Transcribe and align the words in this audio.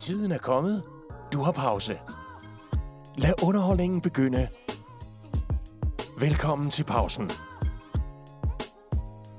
Tiden 0.00 0.32
er 0.32 0.38
kommet. 0.38 0.82
Du 1.32 1.42
har 1.42 1.52
pause. 1.52 1.92
Lad 3.18 3.42
underholdningen 3.46 4.00
begynde. 4.00 4.48
Velkommen 6.20 6.70
til 6.70 6.84
pausen. 6.84 7.30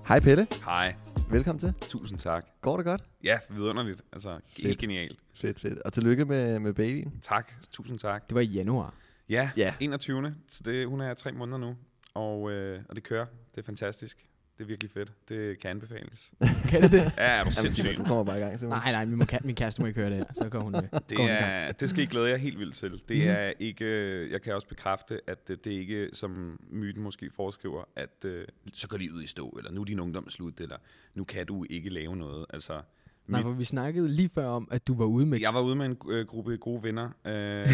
Hej 0.08 0.19
Pelle, 0.19 0.47
Hej. 0.65 0.96
velkommen 1.29 1.60
til. 1.60 1.74
Tusind 1.81 2.19
tak. 2.19 2.46
Går 2.62 2.78
det 2.78 2.85
godt? 2.85 3.03
Ja, 3.24 3.39
vidunderligt. 3.49 4.01
Altså, 4.13 4.39
helt 4.58 4.67
Fedt. 4.67 4.79
genialt. 4.79 5.19
Fedt, 5.35 5.60
fedt. 5.60 5.79
Og 5.79 5.94
tillykke 5.94 6.26
med, 6.26 6.60
med 6.60 6.73
babyen. 6.73 7.13
Tak. 7.21 7.51
Tusind 7.71 7.99
tak. 7.99 8.28
Det 8.29 8.35
var 8.35 8.41
i 8.41 8.46
januar. 8.46 8.93
Ja, 9.29 9.51
Ja. 9.57 9.73
21. 9.79 10.35
Så 10.47 10.63
det, 10.65 10.87
hun 10.87 11.01
er 11.01 11.13
tre 11.13 11.31
måneder 11.31 11.57
nu, 11.57 11.75
og, 12.13 12.51
øh, 12.51 12.79
og 12.89 12.96
det 12.96 13.03
kører. 13.03 13.25
Det 13.55 13.62
er 13.62 13.65
fantastisk. 13.65 14.25
Det 14.62 14.65
er 14.65 14.67
virkelig 14.67 14.91
fedt. 14.91 15.12
Det 15.29 15.59
kan 15.59 15.69
anbefales. 15.69 16.31
Kan 16.70 16.81
det 16.81 16.91
det? 16.91 16.98
Ja, 16.98 17.07
er 17.17 17.34
du 17.34 17.38
Jamen, 17.39 17.53
sindssyg. 17.53 17.81
Simon, 17.84 17.95
du 17.95 18.03
kommer 18.03 18.23
bare 18.23 18.38
i 18.38 18.41
gang, 18.41 18.59
Simon. 18.59 18.77
nej, 18.77 18.91
nej, 18.91 19.05
min, 19.05 19.23
min 19.44 19.55
kæreste 19.55 19.81
må 19.81 19.88
ikke 19.88 19.99
høre 19.99 20.09
det 20.09 20.17
her. 20.17 20.26
Så 20.36 20.49
går 20.49 20.59
hun, 20.59 20.76
øh, 20.76 20.81
går 20.91 20.98
hun 21.17 21.27
Det, 21.30 21.31
er, 21.41 21.72
det 21.72 21.90
skal 21.90 22.03
I 22.03 22.05
glæde 22.05 22.30
jer 22.30 22.38
helt 22.38 22.59
vildt 22.59 22.76
til. 22.76 22.91
Det 23.09 23.17
Mhm. 23.17 23.27
er 23.27 23.52
ikke, 23.59 23.86
jeg 24.31 24.41
kan 24.41 24.55
også 24.55 24.67
bekræfte, 24.67 25.20
at 25.27 25.48
det, 25.48 25.66
det 25.66 25.76
er 25.76 25.80
ikke, 25.80 26.09
som 26.13 26.59
myten 26.72 27.03
måske 27.03 27.30
foreskriver, 27.36 27.84
at 27.95 28.26
øh, 28.26 28.45
så 28.73 28.88
går 28.88 28.98
livet 28.98 29.23
i 29.23 29.27
stå, 29.27 29.50
eller 29.50 29.72
nu 29.72 29.81
er 29.81 29.86
din 29.86 30.00
ungdom 30.00 30.30
slut, 30.30 30.59
eller 30.59 30.78
nu 31.16 31.23
kan 31.23 31.45
du 31.45 31.66
ikke 31.70 31.89
lave 31.89 32.16
noget. 32.16 32.45
Altså, 32.50 32.81
Nej, 33.27 33.41
for 33.41 33.52
vi 33.52 33.63
snakkede 33.63 34.07
lige 34.07 34.30
før 34.30 34.45
om, 34.45 34.67
at 34.71 34.88
du 34.88 34.98
var 34.98 35.05
ude 35.05 35.25
med... 35.25 35.39
Jeg 35.39 35.53
var 35.53 35.61
ude 35.61 35.75
med 35.75 35.85
en 35.85 35.98
øh, 36.09 36.27
gruppe 36.27 36.57
gode 36.57 36.84
venner, 36.84 37.09
øh, 37.25 37.67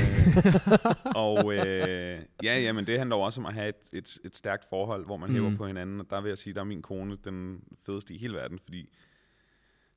og 1.25 1.53
øh, 1.53 2.21
ja, 2.43 2.59
ja, 2.59 2.71
men 2.73 2.87
det 2.87 2.97
handler 2.97 3.15
også 3.15 3.41
om 3.41 3.45
at 3.45 3.53
have 3.53 3.70
et, 3.70 3.75
et, 3.93 4.17
et 4.23 4.35
stærkt 4.35 4.65
forhold, 4.70 5.05
hvor 5.05 5.17
man 5.17 5.29
mm. 5.29 5.35
hæver 5.35 5.57
på 5.57 5.67
hinanden, 5.67 5.99
og 5.99 6.09
der 6.09 6.21
vil 6.21 6.29
jeg 6.29 6.37
sige, 6.37 6.53
der 6.53 6.59
er 6.59 6.65
min 6.65 6.81
kone 6.81 7.17
den 7.23 7.63
fedeste 7.85 8.13
i 8.13 8.17
hele 8.17 8.33
verden, 8.33 8.59
fordi 8.59 8.89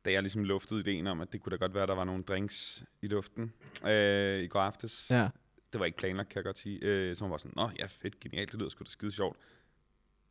da 0.04 0.12
jeg 0.12 0.22
ligesom 0.22 0.44
luftede 0.44 0.80
ideen 0.80 1.06
om, 1.06 1.20
at 1.20 1.32
det 1.32 1.40
kunne 1.40 1.50
da 1.50 1.56
godt 1.56 1.74
være, 1.74 1.82
at 1.82 1.88
der 1.88 1.94
var 1.94 2.04
nogle 2.04 2.22
drinks 2.22 2.84
i 3.02 3.06
luften 3.06 3.52
øh, 3.86 4.42
i 4.42 4.46
går 4.46 4.60
aftes. 4.60 5.10
Ja. 5.10 5.28
Det 5.72 5.80
var 5.80 5.86
ikke 5.86 5.98
planlagt, 5.98 6.28
kan 6.28 6.36
jeg 6.36 6.44
godt 6.44 6.58
sige. 6.58 6.78
Øh, 6.82 7.16
så 7.16 7.24
hun 7.24 7.30
var 7.30 7.36
sådan, 7.36 7.52
nå 7.56 7.70
ja, 7.78 7.86
fedt, 7.86 8.20
genialt, 8.20 8.52
det 8.52 8.58
lyder 8.58 8.70
sgu 8.70 8.84
da 8.84 8.90
skide 8.90 9.12
sjovt. 9.12 9.36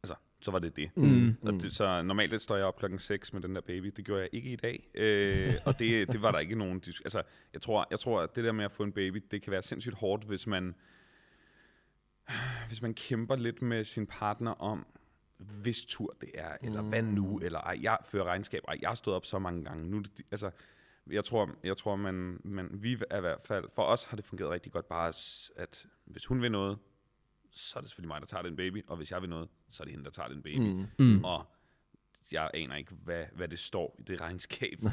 Altså, 0.03 0.15
så 0.41 0.51
var 0.51 0.59
det 0.59 0.75
det. 0.75 0.91
Mm. 0.95 1.35
Og 1.41 1.53
det, 1.53 1.73
så 1.75 2.01
normalt 2.01 2.41
står 2.41 2.55
jeg 2.55 2.65
op 2.65 2.77
klokken 2.77 2.99
6 2.99 3.33
med 3.33 3.41
den 3.41 3.55
der 3.55 3.61
baby. 3.61 3.93
Det 3.95 4.05
gjorde 4.05 4.21
jeg 4.21 4.29
ikke 4.33 4.51
i 4.51 4.55
dag. 4.55 4.89
Øh, 4.93 5.53
og 5.65 5.79
det, 5.79 6.07
det 6.11 6.21
var 6.21 6.31
der 6.31 6.39
ikke 6.39 6.55
nogen... 6.55 6.75
Altså, 7.05 7.23
jeg 7.53 7.61
tror, 7.61 7.87
jeg 7.91 7.99
tror, 7.99 8.21
at 8.21 8.35
det 8.35 8.43
der 8.43 8.51
med 8.51 8.65
at 8.65 8.71
få 8.71 8.83
en 8.83 8.91
baby, 8.91 9.23
det 9.31 9.41
kan 9.41 9.51
være 9.51 9.61
sindssygt 9.61 9.95
hårdt, 9.95 10.23
hvis 10.23 10.47
man, 10.47 10.75
hvis 12.67 12.81
man 12.81 12.93
kæmper 12.93 13.35
lidt 13.35 13.61
med 13.61 13.83
sin 13.83 14.07
partner 14.07 14.51
om, 14.51 14.85
hvis 15.37 15.85
tur 15.85 16.15
det 16.21 16.29
er, 16.33 16.57
eller 16.61 16.81
hvad 16.81 17.01
nu, 17.03 17.39
eller 17.43 17.59
ej, 17.59 17.79
jeg 17.81 17.97
fører 18.05 18.23
regnskab, 18.25 18.63
ej, 18.67 18.77
jeg 18.81 18.89
har 18.89 18.95
stået 18.95 19.15
op 19.15 19.25
så 19.25 19.39
mange 19.39 19.63
gange. 19.63 19.89
Nu, 19.89 19.97
er 19.97 20.01
det- 20.01 20.25
altså, 20.31 20.51
jeg 21.11 21.25
tror, 21.25 21.49
jeg 21.63 21.77
tror 21.77 21.95
man, 21.95 22.39
man, 22.43 22.69
vi 22.73 22.97
er 23.09 23.17
i 23.17 23.21
hvert 23.21 23.41
fald, 23.45 23.65
for 23.75 23.83
os 23.83 24.03
har 24.05 24.15
det 24.15 24.25
fungeret 24.25 24.51
rigtig 24.51 24.71
godt 24.71 24.87
bare, 24.87 25.07
at 25.57 25.85
hvis 26.05 26.25
hun 26.25 26.41
vil 26.41 26.51
noget, 26.51 26.77
så 27.51 27.79
er 27.79 27.81
det 27.81 27.89
selvfølgelig 27.89 28.07
mig, 28.07 28.21
der 28.21 28.27
tager 28.27 28.41
den 28.41 28.55
baby, 28.55 28.83
og 28.87 28.97
hvis 28.97 29.11
jeg 29.11 29.21
vil 29.21 29.29
noget, 29.29 29.49
så 29.69 29.83
er 29.83 29.85
det 29.85 29.91
hende, 29.91 30.05
der 30.05 30.11
tager 30.11 30.29
den 30.29 30.41
baby. 30.43 30.59
Mm. 30.59 30.85
Mm. 31.05 31.23
Og 31.23 31.45
jeg 32.31 32.51
aner 32.53 32.75
ikke, 32.75 32.93
hvad, 33.03 33.25
hvad 33.35 33.47
det 33.47 33.59
står 33.59 33.95
i 33.99 34.01
det 34.03 34.21
regnskab. 34.21 34.79
øh, 34.83 34.87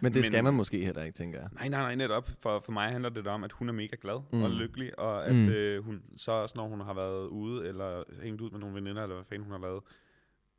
Men 0.00 0.12
det 0.12 0.20
Men- 0.20 0.24
skal 0.24 0.44
man 0.44 0.54
måske 0.54 0.84
heller 0.84 1.02
ikke, 1.02 1.16
tænker 1.16 1.40
jeg. 1.40 1.48
nej, 1.52 1.68
nej, 1.68 1.80
nej, 1.82 1.94
netop. 1.94 2.28
For, 2.38 2.60
for 2.60 2.72
mig 2.72 2.90
handler 2.92 3.10
det 3.10 3.26
om, 3.26 3.44
at 3.44 3.52
hun 3.52 3.68
er 3.68 3.72
mega 3.72 3.96
glad 4.00 4.20
Mm. 4.32 4.42
og 4.42 4.50
lykkelig, 4.50 4.98
og 4.98 5.26
at 5.26 5.34
Mm. 5.34 5.48
øh, 5.48 5.84
hun 5.84 6.02
så 6.16 6.32
også, 6.32 6.54
når 6.58 6.68
hun 6.68 6.80
har 6.80 6.94
været 6.94 7.26
ude, 7.28 7.68
eller 7.68 8.04
hængt 8.22 8.40
ud 8.40 8.50
med 8.50 8.60
nogle 8.60 8.74
veninder, 8.74 9.02
eller 9.02 9.14
hvad 9.16 9.24
fanden 9.24 9.44
hun 9.44 9.52
har 9.52 9.60
lavet, 9.68 9.82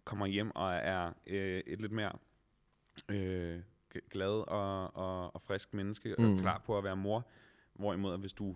kommer 0.04 0.26
hjem 0.26 0.52
og 0.56 0.74
er 0.74 1.14
øh, 1.28 1.62
et 1.68 1.82
lidt 1.82 1.92
mere 1.92 2.12
øh, 3.10 3.60
glad 4.12 4.30
og, 4.48 4.96
og, 4.96 5.36
og 5.36 5.42
frisk 5.42 5.74
menneske, 5.74 6.16
mm. 6.20 6.34
Og 6.34 6.40
klar 6.40 6.58
på 6.66 6.78
at 6.78 6.84
være 6.84 6.96
mor. 6.98 7.28
Hvorimod, 7.74 8.14
at 8.14 8.20
hvis 8.20 8.34
du 8.34 8.56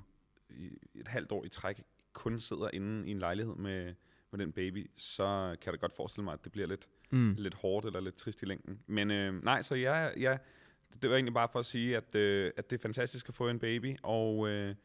et 0.95 1.07
halvt 1.07 1.31
år 1.31 1.45
i 1.45 1.49
træk 1.49 1.81
kun 2.13 2.39
sidder 2.39 2.69
inde 2.73 3.07
i 3.07 3.11
en 3.11 3.19
lejlighed 3.19 3.55
med, 3.55 3.93
med 4.31 4.39
den 4.39 4.51
baby, 4.51 4.91
så 4.97 5.55
kan 5.61 5.71
jeg 5.71 5.73
da 5.73 5.77
godt 5.85 5.95
forestille 5.95 6.23
mig, 6.23 6.33
at 6.33 6.43
det 6.43 6.51
bliver 6.51 6.67
lidt 6.67 6.87
Mm. 7.13 7.35
lidt 7.37 7.53
hårdt 7.53 7.85
eller 7.85 7.99
lidt 7.99 8.15
trist 8.15 8.41
i 8.41 8.45
længden. 8.45 8.79
Men 8.87 9.11
øh, 9.11 9.43
nej, 9.43 9.61
så 9.61 9.75
jeg, 9.75 10.13
jeg, 10.17 10.39
det 11.01 11.09
var 11.09 11.15
egentlig 11.15 11.33
bare 11.33 11.47
for 11.51 11.59
at 11.59 11.65
sige, 11.65 11.97
at, 11.97 12.15
øh, 12.15 12.51
at 12.57 12.69
det 12.69 12.77
er 12.77 12.81
fantastisk 12.81 13.29
at 13.29 13.35
få 13.35 13.49
en 13.49 13.59
baby, 13.59 13.95
og 14.03 14.49
øh, 14.49 14.75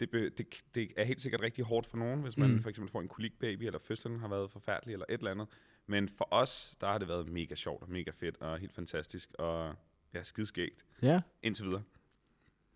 det, 0.00 0.10
be, 0.10 0.28
det, 0.28 0.46
det 0.74 0.92
er 0.96 1.04
helt 1.04 1.20
sikkert 1.20 1.40
rigtig 1.40 1.64
hårdt 1.64 1.86
for 1.86 1.96
nogen, 1.96 2.22
hvis 2.22 2.36
man 2.38 2.48
Mm. 2.50 2.54
mm. 2.56 2.62
for 2.62 2.70
eksempel 2.70 2.90
får 2.92 3.00
en 3.00 3.08
kolikbaby, 3.08 3.62
eller 3.62 3.78
fødslen 3.78 4.18
har 4.20 4.28
været 4.28 4.50
forfærdelig, 4.50 4.92
eller 4.92 5.06
et 5.08 5.18
eller 5.18 5.30
andet. 5.30 5.46
Men 5.86 6.08
for 6.08 6.28
os, 6.30 6.76
der 6.80 6.86
har 6.86 6.98
det 6.98 7.08
været 7.08 7.28
mega 7.28 7.54
sjovt, 7.54 7.82
og 7.82 7.90
mega 7.90 8.10
fedt, 8.10 8.36
og 8.40 8.58
helt 8.58 8.72
fantastisk, 8.74 9.30
og 9.38 9.74
ja, 10.14 10.22
skideskægt. 10.22 10.84
Ja, 11.02 11.20
Indtil 11.42 11.64
videre. 11.66 11.82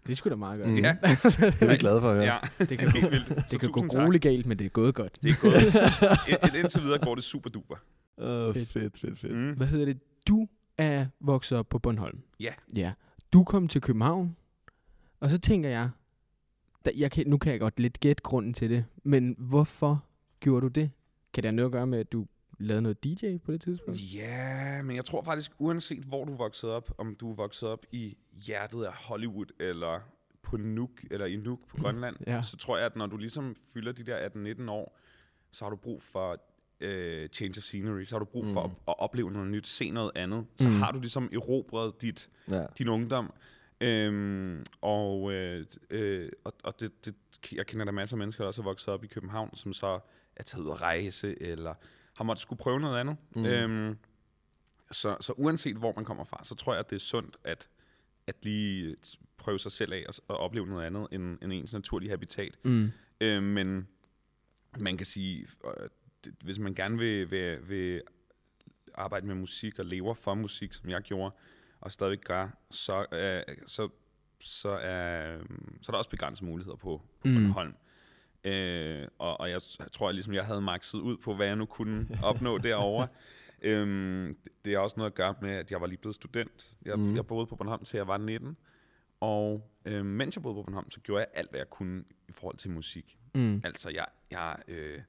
Det 0.06 0.16
sgu 0.16 0.30
da 0.30 0.34
meget 0.36 0.62
godt. 0.62 0.72
Mm. 0.74 0.78
Ja. 0.82 0.96
Det 1.02 1.62
er 1.62 1.66
vi 1.68 1.76
glade 1.76 2.00
for 2.00 2.10
at 2.10 2.16
høre. 2.16 2.24
Ja, 2.58 2.64
Det 2.64 2.78
kan, 2.78 2.90
helt 2.90 3.04
gå, 3.04 3.10
vildt. 3.10 3.50
Det 3.50 3.60
kan 3.60 3.70
gå 3.70 3.80
grueligt 3.88 4.22
galt, 4.22 4.46
men 4.46 4.58
det 4.58 4.64
er 4.64 4.68
gået 4.68 4.94
godt. 4.94 5.22
Det 5.22 5.30
er 5.30 5.40
gået. 5.40 5.54
Ind- 6.54 6.62
Indtil 6.62 6.82
videre 6.82 6.98
går 6.98 7.14
det 7.14 7.24
super 7.24 7.50
duper. 7.50 7.74
Uh, 8.18 8.24
Fedt. 8.54 8.68
fedt, 8.68 8.98
fedt, 8.98 9.18
fedt. 9.18 9.36
Mm. 9.36 9.52
Hvad 9.56 9.66
hedder 9.66 9.84
det? 9.86 9.98
Du 10.28 10.48
er 10.78 11.06
vokset 11.20 11.58
op 11.58 11.68
på 11.68 11.78
Bornholm. 11.78 12.18
Ja. 12.40 12.52
Ja. 12.76 12.92
Du 13.32 13.44
kom 13.44 13.68
til 13.68 13.80
København, 13.80 14.36
og 15.20 15.30
så 15.30 15.38
tænker 15.38 15.68
jeg, 15.68 15.90
da, 16.84 16.90
jeg 16.96 17.10
kan, 17.10 17.24
nu 17.26 17.38
kan 17.38 17.52
jeg 17.52 17.60
godt 17.60 17.80
lidt 17.80 18.00
gætte 18.00 18.22
grunden 18.22 18.54
til 18.54 18.70
det, 18.70 18.84
men 19.04 19.34
hvorfor 19.38 20.04
gjorde 20.40 20.60
du 20.64 20.68
det? 20.68 20.90
Kan 21.34 21.42
det 21.42 21.48
have 21.48 21.56
noget 21.56 21.68
at 21.68 21.72
gøre 21.72 21.86
med, 21.86 21.98
at 21.98 22.12
du 22.12 22.26
lavede 22.58 22.82
noget 22.82 23.04
DJ 23.04 23.36
på 23.44 23.52
det 23.52 23.60
tidspunkt? 23.60 24.00
Ja, 24.14 24.82
men 24.82 24.96
jeg 24.96 25.04
tror 25.04 25.22
faktisk, 25.22 25.52
uanset 25.58 26.04
hvor 26.04 26.24
du 26.24 26.34
vokset 26.34 26.70
op, 26.70 26.90
om 26.98 27.14
du 27.14 27.30
er 27.30 27.34
vokset 27.34 27.68
op 27.68 27.86
i 27.92 28.16
hjertet 28.46 28.84
af 28.84 28.92
Hollywood, 28.94 29.46
eller 29.60 30.00
på 30.42 30.56
Nuuk, 30.56 30.90
eller 31.10 31.26
i 31.26 31.36
Nuuk 31.36 31.68
på 31.68 31.76
Grønland, 31.82 32.16
Ja. 32.26 32.42
så 32.42 32.56
tror 32.56 32.76
jeg, 32.76 32.86
at 32.86 32.96
når 32.96 33.06
du 33.06 33.16
ligesom 33.16 33.54
fylder 33.74 33.92
de 33.92 34.02
der 34.04 34.28
18-19 34.64 34.70
år, 34.70 34.98
så 35.52 35.64
har 35.64 35.70
du 35.70 35.76
brug 35.76 36.02
for 36.02 36.42
øh, 36.80 37.28
change 37.28 37.54
of 37.58 37.62
scenery, 37.62 38.04
så 38.04 38.14
har 38.14 38.18
du 38.18 38.24
brug 38.24 38.46
for 38.48 38.66
Mm. 38.66 38.72
at, 38.72 38.78
at 38.88 38.94
opleve 38.98 39.30
noget 39.30 39.48
nyt, 39.48 39.66
se 39.66 39.90
noget 39.90 40.10
andet. 40.14 40.46
Så 40.56 40.68
Mm. 40.68 40.74
har 40.74 40.92
du 40.92 41.00
ligesom 41.00 41.28
erobret 41.32 42.02
dit, 42.02 42.30
Ja. 42.50 42.66
din 42.78 42.88
ungdom. 42.88 43.32
Øhm, 43.80 44.64
og 44.80 45.32
øh, 45.32 45.64
øh, 45.90 46.28
og, 46.44 46.52
og 46.64 46.80
det, 46.80 47.04
det, 47.06 47.14
jeg 47.52 47.66
kender 47.66 47.84
der 47.84 47.92
masser 47.92 48.16
af 48.16 48.18
mennesker, 48.18 48.44
der 48.44 48.46
også 48.46 48.62
er 48.62 48.64
vokset 48.64 48.88
op 48.88 49.04
i 49.04 49.06
København, 49.06 49.56
som 49.56 49.72
så 49.72 49.98
er 50.36 50.42
taget 50.42 50.64
ud 50.64 50.70
at 50.70 50.82
rejse, 50.82 51.42
eller 51.42 51.74
har 52.16 52.24
måttet 52.24 52.42
skulle 52.42 52.58
prøve 52.58 52.80
noget 52.80 53.00
andet. 53.00 53.16
Mm. 53.36 53.44
Øhm, 53.44 53.98
så, 54.90 55.16
så 55.20 55.32
uanset 55.32 55.76
hvor 55.76 55.92
man 55.96 56.04
kommer 56.04 56.24
fra, 56.24 56.40
så 56.44 56.54
tror 56.54 56.72
jeg, 56.72 56.80
at 56.80 56.90
det 56.90 56.96
er 56.96 57.00
sundt 57.00 57.36
at, 57.44 57.68
at 58.26 58.36
lige 58.42 58.96
prøve 59.38 59.58
sig 59.58 59.72
selv 59.72 59.92
af 59.92 60.04
og, 60.08 60.14
og 60.28 60.36
opleve 60.36 60.66
noget 60.66 60.84
andet 60.86 61.08
end, 61.12 61.38
end 61.42 61.52
ens 61.52 61.72
naturlige 61.74 62.10
habitat. 62.10 62.58
Mm. 62.64 62.90
Øh, 63.20 63.42
men 63.42 63.88
man 64.78 64.96
kan 64.96 65.06
sige, 65.06 65.46
øh, 65.64 65.88
det- 66.24 66.34
hvis 66.44 66.58
man 66.58 66.74
gerne 66.74 66.98
vil, 66.98 67.30
vil, 67.30 67.68
vil 67.68 68.02
arbejde 68.94 69.26
med 69.26 69.34
musik 69.34 69.78
og 69.78 69.84
lever 69.84 70.14
for 70.14 70.34
musik, 70.34 70.72
som 70.72 70.90
jeg 70.90 71.02
gjorde, 71.02 71.34
og 71.80 71.92
stadig 71.92 72.18
gør, 72.18 72.48
så, 72.70 73.06
øh, 73.12 73.56
så, 73.66 73.88
så, 74.40 74.68
er, 74.68 75.38
så 75.82 75.88
er 75.88 75.92
der 75.92 75.98
også 75.98 76.10
begrænsede 76.10 76.46
muligheder 76.46 76.76
på, 76.76 77.02
på 77.22 77.28
mm. 77.28 77.34
Bornholm. 77.34 77.74
Øh, 78.44 79.08
og, 79.18 79.40
og 79.40 79.50
jeg 79.50 79.60
tror, 79.92 80.08
at 80.08 80.14
ligesom 80.14 80.34
jeg 80.34 80.44
havde 80.44 80.60
makset 80.60 80.98
ud 80.98 81.16
på, 81.16 81.34
hvad 81.34 81.46
jeg 81.46 81.56
nu 81.56 81.66
kunne 81.66 82.08
opnå 82.22 82.58
derovre. 82.58 83.08
Øhm, 83.62 84.36
det, 84.64 84.72
har 84.72 84.80
også 84.80 84.96
noget 84.96 85.10
at 85.10 85.14
gøre 85.14 85.34
med, 85.40 85.50
at 85.50 85.70
jeg 85.70 85.80
var 85.80 85.86
lige 85.86 85.98
blevet 85.98 86.14
student. 86.14 86.76
Jeg, 86.84 86.98
mm. 86.98 87.16
jeg 87.16 87.26
boede 87.26 87.46
på 87.46 87.56
Bornholm 87.56 87.84
til 87.84 87.96
jeg 87.96 88.08
var 88.08 88.16
19. 88.16 88.56
Og 89.20 89.70
øh, 89.84 90.04
mens 90.04 90.36
jeg 90.36 90.42
boede 90.42 90.54
på 90.54 90.62
Bornholm, 90.62 90.90
så 90.90 91.00
gjorde 91.00 91.20
jeg 91.20 91.28
alt, 91.34 91.50
hvad 91.50 91.60
jeg 91.60 91.70
kunne 91.70 92.04
i 92.28 92.32
forhold 92.32 92.56
til 92.56 92.70
musik. 92.70 93.18
Mm. 93.34 93.60
Altså, 93.64 93.90
jeg, 93.90 94.06
jeg 94.30 94.56
øh, 94.68 95.00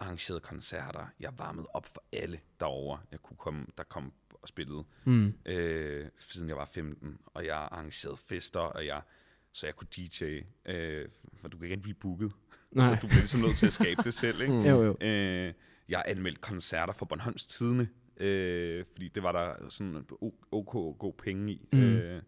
arrangerede 0.00 0.40
koncerter. 0.40 1.06
Jeg 1.20 1.32
varmede 1.38 1.66
op 1.74 1.86
for 1.86 2.02
alle 2.12 2.40
derovre. 2.60 3.00
Jeg 3.10 3.22
kunne 3.22 3.36
komme, 3.36 3.66
der 3.78 3.84
kom 3.84 4.12
og 4.42 4.48
spillede, 4.48 4.84
Mm. 5.04 5.34
øh, 5.46 6.08
siden 6.16 6.48
jeg 6.48 6.56
var 6.56 6.64
15. 6.64 7.18
Og 7.26 7.46
jeg 7.46 7.56
arrangerede 7.56 8.16
fester, 8.16 8.60
og 8.60 8.86
jeg, 8.86 9.02
så 9.52 9.66
jeg 9.66 9.76
kunne 9.76 9.88
DJ. 9.96 10.24
Øh, 10.66 11.08
for 11.36 11.48
du 11.48 11.58
kan 11.58 11.68
ikke 11.70 11.82
blive 11.82 11.94
booket. 11.94 12.32
Nej. 12.72 12.86
Så 12.86 12.98
du 13.02 13.06
bliver 13.06 13.20
ligesom 13.20 13.40
nødt 13.40 13.56
til 13.56 13.66
at 13.66 13.72
skabe 13.72 14.02
det 14.02 14.14
selv, 14.14 14.40
ikke? 14.40 14.52
Mm. 14.52 14.62
Jo, 14.62 14.82
jo. 14.84 14.96
Øh, 15.00 15.52
jeg 15.88 16.02
anmeldte 16.06 16.40
koncerter 16.40 16.92
for 16.92 17.06
Bornholms 17.06 17.46
Tidene, 17.46 17.88
øh, 18.16 18.84
fordi 18.92 19.08
det 19.08 19.22
var 19.22 19.32
der 19.32 19.68
sådan 19.68 20.04
o- 20.12 20.48
ok 20.52 20.98
god 20.98 21.12
penge 21.18 21.52
i. 21.52 21.68
Mm. 21.72 21.78
Øh, 21.82 22.22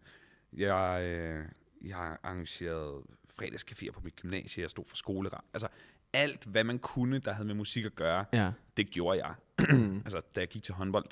jeg, 0.53 1.03
øh, 1.03 1.45
jeg 1.89 2.17
arrangerede 2.23 3.01
fredagscaféer 3.31 3.91
på 3.91 4.01
mit 4.03 4.15
gymnasie, 4.15 4.61
jeg 4.61 4.69
stod 4.69 4.85
for 4.85 4.95
skoleret. 4.95 5.39
Altså 5.53 5.67
alt, 6.15 6.45
hvad 6.45 6.63
man 6.63 6.79
kunne, 6.79 7.19
der 7.19 7.33
havde 7.33 7.47
med 7.47 7.55
musik 7.55 7.85
at 7.85 7.95
gøre, 7.95 8.25
Ja. 8.33 8.51
det 8.77 8.89
gjorde 8.89 9.25
jeg. 9.25 9.33
altså, 10.05 10.21
da 10.35 10.39
jeg 10.39 10.47
gik 10.47 10.63
til 10.63 10.73
håndbold, 10.73 11.05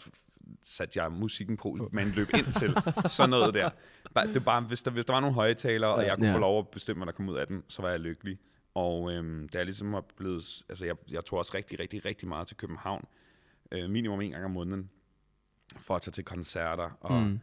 satte 0.64 1.04
jeg 1.04 1.12
musikken 1.12 1.58
på, 1.58 1.90
man 1.92 2.08
løb 2.10 2.28
ind 2.34 2.54
til. 2.54 2.76
Sådan 3.12 3.30
noget 3.30 3.54
der. 3.54 3.70
Det 4.24 4.36
var 4.36 4.42
bare, 4.42 4.62
hvis 4.62 4.84
der, 4.84 4.92
hvis 4.92 5.06
der 5.06 5.14
var 5.14 5.20
nogle 5.20 5.34
højtalere, 5.36 5.94
og 5.94 6.06
jeg 6.06 6.16
kunne 6.18 6.28
Ja. 6.28 6.34
få 6.36 6.40
lov 6.40 6.60
at 6.60 6.68
bestemme, 6.68 7.00
hvad 7.00 7.06
der 7.06 7.12
kom 7.18 7.30
ud 7.30 7.36
af 7.38 7.48
den, 7.48 7.64
så 7.68 7.82
var 7.82 7.90
jeg 7.90 8.00
lykkelig. 8.00 8.40
Og 8.76 9.12
øhm, 9.12 9.50
da 9.50 9.58
jeg 9.58 9.66
ligesom 9.66 9.92
var 9.94 10.04
blevet... 10.18 10.64
Altså, 10.70 10.86
jeg, 10.86 10.96
jeg 11.12 11.26
tog 11.26 11.40
også 11.40 11.52
rigtig, 11.56 11.80
rigtig, 11.80 12.06
rigtig 12.06 12.28
meget 12.28 12.48
til 12.48 12.58
København. 12.58 13.06
Øh, 13.72 13.90
minimum 13.90 14.22
en 14.22 14.32
gang 14.32 14.46
om 14.46 14.52
måneden. 14.52 14.90
For 15.78 15.96
at 15.96 16.02
tage 16.02 16.12
til 16.12 16.24
koncerter 16.24 16.98
og, 17.02 17.22
Mm. 17.24 17.40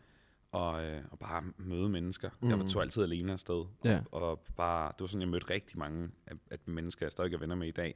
Mm. 0.53 0.59
og, 0.59 0.85
øh, 0.85 1.03
og 1.11 1.19
bare 1.19 1.43
møde 1.59 1.89
mennesker. 1.89 2.31
Mm. 2.43 2.49
Jeg 2.51 2.59
tog 2.71 2.83
altid 2.83 3.03
alene 3.03 3.33
afsted. 3.33 3.65
Og, 4.13 4.23
og 4.23 4.41
bare, 4.57 4.93
det 4.93 5.01
var 5.01 5.07
sådan, 5.07 5.21
jeg 5.21 5.29
mødte 5.29 5.51
rigtig 5.51 5.79
mange 5.79 6.11
af, 6.27 6.33
af 6.51 6.59
mennesker, 6.67 7.07
jeg 7.07 7.13
stadig 7.13 7.35
er 7.35 7.39
venner 7.39 7.55
med 7.55 7.69
i 7.69 7.71
dag. 7.71 7.95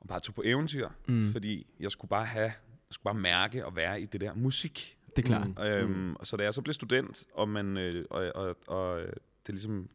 Og 0.00 0.08
bare 0.08 0.20
tog 0.20 0.34
på 0.34 0.42
eventyr, 0.44 0.88
Mm. 1.08 1.14
mm. 1.14 1.32
fordi 1.32 1.66
jeg 1.80 1.90
skulle 1.90 2.08
bare 2.08 2.24
have, 2.26 2.44
jeg 2.88 2.90
skulle 2.90 3.04
bare 3.04 3.20
mærke 3.22 3.66
og 3.66 3.76
være 3.76 4.00
i 4.00 4.06
det 4.06 4.20
der 4.20 4.34
musik. 4.34 4.98
Det 5.16 5.22
er 5.22 5.26
klart. 5.26 5.48
Mm. 5.48 5.62
Øhm, 5.62 6.16
og 6.16 6.26
så 6.26 6.36
da 6.36 6.44
jeg 6.44 6.54
så 6.54 6.62
blev 6.62 6.72
student, 6.74 7.24
og, 7.34 7.48
man, 7.48 7.76
øh, 7.76 8.04
og, 8.10 8.32
og, 8.34 8.56
og 8.66 9.00
det 9.46 9.54
ligesom 9.54 9.88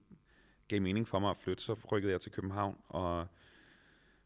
gav 0.68 0.82
mening 0.82 1.08
for 1.08 1.20
mig 1.20 1.30
at 1.30 1.38
flytte, 1.38 1.64
så 1.64 1.74
rykkede 1.92 2.12
jeg 2.12 2.22
til 2.22 2.32
København 2.32 2.78
og, 2.90 3.28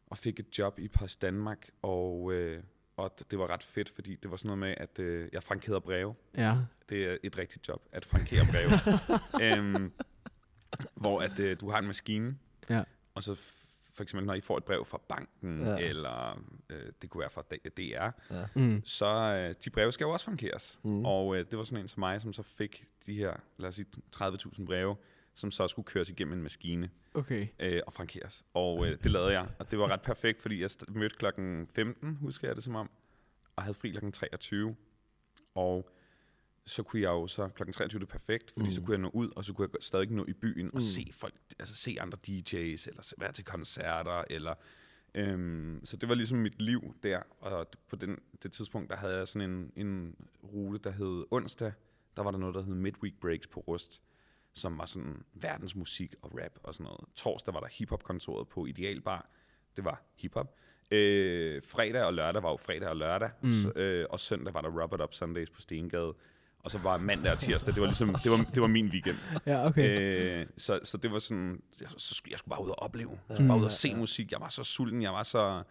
og 0.06 0.18
fik 0.18 0.40
et 0.40 0.58
job 0.58 0.78
i 0.78 0.88
Post 0.88 1.22
Danmark, 1.22 1.68
og, 1.82 2.32
øh, 2.32 2.62
og 2.96 3.14
det 3.30 3.38
var 3.38 3.50
ret 3.50 3.62
fedt, 3.62 3.88
fordi 3.88 4.14
det 4.16 4.30
var 4.30 4.36
sådan 4.36 4.46
noget 4.46 4.58
med, 4.58 4.74
at 4.76 4.98
øh, 4.98 5.28
jeg 5.32 5.42
frankerede 5.42 5.80
breve. 5.80 6.14
Ja. 6.36 6.56
Det 6.88 7.04
er 7.04 7.16
et 7.22 7.38
rigtigt 7.38 7.68
job, 7.68 7.82
at 7.92 8.04
frankere 8.04 8.46
breve. 8.50 8.70
øhm, 9.58 9.92
hvor 10.94 11.20
at 11.20 11.40
øh, 11.40 11.56
du 11.60 11.70
har 11.70 11.78
en 11.78 11.86
maskine, 11.86 12.36
Ja. 12.70 12.82
og 13.14 13.22
så 13.22 13.34
for 13.94 14.02
eksempel, 14.02 14.26
når 14.26 14.34
I 14.34 14.40
får 14.40 14.56
et 14.56 14.64
brev 14.64 14.84
fra 14.84 15.00
banken, 15.08 15.62
Ja. 15.66 15.76
eller 15.76 16.44
øh, 16.70 16.92
det 17.02 17.10
kunne 17.10 17.20
være 17.20 17.30
fra 17.30 17.42
DR, 17.76 18.34
Ja. 18.34 18.46
Mm. 18.54 18.82
så 18.84 19.06
øh, 19.14 19.54
de 19.64 19.70
breve 19.70 19.92
skal 19.92 20.04
jo 20.04 20.10
også 20.10 20.24
frankeres. 20.24 20.80
Mm. 20.82 21.04
Og 21.04 21.36
øh, 21.36 21.46
det 21.50 21.58
var 21.58 21.64
sådan 21.64 21.84
en 21.84 21.88
som 21.88 22.00
mig, 22.00 22.20
som 22.20 22.32
så 22.32 22.42
fik 22.42 22.84
de 23.06 23.14
her, 23.14 23.34
lad 23.58 23.68
os 23.68 23.74
sige, 23.74 23.86
30.000 24.16 24.64
breve, 24.66 24.96
som 25.34 25.50
så 25.50 25.68
skulle 25.68 25.86
køres 25.86 26.10
igennem 26.10 26.34
en 26.34 26.42
maskine 26.42 26.90
Okay. 27.14 27.46
øh, 27.60 27.80
og 27.86 27.92
frankeres. 27.92 28.44
Og 28.54 28.86
øh, 28.86 28.98
det 29.04 29.10
lavede 29.10 29.32
jeg, 29.32 29.48
og 29.58 29.70
det 29.70 29.78
var 29.78 29.90
ret 29.90 30.02
perfekt, 30.02 30.40
fordi 30.40 30.60
jeg 30.60 30.70
mødte 30.88 31.16
klokken 31.16 31.66
15, 31.66 32.14
husker 32.16 32.48
jeg 32.48 32.56
det 32.56 32.64
som 32.64 32.74
om, 32.76 32.90
og 33.56 33.62
havde 33.62 33.74
fri 33.74 33.90
klokken 33.90 34.12
23. 34.12 34.76
Og 35.54 35.90
så 36.66 36.82
kunne 36.82 37.02
jeg 37.02 37.08
jo 37.08 37.26
så, 37.26 37.48
klokken 37.48 37.72
23 37.72 38.00
det 38.00 38.06
er 38.06 38.10
perfekt, 38.10 38.50
fordi 38.50 38.64
Mm. 38.66 38.70
så 38.72 38.80
kunne 38.82 38.92
jeg 38.92 39.00
nå 39.00 39.10
ud, 39.14 39.30
og 39.36 39.44
så 39.44 39.52
kunne 39.52 39.68
jeg 39.72 39.82
stadig 39.82 40.10
nå 40.10 40.24
i 40.28 40.32
byen 40.32 40.66
og 40.66 40.74
Mm. 40.74 40.80
se 40.80 41.10
folk, 41.12 41.34
altså 41.58 41.76
se 41.76 41.96
andre 42.00 42.18
DJ's, 42.28 42.88
eller 42.88 43.14
være 43.18 43.32
til 43.32 43.44
koncerter, 43.44 44.24
eller... 44.30 44.54
Øhm, 45.14 45.80
så 45.84 45.96
det 45.96 46.08
var 46.08 46.14
ligesom 46.14 46.38
mit 46.38 46.62
liv 46.62 46.94
der, 47.02 47.22
og 47.40 47.66
på 47.88 47.96
den, 47.96 48.18
det 48.42 48.52
tidspunkt, 48.52 48.90
der 48.90 48.96
havde 48.96 49.16
jeg 49.16 49.28
sådan 49.28 49.50
en, 49.50 49.72
en 49.76 50.16
rute, 50.44 50.78
der 50.78 50.90
hed 50.90 51.24
onsdag, 51.30 51.72
der 52.16 52.22
var 52.22 52.30
der 52.30 52.38
noget, 52.38 52.54
der 52.54 52.62
hed 52.62 52.74
Midweek 52.74 53.20
Breaks 53.20 53.46
på 53.46 53.60
Rust, 53.60 54.02
som 54.54 54.78
var 54.78 54.84
sådan 54.84 55.22
verdensmusik 55.34 56.14
og 56.22 56.38
rap 56.42 56.58
og 56.62 56.74
sådan 56.74 56.84
noget. 56.84 57.00
Torsdag 57.14 57.54
var 57.54 57.60
der 57.60 57.68
hiphop-kontoret 57.72 58.48
på 58.48 58.66
Idealbar, 58.66 59.30
det 59.76 59.84
var 59.84 60.02
hiphop. 60.16 60.54
Øh, 60.90 61.62
fredag 61.66 62.02
og 62.02 62.14
lørdag 62.14 62.42
var 62.42 62.50
jo 62.50 62.56
fredag 62.56 62.88
og 62.88 62.96
lørdag, 62.96 63.30
Mm. 63.40 63.46
mm. 63.48 63.52
så, 63.52 63.70
øh, 63.76 64.06
og 64.10 64.20
søndag 64.20 64.54
var 64.54 64.60
der 64.60 64.82
Robert 64.82 65.00
Up 65.00 65.14
Sundays 65.14 65.50
på 65.50 65.60
Stengade, 65.60 66.14
og 66.58 66.70
så 66.70 66.78
var 66.78 66.96
mandag 66.98 67.32
og 67.32 67.38
tirsdag, 67.38 67.74
det 67.74 67.80
var 67.80 67.86
ligesom, 67.86 68.14
det 68.22 68.30
var, 68.30 68.36
det 68.54 68.60
var 68.62 68.68
min 68.68 68.86
weekend. 68.86 69.16
Ja, 69.46 69.66
okay. 69.66 70.00
Øh, 70.40 70.46
så, 70.56 70.80
så 70.82 70.96
det 70.98 71.12
var 71.12 71.18
sådan, 71.18 71.62
jeg, 71.80 71.88
så 71.90 72.22
jeg 72.30 72.38
skulle 72.38 72.50
bare 72.50 72.64
ud 72.64 72.68
og 72.68 72.78
opleve. 72.82 73.10
Jeg 73.28 73.36
skulle 73.36 73.48
bare 73.48 73.56
ud 73.56 73.60
Mm. 73.62 73.64
og 73.64 73.70
se 73.70 73.94
musik. 73.94 74.32
Jeg 74.32 74.40
var 74.40 74.48
så 74.48 74.64
sulten, 74.64 75.02
jeg 75.02 75.12
var 75.12 75.22
så... 75.22 75.62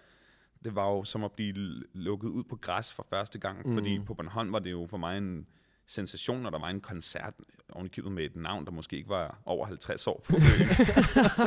Det 0.63 0.75
var 0.75 0.89
jo 0.89 1.04
som 1.04 1.24
at 1.24 1.31
blive 1.31 1.54
lukket 1.94 2.27
ud 2.30 2.44
på 2.44 2.56
græs 2.56 2.94
for 2.94 3.06
første 3.10 3.39
gang, 3.39 3.68
mm. 3.68 3.74
fordi 3.74 4.00
på 4.06 4.13
Bornholm 4.13 4.54
var 4.54 4.60
det 4.60 4.72
jo 4.72 4.86
for 4.89 4.98
mig 4.98 5.18
en 5.18 5.48
sensation, 5.91 6.41
når 6.41 6.49
der 6.49 6.59
var 6.59 6.69
en 6.69 6.81
koncert 6.81 7.33
ovenikøbet 7.71 8.11
med 8.11 8.23
et 8.23 8.35
navn, 8.35 8.65
der 8.65 8.71
måske 8.71 8.97
ikke 8.97 9.09
var 9.09 9.41
over 9.45 9.65
50 9.65 10.07
år 10.07 10.23
på 10.29 10.35
øen. 10.35 10.67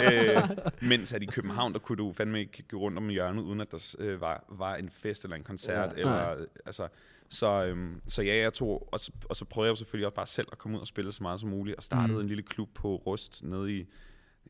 øh, 0.05 0.89
mens 0.89 1.13
at 1.13 1.23
i 1.23 1.27
København, 1.27 1.73
der 1.73 1.79
kunne 1.79 1.97
du 1.97 2.13
fandme 2.13 2.41
ikke 2.41 2.63
gå 2.63 2.79
rundt 2.79 2.99
om 2.99 3.09
hjørnet, 3.09 3.43
uden 3.43 3.61
at 3.61 3.73
der 3.73 3.97
øh, 3.99 4.21
var, 4.21 4.45
var 4.49 4.77
en 4.77 4.91
fest 4.91 5.25
eller 5.25 5.37
en 5.37 5.43
koncert. 5.43 5.93
Ja. 5.97 6.01
Eller, 6.01 6.47
altså, 6.67 6.89
så, 7.29 7.65
øhm, 7.65 8.01
så 8.07 8.23
ja, 8.23 8.37
jeg 8.37 8.53
tog, 8.53 8.89
og 8.93 9.01
så, 9.01 9.13
og 9.29 9.37
så 9.37 9.45
prøvede 9.45 9.67
jeg 9.69 9.71
jo 9.71 9.77
selvfølgelig 9.77 10.07
også 10.07 10.15
bare 10.15 10.27
selv 10.27 10.49
at 10.53 10.59
komme 10.59 10.77
ud 10.77 10.81
og 10.81 10.87
spille 10.87 11.13
så 11.13 11.23
meget 11.23 11.41
som 11.41 11.51
muligt, 11.51 11.77
og 11.77 11.83
startede 11.83 12.15
Mm. 12.19 12.21
en 12.23 12.27
lille 12.29 12.43
klub 12.43 12.69
på 12.75 12.97
Rust 12.97 13.45
nede 13.45 13.77
i, 13.79 13.87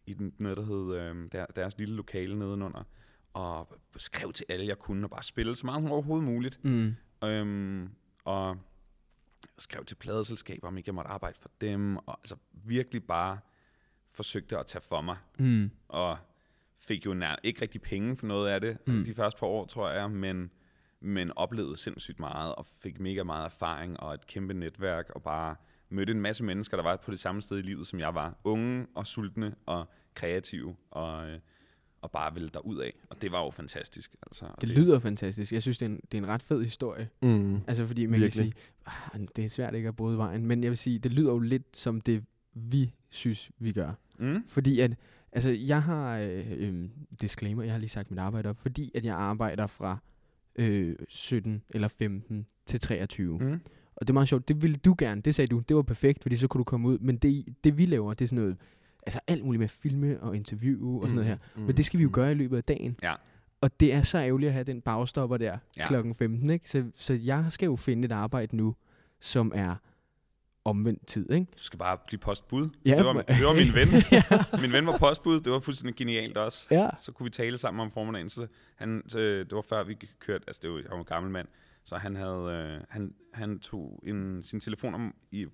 i 0.07 0.13
den, 0.13 0.33
noget, 0.41 0.57
der 0.59 0.65
hed 0.65 0.97
øhm, 1.01 1.31
der, 1.31 1.47
deres 1.47 1.79
lille 1.79 1.95
lokale 1.95 2.39
nedenunder, 2.39 2.83
og 3.33 3.69
skrev 3.97 4.33
til 4.33 4.47
alle, 4.49 4.67
jeg 4.67 4.79
kunne, 4.79 5.07
og 5.07 5.11
bare 5.11 5.23
spille 5.23 5.55
så 5.55 5.67
meget 5.67 5.83
som 5.83 5.93
overhovedet 5.93 6.27
muligt. 6.27 6.65
Mm. 6.65 6.95
Øhm, 7.25 7.89
og 8.25 8.57
skrev 9.59 9.85
til 9.85 9.95
pladeselskaber, 9.95 10.69
om 10.69 10.77
ikke 10.79 10.89
jeg 10.89 10.95
måtte 10.95 11.11
arbejde 11.11 11.39
for 11.41 11.51
dem, 11.61 11.97
og 11.97 12.19
altså 12.23 12.37
virkelig 12.53 13.05
bare 13.05 13.39
forsøgte 14.13 14.59
at 14.59 14.67
tage 14.67 14.83
for 14.83 15.01
mig, 15.01 15.17
Mm. 15.39 15.71
og 15.89 16.19
fik 16.79 17.07
jo 17.07 17.15
nær, 17.15 17.37
ikke 17.43 17.63
rigtig 17.63 17.83
penge 17.83 18.17
for 18.17 18.27
noget 18.27 18.51
af 18.51 18.61
det, 18.61 18.79
Mm. 18.87 19.05
de 19.05 19.15
første 19.15 19.39
par 19.41 19.47
år, 19.47 19.67
tror 19.67 19.91
jeg, 19.91 20.11
men, 20.11 20.51
men 21.01 21.33
oplevede 21.37 21.77
sindssygt 21.77 22.21
meget, 22.21 22.55
og 22.55 22.67
fik 22.67 23.01
mega 23.01 23.23
meget 23.23 23.45
erfaring, 23.45 24.01
og 24.01 24.15
et 24.15 24.27
kæmpe 24.27 24.55
netværk, 24.55 25.11
og 25.11 25.23
bare 25.23 25.57
mødte 25.89 26.13
en 26.13 26.21
masse 26.21 26.45
mennesker, 26.45 26.77
der 26.77 26.85
var 26.85 26.97
på 26.97 27.11
det 27.11 27.21
samme 27.21 27.43
sted 27.43 27.59
i 27.59 27.63
livet, 27.63 27.87
som 27.87 27.99
jeg 28.01 28.15
var. 28.15 28.35
Unge 28.45 28.87
og 28.95 29.07
sultne 29.07 29.55
og 29.67 29.87
kreative, 30.15 30.77
og, 30.91 31.29
øh, 31.29 31.41
og 32.05 32.11
bare 32.11 32.35
ville 32.35 32.49
derud 32.49 32.79
af. 32.79 32.93
Og 33.11 33.23
det 33.23 33.33
var 33.33 33.45
jo 33.45 33.51
fantastisk. 33.51 34.15
Altså, 34.27 34.45
og 34.45 34.61
Det 34.61 34.69
lyder 34.69 34.99
fantastisk. 34.99 35.53
Jeg 35.53 35.63
synes, 35.63 35.79
det 35.79 35.87
er 35.87 35.91
en, 35.91 36.01
det 36.13 36.19
er 36.19 36.23
en 36.23 36.29
ret 36.29 36.43
fed 36.43 36.63
historie. 36.63 37.09
Mm. 37.23 37.61
Altså, 37.67 37.87
fordi 37.87 38.07
man 38.07 38.21
Virkelig. 38.21 38.33
kan 38.33 38.43
sige, 38.43 38.53
ah, 39.15 39.21
det 39.37 39.45
er 39.45 39.49
svært 39.49 39.75
ikke 39.75 39.89
at 39.89 39.97
bryde 39.97 40.19
vejen, 40.19 40.47
men 40.47 40.63
jeg 40.63 40.71
vil 40.71 40.79
sige, 40.79 40.99
det 40.99 41.13
lyder 41.13 41.33
jo 41.33 41.39
lidt 41.39 41.77
som 41.77 42.01
det, 42.01 42.25
vi 42.55 42.95
synes, 43.11 43.51
vi 43.59 43.73
gør. 43.73 43.93
Mm? 44.19 44.45
Fordi 44.49 44.81
at, 44.81 44.97
altså, 45.33 45.51
jeg 45.51 45.83
har, 45.83 46.19
øh, 46.19 46.45
øh, 46.57 46.89
disclaimer, 47.21 47.63
jeg 47.63 47.73
har 47.73 47.79
lige 47.79 47.91
sagt 47.91 48.11
mit 48.11 48.19
arbejde 48.21 48.49
op, 48.49 48.59
fordi 48.61 48.91
at 48.95 49.05
jeg 49.05 49.17
arbejder 49.17 49.67
fra 49.67 49.99
øh, 50.57 50.97
17 51.09 51.63
eller 51.71 51.89
15 51.89 52.47
til 52.67 52.81
23. 52.81 53.39
Mm. 53.39 53.45
Mm. 53.47 53.61
Og 53.97 54.07
det 54.07 54.11
er 54.11 54.15
meget 54.15 54.29
sjovt, 54.29 54.49
det 54.49 54.63
ville 54.63 54.77
du 54.77 54.95
gerne, 54.99 55.21
det 55.21 55.35
sagde 55.35 55.47
du, 55.47 55.63
det 55.69 55.77
var 55.77 55.83
perfekt, 55.83 56.23
fordi 56.23 56.37
så 56.37 56.49
kunne 56.49 56.59
du 56.59 56.65
komme 56.65 56.89
ud, 56.89 56.99
men 56.99 57.17
det, 57.17 57.45
det 57.65 57.79
vi 57.79 57.87
laver, 57.87 58.15
det 58.15 58.25
er 58.25 58.29
sådan 58.29 58.43
noget, 58.43 58.57
altså 59.07 59.21
alt 59.27 59.45
muligt 59.45 59.61
med 59.61 59.69
filme 59.69 60.21
og 60.21 60.37
interview 60.37 60.95
og 60.97 61.03
sådan 61.03 61.15
noget 61.15 61.29
her. 61.29 61.37
Mm. 61.57 61.63
Men 61.63 61.77
det 61.77 61.87
skal 61.87 61.99
vi 61.99 62.03
jo 62.03 62.11
gøre 62.13 62.31
i 62.31 62.35
løbet 62.35 62.57
af 62.57 62.65
dagen. 62.65 62.97
Ja. 63.03 63.15
Og 63.61 63.81
det 63.81 63.93
er 63.93 64.03
så 64.03 64.19
ærgerligt 64.19 64.49
at 64.49 64.53
have 64.53 64.65
den 64.65 64.81
bagstopper 64.81 65.37
der 65.37 65.59
Ja. 65.77 65.87
klokken 65.87 66.15
15, 66.15 66.51
ikke? 66.51 66.71
Så, 66.71 66.85
så 66.97 67.15
jeg 67.15 67.47
skal 67.51 67.67
jo 67.67 67.77
finde 67.77 68.05
et 68.07 68.13
arbejde 68.13 68.57
nu, 68.57 68.75
som 69.21 69.53
er 69.55 69.75
omvendt 70.65 71.07
tid, 71.07 71.31
ikke? 71.33 71.47
Du 71.57 71.63
skal 71.63 71.79
bare 71.79 71.99
blive 72.07 72.19
postbud. 72.19 72.69
Ja, 72.87 72.97
det, 72.97 73.05
var, 73.05 73.13
det 73.13 73.45
var 73.47 73.53
min 73.53 73.75
ven. 73.75 73.89
ja. 74.13 74.23
min 74.61 74.73
ven 74.73 74.87
var 74.87 74.99
postbud. 74.99 75.41
Det 75.41 75.53
var 75.53 75.59
fuldstændig 75.59 75.97
genialt 75.97 76.37
også. 76.37 76.67
ja. 76.71 76.89
Så 77.01 77.13
kunne 77.13 77.25
vi 77.25 77.31
tale 77.31 77.59
sammen 77.59 77.81
om 77.81 77.91
formiddagen. 77.91 78.29
Så 78.29 78.47
han, 78.77 79.03
så, 79.09 79.19
det 79.19 79.53
var 79.53 79.63
før 79.69 79.85
vi 79.85 79.95
kørte, 80.21 80.45
altså 80.47 80.61
det 80.63 80.71
var, 80.71 80.77
han 80.77 80.91
var 80.91 80.99
en 80.99 81.05
gammel 81.05 81.33
mand, 81.33 81.49
så 81.85 81.97
han 81.97 82.17
havde, 82.17 82.75
øh, 82.79 82.81
han, 82.89 83.15
han 83.35 83.59
tog 83.59 84.01
en, 84.07 84.43
sin 84.43 84.61
telefon 84.61 84.95
om, 84.95 85.15
i, 85.33 85.47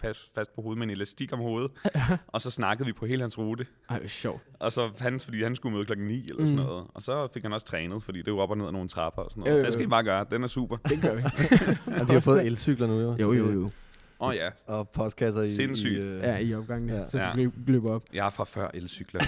pas, 0.00 0.30
fast 0.34 0.54
på 0.54 0.62
hovedet 0.62 0.78
med 0.78 0.86
en 0.86 0.90
elastik 0.90 1.32
om 1.32 1.38
hovedet, 1.38 1.70
og 2.26 2.40
så 2.40 2.50
snakkede 2.50 2.86
vi 2.86 2.92
på 2.92 3.06
hele 3.06 3.20
hans 3.20 3.38
rute. 3.38 3.66
Ej, 3.90 4.06
sjovt. 4.06 4.42
Og 4.60 4.72
så 4.72 4.90
han, 4.98 5.20
fordi 5.20 5.42
han 5.42 5.56
skulle 5.56 5.72
møde 5.74 5.84
klokken 5.86 6.06
9 6.06 6.26
eller 6.30 6.46
sådan 6.46 6.58
Mm. 6.60 6.64
noget. 6.66 6.86
Og 6.94 7.02
så 7.02 7.28
fik 7.34 7.42
han 7.42 7.52
også 7.52 7.66
trænet, 7.66 8.02
fordi 8.02 8.22
det 8.22 8.32
var 8.32 8.38
op 8.40 8.50
og 8.50 8.56
ned 8.58 8.66
af 8.66 8.72
nogle 8.72 8.88
trapper 8.88 9.22
og 9.22 9.30
sådan 9.30 9.40
noget. 9.44 9.58
jo, 9.60 9.64
Det 9.64 9.72
skal 9.72 9.84
I 9.84 9.88
bare 9.88 10.04
gøre, 10.04 10.26
den 10.30 10.42
er 10.42 10.46
super. 10.46 10.76
Det 10.76 11.02
gør 11.02 11.14
vi. 11.14 11.22
Og 12.00 12.08
de 12.08 12.12
har 12.12 12.20
fået 12.20 12.46
elcykler 12.46 12.86
nu, 12.86 13.00
jo. 13.00 13.16
jo, 13.20 13.32
jo, 13.32 13.52
jo. 13.52 13.70
Åh 14.20 14.28
oh, 14.28 14.34
ja, 14.34 14.48
Og 14.66 14.88
postkasser 14.88 15.42
i... 15.42 15.50
Sindssygt. 15.52 15.92
I, 15.92 15.96
øh, 15.96 16.20
Ja, 16.22 16.38
i 16.38 16.54
opgangen, 16.54 16.88
Ja. 16.90 17.08
så 17.08 17.18
Ja. 17.18 17.30
du 17.32 17.36
løb- 17.36 17.52
løber 17.68 17.90
op. 17.90 18.02
jeg 18.14 18.26
er 18.26 18.30
fra 18.30 18.44
før 18.44 18.68
elcyklerne. 18.74 19.26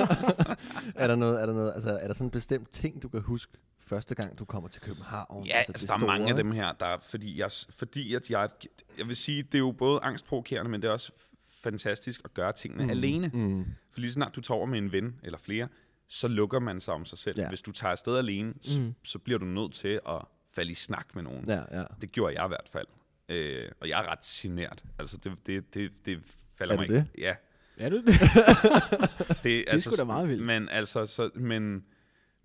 er 1.02 1.06
der 1.06 1.14
noget, 1.16 1.42
er 1.42 1.46
der 1.46 1.52
noget, 1.54 1.72
altså 1.74 1.98
er 2.02 2.06
der 2.06 2.14
sådan 2.14 2.26
en 2.26 2.30
bestemt 2.30 2.68
ting, 2.70 3.02
du 3.02 3.08
kan 3.08 3.20
huske 3.20 3.52
første 3.86 4.14
gang, 4.14 4.38
du 4.38 4.44
kommer 4.44 4.68
til 4.68 4.82
København? 4.82 5.46
Ja, 5.46 5.52
altså, 5.56 5.72
det 5.72 5.88
der 5.88 5.94
er 5.94 5.98
store, 5.98 6.06
mange 6.06 6.28
af 6.30 6.36
dem 6.36 6.50
her, 6.52 6.72
der, 6.72 6.98
fordi, 7.10 7.40
jeg, 7.40 7.50
fordi 7.70 8.14
at 8.14 8.30
jeg, 8.30 8.48
jeg 8.98 9.08
vil 9.08 9.16
sige, 9.16 9.42
det 9.42 9.54
er 9.54 9.58
jo 9.58 9.72
både 9.72 10.00
angstprovokerende, 10.02 10.70
men 10.70 10.82
det 10.82 10.88
er 10.88 10.92
også 10.92 11.12
fantastisk 11.62 12.20
at 12.24 12.34
gøre 12.34 12.52
tingene 12.52 12.84
mm. 12.84 12.90
alene. 12.90 13.30
Mm. 13.34 13.64
For 13.90 14.00
lige 14.00 14.10
så 14.10 14.14
snart 14.14 14.36
du 14.36 14.40
tager 14.40 14.56
over 14.58 14.66
med 14.66 14.78
en 14.78 14.92
ven 14.92 15.20
eller 15.22 15.38
flere, 15.38 15.68
så 16.08 16.28
lukker 16.28 16.58
man 16.60 16.80
sig 16.80 16.94
om 16.94 17.04
sig 17.04 17.18
selv. 17.18 17.38
Ja. 17.40 17.48
Hvis 17.48 17.62
du 17.62 17.72
tager 17.72 17.92
afsted 17.92 18.16
alene, 18.18 18.54
så, 18.62 18.80
Mm. 18.80 18.94
så 19.04 19.18
bliver 19.18 19.38
du 19.38 19.44
nødt 19.44 19.72
til 19.72 20.00
at 20.08 20.22
falde 20.54 20.70
i 20.70 20.74
snak 20.74 21.14
med 21.14 21.22
nogen. 21.22 21.44
Ja. 21.48 21.78
Ja. 21.78 21.84
Det 22.00 22.12
gjorde 22.12 22.34
jeg 22.34 22.44
i 22.44 22.48
hvert 22.48 22.68
fald. 22.72 22.86
Øh, 23.28 23.68
og 23.80 23.88
jeg 23.88 24.00
er 24.04 24.10
ret 24.10 24.18
genert. 24.22 24.84
Altså, 24.98 25.16
det, 25.16 25.46
det, 25.46 25.74
det, 25.74 25.90
det 26.06 26.18
falder 26.58 26.74
Er 26.74 26.78
mig 26.78 26.88
du 26.88 26.94
ikke. 26.94 27.10
Ja. 27.18 27.34
Er 27.76 27.88
du 27.88 27.96
det? 27.96 28.06
Det, 29.44 29.64
er 29.74 29.76
sgu 29.78 29.96
da 29.98 30.04
meget 30.04 30.28
vildt. 30.28 30.44
Men, 30.44 30.68
altså, 30.68 31.06
så, 31.06 31.30
men, 31.34 31.84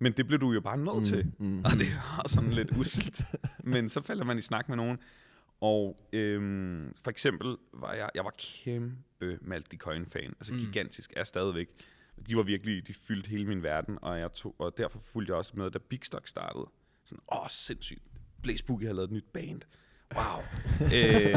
men 0.00 0.12
det 0.12 0.26
bliver 0.26 0.38
du 0.38 0.52
jo 0.52 0.60
bare 0.60 0.78
nødt 0.78 0.96
mm. 0.96 1.04
til. 1.04 1.32
Mm. 1.38 1.58
Og 1.58 1.70
det 1.70 1.86
er 1.86 2.28
sådan 2.28 2.50
lidt 2.50 2.70
uselt. 2.76 3.22
Men 3.64 3.88
så 3.88 4.02
falder 4.02 4.24
man 4.24 4.38
i 4.38 4.42
snak 4.42 4.68
med 4.68 4.76
nogen. 4.76 4.98
Og 5.60 6.08
øhm, 6.12 6.92
for 7.02 7.10
eksempel 7.10 7.56
var 7.74 7.92
jeg, 7.92 8.10
jeg 8.14 8.24
var 8.24 8.34
kæmpe 8.38 9.38
Malte 9.40 9.76
Coyne-fan. 9.76 10.30
Altså 10.30 10.52
Mm. 10.52 10.58
mm. 10.58 10.64
gigantisk, 10.66 11.12
er 11.16 11.24
stadigvæk. 11.24 11.68
De 12.28 12.36
var 12.36 12.42
virkelig, 12.42 12.86
de 12.86 12.94
fyldte 12.94 13.28
hele 13.28 13.44
min 13.46 13.62
verden, 13.62 13.98
og, 14.02 14.18
jeg 14.18 14.32
tog, 14.32 14.54
og 14.58 14.78
derfor 14.78 14.98
fulgte 14.98 15.30
jeg 15.30 15.36
også 15.38 15.52
med, 15.56 15.70
da 15.70 15.78
Big 15.78 16.00
Stock 16.02 16.26
startede. 16.26 16.64
Sådan, 17.04 17.22
åh, 17.32 17.46
sindssygt. 17.50 18.02
Blaze 18.42 18.64
Boogie 18.64 18.86
har 18.86 18.94
lavet 18.94 19.08
et 19.08 19.12
nyt 19.12 19.24
band. 19.32 19.60
Wow. 20.16 20.42
øh, 20.96 21.36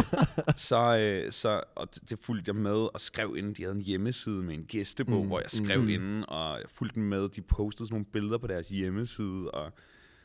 så, 0.56 0.98
øh, 0.98 1.32
så, 1.32 1.64
og 1.76 1.96
det, 1.96 2.10
det 2.10 2.20
fulgte 2.20 2.50
jeg 2.50 2.56
med 2.56 2.94
og 2.94 3.02
skrev 3.02 3.36
inden. 3.38 3.54
De 3.54 3.64
havde 3.64 3.76
en 3.76 3.82
hjemmeside 3.82 4.44
med 4.44 4.54
en 4.54 4.64
gæstebog, 4.64 5.22
Mm, 5.22 5.28
hvor 5.28 5.40
jeg 5.40 5.50
skrev 5.50 5.82
mm. 5.82 5.90
inden, 5.90 6.26
og 6.28 6.60
jeg 6.60 6.70
fulgte 6.70 7.00
med. 7.00 7.28
De 7.30 7.42
postede 7.42 7.88
sådan 7.88 7.94
nogle 7.94 8.06
billeder 8.06 8.38
på 8.38 8.48
deres 8.48 8.70
hjemmeside, 8.70 9.52
og, 9.52 9.72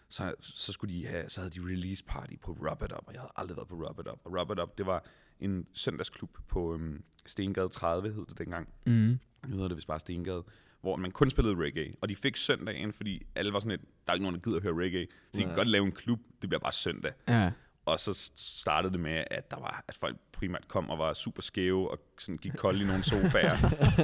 så, 0.09 0.35
så, 0.41 0.73
skulle 0.73 0.95
de 0.95 1.07
have, 1.07 1.29
så 1.29 1.41
havde 1.41 1.51
de 1.51 1.61
release 1.61 2.05
party 2.05 2.33
på 2.43 2.53
Rub 2.53 2.83
It 2.83 2.93
Up, 2.93 3.05
og 3.07 3.13
jeg 3.13 3.21
havde 3.21 3.33
aldrig 3.37 3.57
været 3.57 3.69
på 3.69 3.75
Rub 3.75 4.01
It 4.01 4.09
Up. 4.09 4.19
Og 4.25 4.41
Rub 4.41 4.51
It 4.51 4.59
Up, 4.61 4.79
det 4.79 4.87
var 4.87 5.05
en 5.41 5.67
søndagsklub 5.73 6.39
på 6.49 6.75
øhm, 6.75 7.03
Stengade 7.27 7.69
30, 7.69 8.13
hed 8.13 8.27
det 8.29 8.39
dengang. 8.39 8.69
Mm. 8.87 9.19
Nu 9.49 9.53
hedder 9.55 9.69
det 9.69 9.77
vist 9.77 9.87
bare 9.89 10.01
Stengade, 10.01 10.45
hvor 10.81 10.97
man 10.97 11.11
kun 11.11 11.31
spillede 11.31 11.57
reggae. 11.65 11.93
Og 12.01 12.09
de 12.09 12.17
fik 12.17 12.37
søndagen, 12.37 12.93
fordi 12.93 13.23
alle 13.35 13.53
var 13.53 13.59
sådan 13.59 13.71
lidt, 13.71 13.81
der 14.07 14.13
er 14.13 14.15
ikke 14.15 14.23
nogen, 14.23 14.35
der 14.35 14.41
gider 14.43 14.57
at 14.57 14.63
høre 14.63 14.75
reggae. 14.75 15.07
Så 15.11 15.17
de 15.33 15.39
kan 15.39 15.47
Nej. 15.49 15.57
godt 15.57 15.69
lave 15.69 15.85
en 15.87 15.93
klub, 15.93 16.21
det 16.43 16.51
bliver 16.51 16.61
bare 16.61 16.73
søndag. 16.73 17.13
Ja. 17.29 17.51
Og 17.87 17.99
så 17.99 18.31
startede 18.37 18.93
det 18.93 19.01
med, 19.01 19.25
at 19.31 19.51
der 19.51 19.57
var, 19.57 19.85
at 19.89 19.95
folk 19.97 20.17
primært 20.33 20.69
kom 20.69 20.91
og 20.91 20.99
var 20.99 21.13
super 21.13 21.43
skæve 21.43 21.91
og 21.91 21.99
sådan 22.19 22.37
gik 22.39 22.53
kold 22.53 22.81
i 22.81 22.85
nogle 22.85 23.03
sofaer. 23.03 23.57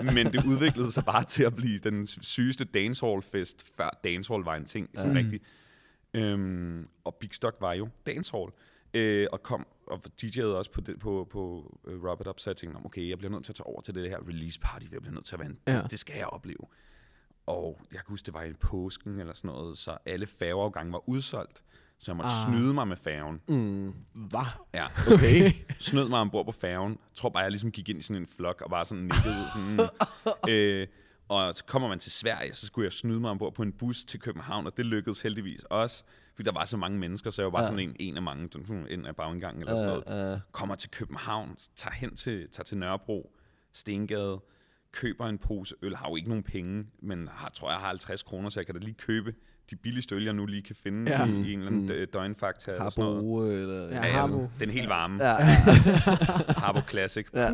Men 0.15 0.27
det 0.33 0.45
udviklede 0.47 0.93
sig 0.93 1.05
bare 1.05 1.25
til 1.25 1.43
at 1.45 1.57
blive 1.57 1.79
den 1.79 2.07
sygeste 2.07 2.65
dancehall-fest, 2.65 3.77
før 3.77 4.01
dancehall 4.05 4.43
var 4.45 4.57
en 4.57 4.65
ting. 4.65 4.89
Sådan 4.97 5.11
Mm. 5.11 5.17
rigtig. 5.17 5.41
Øhm, 6.15 6.89
og 7.05 7.15
Big 7.15 7.35
Stock 7.35 7.57
var 7.61 7.73
jo 7.73 7.89
dancehall. 8.07 8.51
Øh, 8.95 9.27
og 9.33 9.43
kom 9.43 9.67
og 9.87 10.01
DJ'ede 10.23 10.45
også 10.45 10.71
på, 10.71 10.81
det, 10.81 10.99
på, 10.99 11.29
på 11.31 11.73
Rub 11.87 12.21
It 12.21 12.27
Up, 12.27 12.39
så 12.41 12.51
jeg 12.51 12.57
tænkte, 12.57 12.79
"Nå, 12.81 12.85
okay, 12.87 13.09
jeg 13.09 13.19
bliver 13.19 13.31
nødt 13.31 13.45
til 13.45 13.53
at 13.53 13.57
tage 13.57 13.67
over 13.67 13.81
til 13.81 13.95
det 13.95 14.11
her 14.11 14.19
release 14.29 14.61
party, 14.61 14.87
jeg 14.93 15.01
bliver 15.01 15.15
nødt 15.15 15.25
til 15.25 15.35
at 15.37 15.41
være 15.41 15.49
en, 15.49 15.59
Ja. 15.67 15.73
det, 15.73 15.91
det 15.91 15.99
skal 15.99 16.17
jeg 16.17 16.27
opleve. 16.27 16.59
Og 17.47 17.81
jeg 17.93 17.99
kan 17.99 18.07
huske, 18.09 18.27
det 18.27 18.35
var 18.35 18.43
i 18.43 18.53
påsken 18.53 19.21
eller 19.21 19.33
sådan 19.33 19.49
noget, 19.49 19.79
så 19.79 19.97
alle 20.07 20.27
færgeafgange 20.27 20.93
var 20.93 21.09
udsolgt. 21.09 21.62
Så 22.02 22.12
jeg 22.12 22.16
måtte 22.16 22.30
Ah. 22.30 22.52
snyde 22.54 22.75
mig 22.75 22.88
med 22.88 22.97
færgen. 22.97 23.40
Mm. 23.49 23.94
Hvad? 24.14 24.47
Ja, 24.75 24.87
Okay. 25.14 25.52
snød 25.78 26.09
mig 26.09 26.21
ombord 26.21 26.44
på 26.47 26.52
færgen. 26.52 26.90
Jeg 26.92 26.99
tror 27.16 27.28
bare, 27.28 27.42
jeg 27.42 27.50
ligesom 27.50 27.71
gik 27.71 27.88
ind 27.88 27.99
i 27.99 28.02
sådan 28.02 28.23
en 28.23 28.26
flok 28.37 28.61
og 28.61 28.71
bare 28.71 28.85
sådan 28.85 29.02
nikkede. 29.02 29.35
Sådan, 29.54 29.88
øh, 30.54 30.87
og 31.28 31.54
så 31.54 31.64
kommer 31.64 31.88
man 31.88 31.99
til 31.99 32.12
Sverige, 32.12 32.54
så 32.54 32.66
skulle 32.66 32.85
jeg 32.85 32.92
snyde 32.92 33.21
mig 33.21 33.30
ombord 33.30 33.54
på 33.54 33.62
en 33.62 33.73
bus 33.73 34.04
til 34.04 34.21
København, 34.21 34.66
og 34.66 34.76
det 34.76 34.87
lykkedes 34.87 35.23
heldigvis 35.23 35.64
også. 35.71 36.04
Fordi 36.35 36.47
der 36.47 36.52
var 36.52 36.64
så 36.64 36.76
mange 36.76 36.99
mennesker, 36.99 37.30
så 37.30 37.42
jeg 37.42 37.47
var 37.47 37.50
bare 37.50 37.62
Ja. 37.62 37.68
sådan 37.68 37.88
en, 37.88 37.97
en 38.00 38.16
af 38.16 38.23
mange, 38.23 38.49
en 38.90 39.06
af 39.06 39.16
bagindgangen 39.16 39.62
eller 39.62 39.76
sådan 39.76 40.02
noget. 40.06 40.32
Uh, 40.32 40.37
uh, 40.37 40.40
Kommer 40.52 40.75
til 40.75 40.90
København, 40.90 41.56
tager 41.76 41.94
hen 41.94 42.16
til, 42.16 42.49
tager 42.52 42.64
til 42.64 42.78
Nørrebro, 42.78 43.32
Stengade, 43.73 44.40
køber 44.92 45.26
en 45.26 45.38
pose 45.38 45.75
øl, 45.82 45.97
har 45.97 46.09
jo 46.09 46.16
ikke 46.16 46.28
nogen 46.28 46.44
penge, 46.44 46.85
men 47.02 47.28
har, 47.32 47.49
tror 47.50 47.71
jeg 47.71 47.80
har 47.80 47.87
50 47.88 48.23
kroner, 48.23 48.49
så 48.49 48.61
jeg 48.61 48.66
kan 48.66 48.75
da 48.75 48.80
lige 48.80 48.94
købe 48.94 49.35
de 49.73 49.76
billigste 49.76 50.14
øl, 50.14 50.25
jeg 50.25 50.33
nu 50.35 50.47
lige 50.47 50.62
kan 50.62 50.76
finde 50.83 51.11
Ja. 51.11 51.25
i, 51.26 51.29
i 51.31 51.33
en 51.52 51.59
eller 51.59 51.67
anden 51.67 51.81
Mm. 51.81 52.00
mm. 52.00 52.07
døgnfakta. 52.12 52.71
eller 52.71 52.91
sådan 52.91 53.05
noget. 53.05 53.17
Harbo, 53.17 53.43
eller... 53.50 53.88
Ja, 53.88 54.07
Ja, 54.07 54.12
Harbo. 54.12 54.49
den 54.61 54.69
er 54.69 54.73
helt 54.73 54.88
varme. 54.88 55.25
Ja, 55.25 55.35
Harbo 56.62 56.81
Classic. 56.91 57.26
ja. 57.35 57.49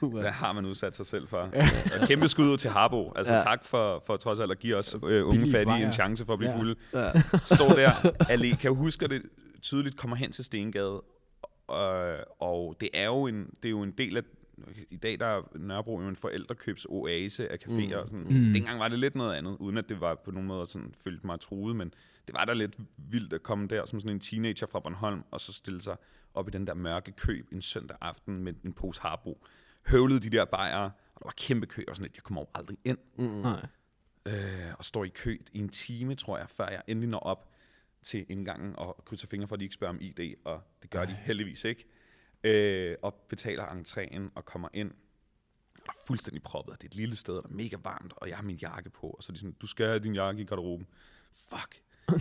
Hvad 0.00 0.30
har 0.30 0.52
man 0.52 0.66
udsat 0.66 0.96
sig 0.96 1.06
selv 1.06 1.28
for? 1.28 1.48
Ja. 1.52 1.68
Kæmpe 2.06 2.28
skud 2.28 2.44
ud 2.52 2.56
til 2.56 2.70
Harbo. 2.70 3.12
Altså 3.16 3.34
Ja. 3.34 3.40
tak 3.40 3.64
for, 3.64 4.02
for 4.06 4.16
trods 4.16 4.40
alt 4.40 4.50
at 4.50 4.58
give 4.58 4.76
os 4.76 4.96
øh, 5.06 5.26
unge 5.28 5.50
fattige 5.50 5.86
en 5.86 5.92
chance 5.92 6.24
for 6.26 6.32
at 6.32 6.38
blive 6.38 6.50
Ja. 6.50 6.56
ja. 6.56 6.60
fulde. 6.62 6.74
ja. 6.94 7.38
Står 7.56 7.68
der, 7.68 7.90
alle, 8.28 8.56
kan 8.56 8.68
du 8.68 8.74
huske, 8.74 9.04
at 9.04 9.10
det 9.10 9.22
tydeligt 9.62 9.96
kommer 9.96 10.16
hen 10.16 10.32
til 10.32 10.44
Stengade, 10.44 11.02
og, 11.68 12.14
og 12.40 12.76
det 12.80 12.88
er 12.94 13.04
jo 13.04 13.26
en, 13.26 13.44
det 13.62 13.64
er 13.64 13.70
jo 13.70 13.82
en 13.82 13.90
del 13.98 14.16
af 14.16 14.22
i 14.90 14.96
dag 14.96 15.20
der 15.20 15.26
er 15.26 15.58
Nørrebro 15.58 16.00
jo 16.00 16.08
en 16.08 16.16
forældrekøbs 16.16 16.86
oase 16.88 17.52
af 17.52 17.58
caféer. 17.66 18.00
Mm. 18.00 18.06
Sådan. 18.06 18.46
Mm. 18.46 18.52
Dengang 18.52 18.80
var 18.80 18.88
det 18.88 18.98
lidt 18.98 19.14
noget 19.14 19.34
andet, 19.34 19.56
uden 19.60 19.78
at 19.78 19.88
det 19.88 20.00
var 20.00 20.14
på 20.14 20.30
nogen 20.30 20.46
måde 20.46 20.66
sådan, 20.66 20.94
følte 21.04 21.26
mig 21.26 21.40
truet, 21.40 21.76
men 21.76 21.94
det 22.26 22.34
var 22.34 22.44
da 22.44 22.52
lidt 22.52 22.78
vildt 22.96 23.32
at 23.32 23.42
komme 23.42 23.66
der 23.66 23.84
som 23.84 24.00
sådan 24.00 24.16
en 24.16 24.20
teenager 24.20 24.66
fra 24.66 24.80
Bornholm, 24.80 25.22
og 25.30 25.40
så 25.40 25.52
stille 25.52 25.80
sig 25.82 25.96
op 26.34 26.48
i 26.48 26.50
den 26.50 26.66
der 26.66 26.74
mørke 26.74 27.12
kø 27.12 27.42
en 27.52 27.62
søndag 27.62 27.96
aften 28.00 28.44
med 28.44 28.54
en 28.64 28.72
pose 28.72 29.00
Harbo. 29.00 29.44
Høvlede 29.86 30.20
de 30.20 30.30
der 30.30 30.44
bajere, 30.44 30.90
og 31.14 31.20
der 31.20 31.26
var 31.26 31.34
kæmpe 31.36 31.66
kø, 31.66 31.82
og 31.88 31.96
sådan 31.96 32.04
lidt, 32.04 32.16
jeg 32.16 32.22
kommer 32.22 32.44
aldrig 32.54 32.78
ind 32.84 32.98
Mm. 33.18 33.24
Nej. 33.24 33.66
øh, 34.26 34.34
og 34.78 34.84
står 34.84 35.04
i 35.04 35.08
kø 35.08 35.36
i 35.52 35.58
en 35.58 35.68
time, 35.68 36.14
tror 36.14 36.38
jeg, 36.38 36.50
før 36.50 36.68
jeg 36.68 36.82
endelig 36.86 37.08
når 37.08 37.18
op 37.18 37.50
til 38.02 38.26
indgangen 38.28 38.74
og 38.76 39.04
krydser 39.04 39.28
fingre 39.28 39.48
for, 39.48 39.54
at 39.54 39.60
de 39.60 39.64
ikke 39.64 39.74
spørger 39.74 39.94
om 39.94 40.00
ID, 40.00 40.34
og 40.44 40.62
det 40.82 40.90
gør 40.90 41.04
de 41.04 41.12
heldigvis 41.12 41.64
ikke. 41.64 41.84
Øh, 42.44 42.96
og 43.02 43.14
betaler 43.28 43.64
entréen 43.64 44.32
og 44.34 44.44
kommer 44.44 44.68
ind. 44.74 44.90
Og 45.88 45.94
er 46.00 46.04
fuldstændig 46.06 46.42
proppet. 46.42 46.74
Det 46.74 46.84
er 46.84 46.88
et 46.88 46.94
lille 46.94 47.16
sted, 47.16 47.34
og 47.34 47.42
der 47.42 47.48
er 47.48 47.54
mega 47.54 47.76
varmt, 47.84 48.12
og 48.16 48.28
jeg 48.28 48.36
har 48.36 48.44
min 48.44 48.56
jakke 48.56 48.90
på. 48.90 49.06
Og 49.06 49.22
så 49.22 49.32
er 49.32 49.34
de 49.34 49.40
sådan, 49.40 49.56
du 49.60 49.66
skal 49.66 49.86
have 49.86 49.98
din 49.98 50.14
jakke 50.14 50.42
i 50.42 50.44
garderoben. 50.44 50.86
Fuck. 51.32 51.82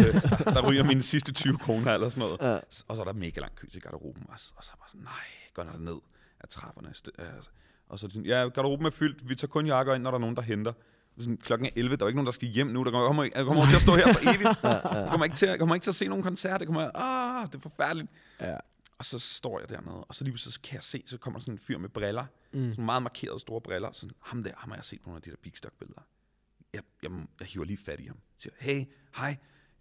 øh, 0.00 0.14
der, 0.54 0.70
ryger 0.70 0.84
mine 0.84 1.02
sidste 1.02 1.32
20 1.32 1.58
kroner 1.58 1.94
eller 1.94 2.08
sådan 2.08 2.28
noget. 2.28 2.54
Ja. 2.54 2.60
Og 2.88 2.96
så 2.96 3.02
er 3.02 3.04
der 3.04 3.12
mega 3.12 3.40
lang 3.40 3.54
kø 3.54 3.66
til 3.66 3.82
garderoben 3.82 4.26
også. 4.28 4.52
Og 4.56 4.64
så 4.64 4.70
er 4.70 4.74
jeg 4.74 4.78
bare 4.78 4.88
sådan, 4.88 5.04
nej, 5.04 5.26
går 5.54 5.62
der 5.62 5.78
ned 5.78 6.00
af 6.40 6.48
trapperne. 6.48 6.92
Øh, 7.18 7.26
og 7.88 7.98
så 7.98 8.06
er 8.06 8.08
de 8.08 8.14
sådan, 8.14 8.26
ja, 8.26 8.48
garderoben 8.48 8.86
er 8.86 8.90
fyldt. 8.90 9.28
Vi 9.28 9.34
tager 9.34 9.48
kun 9.48 9.66
jakker 9.66 9.94
ind, 9.94 10.02
når 10.02 10.10
der 10.10 10.18
er 10.18 10.20
nogen, 10.20 10.36
der 10.36 10.42
henter. 10.42 10.72
Sådan, 11.18 11.36
klokken 11.36 11.66
er 11.66 11.70
11, 11.76 11.96
der 11.96 12.04
er 12.04 12.08
ikke 12.08 12.16
nogen, 12.16 12.26
der 12.26 12.32
skal 12.32 12.48
hjem 12.48 12.66
nu. 12.66 12.84
Der 12.84 12.90
kommer, 12.90 13.22
jeg 13.22 13.32
kommer, 13.32 13.38
jeg 13.38 13.44
kommer 13.46 13.66
til 13.66 13.76
at 13.76 13.82
stå 13.82 13.94
her 13.94 14.12
for 14.12 14.20
evigt. 14.34 14.62
Jeg 15.00 15.08
kommer 15.10 15.24
ikke 15.24 15.36
til, 15.36 15.48
jeg 15.48 15.58
kommer 15.58 15.74
ikke 15.74 15.84
til 15.84 15.90
at 15.90 15.94
se 15.94 16.08
nogen 16.08 16.22
koncert. 16.22 16.60
Det 16.60 16.66
kommer, 16.66 16.90
ah, 16.94 17.46
det 17.46 17.54
er 17.54 17.58
forfærdeligt. 17.58 18.08
Ja. 18.40 18.56
Og 19.00 19.06
så 19.06 19.18
står 19.18 19.60
jeg 19.60 19.68
dernede, 19.68 20.04
og 20.04 20.14
så 20.14 20.24
lige 20.24 20.32
pludselig 20.32 20.52
så 20.52 20.60
kan 20.60 20.74
jeg 20.74 20.82
se, 20.82 21.02
så 21.06 21.18
kommer 21.18 21.40
sådan 21.40 21.54
en 21.54 21.58
fyr 21.58 21.78
med 21.78 21.88
briller. 21.88 22.26
Mm. 22.52 22.70
Sådan 22.70 22.84
meget 22.84 23.02
markerede 23.02 23.40
store 23.40 23.60
briller. 23.60 23.92
Sådan, 23.92 24.14
ham 24.20 24.42
der, 24.42 24.50
ham 24.56 24.70
har 24.70 24.76
jeg 24.76 24.84
set 24.84 25.00
på 25.00 25.08
nogle 25.08 25.16
af 25.16 25.22
de 25.22 25.30
der 25.30 25.36
Big 25.42 25.52
Stock 25.56 25.74
billeder. 25.78 26.00
Jeg, 26.72 26.82
jeg, 27.02 27.10
jeg 27.40 27.48
hiver 27.48 27.64
lige 27.64 27.76
fat 27.76 28.00
i 28.00 28.06
ham. 28.06 28.16
Siger, 28.38 28.52
hey, 28.58 28.84
hej, 29.16 29.36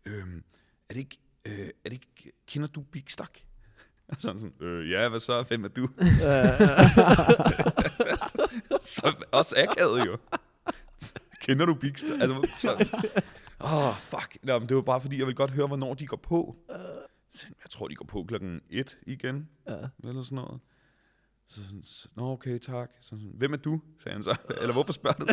øhm, 0.06 0.44
er 0.90 0.94
det 0.94 1.00
ikke, 1.00 1.18
øh, 1.46 1.60
er 1.60 1.90
det 1.90 1.94
ikke, 1.94 2.32
kender 2.48 2.68
du 2.68 2.82
Big 2.82 3.04
Stock? 3.08 3.42
Og 4.08 4.16
sådan 4.20 4.40
sådan, 4.40 4.68
øh, 4.68 4.92
ja, 4.92 5.10
hvad 5.10 5.20
så? 5.20 5.42
Hvem 5.44 5.64
er 5.64 5.68
du? 5.68 5.88
så 8.96 9.26
også 9.32 9.56
akavet 9.58 10.06
jo. 10.06 10.18
Kender 11.42 11.66
du 11.66 11.74
Big 11.74 11.98
Stock? 11.98 12.22
Altså, 12.22 12.50
så, 12.58 13.00
åh, 13.60 13.88
oh, 13.88 13.96
fuck. 13.98 14.38
Nå, 14.44 14.60
men 14.60 14.70
det 14.70 14.76
var 14.76 14.82
bare 14.82 15.02
fordi, 15.02 15.20
jeg 15.20 15.28
vil 15.28 15.36
godt 15.36 15.52
høre, 15.52 15.68
hvornår 15.68 15.94
de 15.94 16.08
går 16.08 16.18
på. 16.18 16.56
Jeg 17.44 17.70
tror, 17.70 17.88
de 17.88 17.96
går 17.96 18.06
på 18.06 18.24
klokken 18.28 18.62
et 18.70 18.98
igen, 19.08 19.50
Ja. 19.68 19.78
eller 20.04 20.22
sådan 20.22 20.36
noget. 20.36 20.62
Så 21.48 21.64
sådan, 21.66 21.84
så, 21.84 22.10
Nå, 22.16 22.32
okay, 22.32 22.58
tak. 22.60 22.90
Så 23.02 23.08
sådan, 23.10 23.32
Hvem 23.36 23.54
er 23.54 23.58
du? 23.58 23.82
sagde 24.00 24.14
han 24.16 24.24
så. 24.24 24.38
Eller 24.62 24.74
hvorfor 24.74 24.94
spørger 24.94 25.18
du? 25.18 25.26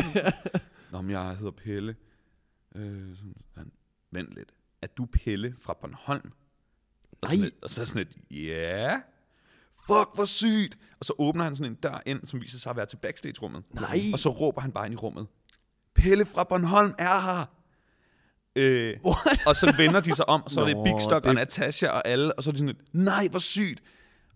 Nå, 0.91 1.01
men 1.01 1.11
jeg 1.11 1.35
hedder 1.37 1.51
Pelle. 1.51 1.95
Øh, 2.75 3.15
sådan, 3.15 3.35
sådan, 3.55 3.71
Vent 4.11 4.33
lidt. 4.33 4.53
Er 4.81 4.87
du 4.87 5.05
Pelle 5.05 5.55
fra 5.59 5.73
Bornholm? 5.81 6.31
Og, 7.21 7.27
sådan, 7.29 7.39
Nej. 7.39 7.51
og 7.61 7.69
så 7.69 7.85
sådan 7.85 8.07
lidt, 8.07 8.31
ja. 8.47 9.01
Fuck, 9.79 10.15
hvor 10.15 10.25
sygt. 10.25 10.77
Og 10.99 11.05
så 11.05 11.13
åbner 11.17 11.43
han 11.43 11.55
sådan 11.55 11.71
en 11.71 11.75
dør 11.75 12.01
ind, 12.05 12.25
som 12.25 12.41
viser 12.41 12.57
sig 12.59 12.69
at 12.69 12.75
være 12.75 12.85
til 12.85 12.97
backstage-rummet. 12.97 13.63
Nej. 13.73 14.01
Og 14.13 14.19
så 14.19 14.29
råber 14.29 14.61
han 14.61 14.71
bare 14.71 14.85
ind 14.85 14.93
i 14.93 14.97
rummet. 14.97 15.27
Pelle 15.95 16.25
fra 16.25 16.43
Bornholm 16.43 16.93
er 16.99 17.21
her. 17.21 17.45
Øh, 18.57 18.97
og 19.47 19.55
så 19.55 19.73
vender 19.77 19.99
de 19.99 20.15
sig 20.15 20.29
om, 20.29 20.43
og 20.43 20.51
så 20.51 20.61
er 20.61 20.65
det 20.65 20.75
Nå, 20.75 20.83
Big 20.83 21.01
Stock 21.01 21.23
det- 21.23 21.29
og 21.29 21.35
Natasha 21.35 21.87
og 21.87 22.07
alle, 22.07 22.33
og 22.33 22.43
så 22.43 22.49
er 22.49 22.51
de 22.51 22.57
sådan 22.57 22.67
lidt, 22.75 22.93
nej, 22.93 23.27
hvor 23.31 23.39
sygt. 23.39 23.81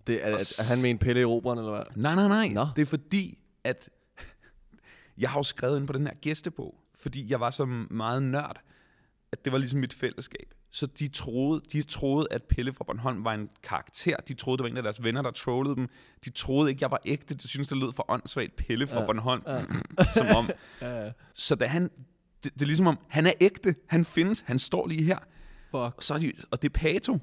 Det 0.07 0.15
er, 0.25 0.27
er, 0.29 0.33
er 0.33 0.73
han 0.73 0.81
med 0.81 0.89
en 0.89 0.97
pille 0.97 1.21
i 1.21 1.25
roberen, 1.25 1.59
eller 1.59 1.71
hvad? 1.71 1.83
Nej, 1.95 2.15
nej, 2.15 2.27
nej. 2.27 2.47
Nå. 2.47 2.65
Det 2.75 2.81
er 2.81 2.85
fordi, 2.85 3.37
at 3.63 3.89
jeg 5.21 5.29
har 5.29 5.39
jo 5.39 5.43
skrevet 5.43 5.79
ind 5.79 5.87
på 5.87 5.93
den 5.93 6.07
her 6.07 6.13
gæstebog, 6.21 6.75
fordi 6.95 7.31
jeg 7.31 7.39
var 7.39 7.49
så 7.49 7.65
meget 7.91 8.23
nørd, 8.23 8.61
at 9.31 9.45
det 9.45 9.51
var 9.53 9.59
ligesom 9.59 9.79
mit 9.79 9.93
fællesskab. 9.93 10.53
Så 10.73 10.85
de 10.85 11.07
troede, 11.07 11.61
de 11.71 11.81
troede, 11.83 12.27
at 12.31 12.43
Pelle 12.43 12.73
fra 12.73 12.83
Bornholm 12.83 13.25
var 13.25 13.33
en 13.33 13.49
karakter. 13.63 14.15
De 14.27 14.33
troede, 14.33 14.57
det 14.57 14.63
var 14.63 14.69
en 14.69 14.77
af 14.77 14.83
deres 14.83 15.03
venner, 15.03 15.21
der 15.21 15.31
trollede 15.31 15.75
dem. 15.75 15.87
De 16.25 16.29
troede 16.29 16.69
ikke, 16.69 16.79
jeg 16.83 16.91
var 16.91 17.01
ægte. 17.05 17.33
De 17.35 17.47
syntes, 17.47 17.67
det 17.67 17.77
lød 17.77 17.93
for 17.93 18.05
åndssvagt 18.11 18.55
Pelle 18.55 18.87
fra 18.87 18.99
Ja, 18.99 19.05
Bornholm. 19.05 19.43
ja. 19.47 19.53
Ja. 19.55 19.63
Som 20.15 20.25
om. 20.35 20.49
Ja. 20.81 21.11
Så 21.33 21.55
da 21.55 21.65
han... 21.65 21.89
Det, 22.43 22.53
det 22.53 22.61
er 22.61 22.65
ligesom 22.65 22.87
om, 22.87 22.97
han 23.09 23.25
er 23.25 23.33
ægte. 23.41 23.75
Han 23.87 24.05
findes. 24.05 24.43
Han 24.47 24.59
står 24.59 24.87
lige 24.87 25.03
her. 25.03 25.17
Fuck. 25.71 25.73
Og, 25.73 25.93
så 25.99 26.13
er 26.13 26.17
de, 26.17 26.33
og 26.51 26.61
det 26.61 26.69
er 26.69 26.79
Pato. 26.79 27.19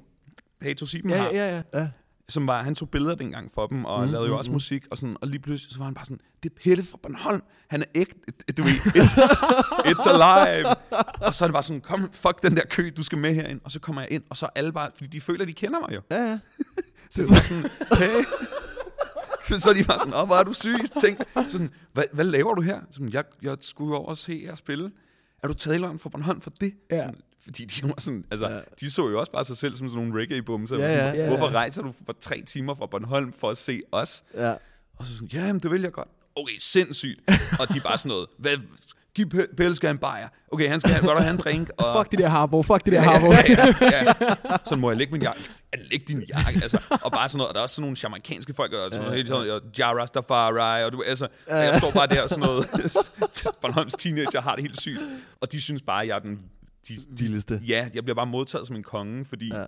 Pato 0.61 0.85
Sieben 0.85 1.11
Ja, 1.11 1.17
har 1.17 1.29
ja, 1.29 1.61
ja. 1.73 1.87
som 2.29 2.47
var, 2.47 2.63
han 2.63 2.75
tog 2.75 2.89
billeder 2.89 3.15
dengang 3.15 3.51
for 3.51 3.67
dem, 3.67 3.85
og 3.85 4.05
mm, 4.05 4.11
lavede 4.11 4.27
jo 4.29 4.37
også 4.37 4.51
mm, 4.51 4.53
musik, 4.53 4.85
og, 4.91 4.97
sådan, 4.97 5.15
og 5.21 5.27
lige 5.27 5.39
pludselig 5.39 5.73
så 5.73 5.77
var 5.79 5.85
han 5.85 5.93
bare 5.93 6.05
sådan, 6.05 6.19
det 6.43 6.51
er 6.51 6.55
Pelle 6.63 6.83
fra 6.83 6.97
Bornholm, 7.03 7.41
han 7.67 7.81
er 7.81 7.85
ægte, 7.95 8.15
du 8.57 8.63
ved, 8.63 8.71
it's, 9.01 9.19
it's 9.85 10.09
alive. 10.09 10.65
Og 11.21 11.33
så 11.33 11.45
er 11.45 11.47
det 11.47 11.53
bare 11.53 11.63
sådan, 11.63 11.81
kom, 11.81 12.09
fuck 12.13 12.43
den 12.43 12.55
der 12.55 12.65
kø, 12.69 12.89
du 12.97 13.03
skal 13.03 13.17
med 13.17 13.33
herind, 13.33 13.61
og 13.63 13.71
så 13.71 13.79
kommer 13.79 14.01
jeg 14.01 14.11
ind, 14.11 14.23
og 14.29 14.37
så 14.37 14.45
er 14.45 14.49
alle 14.55 14.73
bare, 14.73 14.91
fordi 14.95 15.07
de 15.07 15.21
føler, 15.21 15.45
de 15.45 15.53
kender 15.53 15.79
mig 15.79 15.95
jo. 15.95 16.01
Ja, 16.11 16.23
ja. 16.23 16.39
Så 17.11 17.21
det 17.21 17.29
var 17.29 17.41
sådan, 17.41 17.63
hey. 17.97 18.23
Så 19.59 19.69
er 19.69 19.73
de 19.73 19.83
bare 19.83 19.99
sådan, 19.99 20.13
åh, 20.13 20.25
hvor 20.25 20.35
er 20.35 20.43
du 20.43 20.53
syg? 20.53 20.75
Tænk, 21.01 21.19
sådan, 21.47 21.69
hvad, 21.93 22.03
hvad 22.13 22.25
laver 22.25 22.53
du 22.55 22.61
her? 22.61 22.79
Sådan, 22.91 23.13
jeg, 23.13 23.23
jeg 23.41 23.57
skulle 23.61 23.95
over 23.97 24.09
og 24.09 24.17
se 24.17 24.43
jer 24.45 24.55
spille. 24.55 24.91
Er 25.43 25.47
du 25.47 25.53
taleren 25.53 25.99
fra 25.99 26.09
Bornholm 26.09 26.41
for 26.41 26.49
det? 26.49 26.73
Ja. 26.91 26.99
Sådan, 26.99 27.15
fordi 27.43 27.65
de 27.65 27.83
var 27.87 27.95
sådan, 27.99 28.25
altså, 28.31 28.47
Ja. 28.47 28.55
ja. 28.55 28.61
de 28.79 28.91
så 28.91 29.09
jo 29.09 29.19
også 29.19 29.31
bare 29.31 29.45
sig 29.45 29.57
selv 29.57 29.75
som 29.75 29.89
sådan 29.89 30.05
nogle 30.07 30.21
reggae-bumser. 30.23 30.77
Ja, 30.77 30.95
Sådan, 30.97 31.15
ja. 31.15 31.21
Ja, 31.23 31.27
Hvorfor 31.27 31.45
ja. 31.45 31.51
rejser 31.51 31.81
du 31.81 31.93
for 32.05 32.13
tre 32.13 32.41
timer 32.41 32.73
fra 32.73 32.85
Bornholm 32.85 33.33
for 33.33 33.49
at 33.49 33.57
se 33.57 33.81
os? 33.91 34.23
ja. 34.33 34.53
Og 34.97 35.05
så 35.05 35.13
sådan, 35.13 35.27
ja, 35.33 35.45
jamen, 35.45 35.59
det 35.61 35.71
vil 35.71 35.81
jeg 35.81 35.91
godt. 35.91 36.07
Okay, 36.35 36.53
sindssygt. 36.59 37.19
og 37.59 37.73
de 37.73 37.77
er 37.77 37.81
bare 37.83 37.97
sådan 37.97 38.09
noget, 38.09 38.27
hvad, 38.37 38.57
giv 39.25 39.27
Pe- 39.33 39.55
Pelle 39.57 39.75
skal 39.75 39.87
have 39.87 39.91
en 39.91 39.97
bajer. 39.97 40.27
Okay, 40.51 40.69
han 40.69 40.79
skal 40.79 40.91
have, 40.93 41.05
godt 41.05 41.23
have 41.23 41.31
en 41.33 41.37
drink. 41.39 41.69
Og, 41.77 41.99
Fuck 41.99 42.11
det 42.11 42.19
der 42.19 42.27
Harbo, 42.27 42.63
fuck 42.63 42.85
det 42.85 42.93
der 42.93 43.01
ja, 43.01 43.09
Harbo. 43.11 43.31
ja, 43.31 43.43
ja, 43.81 44.03
ja. 44.05 44.13
Så 44.69 44.75
må 44.75 44.89
jeg 44.89 44.97
lægge 44.97 45.11
min 45.11 45.21
jakke. 45.21 45.41
Ja, 45.73 45.79
læg 45.91 46.07
din 46.07 46.23
jakke. 46.23 46.59
Altså, 46.61 46.81
og 47.03 47.11
bare 47.11 47.29
sådan 47.29 47.37
noget. 47.37 47.47
Og 47.49 47.53
der 47.53 47.59
er 47.59 47.63
også 47.63 47.75
sådan 47.75 47.83
nogle 47.83 47.97
jamaikanske 48.03 48.53
folk, 48.53 48.73
og 48.73 48.91
sådan 48.91 49.01
noget, 49.03 49.15
helt 49.17 49.27
sådan, 49.27 49.51
og 49.51 49.61
Ja 49.79 49.93
Rastafari, 49.93 50.83
og 50.83 50.91
du, 50.91 51.03
altså, 51.07 51.27
og 51.47 51.57
jeg 51.57 51.75
står 51.75 51.91
bare 51.91 52.07
der 52.07 52.21
og 52.23 52.29
sådan 52.29 52.45
noget. 52.45 52.67
Bornholms 53.61 53.93
teenager 53.93 54.41
har 54.41 54.55
det 54.55 54.61
helt 54.63 54.81
sygt. 54.81 54.99
Og 55.41 55.51
de 55.51 55.61
synes 55.61 55.81
bare, 55.81 56.01
at 56.01 56.07
jeg 56.07 56.15
er 56.15 56.19
den, 56.19 56.39
de, 56.87 56.97
Vildeste. 57.09 57.61
Ja, 57.67 57.87
jeg 57.93 58.03
bliver 58.03 58.15
bare 58.15 58.27
modtaget 58.27 58.67
som 58.67 58.75
en 58.75 58.83
konge, 58.83 59.25
fordi 59.25 59.47
Ja. 59.53 59.59
ja. 59.59 59.65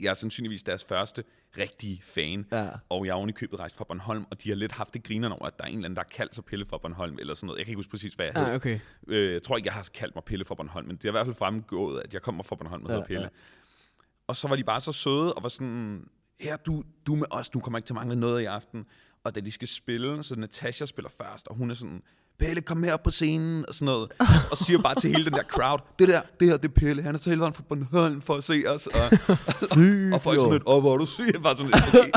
jeg 0.00 0.10
er 0.10 0.14
sandsynligvis 0.14 0.62
deres 0.62 0.84
første 0.84 1.24
rigtige 1.58 2.00
fan. 2.04 2.46
Ja. 2.52 2.68
Og 2.88 3.04
jeg 3.06 3.10
er 3.10 3.14
oven 3.14 3.28
i 3.28 3.32
købet 3.32 3.60
rejst 3.60 3.76
fra 3.76 3.84
Bornholm, 3.84 4.24
og 4.30 4.42
de 4.42 4.48
har 4.48 4.56
lidt 4.56 4.72
haft 4.72 4.94
det 4.94 5.04
griner 5.04 5.30
over, 5.30 5.46
at 5.46 5.58
der 5.58 5.64
er 5.64 5.68
en 5.68 5.74
eller 5.74 5.84
anden, 5.84 5.96
der 5.96 6.02
har 6.02 6.08
kaldt 6.16 6.34
sig 6.34 6.44
Pille 6.44 6.66
fra 6.66 6.78
Bornholm, 6.78 7.18
eller 7.18 7.34
sådan 7.34 7.46
noget. 7.46 7.58
Jeg 7.58 7.66
kan 7.66 7.70
ikke 7.72 7.78
huske 7.78 7.90
præcis, 7.90 8.14
hvad 8.14 8.26
jeg 8.26 8.34
hed. 8.36 8.44
Ah, 8.44 8.54
okay. 8.54 8.80
Øh, 9.08 9.32
jeg 9.32 9.42
tror 9.42 9.56
ikke, 9.56 9.66
jeg 9.66 9.74
har 9.74 9.88
kaldt 9.94 10.14
mig 10.14 10.24
Pille 10.24 10.44
fra 10.44 10.54
Bornholm, 10.54 10.86
men 10.86 10.96
det 10.96 11.04
er 11.04 11.08
i 11.08 11.10
hvert 11.10 11.26
fald 11.26 11.36
fremgået, 11.36 12.02
at 12.04 12.14
jeg 12.14 12.22
kommer 12.22 12.42
fra 12.42 12.56
Bornholm 12.56 12.82
og 12.84 12.88
hedder 12.90 13.02
Ja, 13.02 13.06
Pille. 13.06 13.22
ja. 13.22 13.28
Og 14.26 14.36
så 14.36 14.48
var 14.48 14.56
de 14.56 14.64
bare 14.64 14.80
så 14.80 14.92
søde, 14.92 15.34
og 15.34 15.42
var 15.42 15.48
sådan, 15.48 16.04
her, 16.40 16.56
du, 16.56 16.82
du 17.06 17.14
med 17.14 17.26
os, 17.30 17.48
du 17.48 17.60
kommer 17.60 17.78
ikke 17.78 17.86
til 17.86 17.92
at 17.92 17.96
mangle 17.96 18.16
noget 18.16 18.42
i 18.42 18.44
aften. 18.44 18.86
Og 19.24 19.34
da 19.34 19.40
de 19.40 19.50
skal 19.50 19.68
spille, 19.68 20.22
så 20.22 20.36
Natasha 20.36 20.84
spiller 20.86 21.10
først, 21.10 21.48
og 21.48 21.56
hun 21.56 21.70
er 21.70 21.74
sådan, 21.74 22.02
Pelle, 22.40 22.60
kom 22.60 22.82
her 22.82 22.96
på 22.96 23.10
scenen, 23.10 23.64
og 23.68 23.74
sådan 23.74 23.86
noget. 23.86 24.12
Og 24.50 24.56
siger 24.56 24.78
bare 24.82 24.94
til 24.94 25.10
hele 25.10 25.24
den 25.24 25.32
der 25.32 25.42
crowd, 25.42 25.78
det 25.98 26.08
der, 26.08 26.20
det 26.40 26.48
her, 26.48 26.56
det 26.56 26.68
er 26.68 26.72
Pelle, 26.80 27.02
han 27.02 27.14
er 27.14 27.18
til 27.18 27.30
hele 27.30 27.40
vejen 27.40 27.54
fra 27.54 27.62
Bornholm 27.68 28.20
for 28.22 28.34
at 28.34 28.44
se 28.44 28.64
os. 28.68 28.86
Og, 28.86 29.18
Sygt, 29.72 30.14
og 30.14 30.22
folk 30.22 30.40
sådan 30.40 30.52
lidt, 30.52 30.62
åh, 30.66 30.80
hvor 30.80 30.94
er 30.94 30.98
du 30.98 31.06
syg? 31.06 31.40
Bare 31.42 31.54
sådan 31.56 31.66
lidt, 31.66 31.84
okay. 31.88 32.10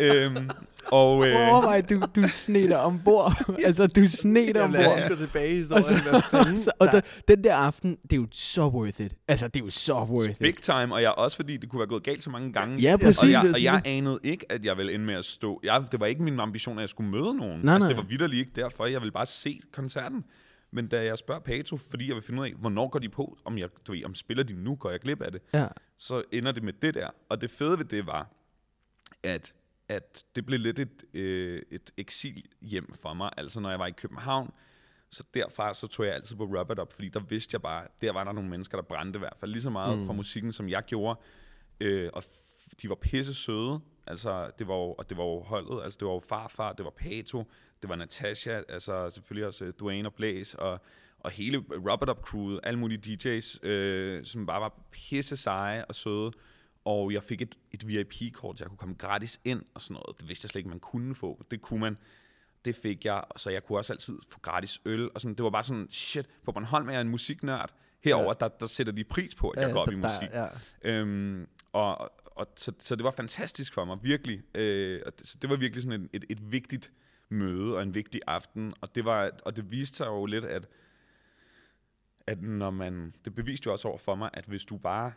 øhm, 0.26 0.50
og, 0.84 1.28
øh, 1.28 1.48
Overvej, 1.52 1.80
du, 1.80 2.02
du 2.16 2.28
sned 2.28 2.68
dig 2.68 2.80
ombord. 2.82 3.32
altså, 3.66 3.86
du 3.86 4.00
os 4.02 4.24
ombord. 4.64 4.96
lige 4.98 5.08
gå 5.08 5.16
tilbage 5.16 5.58
i 5.58 5.62
Og 5.62 5.66
så, 5.82 5.94
historien. 5.94 6.02
Hvad 6.10 6.22
fanden? 6.30 6.52
og, 6.54 6.58
så, 6.58 6.70
og 6.78 6.88
så, 6.88 7.00
den 7.28 7.44
der 7.44 7.54
aften, 7.56 7.96
det 8.02 8.12
er 8.12 8.16
jo 8.16 8.26
så 8.32 8.68
worth 8.68 9.00
it. 9.00 9.14
Altså, 9.28 9.48
det 9.48 9.60
er 9.60 9.64
jo 9.64 9.70
så 9.70 9.94
worth 10.02 10.30
it. 10.30 10.38
big 10.38 10.56
time, 10.56 10.94
og 10.94 11.02
jeg 11.02 11.10
også 11.12 11.36
fordi 11.36 11.56
det 11.56 11.70
kunne 11.70 11.80
være 11.80 11.88
gået 11.88 12.02
galt 12.02 12.22
så 12.22 12.30
mange 12.30 12.52
gange. 12.52 12.78
Ja, 12.78 12.96
præcis, 12.96 13.22
Og 13.22 13.28
jeg, 13.30 13.42
jeg 13.44 13.54
og 13.54 13.62
jeg 13.62 13.82
anede 13.84 14.18
ikke, 14.22 14.52
at 14.52 14.64
jeg 14.64 14.76
ville 14.76 14.92
ende 14.94 15.04
med 15.04 15.14
at 15.14 15.24
stå. 15.24 15.60
Jeg, 15.64 15.84
det 15.92 16.00
var 16.00 16.06
ikke 16.06 16.22
min 16.22 16.40
ambition, 16.40 16.78
at 16.78 16.80
jeg 16.80 16.88
skulle 16.88 17.10
møde 17.10 17.34
nogen. 17.34 17.60
Nej, 17.62 17.74
altså, 17.74 17.88
det 17.88 17.96
var 17.96 18.02
vidderligt 18.02 18.40
ikke 18.40 18.60
derfor. 18.60 18.86
Jeg 18.86 19.00
ville 19.00 19.12
bare 19.12 19.26
se 19.26 19.60
koncerten. 19.72 20.24
Men 20.72 20.86
da 20.88 21.04
jeg 21.04 21.18
spørger 21.18 21.40
Pato, 21.40 21.76
fordi 21.76 22.08
jeg 22.08 22.14
vil 22.14 22.22
finde 22.22 22.40
ud 22.42 22.46
af, 22.46 22.52
hvornår 22.60 22.88
går 22.88 22.98
de 22.98 23.08
på, 23.08 23.38
om, 23.44 23.58
jeg, 23.58 23.68
du 23.86 23.92
ved, 23.92 24.04
om 24.04 24.14
spiller 24.14 24.44
de 24.44 24.54
nu, 24.54 24.74
går 24.74 24.90
jeg 24.90 25.00
glip 25.00 25.22
af 25.22 25.32
det, 25.32 25.40
Ja. 25.54 25.66
så 25.98 26.22
ender 26.32 26.52
det 26.52 26.62
med 26.62 26.72
det 26.82 26.94
der. 26.94 27.08
Og 27.28 27.40
det 27.40 27.50
fede 27.50 27.78
ved 27.78 27.84
det 27.84 28.06
var, 28.06 28.30
at, 29.24 29.52
at 29.90 30.24
det 30.36 30.46
blev 30.46 30.60
lidt 30.60 30.78
et, 30.78 31.04
øh, 31.14 31.62
et 31.70 31.90
eksil 31.96 32.44
hjem 32.60 32.92
for 32.92 33.14
mig. 33.14 33.30
Altså 33.36 33.60
når 33.60 33.70
jeg 33.70 33.78
var 33.78 33.86
i 33.86 33.90
København, 33.90 34.50
så 35.10 35.24
derfra 35.34 35.74
så 35.74 35.86
tog 35.86 36.06
jeg 36.06 36.14
altid 36.14 36.36
på 36.36 36.44
Rub 36.44 36.70
It 36.70 36.78
Up, 36.78 36.92
fordi 36.92 37.08
der 37.08 37.20
vidste 37.20 37.54
jeg 37.54 37.62
bare, 37.62 37.86
der 38.02 38.12
var 38.12 38.24
der 38.24 38.32
nogle 38.32 38.50
mennesker, 38.50 38.78
der 38.78 38.82
brændte 38.82 39.16
i 39.16 39.18
hvert 39.18 39.36
fald 39.36 39.50
lige 39.50 39.62
så 39.62 39.70
meget 39.70 39.98
mm. 39.98 40.06
for 40.06 40.12
musikken, 40.12 40.52
som 40.52 40.68
jeg 40.68 40.82
gjorde. 40.86 41.20
Øh, 41.80 42.10
og 42.12 42.22
de 42.82 42.88
var 42.88 42.94
pisse 42.94 43.34
søde, 43.34 43.80
altså 44.06 44.50
det 44.58 44.68
var 44.68 44.74
jo, 44.74 44.92
og 44.92 45.10
det 45.10 45.16
var 45.16 45.24
jo 45.24 45.40
holdet, 45.40 45.84
altså 45.84 45.96
det 46.00 46.08
var 46.08 46.14
jo 46.14 46.20
farfar, 46.20 46.72
det 46.72 46.84
var 46.84 46.90
Pato, 46.90 47.44
det 47.82 47.88
var 47.88 47.96
Natasha, 47.96 48.62
altså 48.68 49.10
selvfølgelig 49.10 49.46
også 49.46 49.64
øh, 49.64 49.72
Dwayne 49.80 50.08
og 50.08 50.14
Blaze, 50.14 50.58
og, 50.58 50.80
og 51.18 51.30
hele 51.30 51.58
Rub 51.58 52.02
It 52.02 52.08
Up 52.08 52.20
crewet, 52.20 52.60
alle 52.62 52.78
mulige 52.78 53.00
DJ's, 53.06 53.66
øh, 53.66 54.24
som 54.24 54.46
bare 54.46 54.60
var 54.60 54.80
pisse 54.90 55.36
seje 55.36 55.84
og 55.84 55.94
søde. 55.94 56.32
Og 56.84 57.12
jeg 57.12 57.22
fik 57.22 57.42
et, 57.42 57.58
et 57.72 57.88
VIP-kort, 57.88 58.58
så 58.58 58.64
jeg 58.64 58.68
kunne 58.68 58.78
komme 58.78 58.94
gratis 58.94 59.40
ind 59.44 59.62
og 59.74 59.80
sådan 59.80 59.94
noget. 59.94 60.20
Det 60.20 60.28
vidste 60.28 60.44
jeg 60.46 60.50
slet 60.50 60.58
ikke, 60.60 60.68
man 60.68 60.80
kunne 60.80 61.14
få. 61.14 61.44
Det 61.50 61.62
kunne 61.62 61.80
man. 61.80 61.96
Det 62.64 62.74
fik 62.74 63.04
jeg, 63.04 63.24
så 63.36 63.50
jeg 63.50 63.64
kunne 63.64 63.78
også 63.78 63.92
altid 63.92 64.18
få 64.30 64.40
gratis 64.40 64.80
øl. 64.84 65.10
Og 65.14 65.20
sådan. 65.20 65.34
Det 65.34 65.44
var 65.44 65.50
bare 65.50 65.62
sådan, 65.62 65.88
shit, 65.90 66.26
på 66.44 66.52
Bornholm 66.52 66.88
er 66.88 66.92
jeg 66.92 67.00
en 67.00 67.08
musiknørd. 67.08 67.70
Herover 68.04 68.32
der, 68.32 68.48
der 68.48 68.66
sætter 68.66 68.92
de 68.92 69.04
pris 69.04 69.34
på, 69.34 69.50
at 69.50 69.62
jeg 69.62 69.72
går 69.72 69.80
op 69.80 69.88
i 69.88 69.90
der- 69.90 69.96
musik. 69.96 70.28
Ja. 70.32 70.46
Øhm, 70.82 71.46
og, 71.72 72.10
og 72.24 72.46
så, 72.56 72.72
så 72.78 72.96
det 72.96 73.04
var 73.04 73.10
fantastisk 73.10 73.74
for 73.74 73.84
mig, 73.84 73.98
virkelig. 74.02 74.56
Øh, 74.56 75.02
og 75.06 75.18
det, 75.18 75.26
så 75.26 75.38
det 75.42 75.50
var 75.50 75.56
virkelig 75.56 75.82
sådan 75.82 76.02
et, 76.02 76.08
et, 76.12 76.24
et 76.28 76.52
vigtigt 76.52 76.92
møde 77.28 77.76
og 77.76 77.82
en 77.82 77.94
vigtig 77.94 78.20
aften. 78.26 78.72
Og 78.80 78.94
det, 78.94 79.04
var, 79.04 79.30
og 79.44 79.56
det 79.56 79.70
viste 79.70 79.96
sig 79.96 80.06
jo 80.06 80.26
lidt, 80.26 80.44
at, 80.44 80.68
at 82.26 82.42
når 82.42 82.70
man... 82.70 83.14
Det 83.24 83.34
beviste 83.34 83.66
jo 83.66 83.72
også 83.72 83.88
over 83.88 83.98
for 83.98 84.14
mig, 84.14 84.30
at 84.34 84.44
hvis 84.44 84.64
du 84.64 84.76
bare... 84.76 85.12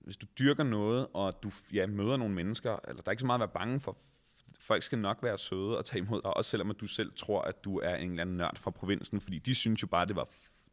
Hvis 0.00 0.16
du 0.16 0.26
dyrker 0.38 0.64
noget, 0.64 1.06
og 1.14 1.42
du 1.42 1.50
ja, 1.72 1.86
møder 1.86 2.16
nogle 2.16 2.34
mennesker, 2.34 2.78
eller 2.88 3.02
der 3.02 3.08
er 3.08 3.12
ikke 3.12 3.20
så 3.20 3.26
meget 3.26 3.38
at 3.38 3.40
være 3.40 3.52
bange 3.54 3.80
for, 3.80 3.96
folk 4.60 4.82
skal 4.82 4.98
nok 4.98 5.18
være 5.22 5.38
søde 5.38 5.78
og 5.78 5.84
tage 5.84 6.04
imod 6.04 6.22
dig, 6.22 6.36
også 6.36 6.50
selvom 6.50 6.70
at 6.70 6.80
du 6.80 6.86
selv 6.86 7.12
tror, 7.16 7.42
at 7.42 7.64
du 7.64 7.78
er 7.78 7.94
en 7.94 8.10
eller 8.10 8.22
anden 8.22 8.36
nørd 8.36 8.56
fra 8.56 8.70
provinsen, 8.70 9.20
fordi 9.20 9.38
de 9.38 9.54
synes 9.54 9.82
jo 9.82 9.86
bare, 9.86 10.06
det 10.06 10.16
var... 10.16 10.28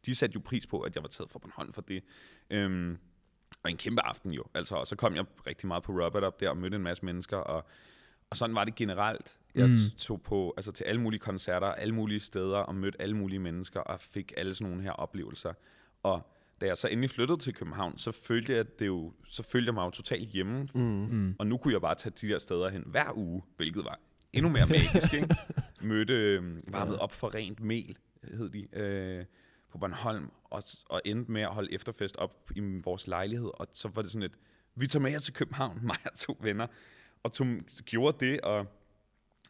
De 0.06 0.14
satte 0.14 0.34
jo 0.34 0.40
pris 0.44 0.66
på, 0.66 0.80
at 0.80 0.94
jeg 0.94 1.02
var 1.02 1.08
taget 1.08 1.30
fra 1.30 1.38
Bornholm 1.38 1.72
for 1.72 1.80
det. 1.80 2.04
Øhm, 2.50 2.98
og 3.62 3.70
en 3.70 3.76
kæmpe 3.76 4.02
aften 4.02 4.32
jo. 4.32 4.44
Altså, 4.54 4.76
og 4.76 4.86
så 4.86 4.96
kom 4.96 5.14
jeg 5.14 5.24
rigtig 5.46 5.66
meget 5.66 5.82
på 5.82 5.92
Robert 5.92 6.24
op 6.24 6.40
der 6.40 6.50
og 6.50 6.56
mødte 6.56 6.76
en 6.76 6.82
masse 6.82 7.04
mennesker, 7.04 7.36
og, 7.36 7.66
og 8.30 8.36
sådan 8.36 8.54
var 8.54 8.64
det 8.64 8.74
generelt. 8.74 9.38
Jeg 9.54 9.68
mm. 9.68 9.74
tog 9.98 10.22
på, 10.22 10.54
altså 10.56 10.72
til 10.72 10.84
alle 10.84 11.00
mulige 11.00 11.20
koncerter, 11.20 11.66
alle 11.66 11.94
mulige 11.94 12.20
steder, 12.20 12.58
og 12.58 12.74
mødte 12.74 13.02
alle 13.02 13.16
mulige 13.16 13.38
mennesker, 13.38 13.80
og 13.80 14.00
fik 14.00 14.32
alle 14.36 14.54
sådan 14.54 14.70
nogle 14.70 14.84
her 14.84 14.92
oplevelser. 14.92 15.52
Og 16.02 16.32
da 16.60 16.66
jeg 16.66 16.76
så 16.76 16.88
endelig 16.88 17.10
flyttede 17.10 17.40
til 17.40 17.54
København, 17.54 17.98
så 17.98 18.12
følte 18.12 18.52
jeg, 18.52 18.60
at 18.60 18.78
det 18.78 18.86
jo, 18.86 19.12
så 19.24 19.42
følte 19.42 19.66
jeg 19.66 19.74
mig 19.74 19.84
jo 19.84 19.90
totalt 19.90 20.28
hjemme. 20.28 20.66
Mm. 20.74 21.34
Og 21.38 21.46
nu 21.46 21.56
kunne 21.56 21.72
jeg 21.74 21.80
bare 21.80 21.94
tage 21.94 22.12
de 22.20 22.28
der 22.28 22.38
steder 22.38 22.68
hen 22.68 22.82
hver 22.86 23.16
uge, 23.16 23.42
hvilket 23.56 23.84
var 23.84 24.00
endnu 24.32 24.50
mere 24.50 24.66
magisk. 24.66 25.14
ikke? 25.14 25.36
Mødte, 25.80 26.14
øh, 26.14 26.72
varmet 26.72 26.98
op 26.98 27.12
for 27.12 27.34
rent 27.34 27.60
mel, 27.60 27.96
hed 28.24 28.50
de, 28.50 28.78
øh, 28.78 29.24
på 29.70 29.78
Bornholm, 29.78 30.30
og, 30.44 30.62
og 30.88 31.02
endte 31.04 31.32
med 31.32 31.42
at 31.42 31.48
holde 31.48 31.72
efterfest 31.72 32.16
op 32.16 32.50
i 32.56 32.60
vores 32.84 33.06
lejlighed. 33.06 33.50
Og 33.54 33.66
så 33.72 33.88
var 33.94 34.02
det 34.02 34.10
sådan 34.10 34.22
et, 34.22 34.38
vi 34.74 34.86
tager 34.86 35.02
med 35.02 35.10
jer 35.10 35.18
til 35.18 35.34
København, 35.34 35.78
mig 35.86 35.98
og 36.04 36.18
to 36.18 36.36
venner. 36.40 36.66
Og 37.22 37.32
tog, 37.32 37.46
gjorde 37.84 38.26
det, 38.26 38.40
og, 38.40 38.66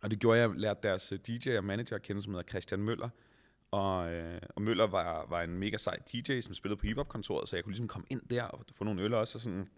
og 0.02 0.10
det 0.10 0.18
gjorde 0.18 0.40
jeg, 0.40 0.50
lærte 0.54 0.80
deres 0.82 1.12
øh, 1.12 1.18
DJ 1.18 1.56
og 1.56 1.64
manager 1.64 1.96
at 1.96 2.02
kende, 2.02 2.22
som 2.22 2.32
hedder 2.32 2.48
Christian 2.48 2.82
Møller. 2.82 3.08
Og, 3.70 4.12
øh, 4.12 4.40
og 4.56 4.62
Møller 4.62 4.86
var, 4.86 5.26
var 5.28 5.42
en 5.42 5.58
mega 5.58 5.76
sej 5.76 5.96
DJ, 6.12 6.40
som 6.40 6.54
spillede 6.54 6.80
på 6.80 6.86
hiphop-kontoret, 6.86 7.48
så 7.48 7.56
jeg 7.56 7.64
kunne 7.64 7.72
ligesom 7.72 7.88
komme 7.88 8.06
ind 8.10 8.20
der 8.30 8.42
og 8.42 8.64
få 8.72 8.84
nogle 8.84 9.02
øl 9.02 9.14
også. 9.14 9.38
Og 9.38 9.42
sådan. 9.42 9.68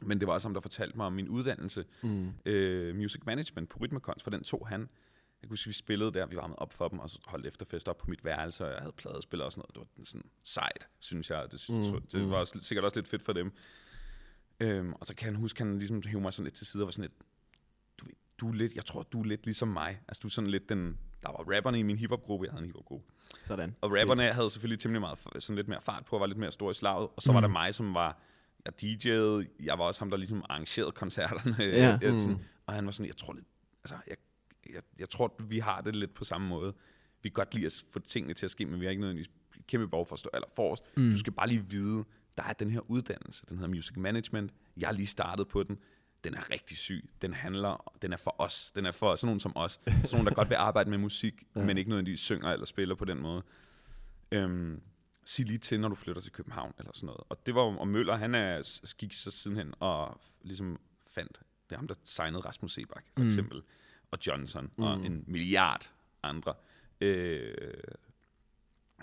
Men 0.00 0.20
det 0.20 0.28
var 0.28 0.34
også 0.34 0.48
ham, 0.48 0.54
der 0.54 0.60
fortalte 0.60 0.96
mig 0.96 1.06
om 1.06 1.12
min 1.12 1.28
uddannelse, 1.28 1.84
Mm. 2.02 2.30
øh, 2.46 2.96
music 2.96 3.22
management 3.26 3.68
på 3.68 3.78
Rytmekons, 3.80 4.22
for 4.22 4.30
den 4.30 4.42
tog 4.44 4.68
han. 4.68 4.80
Jeg 5.42 5.48
kunne 5.48 5.52
huske, 5.52 5.66
vi 5.68 5.72
spillede 5.72 6.10
der, 6.10 6.26
vi 6.26 6.36
varmede 6.36 6.58
op 6.58 6.72
for 6.72 6.88
dem, 6.88 6.98
og 6.98 7.10
så 7.10 7.18
holdt 7.26 7.46
efterfest 7.46 7.88
op 7.88 7.98
på 7.98 8.06
mit 8.10 8.24
værelse, 8.24 8.64
og 8.64 8.70
jeg 8.72 8.78
havde 8.80 8.92
pladespiller 8.92 9.44
og 9.44 9.52
sådan 9.52 9.60
noget. 9.76 9.88
Det 9.90 9.98
var 9.98 10.04
sådan 10.04 10.30
sejt, 10.42 10.88
synes 11.00 11.30
jeg. 11.30 11.52
Det, 11.52 11.66
Mm, 11.68 11.74
mm, 11.76 12.02
det 12.02 12.20
mm. 12.20 12.30
var 12.30 12.36
også, 12.36 12.60
sikkert 12.60 12.84
også 12.84 12.96
lidt 12.96 13.08
fedt 13.08 13.22
for 13.22 13.32
dem. 13.32 13.52
Øhm, 14.60 14.92
og 14.92 15.06
så 15.06 15.14
kan 15.14 15.24
han 15.26 15.36
huske, 15.36 15.62
han 15.62 15.78
ligesom 15.78 16.02
hævde 16.06 16.22
mig 16.22 16.32
sådan 16.32 16.44
lidt 16.44 16.54
til 16.54 16.66
side 16.66 16.82
og 16.82 16.86
var 16.86 16.90
sådan 16.90 17.10
lidt, 17.10 17.22
du, 18.00 18.06
du 18.40 18.48
er 18.48 18.54
lidt, 18.54 18.74
jeg 18.74 18.84
tror, 18.84 19.02
du 19.02 19.20
er 19.20 19.24
lidt 19.24 19.44
ligesom 19.44 19.68
mig. 19.68 20.00
Altså, 20.08 20.20
du 20.20 20.26
er 20.28 20.30
sådan 20.30 20.50
lidt 20.50 20.68
den, 20.68 20.98
der 21.22 21.28
var 21.28 21.54
rapperne 21.56 21.78
i 21.78 21.82
min 21.82 21.96
hiphopgruppe, 21.98 22.44
jeg 22.46 22.52
havde 22.52 22.62
en 22.62 22.66
hiphopgruppe. 22.66 23.06
Sådan. 23.44 23.74
Og 23.80 23.90
rapperne 23.92 24.32
havde 24.32 24.50
selvfølgelig 24.50 24.78
temmelig 24.80 25.00
meget, 25.00 25.18
sådan 25.38 25.56
lidt 25.56 25.68
mere 25.68 25.80
fart 25.80 26.04
på, 26.04 26.16
og 26.16 26.20
var 26.20 26.26
lidt 26.26 26.38
mere 26.38 26.50
stor 26.52 26.70
i 26.70 26.74
slaget. 26.74 27.08
Og 27.16 27.22
så 27.22 27.32
mm. 27.32 27.34
var 27.34 27.40
der 27.40 27.48
Mm. 27.48 27.52
mig, 27.52 27.74
som 27.74 27.94
var, 27.94 28.18
jeg 28.64 28.72
DJ'ede, 28.82 29.62
jeg 29.64 29.78
var 29.78 29.84
også 29.84 30.00
ham, 30.00 30.10
der 30.10 30.16
ligesom 30.16 30.42
arrangerede 30.50 30.92
koncerterne. 30.92 31.56
Ja. 31.58 31.98
Jeg, 32.02 32.20
sådan, 32.22 32.36
Mm. 32.36 32.44
og 32.66 32.74
han 32.74 32.84
var 32.84 32.90
sådan, 32.90 33.06
jeg 33.06 33.16
tror 33.16 33.32
lidt, 33.32 33.46
altså, 33.84 33.96
jeg, 34.08 34.16
jeg, 34.74 34.82
jeg 34.98 35.10
tror, 35.10 35.34
vi 35.48 35.58
har 35.58 35.80
det 35.80 35.96
lidt 35.96 36.14
på 36.14 36.24
samme 36.24 36.48
måde. 36.48 36.74
Vi 37.22 37.28
kan 37.28 37.32
godt 37.34 37.54
lide 37.54 37.66
at 37.66 37.84
få 37.92 37.98
tingene 37.98 38.34
til 38.34 38.46
at 38.46 38.50
ske, 38.50 38.66
men 38.66 38.80
vi 38.80 38.84
har 38.84 38.90
ikke 38.90 39.00
nødvendigvis 39.00 39.30
kæmpe 39.68 39.88
behov 39.88 40.06
for 40.06 40.12
at 40.14 40.18
stå 40.18 40.30
eller 40.34 40.48
forrest. 40.54 40.84
Mm. 40.96 41.02
Mm. 41.02 41.10
Du 41.10 41.18
skal 41.18 41.32
bare 41.32 41.48
lige 41.48 41.64
vide, 41.70 42.04
der 42.36 42.42
er 42.42 42.52
den 42.52 42.70
her 42.70 42.80
uddannelse, 42.90 43.46
den 43.48 43.56
hedder 43.56 43.70
Music 43.70 43.96
Management. 43.96 44.52
Jeg 44.76 44.88
har 44.88 44.92
lige 44.94 45.06
startet 45.06 45.48
på 45.48 45.62
den. 45.62 45.78
Den 46.24 46.34
er 46.34 46.50
rigtig 46.50 46.76
syg. 46.78 47.10
Den 47.22 47.34
handler, 47.34 47.92
den 48.02 48.12
er 48.12 48.16
for 48.16 48.34
os. 48.38 48.72
Den 48.74 48.86
er 48.86 48.90
for 48.92 49.16
sådan 49.16 49.26
nogen 49.26 49.40
som 49.40 49.56
os. 49.56 49.72
Sådan 49.72 50.08
nogen, 50.12 50.26
der 50.26 50.34
godt 50.34 50.48
vil 50.50 50.54
arbejde 50.56 50.90
med 50.90 50.98
musik, 50.98 51.42
Ja. 51.56 51.64
men 51.64 51.78
ikke 51.78 51.90
nødvendigvis 51.90 52.20
synger 52.20 52.48
eller 52.48 52.66
spiller 52.66 52.94
på 52.94 53.04
den 53.04 53.18
måde. 53.20 53.42
Øhm, 54.32 54.80
sig 55.24 55.44
lige 55.46 55.58
til, 55.58 55.80
når 55.80 55.88
du 55.88 55.94
flytter 55.94 56.22
til 56.22 56.32
København, 56.32 56.74
eller 56.78 56.92
sådan 56.94 57.06
noget. 57.06 57.20
Og 57.28 57.46
det 57.46 57.54
var 57.54 57.60
og 57.60 57.88
Møller, 57.88 58.16
han 58.16 58.34
er, 58.34 58.94
gik 58.98 59.12
så 59.12 59.30
sidenhen 59.30 59.74
og 59.80 60.20
ligesom 60.42 60.80
fandt, 61.06 61.40
det 61.70 61.74
er 61.74 61.76
ham, 61.76 61.88
der 61.88 61.94
signede 62.04 62.40
Rasmus 62.42 62.72
Sebak, 62.72 63.04
for 63.16 63.20
Mm. 63.22 63.26
eksempel, 63.26 63.62
og 64.10 64.18
Johnson, 64.26 64.70
mm. 64.76 64.82
og 64.84 65.06
en 65.06 65.24
milliard 65.26 65.92
andre. 66.22 66.54
Øh, 67.00 67.54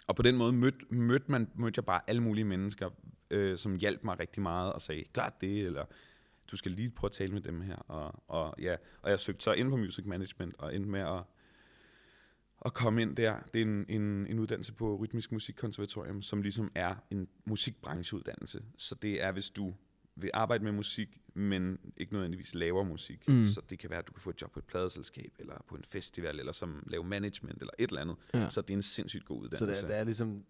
og 0.07 0.15
på 0.15 0.21
den 0.21 0.35
måde 0.37 0.53
mødte, 0.53 0.77
mødte, 0.89 1.31
man, 1.31 1.49
mødte 1.55 1.79
jeg 1.79 1.85
bare 1.85 2.01
alle 2.07 2.23
mulige 2.23 2.45
mennesker, 2.45 2.89
øh, 3.29 3.57
som 3.57 3.75
hjalp 3.75 4.03
mig 4.03 4.19
rigtig 4.19 4.43
meget 4.43 4.73
og 4.73 4.81
sagde, 4.81 5.03
gør 5.13 5.37
det, 5.41 5.57
eller 5.57 5.85
du 6.51 6.57
skal 6.57 6.71
lige 6.71 6.89
prøve 6.91 7.07
at 7.09 7.11
tale 7.11 7.33
med 7.33 7.41
dem 7.41 7.61
her. 7.61 7.75
Og, 7.75 8.23
og, 8.27 8.55
ja, 8.61 8.75
og 9.01 9.09
jeg 9.09 9.19
søgte 9.19 9.43
så 9.43 9.53
ind 9.53 9.69
på 9.69 9.75
Music 9.77 10.05
Management, 10.05 10.55
og 10.57 10.75
endte 10.75 10.89
med 10.89 10.99
at, 10.99 11.23
at 12.65 12.73
komme 12.73 13.01
ind 13.01 13.15
der. 13.15 13.39
Det 13.53 13.61
er 13.61 13.65
en, 13.65 13.85
en, 13.89 14.01
en 14.27 14.39
uddannelse 14.39 14.73
på 14.73 14.95
Rytmisk 14.95 15.31
Musikkonservatorium, 15.31 16.21
som 16.21 16.41
ligesom 16.41 16.71
er 16.75 16.95
en 17.11 17.27
musikbrancheuddannelse. 17.45 18.61
Så 18.77 18.95
det 18.95 19.23
er, 19.23 19.31
hvis 19.31 19.49
du 19.49 19.73
vil 20.15 20.31
arbejde 20.33 20.63
med 20.63 20.71
musik, 20.71 21.17
men 21.33 21.77
ikke 21.97 22.13
nødvendigvis 22.13 22.55
laver 22.55 22.83
musik. 22.83 23.27
Mm. 23.27 23.45
Så 23.45 23.61
det 23.69 23.79
kan 23.79 23.89
være, 23.89 23.99
at 23.99 24.07
du 24.07 24.13
kan 24.13 24.21
få 24.21 24.29
et 24.29 24.41
job 24.41 24.51
på 24.51 24.59
et 24.59 24.65
pladeselskab, 24.65 25.31
eller 25.39 25.63
på 25.67 25.75
en 25.75 25.83
festival, 25.83 26.39
eller 26.39 26.51
som 26.51 26.83
lave 26.87 27.03
management, 27.03 27.59
eller 27.61 27.73
et 27.79 27.89
eller 27.89 28.01
andet. 28.01 28.15
Ja. 28.33 28.49
Så 28.49 28.61
det 28.61 28.69
er 28.69 28.77
en 28.77 28.81
sindssygt 28.81 29.25
god 29.25 29.37
Så 29.37 29.43
uddannelse. 29.45 29.81
det 29.81 29.83
er, 29.83 29.87
det 29.87 29.99
er 29.99 30.03
ligesom 30.03 30.45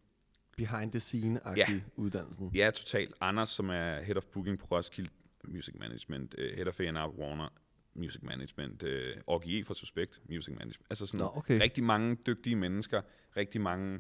behind 0.57 0.91
the 0.91 0.99
scene-agtig 0.99 1.57
Ja. 1.57 1.81
uddannelsen. 1.95 2.51
Ja, 2.55 2.71
totalt. 2.71 3.13
Anders, 3.21 3.49
som 3.49 3.69
er 3.69 4.01
Head 4.01 4.17
of 4.17 4.25
Booking 4.25 4.59
på 4.59 4.65
Roskilde 4.71 5.09
Music 5.47 5.75
Management, 5.79 6.35
uh, 6.37 6.43
Head 6.55 6.67
of 6.67 6.79
A&R 6.79 7.19
Warner 7.19 7.49
Music 7.93 8.21
Management, 8.23 8.83
uh, 8.83 8.89
Orgie 9.27 9.63
fra 9.63 9.73
Suspect 9.73 10.21
Music 10.29 10.53
Management. 10.53 10.85
Altså 10.89 11.05
sådan 11.05 11.19
Nå, 11.23 11.31
okay. 11.35 11.61
rigtig 11.61 11.83
mange 11.83 12.15
dygtige 12.27 12.55
mennesker, 12.55 13.01
rigtig 13.37 13.61
mange 13.61 13.99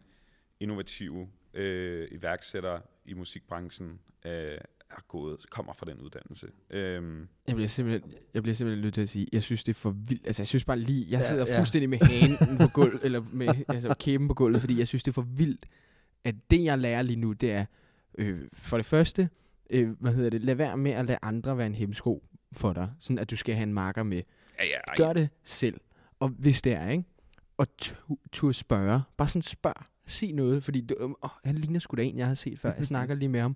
innovative 0.59 1.29
øh, 1.53 2.07
iværksættere 2.11 2.81
i 3.05 3.13
musikbranchen 3.13 3.99
øh, 4.25 4.31
er 4.91 5.03
gået, 5.07 5.49
kommer 5.49 5.73
fra 5.73 5.85
den 5.85 6.01
uddannelse. 6.01 6.47
Øhm, 6.69 7.27
Jeg 7.47 7.55
bliver 7.55 7.67
simpelthen, 7.67 8.13
jeg 8.33 8.43
bliver 8.43 8.55
simpelthen 8.55 8.83
nødt 8.83 8.93
til 8.93 9.01
at 9.01 9.09
sige, 9.09 9.27
jeg 9.33 9.43
synes, 9.43 9.63
det 9.63 9.71
er 9.71 9.79
for 9.79 9.89
vildt. 9.91 10.27
Altså, 10.27 10.41
jeg 10.41 10.47
synes 10.47 10.65
bare 10.65 10.79
lige, 10.79 11.05
jeg 11.09 11.19
Ja, 11.19 11.29
sidder 11.29 11.45
ja. 11.47 11.59
fuldstændig 11.59 11.89
med 11.89 11.97
hanen 11.97 12.57
på 12.57 12.67
gulvet, 12.73 12.99
eller 13.03 13.21
med 13.33 13.47
altså, 13.67 13.95
kæben 13.99 14.27
på 14.27 14.33
gulvet, 14.33 14.59
fordi 14.61 14.79
jeg 14.79 14.87
synes, 14.87 15.03
det 15.03 15.11
er 15.11 15.13
for 15.13 15.21
vildt, 15.21 15.65
at 16.23 16.35
det, 16.51 16.63
jeg 16.63 16.77
lærer 16.79 17.01
lige 17.01 17.17
nu, 17.19 17.33
det 17.33 17.51
er, 17.51 17.65
øh, 18.17 18.41
for 18.53 18.77
det 18.77 18.85
første, 18.85 19.29
øh, 19.69 19.89
hvad 19.99 20.13
hedder 20.13 20.29
det, 20.29 20.43
lad 20.43 20.55
være 20.55 20.77
med 20.77 20.91
at 20.91 21.05
lade 21.05 21.19
andre 21.21 21.57
være 21.57 21.67
en 21.67 21.75
hemsko 21.75 22.23
for 22.57 22.73
dig, 22.73 22.89
sådan 22.99 23.19
at 23.19 23.29
du 23.31 23.35
skal 23.35 23.55
have 23.55 23.63
en 23.63 23.73
marker 23.73 24.03
med. 24.03 24.21
ja, 24.59 24.65
ja, 24.65 24.77
ej, 24.87 24.95
Gør 24.97 25.13
det 25.13 25.29
selv, 25.43 25.79
og 26.19 26.29
hvis 26.29 26.61
det 26.61 26.73
er, 26.73 26.89
ikke? 26.89 27.03
Og 27.57 27.67
tu- 27.81 28.17
turde 28.31 28.53
spørge. 28.53 29.01
Bare 29.17 29.27
sådan 29.27 29.41
spørg. 29.41 29.85
Sig 30.05 30.33
noget, 30.33 30.63
fordi 30.63 30.81
du, 30.81 30.95
øh, 30.99 31.09
åh, 31.09 31.29
han 31.45 31.55
ligner 31.55 31.79
sgu 31.79 31.95
da 31.97 32.01
en, 32.03 32.17
jeg 32.17 32.27
har 32.27 32.33
set 32.33 32.59
før. 32.59 32.73
Jeg 32.77 32.85
snakker 32.93 33.15
lige 33.15 33.29
med 33.29 33.39
ham. 33.41 33.55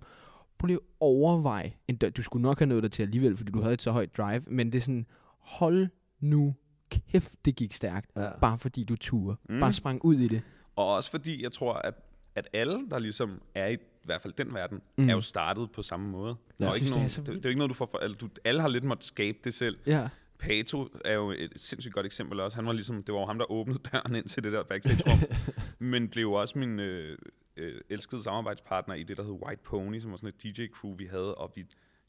Prøv 0.58 0.66
lige 0.66 0.76
at 0.76 0.80
overveje. 1.00 1.72
En 1.88 1.98
dør- 2.04 2.10
Du 2.10 2.22
skulle 2.22 2.42
nok 2.42 2.58
have 2.58 2.66
nået 2.66 2.82
dig 2.82 2.92
til 2.92 3.02
alligevel, 3.02 3.36
fordi 3.36 3.52
du 3.52 3.60
havde 3.60 3.74
et 3.74 3.82
så 3.82 3.90
højt 3.92 4.16
drive. 4.16 4.42
Men 4.46 4.72
det 4.72 4.78
er 4.78 4.82
sådan, 4.82 5.06
hold 5.38 5.88
nu 6.20 6.54
kæft, 6.90 7.44
det 7.44 7.56
gik 7.56 7.72
stærkt. 7.72 8.10
Ja. 8.16 8.38
Bare 8.40 8.58
fordi 8.58 8.84
du 8.84 8.96
turde. 8.96 9.36
Mm. 9.48 9.60
Bare 9.60 9.72
sprang 9.72 10.04
ud 10.04 10.14
i 10.14 10.28
det. 10.28 10.42
Og 10.76 10.94
også 10.94 11.10
fordi, 11.10 11.42
jeg 11.42 11.52
tror, 11.52 11.72
at, 11.72 11.94
at 12.34 12.48
alle, 12.52 12.90
der 12.90 12.98
ligesom 12.98 13.42
er 13.54 13.66
i, 13.68 13.76
i 14.04 14.06
hvert 14.06 14.22
fald 14.22 14.32
den 14.32 14.54
verden, 14.54 14.80
Mm. 14.96 15.08
er 15.08 15.12
jo 15.14 15.20
startet 15.20 15.70
på 15.72 15.82
samme 15.82 16.08
måde. 16.08 16.36
Der 16.58 16.68
er 16.70 16.74
ikke 16.74 16.86
synes, 16.86 16.90
det 16.90 16.94
er 16.96 16.98
nogen, 16.98 17.10
så 17.10 17.20
det, 17.20 17.26
det, 17.28 17.36
er 17.36 17.40
jo 17.44 17.48
ikke 17.48 17.58
noget, 17.58 17.68
du 17.68 17.74
får 17.74 17.86
for, 17.86 17.98
altså, 17.98 18.16
du, 18.18 18.28
alle 18.44 18.60
har 18.60 18.68
lidt 18.68 18.84
måttet 18.84 19.04
skabe 19.04 19.38
det 19.44 19.54
selv. 19.54 19.78
Ja. 19.86 20.08
Pato 20.38 20.88
er 21.04 21.14
jo 21.14 21.30
et 21.30 21.52
sindssygt 21.56 21.94
godt 21.94 22.06
eksempel 22.06 22.40
også. 22.40 22.56
Han 22.56 22.66
var 22.66 22.72
ligesom, 22.72 23.02
det 23.02 23.14
var 23.14 23.20
jo 23.20 23.26
ham, 23.26 23.38
der 23.38 23.50
åbnede 23.52 23.78
døren 23.92 24.14
ind 24.14 24.28
til 24.28 24.44
det 24.44 24.52
der 24.52 24.62
backstage-rum, 24.62 25.18
men 25.90 26.08
blev 26.08 26.22
jo 26.22 26.32
også 26.32 26.58
min 26.58 26.80
øh, 26.80 27.18
øh, 27.56 27.80
elskede 27.90 28.22
samarbejdspartner 28.22 28.94
i 28.94 29.02
det, 29.02 29.16
der 29.16 29.22
hed 29.22 29.32
White 29.46 29.62
Pony, 29.64 30.00
som 30.00 30.10
var 30.10 30.16
sådan 30.16 30.32
et 30.44 30.58
DJ-crew, 30.58 30.94
vi 30.96 31.06
havde, 31.06 31.34
og 31.34 31.52
vi 31.54 31.64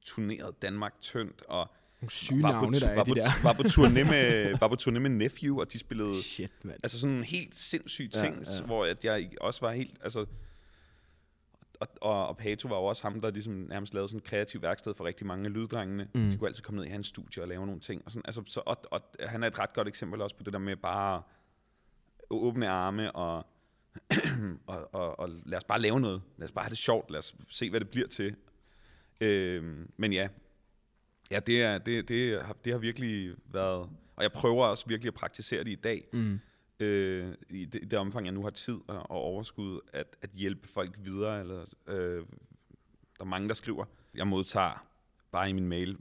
turnerede 0.06 0.56
Danmark 0.62 0.94
tyndt, 1.02 1.44
og 1.48 1.70
syge 2.10 2.44
var, 2.44 2.60
på, 2.60 2.72
der 2.72 2.96
var, 2.96 3.04
de 3.04 3.10
på, 3.12 3.16
der. 3.16 3.44
var, 3.44 3.54
på 3.54 3.62
turné 3.62 4.04
med, 4.12 4.56
var 4.60 4.68
på 4.68 4.76
turné 4.82 5.00
med 5.00 5.10
Nephew, 5.10 5.60
og 5.60 5.74
de 5.74 5.80
spillede 5.80 6.24
Shit, 6.24 6.52
mand. 6.64 6.78
Altså 6.84 7.00
sådan 7.00 7.16
en 7.16 7.24
helt 7.24 7.56
sindssyg 7.56 8.10
Ja, 8.16 8.22
ting, 8.22 8.36
ja. 8.36 8.52
ja, 8.52 8.58
ja. 8.60 8.66
hvor 8.66 8.86
at 8.86 9.06
jeg 9.06 9.30
også 9.42 9.66
var 9.66 9.72
helt, 9.74 9.94
altså... 10.04 10.26
Og, 11.80 11.88
og, 12.02 12.28
og 12.28 12.38
Pato 12.38 12.68
var 12.68 12.76
jo 12.76 12.84
også 12.84 13.04
ham, 13.04 13.20
der 13.20 13.32
ligesom 13.32 13.54
nærmest 13.54 13.94
lavede 13.94 14.08
sådan 14.08 14.18
et 14.18 14.24
kreativt 14.24 14.64
værksted 14.64 14.94
for 14.94 15.06
rigtig 15.06 15.28
mange 15.28 15.46
af 15.46 15.54
lyddrengene. 15.54 16.08
Mm. 16.16 16.32
De 16.32 16.38
kunne 16.38 16.48
altid 16.48 16.64
komme 16.64 16.78
ned 16.78 16.88
i 16.88 16.92
hans 16.92 17.08
studie 17.08 17.44
og 17.44 17.48
lave 17.48 17.66
nogle 17.66 17.82
ting. 17.82 18.02
Og, 18.06 18.12
sådan, 18.12 18.22
altså, 18.26 18.44
så, 18.46 18.62
og, 18.66 18.78
og 18.92 19.02
han 19.20 19.44
er 19.44 19.48
et 19.48 19.60
ret 19.60 19.74
godt 19.74 19.88
eksempel 19.88 20.22
også 20.22 20.36
på 20.36 20.44
det 20.44 20.54
der 20.54 20.60
med 20.60 20.76
bare 20.76 21.22
åbne 22.30 22.70
arme 22.70 23.12
og, 23.12 23.48
og, 24.68 24.94
og, 24.94 25.20
og 25.20 25.30
lad 25.46 25.58
os 25.58 25.64
bare 25.64 25.82
lave 25.82 26.00
noget. 26.00 26.22
Lad 26.38 26.48
os 26.48 26.52
bare 26.52 26.66
have 26.66 26.70
det 26.70 26.78
sjovt. 26.78 27.12
Lad 27.12 27.20
os 27.20 27.36
se, 27.52 27.70
hvad 27.70 27.80
det 27.80 27.90
bliver 27.90 28.08
til. 28.08 28.36
Øhm, 29.22 29.92
men 29.98 30.14
ja, 30.14 30.28
ja 31.32 31.40
det, 31.40 31.64
er, 31.64 31.78
det, 31.78 32.10
det, 32.10 32.42
har, 32.46 32.54
det 32.66 32.74
har 32.74 32.80
virkelig 32.80 33.36
været... 33.46 33.90
Og 34.16 34.24
jeg 34.24 34.32
prøver 34.32 34.66
også 34.66 34.86
virkelig 34.88 35.08
at 35.08 35.14
praktisere 35.14 35.64
det 35.64 35.72
i 35.72 35.76
dag 35.76 36.08
Mm. 36.14 36.40
Øh, 36.80 37.34
i, 37.50 37.66
det, 37.66 37.82
i 37.82 37.86
det 37.86 38.00
omfang, 38.00 38.26
jeg 38.26 38.34
nu 38.34 38.44
har 38.44 38.50
tid 38.50 38.80
og, 38.88 38.98
og 39.00 39.18
overskud, 39.18 39.80
at, 39.94 40.16
at 40.22 40.30
hjælpe 40.34 40.68
folk 40.68 40.96
videre. 41.04 41.40
Eller, 41.40 41.66
øh, 41.88 42.18
der 43.18 43.22
er 43.22 43.26
mange, 43.26 43.48
der 43.48 43.54
skriver. 43.54 43.86
Jeg 44.16 44.28
modtager 44.28 44.88
bare 45.32 45.50
i 45.50 45.54
min 45.54 45.68
mail 45.68 45.98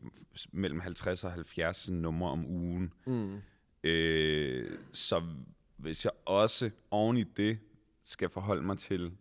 mellem 0.52 0.80
50 0.80 1.24
og 1.24 1.32
70 1.32 1.90
numre 1.90 2.30
om 2.30 2.46
ugen. 2.46 2.92
Mm. 3.06 3.40
Øh, 3.84 4.78
så 4.92 5.22
hvis 5.76 6.04
jeg 6.04 6.12
også 6.24 6.70
oven 6.90 7.16
i 7.16 7.22
det 7.22 7.58
skal 8.02 8.28
forholde 8.28 8.62
mig 8.62 8.78
til 8.78 9.12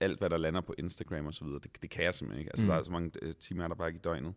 alt, 0.00 0.18
hvad 0.18 0.30
der 0.30 0.36
lander 0.36 0.60
på 0.60 0.74
Instagram 0.78 1.26
og 1.26 1.34
så 1.34 1.44
videre, 1.44 1.60
det, 1.60 1.82
det 1.82 1.90
kan 1.90 2.04
jeg 2.04 2.14
simpelthen 2.14 2.40
ikke. 2.40 2.50
Altså, 2.52 2.64
Mm. 2.66 2.70
der 2.70 2.76
er 2.78 2.82
så 2.82 2.90
mange 2.90 3.10
øh, 3.22 3.34
timer, 3.34 3.64
er 3.64 3.68
der 3.68 3.74
bare 3.74 3.88
ikke 3.88 3.98
i 3.98 4.02
døgnet. 4.04 4.34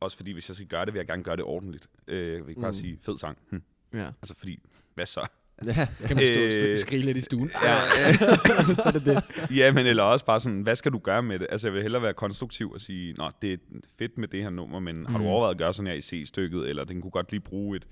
Også 0.00 0.16
fordi, 0.16 0.32
hvis 0.32 0.48
jeg 0.48 0.54
skal 0.54 0.68
gøre 0.68 0.84
det, 0.86 0.94
vil 0.94 0.98
jeg 0.98 1.06
gerne 1.06 1.22
gøre 1.24 1.36
det 1.36 1.44
ordentligt. 1.44 1.88
Øh, 2.06 2.32
jeg 2.32 2.42
vil 2.42 2.48
ikke 2.48 2.60
bare 2.60 2.70
Mm. 2.70 2.74
sige, 2.74 2.98
fed 3.00 3.16
sang. 3.18 3.38
Hm. 3.50 3.62
Ja. 3.92 4.06
Altså 4.06 4.34
fordi, 4.34 4.58
hvad 4.94 5.06
så? 5.06 5.28
Ja. 5.66 5.72
Kan 6.06 6.16
man 6.16 6.26
stå 6.26 6.40
og 6.40 6.46
Øh, 6.64 6.70
øh, 6.70 6.78
skrige 6.78 7.02
lidt 7.02 7.16
i 7.16 7.20
stuen? 7.20 7.50
Ja, 7.64 7.80
så 8.82 8.82
er 8.86 8.90
det 8.90 9.04
det. 9.06 9.56
ja, 9.56 9.72
men 9.72 9.86
eller 9.86 10.02
også 10.02 10.24
bare 10.24 10.40
sådan, 10.40 10.60
hvad 10.62 10.76
skal 10.76 10.92
du 10.92 10.98
gøre 10.98 11.22
med 11.22 11.38
det? 11.38 11.46
Altså, 11.50 11.66
jeg 11.68 11.74
vil 11.74 11.82
hellere 11.82 12.02
være 12.02 12.14
konstruktiv 12.14 12.70
og 12.70 12.80
sige, 12.80 13.12
nå, 13.12 13.30
det 13.42 13.52
er 13.52 13.56
fedt 13.98 14.18
med 14.18 14.28
det 14.28 14.42
her 14.42 14.50
nummer, 14.50 14.80
men 14.80 15.06
har 15.06 15.18
du 15.18 15.24
Mm. 15.24 15.30
overvejet 15.30 15.54
at 15.54 15.58
gøre 15.58 15.74
sådan 15.74 15.86
her 15.86 15.94
i 15.94 16.00
C-stykket, 16.00 16.68
eller 16.68 16.84
den 16.84 17.00
kunne 17.02 17.10
godt 17.10 17.30
lige 17.30 17.40
bruge 17.40 17.76
et 17.76 17.86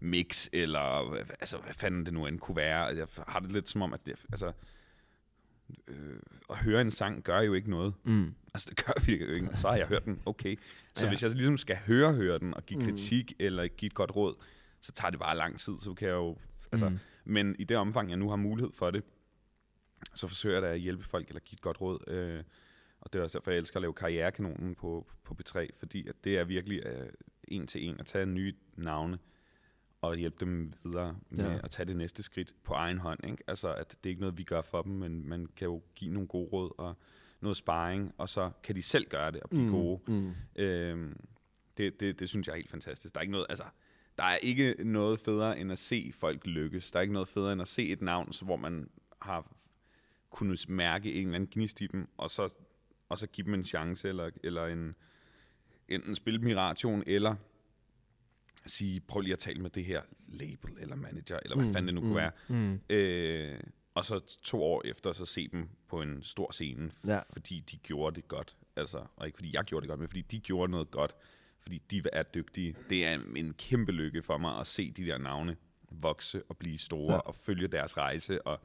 mix, 0.00 0.48
eller 0.52 1.14
altså, 1.40 1.56
hvad 1.58 1.74
fanden 1.74 2.04
det 2.06 2.12
nu 2.14 2.26
end 2.26 2.38
kunne 2.38 2.56
være. 2.56 2.80
Jeg 2.84 3.06
har 3.28 3.40
det 3.40 3.52
lidt 3.52 3.68
som 3.68 3.82
om, 3.82 3.92
at 3.92 4.00
det, 4.06 4.14
altså, 4.32 4.52
øh, 5.88 5.94
at 6.50 6.56
høre 6.58 6.80
en 6.80 6.90
sang 6.90 7.22
gør 7.22 7.40
jo 7.40 7.54
ikke 7.54 7.70
noget. 7.70 7.94
Mm. 8.04 8.34
Altså, 8.54 8.66
det 8.70 8.84
gør 8.84 8.92
virkelig 9.06 9.28
jo 9.30 9.34
ikke. 9.34 9.48
Så 9.52 9.68
har 9.68 9.76
jeg 9.76 9.86
hørt 9.86 10.04
den, 10.04 10.20
okay. 10.26 10.56
Så 10.94 11.04
Ja. 11.06 11.10
hvis 11.10 11.22
jeg 11.22 11.30
ligesom 11.30 11.56
skal 11.58 11.76
høre, 11.86 12.12
høre 12.12 12.38
den, 12.38 12.54
og 12.54 12.66
give 12.66 12.80
Mm. 12.80 12.86
kritik, 12.86 13.32
eller 13.38 13.66
give 13.68 13.86
et 13.86 13.94
godt 13.94 14.16
råd, 14.16 14.34
så 14.80 14.92
tager 14.92 15.10
det 15.10 15.20
bare 15.20 15.36
lang 15.36 15.58
tid, 15.58 15.72
så 15.82 15.94
kan 15.94 16.08
jeg 16.08 16.14
jo, 16.14 16.36
altså, 16.72 16.88
Mm. 16.88 16.98
men 17.24 17.56
i 17.58 17.64
det 17.64 17.76
omfang, 17.76 18.10
jeg 18.10 18.16
nu 18.18 18.28
har 18.28 18.36
mulighed 18.36 18.72
for 18.72 18.90
det, 18.90 19.02
så 20.14 20.26
forsøger 20.26 20.56
jeg 20.56 20.62
da 20.62 20.68
at 20.68 20.80
hjælpe 20.80 21.04
folk, 21.04 21.28
eller 21.28 21.40
give 21.40 21.56
et 21.56 21.60
godt 21.60 21.80
råd. 21.80 22.04
Øh, 22.10 22.42
og 23.00 23.12
det 23.12 23.18
er 23.18 23.22
også 23.22 23.38
derfor, 23.38 23.50
jeg 23.50 23.58
elsker 23.58 23.76
at 23.76 23.82
lave 23.82 23.94
karrierekanonen 23.94 24.74
på, 24.74 25.06
på 25.24 25.36
B3, 25.40 25.68
fordi 25.78 26.08
at 26.08 26.14
det 26.24 26.38
er 26.38 26.44
virkelig 26.44 26.86
øh, 26.86 27.08
en 27.48 27.66
til 27.66 27.84
en 27.88 28.00
at 28.00 28.06
tage 28.06 28.26
nye 28.26 28.54
navne, 28.76 29.18
og 30.00 30.16
hjælpe 30.16 30.36
dem 30.40 30.66
videre 30.84 31.16
med 31.30 31.44
Ja. 31.44 31.52
ja. 31.52 31.58
at 31.64 31.70
tage 31.70 31.86
det 31.86 31.96
næste 31.96 32.22
skridt 32.22 32.52
på 32.64 32.74
egen 32.74 32.98
hånd. 32.98 33.24
Ikke? 33.30 33.42
Altså, 33.46 33.74
at 33.74 33.90
det 33.90 34.06
er 34.06 34.10
ikke 34.10 34.20
noget, 34.20 34.38
vi 34.38 34.42
gør 34.44 34.62
for 34.62 34.82
dem, 34.82 34.92
men 34.92 35.28
man 35.28 35.46
kan 35.56 35.64
jo 35.66 35.82
give 35.94 36.12
nogle 36.12 36.28
gode 36.28 36.48
råd 36.52 36.70
og 36.78 36.94
noget 37.40 37.56
sparring, 37.56 38.14
og 38.18 38.28
så 38.28 38.50
kan 38.62 38.76
de 38.76 38.82
selv 38.82 39.08
gøre 39.08 39.30
det 39.32 39.40
og 39.40 39.50
blive 39.50 39.64
mm. 39.64 39.70
gode. 39.70 40.00
Mm. 40.12 40.32
Øhm, 40.56 41.16
det, 41.76 42.00
det, 42.00 42.20
det 42.20 42.28
synes 42.28 42.46
jeg 42.46 42.52
er 42.52 42.56
helt 42.56 42.70
fantastisk. 42.70 43.14
Der 43.14 43.18
er 43.18 43.22
ikke 43.22 43.32
noget, 43.32 43.46
altså, 43.48 43.64
der 44.18 44.24
er 44.24 44.36
ikke 44.36 44.74
noget 44.78 45.20
federe 45.20 45.58
end 45.58 45.72
at 45.72 45.78
se 45.78 46.10
folk 46.14 46.46
lykkes. 46.46 46.90
Der 46.90 46.98
er 46.98 47.00
ikke 47.00 47.12
noget 47.14 47.28
federe 47.28 47.52
end 47.52 47.62
at 47.62 47.68
se 47.68 47.88
et 47.88 48.02
navn, 48.02 48.32
så 48.32 48.44
hvor 48.44 48.56
man 48.56 48.90
har 49.22 49.52
kunnet 50.30 50.68
mærke 50.68 51.12
en 51.14 51.22
eller 51.26 51.34
anden 51.34 51.50
gnist 51.52 51.80
i 51.80 51.86
dem, 51.86 52.08
og 52.16 52.30
så, 52.30 52.54
og 53.08 53.18
så 53.18 53.26
give 53.26 53.44
dem 53.44 53.54
en 53.54 53.64
chance, 53.64 54.08
eller, 54.08 54.30
eller 54.44 54.66
en, 54.66 54.94
enten 55.88 56.14
spille 56.14 56.40
dem 56.40 56.48
i 56.48 56.54
radioen, 56.54 57.02
eller 57.06 57.34
sige, 58.66 59.00
prøv 59.00 59.20
lige 59.20 59.32
at 59.32 59.38
tale 59.38 59.62
med 59.62 59.70
det 59.70 59.84
her 59.84 60.02
label, 60.28 60.70
eller 60.80 60.96
manager, 60.96 61.38
eller 61.44 61.56
hvad 61.56 61.66
Mm, 61.66 61.72
fanden 61.72 61.86
det 61.86 61.94
nu 61.94 62.00
mm. 62.00 62.06
kunne 62.06 62.16
være. 62.16 62.30
Mm. 62.48 62.80
Øh, 62.90 63.60
og 63.94 64.04
så 64.04 64.38
to 64.42 64.62
år 64.62 64.82
efter, 64.84 65.12
så 65.12 65.26
se 65.26 65.48
dem 65.48 65.68
på 65.88 66.02
en 66.02 66.22
stor 66.22 66.52
scene, 66.52 66.90
Ja. 67.06 67.18
fordi 67.32 67.60
de 67.60 67.76
gjorde 67.76 68.16
det 68.16 68.28
godt. 68.28 68.56
Altså, 68.76 69.04
og 69.16 69.26
ikke 69.26 69.36
fordi 69.36 69.50
jeg 69.54 69.64
gjorde 69.64 69.82
det 69.84 69.88
godt, 69.88 70.00
men 70.00 70.08
fordi 70.08 70.20
de 70.20 70.40
gjorde 70.40 70.70
noget 70.70 70.90
godt, 70.90 71.14
fordi 71.66 71.82
de 71.90 72.02
er 72.12 72.22
dygtige. 72.22 72.74
Det 72.90 73.06
er 73.06 73.18
en 73.36 73.54
kæmpe 73.54 73.92
lykke 73.92 74.22
for 74.22 74.38
mig 74.38 74.58
at 74.60 74.66
se 74.66 74.90
de 74.90 75.06
der 75.06 75.18
navne 75.18 75.56
vokse 75.90 76.42
og 76.48 76.56
blive 76.56 76.78
store, 76.78 77.12
Ja. 77.14 77.18
og 77.18 77.34
følge 77.34 77.66
deres 77.68 77.96
rejse, 77.96 78.46
og, 78.46 78.60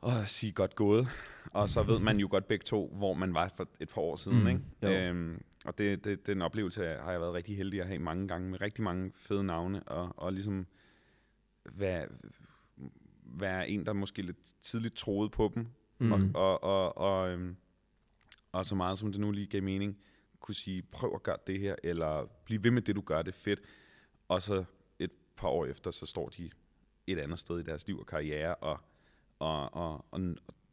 og 0.00 0.28
sige 0.28 0.52
godt 0.52 0.74
gået. 0.74 1.08
Og 1.52 1.68
så 1.68 1.82
ved 1.82 1.98
man 1.98 2.18
jo 2.18 2.28
godt 2.30 2.48
begge 2.48 2.64
to, 2.64 2.94
hvor 2.96 3.14
man 3.14 3.34
var 3.34 3.48
for 3.56 3.68
et 3.80 3.88
par 3.88 4.00
år 4.00 4.16
siden. 4.16 4.40
Mm, 4.40 4.48
ikke? 4.48 4.60
jo. 4.82 4.88
Øhm, 4.90 5.42
og 5.64 5.78
det, 5.78 6.04
det, 6.04 6.26
den 6.26 6.42
oplevelse 6.42 6.84
har 6.86 7.10
jeg 7.10 7.20
været 7.20 7.34
rigtig 7.34 7.56
heldig 7.56 7.80
at 7.80 7.86
have 7.86 7.98
mange 7.98 8.28
gange, 8.28 8.50
med 8.50 8.60
rigtig 8.60 8.84
mange 8.84 9.12
fede 9.14 9.44
navne, 9.44 9.82
og, 9.82 10.14
og 10.16 10.32
ligesom 10.32 10.66
være, 11.72 12.06
være 13.24 13.68
en, 13.68 13.86
der 13.86 13.92
måske 13.92 14.22
lidt 14.22 14.62
tidligt 14.62 14.94
troede 14.96 15.30
på 15.30 15.52
dem, 15.54 15.66
Mm. 15.98 16.12
og, 16.12 16.20
og, 16.34 16.62
og, 16.64 16.98
og, 16.98 17.30
øhm, 17.30 17.56
og 18.52 18.66
så 18.66 18.74
meget 18.74 18.98
som 18.98 19.12
det 19.12 19.20
nu 19.20 19.30
lige 19.30 19.46
gav 19.46 19.62
mening, 19.62 19.98
kunne 20.40 20.54
sige, 20.54 20.82
prøv 20.82 21.12
at 21.14 21.22
gøre 21.22 21.36
det 21.46 21.60
her, 21.60 21.76
eller 21.82 22.26
bliv 22.44 22.64
ved 22.64 22.70
med 22.70 22.82
det, 22.82 22.96
du 22.96 23.00
gør, 23.00 23.22
det 23.22 23.32
er 23.32 23.38
fedt. 23.38 23.60
Og 24.28 24.42
så 24.42 24.64
et 24.98 25.10
par 25.36 25.48
år 25.48 25.66
efter, 25.66 25.90
så 25.90 26.06
står 26.06 26.28
de 26.28 26.50
et 27.06 27.18
andet 27.18 27.38
sted 27.38 27.58
i 27.58 27.62
deres 27.62 27.86
liv 27.86 27.98
og 27.98 28.06
karriere, 28.06 28.54
og, 28.54 28.80
og, 29.38 29.74
og, 29.74 30.04
og, 30.10 30.20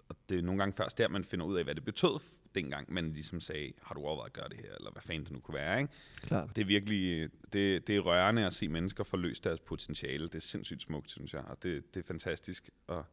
og 0.10 0.15
det 0.30 0.38
er 0.38 0.41
nogle 0.41 0.60
gange 0.60 0.73
først 0.73 0.97
der, 0.97 1.08
man 1.08 1.23
finder 1.23 1.45
ud 1.45 1.58
af, 1.58 1.63
hvad 1.63 1.76
det 1.76 1.86
betød 1.86 2.19
dengang, 2.56 2.93
man 2.93 3.13
ligesom 3.13 3.39
sagde, 3.39 3.73
har 3.82 3.95
du 3.95 4.02
overvejet 4.02 4.30
at 4.30 4.34
gøre 4.34 4.49
det 4.49 4.58
her, 4.58 4.76
eller 4.76 4.91
hvad 4.91 5.02
fanden 5.02 5.23
det 5.23 5.32
nu 5.32 5.39
kunne 5.39 5.56
være, 5.56 5.82
ikke? 5.82 5.93
Klart. 6.15 6.56
Det 6.56 6.62
er 6.62 6.65
virkelig, 6.65 7.30
det, 7.54 7.88
det 7.88 7.95
er 7.95 7.99
rørende 7.99 8.45
at 8.45 8.54
se 8.54 8.67
mennesker 8.67 9.04
forløse 9.04 9.43
deres 9.43 9.60
potentiale. 9.60 10.23
Det 10.23 10.36
er 10.36 10.39
sindssygt 10.39 10.82
smukt, 10.82 11.12
synes 11.12 11.34
jeg, 11.34 11.43
og 11.43 11.63
det, 11.63 11.93
det 11.93 11.99
er 11.99 12.08
fantastisk 12.08 12.69
at, 12.89 13.04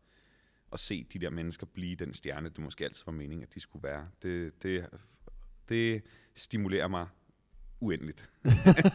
at 0.72 0.80
se 0.80 1.04
de 1.12 1.18
der 1.18 1.30
mennesker 1.30 1.66
blive 1.66 1.96
den 1.96 2.14
stjerne, 2.14 2.48
det 2.48 2.58
måske 2.58 2.84
altid 2.84 3.02
var 3.06 3.12
meningen, 3.12 3.42
at 3.42 3.54
de 3.54 3.60
skulle 3.60 3.82
være. 3.82 4.08
Det, 4.22 4.62
det, 4.62 4.86
det 5.70 6.02
stimulerer 6.34 6.88
mig 6.88 7.06
uendeligt. 7.80 8.30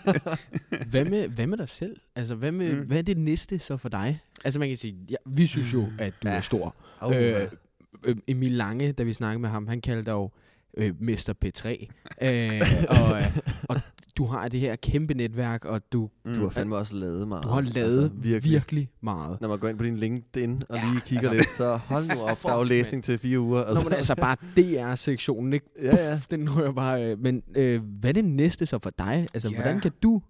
Hvad 0.92 1.06
med, 1.06 1.28
hvad 1.28 1.48
med 1.48 1.58
dig 1.58 1.70
selv? 1.70 1.98
Altså, 2.16 2.36
hvad, 2.36 2.52
med, 2.52 2.74
mm. 2.76 2.88
Hvad 2.88 2.98
er 2.98 3.02
det 3.02 3.18
næste 3.18 3.60
så 3.60 3.78
for 3.78 3.90
dig? 3.90 4.22
Altså, 4.46 4.60
man 4.60 4.68
kan 4.68 4.78
sige, 4.78 4.98
ja, 5.10 5.16
vi 5.26 5.48
synes 5.48 5.74
jo, 5.74 5.88
at 6.00 6.14
du 6.24 6.28
Ja. 6.28 6.36
er 6.36 6.42
stor. 6.42 6.76
Oh, 7.02 7.16
øh, 7.16 8.16
Emil 8.28 8.52
Lange, 8.52 8.92
da 8.92 9.04
vi 9.04 9.14
snakkede 9.14 9.40
med 9.42 9.50
ham, 9.50 9.68
han 9.68 9.82
kaldte 9.82 10.06
dig 10.06 10.12
jo 10.12 10.30
øh, 10.78 10.94
Mr. 11.02 11.34
P3. 11.46 11.88
øh, 12.22 12.62
og, 12.90 13.18
øh, 13.18 13.38
og 13.70 13.76
du 14.18 14.26
har 14.26 14.48
det 14.48 14.60
her 14.60 14.76
kæmpe 14.76 15.14
netværk, 15.14 15.66
og 15.66 15.82
du, 15.94 16.10
Mm. 16.26 16.34
Du 16.34 16.42
har 16.44 16.50
fandme 16.50 16.76
også 16.76 16.96
lavet 16.96 17.28
meget. 17.28 17.44
du 17.44 17.50
har 17.50 17.62
lavet 17.62 18.04
altså, 18.04 18.10
virkelig. 18.16 18.52
virkelig 18.52 18.90
meget. 19.02 19.42
Når 19.42 19.48
man 19.50 19.60
går 19.60 19.68
ind 19.68 19.78
på 19.78 19.84
din 19.84 19.98
LinkedIn 19.98 20.62
og 20.70 20.78
Ja, 20.78 20.84
lige 20.92 21.02
kigger 21.02 21.30
altså- 21.30 21.34
lidt, 21.34 21.50
så 21.58 21.78
hold 21.78 22.06
nu 22.06 22.22
op, 22.22 22.38
der 22.44 22.50
er 22.54 22.58
jo 22.58 22.64
læsning 22.64 23.04
til 23.04 23.18
fire 23.20 23.40
uger. 23.40 23.74
Nå, 23.74 23.82
men 23.84 23.94
altså 23.94 24.16
bare 24.16 24.36
DR-sektionen, 24.58 25.54
ikke? 25.54 25.66
Ja, 25.82 25.86
ja. 25.86 26.16
Puff, 26.16 26.26
den 26.28 26.58
rører 26.58 26.72
bare... 26.72 27.04
Øh, 27.12 27.20
men 27.20 27.44
øh, 27.56 27.82
hvad 28.00 28.10
er 28.10 28.14
det 28.14 28.26
næste 28.26 28.66
så 28.66 28.80
for 28.80 28.90
dig? 28.90 29.28
Altså, 29.34 29.50
Ja. 29.50 29.56
hvordan 29.56 29.80
kan 29.80 29.92
du 30.04 30.22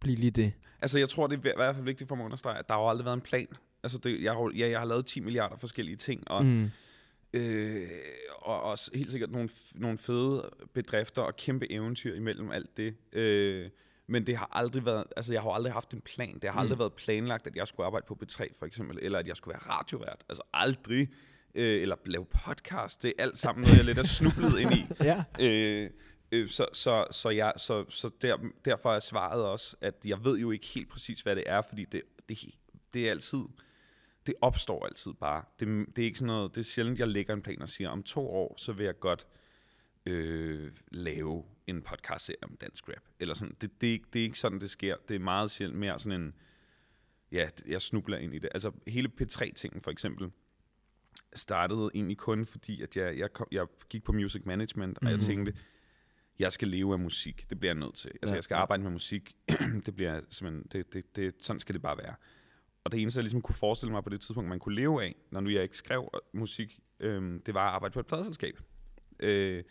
blive 0.00 0.16
lige 0.16 0.30
det? 0.30 0.52
Altså, 0.82 0.98
jeg 0.98 1.08
tror, 1.08 1.26
det 1.26 1.34
er 1.46 1.48
i 1.50 1.52
hvert 1.56 1.74
fald 1.74 1.84
vigtigt 1.84 2.08
for 2.08 2.14
mig 2.16 2.22
at 2.22 2.26
understrege, 2.26 2.58
at 2.58 2.68
der 2.68 2.74
har 2.74 2.80
jo 2.80 2.88
aldrig 2.88 3.04
været 3.04 3.14
en 3.16 3.20
plan. 3.20 3.46
Altså, 3.84 3.98
det, 3.98 4.22
jeg, 4.22 4.32
har, 4.32 4.50
ja, 4.56 4.70
jeg 4.70 4.78
har 4.78 4.86
lavet 4.86 5.06
10 5.06 5.20
milliarder 5.20 5.56
forskellige 5.56 5.96
ting, 5.96 6.30
og, 6.30 6.44
mm. 6.44 6.70
Øh, 7.32 7.82
og 8.38 8.62
også 8.62 8.90
helt 8.94 9.10
sikkert 9.10 9.30
nogle, 9.30 9.48
nogle 9.74 9.98
fede 9.98 10.50
bedrifter 10.74 11.22
og 11.22 11.36
kæmpe 11.36 11.72
eventyr 11.72 12.14
imellem 12.14 12.50
alt 12.50 12.76
det. 12.76 12.94
Øh, 13.12 13.70
men 14.06 14.26
det 14.26 14.36
har 14.36 14.48
aldrig 14.52 14.84
været, 14.86 15.04
altså 15.16 15.32
jeg 15.32 15.42
har 15.42 15.50
aldrig 15.50 15.72
haft 15.72 15.94
en 15.94 16.00
plan. 16.00 16.38
Det 16.42 16.50
har 16.50 16.60
aldrig 16.60 16.76
Mm. 16.76 16.80
været 16.80 16.92
planlagt, 16.92 17.46
at 17.46 17.56
jeg 17.56 17.66
skulle 17.66 17.86
arbejde 17.86 18.06
på 18.08 18.18
B3 18.22 18.58
for 18.58 18.66
eksempel, 18.66 18.98
eller 19.02 19.18
at 19.18 19.28
jeg 19.28 19.36
skulle 19.36 19.52
være 19.52 19.78
radiovært. 19.78 20.24
Altså 20.28 20.42
aldrig. 20.54 21.08
Øh, 21.54 21.82
eller 21.82 21.96
lave 22.06 22.24
podcast. 22.24 23.02
Det 23.02 23.12
er 23.18 23.22
alt 23.22 23.38
sammen 23.38 23.62
noget, 23.62 23.76
jeg 23.76 23.84
lidt 23.84 23.98
er 23.98 24.02
snublet 24.02 24.58
ind 24.58 24.72
i. 24.72 24.84
Ja. 25.04 25.24
Øh, 25.40 25.90
øh, 26.32 26.48
så 26.48 26.66
så, 26.72 27.06
så, 27.10 27.30
jeg, 27.30 27.52
så, 27.56 27.84
så 27.88 28.10
der, 28.22 28.36
derfor 28.64 28.94
er 28.94 29.00
svaret 29.00 29.42
også, 29.44 29.76
at 29.80 29.94
jeg 30.04 30.24
ved 30.24 30.38
jo 30.38 30.50
ikke 30.50 30.66
helt 30.66 30.88
præcis, 30.88 31.20
hvad 31.20 31.36
det 31.36 31.44
er, 31.46 31.60
fordi 31.68 31.84
det, 31.84 32.02
det, 32.28 32.38
det 32.94 33.06
er 33.06 33.10
altid, 33.10 33.42
det 34.26 34.34
opstår 34.40 34.86
altid 34.86 35.12
bare. 35.12 35.44
Det, 35.60 35.86
det 35.96 36.02
er 36.02 36.06
ikke 36.06 36.18
sådan 36.18 36.26
noget, 36.26 36.54
det 36.54 36.60
er 36.60 36.64
sjældent, 36.64 36.98
jeg 36.98 37.08
lægger 37.08 37.34
en 37.34 37.42
plan 37.42 37.62
og 37.62 37.68
siger, 37.68 37.90
om 37.90 38.02
to 38.02 38.28
år, 38.28 38.54
så 38.58 38.72
vil 38.72 38.84
jeg 38.84 38.98
godt 39.00 39.26
øh, 40.06 40.72
lave 40.90 41.44
en 41.66 41.82
podcast-serie 41.82 42.44
om 42.44 42.56
dansk 42.60 42.88
rap. 42.88 43.02
Eller 43.20 43.34
sådan. 43.34 43.56
Det, 43.60 43.80
det, 43.80 43.88
er 43.88 43.92
ikke, 43.92 44.06
det 44.12 44.18
er 44.18 44.24
ikke 44.24 44.38
sådan, 44.38 44.60
det 44.60 44.70
sker. 44.70 44.96
Det 45.08 45.14
er 45.14 45.18
meget 45.18 45.50
sjældent 45.50 45.78
mere 45.80 45.98
sådan 45.98 46.20
en, 46.20 46.34
ja, 47.32 47.48
jeg 47.66 47.82
snubler 47.82 48.18
ind 48.18 48.34
i 48.34 48.38
det. 48.38 48.48
Altså 48.54 48.70
hele 48.86 49.10
P3-tingen 49.20 49.80
for 49.82 49.90
eksempel, 49.90 50.30
startede 51.34 51.90
egentlig 51.94 52.16
kun 52.16 52.46
fordi, 52.46 52.82
at 52.82 52.96
jeg, 52.96 53.18
jeg, 53.18 53.32
kom, 53.32 53.46
jeg 53.52 53.66
gik 53.88 54.04
på 54.04 54.12
music 54.12 54.42
management, 54.44 54.98
og 54.98 55.04
jeg 55.04 55.12
Mhm. 55.12 55.20
tænkte, 55.24 55.54
jeg 56.38 56.52
skal 56.52 56.68
leve 56.68 56.92
af 56.92 56.98
musik. 56.98 57.50
Det 57.50 57.58
bliver 57.60 57.72
jeg 57.74 57.80
nødt 57.80 57.94
til. 57.94 58.10
Altså, 58.22 58.32
Ja, 58.34 58.36
jeg 58.36 58.44
skal 58.44 58.54
arbejde 58.54 58.82
med 58.82 58.90
musik. 58.90 59.32
det 59.86 59.96
bliver 59.96 60.20
simpelthen, 60.30 60.66
det, 60.72 60.92
det, 60.92 61.16
det, 61.16 61.34
sådan 61.40 61.60
skal 61.60 61.72
det 61.74 61.82
bare 61.82 61.98
være. 61.98 62.14
Og 62.84 62.92
det 62.92 63.02
eneste, 63.02 63.18
jeg 63.18 63.22
ligesom 63.22 63.42
kunne 63.42 63.54
forestille 63.54 63.92
mig 63.92 64.04
på 64.04 64.10
det 64.10 64.20
tidspunkt, 64.20 64.48
man 64.48 64.58
kunne 64.58 64.74
leve 64.74 65.02
af, 65.02 65.14
når 65.30 65.40
nu 65.40 65.50
jeg 65.50 65.62
ikke 65.62 65.76
skrev 65.76 66.10
musik, 66.34 66.80
øhm, 67.00 67.42
det 67.46 67.54
var 67.54 67.68
at 67.68 67.74
arbejde 67.74 67.92
på 67.92 68.00
et 68.00 68.06
pladeselskab. 68.06 68.54
Øh, 69.20 69.64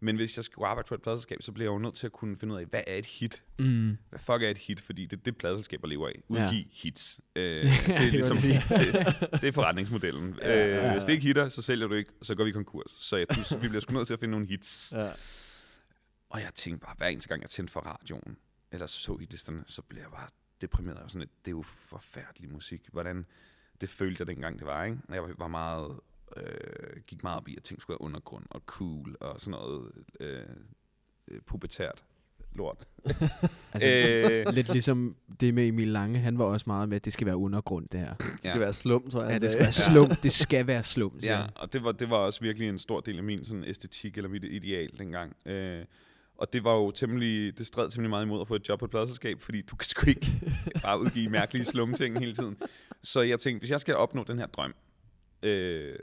men 0.00 0.16
hvis 0.16 0.36
jeg 0.36 0.44
skulle 0.44 0.68
arbejde 0.68 0.86
på 0.88 0.94
et 0.94 1.02
pladeselskab, 1.02 1.42
så 1.42 1.52
bliver 1.52 1.70
jeg 1.70 1.74
jo 1.74 1.78
nødt 1.78 1.94
til 1.94 2.06
at 2.06 2.12
kunne 2.12 2.36
finde 2.36 2.54
ud 2.54 2.60
af, 2.60 2.66
hvad 2.66 2.80
er 2.86 2.94
et 2.94 3.06
hit? 3.06 3.42
Mm. 3.58 3.96
Hvad 4.08 4.18
fuck 4.18 4.42
er 4.42 4.48
et 4.48 4.58
hit? 4.58 4.80
Fordi 4.80 5.06
det 5.06 5.18
er 5.18 5.22
det, 5.22 5.36
pladeselskaber 5.36 5.88
lever 5.88 6.08
af. 6.08 6.22
Ja. 6.30 6.44
Udgive 6.44 6.64
hits. 6.72 7.20
Øh, 7.36 7.64
Ja, 7.64 7.70
det, 7.70 7.86
det 7.86 8.06
er 8.06 8.10
ligesom, 8.10 8.36
det, 8.36 9.40
det 9.40 9.48
er 9.48 9.52
forretningsmodellen. 9.52 10.34
Ja, 10.42 10.66
øh, 10.66 10.70
ja, 10.70 10.92
Hvis 10.92 11.02
det 11.02 11.08
ja. 11.08 11.12
ikke 11.12 11.26
hitter, 11.26 11.48
så 11.48 11.62
sælger 11.62 11.86
du 11.86 11.94
ikke, 11.94 12.10
så 12.22 12.34
går 12.34 12.44
vi 12.44 12.52
konkurs. 12.52 12.90
Så 12.90 13.16
jeg, 13.16 13.26
du, 13.30 13.58
vi 13.58 13.68
bliver 13.68 13.80
sgu 13.80 13.94
nødt 13.94 14.06
til 14.06 14.14
at 14.14 14.20
finde 14.20 14.32
nogle 14.32 14.46
hits. 14.46 14.92
Ja. 14.96 15.10
Og 16.30 16.40
jeg 16.40 16.50
tænkte 16.54 16.86
bare, 16.86 16.94
hver 16.98 17.06
eneste 17.06 17.28
gang 17.28 17.42
jeg 17.42 17.50
tændte 17.50 17.72
for 17.72 17.80
radioen, 17.80 18.36
eller 18.72 18.86
så 18.86 19.16
hitlisterne, 19.16 19.64
så 19.66 19.82
blev 19.82 20.00
jeg 20.02 20.10
bare 20.10 20.28
deprimeret. 20.60 20.96
Jeg 20.96 21.02
var 21.02 21.08
sådan, 21.08 21.20
lidt, 21.20 21.44
det 21.44 21.50
er 21.50 21.56
jo 21.56 21.62
forfærdelig 21.62 22.52
musik. 22.52 22.88
Hvordan 22.92 23.26
det 23.80 23.88
følte 23.88 24.20
jeg 24.20 24.26
dengang, 24.26 24.58
det 24.58 24.66
var. 24.66 24.84
Ikke? 24.84 24.98
Jeg 25.08 25.22
var- 25.38 25.48
meget, 25.48 25.96
øh, 26.36 27.00
gik 27.06 27.22
meget 27.22 27.36
op 27.36 27.48
i, 27.48 27.56
at 27.56 27.62
ting 27.62 27.80
skulle 27.80 27.94
være 27.94 28.00
undergrund 28.00 28.44
og 28.50 28.62
cool 28.66 29.16
og 29.20 29.40
sådan 29.40 29.50
noget 29.60 29.92
øh, 30.20 30.42
øh, 31.28 31.40
pubertært 31.40 32.04
lort. 32.52 32.88
Altså, 33.72 33.88
øh, 33.88 34.54
Lidt 34.54 34.72
ligesom 34.72 35.16
det 35.40 35.54
med 35.54 35.66
Emil 35.66 35.88
Lange, 35.88 36.18
han 36.18 36.38
var 36.38 36.44
også 36.44 36.64
meget 36.66 36.88
med, 36.88 36.96
at 36.96 37.04
det 37.04 37.12
skal 37.12 37.26
være 37.26 37.36
undergrund, 37.36 37.88
det 37.88 38.00
her. 38.00 38.14
Det 38.14 38.26
skal 38.38 38.50
Ja. 38.54 38.58
være 38.58 38.72
slum, 38.72 39.10
tror 39.10 39.22
jeg. 39.22 39.30
Ja, 39.30 39.38
det 39.46 39.50
skal 39.50 39.62
være 39.64 39.72
slum. 39.72 40.10
Det 40.22 40.32
skal 40.32 40.66
være 40.66 40.82
slum, 40.84 41.18
Ja, 41.22 41.46
og 41.56 41.72
det 41.72 41.84
var, 41.84 41.92
det 41.92 42.10
var 42.10 42.16
også 42.16 42.40
virkelig 42.40 42.68
en 42.68 42.78
stor 42.78 43.00
del 43.00 43.16
af 43.18 43.24
min 43.24 43.44
sådan, 43.44 43.64
æstetik, 43.64 44.16
eller 44.16 44.28
mit 44.28 44.44
ideal 44.44 44.98
dengang. 44.98 45.36
Øh, 45.46 45.84
og 46.38 46.52
det 46.52 46.64
var 46.64 46.74
jo 46.74 46.90
temmelig, 46.90 47.58
det 47.58 47.66
stred 47.66 47.90
temmelig 47.90 48.10
meget 48.10 48.24
imod 48.24 48.40
at 48.40 48.48
få 48.48 48.54
et 48.54 48.68
job 48.68 48.78
på 48.78 48.84
et 48.84 48.90
pladselskab, 48.90 49.40
fordi 49.40 49.62
du 49.62 49.76
kan 49.76 49.84
sgu 49.86 50.06
ikke 50.08 50.26
bare 50.84 51.00
udgive 51.00 51.30
mærkelige 51.30 51.64
slumme 51.64 51.94
ting 51.94 52.18
hele 52.18 52.34
tiden. 52.34 52.56
Så 53.02 53.20
jeg 53.20 53.40
tænkte, 53.40 53.60
hvis 53.62 53.70
jeg 53.70 53.80
skal 53.80 53.94
opnå 53.96 54.24
den 54.24 54.38
her 54.38 54.46
drøm, 54.46 54.74
øh, 55.42 55.96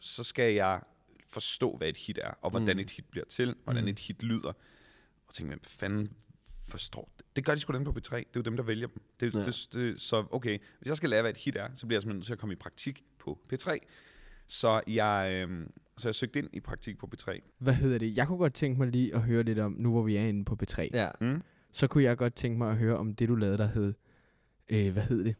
så 0.00 0.24
skal 0.24 0.54
jeg 0.54 0.80
forstå, 1.28 1.76
hvad 1.76 1.88
et 1.88 1.96
hit 1.96 2.18
er, 2.22 2.30
og 2.42 2.50
hvordan 2.50 2.76
Mm. 2.76 2.80
et 2.80 2.90
hit 2.90 3.04
bliver 3.10 3.24
til, 3.26 3.54
hvordan 3.64 3.82
Mm. 3.84 3.88
et 3.88 3.98
hit 3.98 4.22
lyder. 4.22 4.52
Og 5.28 5.34
tænkte, 5.34 5.50
hvem 5.50 5.64
fanden 5.64 6.12
forstår 6.68 7.12
det? 7.18 7.26
Det 7.36 7.44
gør 7.44 7.54
de 7.54 7.60
sgu 7.60 7.72
inde 7.72 7.84
på 7.84 7.90
B3. 7.98 8.16
Det 8.16 8.24
er 8.24 8.24
jo 8.36 8.40
dem, 8.42 8.56
der 8.56 8.62
vælger 8.62 8.86
dem. 8.86 9.02
Det, 9.20 9.34
ja. 9.34 9.38
det, 9.44 9.68
det, 9.72 10.00
så 10.00 10.24
okay, 10.30 10.58
hvis 10.78 10.88
jeg 10.88 10.96
skal 10.96 11.10
lære, 11.10 11.22
hvad 11.22 11.30
et 11.30 11.36
hit 11.36 11.56
er, 11.56 11.68
så 11.74 11.86
bliver 11.86 11.96
jeg 11.96 12.02
simpelthen 12.02 12.16
nødt 12.18 12.26
til 12.26 12.32
at 12.32 12.38
komme 12.38 12.52
i 12.52 12.56
praktik 12.56 13.02
på 13.18 13.38
P3. 13.52 13.78
Så 14.46 14.80
jeg, 14.86 15.30
øh, 15.32 15.66
så 15.98 16.08
jeg 16.08 16.14
søgte 16.14 16.38
ind 16.38 16.48
i 16.52 16.60
praktik 16.60 16.98
på 16.98 17.10
P3. 17.14 17.40
Hvad 17.58 17.74
hedder 17.74 17.98
det? 17.98 18.16
Jeg 18.16 18.26
kunne 18.26 18.38
godt 18.38 18.54
tænke 18.54 18.78
mig 18.78 18.88
lige 18.88 19.14
at 19.14 19.20
høre 19.22 19.42
lidt 19.42 19.58
om, 19.58 19.72
nu 19.78 19.90
hvor 19.92 20.02
vi 20.02 20.16
er 20.16 20.26
inde 20.26 20.44
på 20.44 20.56
B3, 20.62 20.88
Ja. 20.94 21.08
Mm? 21.20 21.42
så 21.72 21.86
kunne 21.86 22.04
jeg 22.04 22.16
godt 22.16 22.34
tænke 22.34 22.58
mig 22.58 22.70
at 22.70 22.76
høre 22.76 22.96
om 22.96 23.14
det, 23.14 23.28
du 23.28 23.34
lavede, 23.34 23.58
der 23.58 23.66
hed... 23.66 23.94
Øh, 24.68 24.92
hvad 24.92 25.02
hed 25.02 25.24
det? 25.24 25.36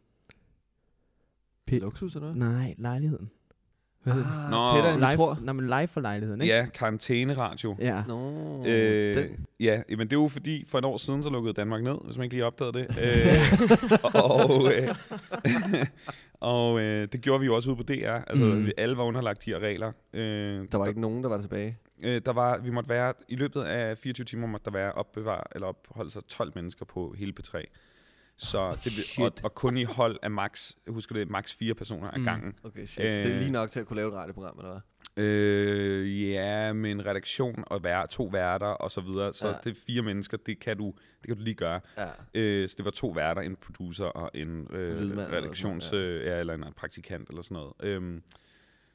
P- 1.71 1.79
Luksus, 1.79 2.15
eller 2.15 2.27
hvad? 2.31 2.35
Nej, 2.49 2.75
lejligheden. 2.77 3.29
Hvad 4.07 4.13
hed 4.15 4.21
det? 4.23 4.29
Ah, 4.45 4.51
Nå. 4.51 4.75
tættere 4.75 4.93
end 4.93 4.99
vi 5.01 5.05
Live, 5.05 5.15
tror. 5.15 5.37
nej, 5.41 5.53
men 5.53 5.65
live 5.67 5.87
for 5.87 6.01
lejligheden, 6.01 6.41
ikke? 6.41 6.53
Ja, 6.55 6.65
karantæneradio. 6.73 7.75
Ja. 7.79 8.03
Nå, 8.07 8.63
Øh, 8.65 9.15
den. 9.15 9.45
ja, 9.59 9.81
men 9.89 9.99
det 9.99 10.13
er 10.13 10.17
jo 10.21 10.27
fordi, 10.27 10.65
for 10.67 10.77
et 10.77 10.85
år 10.85 10.97
siden, 10.97 11.23
så 11.23 11.29
lukkede 11.29 11.53
Danmark 11.53 11.83
ned, 11.83 11.95
hvis 12.05 12.17
man 12.17 12.23
ikke 12.23 12.35
lige 12.35 12.45
opdagede 12.45 12.73
det. 12.73 12.87
Øh, 13.01 13.99
og 14.13 14.73
øh, 14.73 14.95
og 16.39 16.79
øh, 16.81 17.07
det 17.11 17.21
gjorde 17.21 17.39
vi 17.39 17.45
jo 17.45 17.55
også 17.55 17.69
ude 17.69 17.77
på 17.77 17.83
DR. 17.83 18.11
Altså, 18.27 18.45
Mm. 18.45 18.51
mm. 18.51 18.69
alle 18.77 18.97
var 18.97 19.03
underlagt 19.03 19.45
de 19.45 19.51
her 19.51 19.59
regler. 19.59 19.91
Øh, 20.13 20.65
Der 20.71 20.77
var 20.77 20.85
ikke 20.87 21.01
nogen, 21.01 21.23
der 21.23 21.29
var 21.29 21.41
tilbage. 21.41 21.77
Øh, 22.03 22.21
der 22.25 22.33
var, 22.33 22.57
vi 22.57 22.69
måtte 22.69 22.89
være, 22.89 23.13
i 23.29 23.35
løbet 23.35 23.61
af 23.61 23.97
24 23.97 24.25
timer 24.25 24.47
måtte 24.47 24.65
der 24.65 24.71
være 24.71 24.91
opbevare, 24.91 25.43
eller 25.55 25.67
opholde 25.67 26.11
sig 26.11 26.21
12 26.27 26.51
mennesker 26.55 26.85
på 26.85 27.15
hele 27.17 27.33
P3. 27.39 27.63
Så 28.37 28.71
det, 28.71 28.81
blev- 28.81 28.91
shit. 28.91 29.25
og, 29.25 29.33
og, 29.43 29.55
kun 29.55 29.77
i 29.77 29.83
hold 29.83 30.19
af 30.23 30.31
max, 30.31 30.71
husker 30.87 31.15
det, 31.15 31.29
max 31.29 31.53
fire 31.55 31.73
personer 31.73 32.11
ad 32.11 32.17
Mm. 32.19 32.23
gangen. 32.25 32.53
Okay, 32.63 32.85
shit. 32.85 33.11
Så 33.11 33.17
det 33.19 33.25
er 33.27 33.33
Øh. 33.33 33.39
lige 33.39 33.51
nok 33.51 33.69
til 33.69 33.79
at 33.79 33.85
kunne 33.85 33.95
lave 33.97 34.07
et 34.07 34.13
radioprogram, 34.13 34.57
eller 34.59 34.71
hvad? 34.71 34.81
Øh, 35.25 36.29
ja, 36.31 36.73
med 36.73 36.91
en 36.91 37.05
redaktion 37.05 37.63
og 37.67 37.83
vær, 37.83 38.05
to 38.05 38.23
værter 38.23 38.67
og 38.67 38.91
så 38.91 39.01
videre. 39.01 39.33
Så 39.33 39.45
Ja. 39.47 39.51
ja. 39.53 39.57
det 39.63 39.77
er 39.77 39.81
fire 39.87 40.01
mennesker, 40.01 40.37
det 40.37 40.59
kan 40.59 40.77
du, 40.77 40.85
det 41.21 41.27
kan 41.27 41.35
du 41.37 41.43
lige 41.43 41.53
gøre. 41.55 41.79
Ja. 41.97 42.03
Øh, 42.33 42.69
så 42.69 42.75
det 42.77 42.85
var 42.85 42.91
to 42.91 43.07
værter, 43.07 43.41
en 43.41 43.55
producer 43.55 44.05
og 44.05 44.31
en 44.33 44.67
øh, 44.71 44.97
Lydmand 45.01 45.11
eller 45.27 45.37
redaktions... 45.37 45.83
sådan 45.83 46.05
Øh, 46.05 46.25
ja, 46.25 46.39
eller 46.39 46.53
en 46.53 46.65
praktikant 46.77 47.29
eller 47.29 47.41
sådan 47.41 47.55
noget. 47.55 47.73
Øhm, 47.83 48.23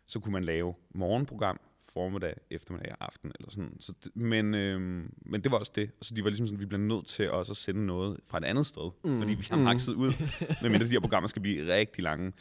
så 0.07 0.21
kunne 0.21 0.33
man 0.33 0.45
lave 0.45 0.75
morgenprogram, 0.95 1.61
formiddag, 1.95 2.35
eftermiddag 2.51 2.93
og 2.93 3.05
aften 3.07 3.33
eller 3.39 3.51
sådan. 3.51 3.77
Så 3.81 3.93
men, 4.15 4.55
øhm, 4.55 5.15
men 5.27 5.41
det 5.45 5.53
var 5.53 5.59
også 5.59 5.73
det. 5.75 5.91
Og 6.01 6.05
så 6.05 6.15
de 6.15 6.25
var 6.25 6.31
ligesom 6.31 6.47
sådan, 6.47 6.61
vi 6.61 6.67
bliver 6.67 6.81
nødt 6.81 7.07
til 7.07 7.31
også 7.31 7.53
at 7.53 7.57
sende 7.57 7.87
noget 7.87 8.21
fra 8.27 8.39
et 8.39 8.45
andet 8.45 8.67
sted, 8.67 8.91
Mm. 9.05 9.11
mm. 9.11 9.19
fordi 9.19 9.35
vi 9.35 9.47
har 9.51 9.57
Mm. 9.57 9.63
makset 9.63 9.95
ud, 9.95 10.13
medmindre 10.63 10.87
de 10.87 10.91
her 10.91 11.01
programmer 11.01 11.29
skal 11.29 11.43
blive 11.43 11.75
rigtig 11.75 12.03
lange. 12.05 12.33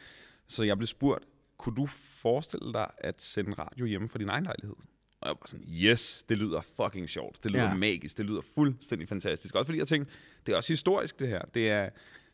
Så 0.48 0.64
jeg 0.64 0.78
blev 0.78 0.88
spurgt, 0.88 1.24
kunne 1.58 1.76
du 1.76 1.86
forestille 2.22 2.74
dig 2.74 2.88
at 2.98 3.22
sende 3.22 3.54
radio 3.54 3.86
hjemme 3.86 4.08
fra 4.08 4.20
din 4.20 4.30
egen 4.30 4.44
lejlighed? 4.44 4.76
Og 5.22 5.28
jeg 5.28 5.36
var 5.42 5.48
sådan, 5.48 5.66
yes, 5.70 6.26
det 6.30 6.38
lyder 6.38 6.62
fucking 6.62 7.10
sjovt. 7.10 7.44
Det 7.44 7.52
lyder 7.52 7.64
ja. 7.64 7.74
magisk. 7.74 8.18
Det 8.18 8.26
lyder 8.26 8.42
fuldstændig 8.56 9.08
fantastisk. 9.08 9.56
Også 9.56 9.66
fordi 9.68 9.80
jeg 9.80 9.88
tænkte, 9.88 10.14
det 10.46 10.54
er 10.54 10.58
også 10.58 10.74
historisk 10.74 11.20
det 11.20 11.28
her. 11.28 11.42
Det 11.54 11.70
er, 11.70 11.90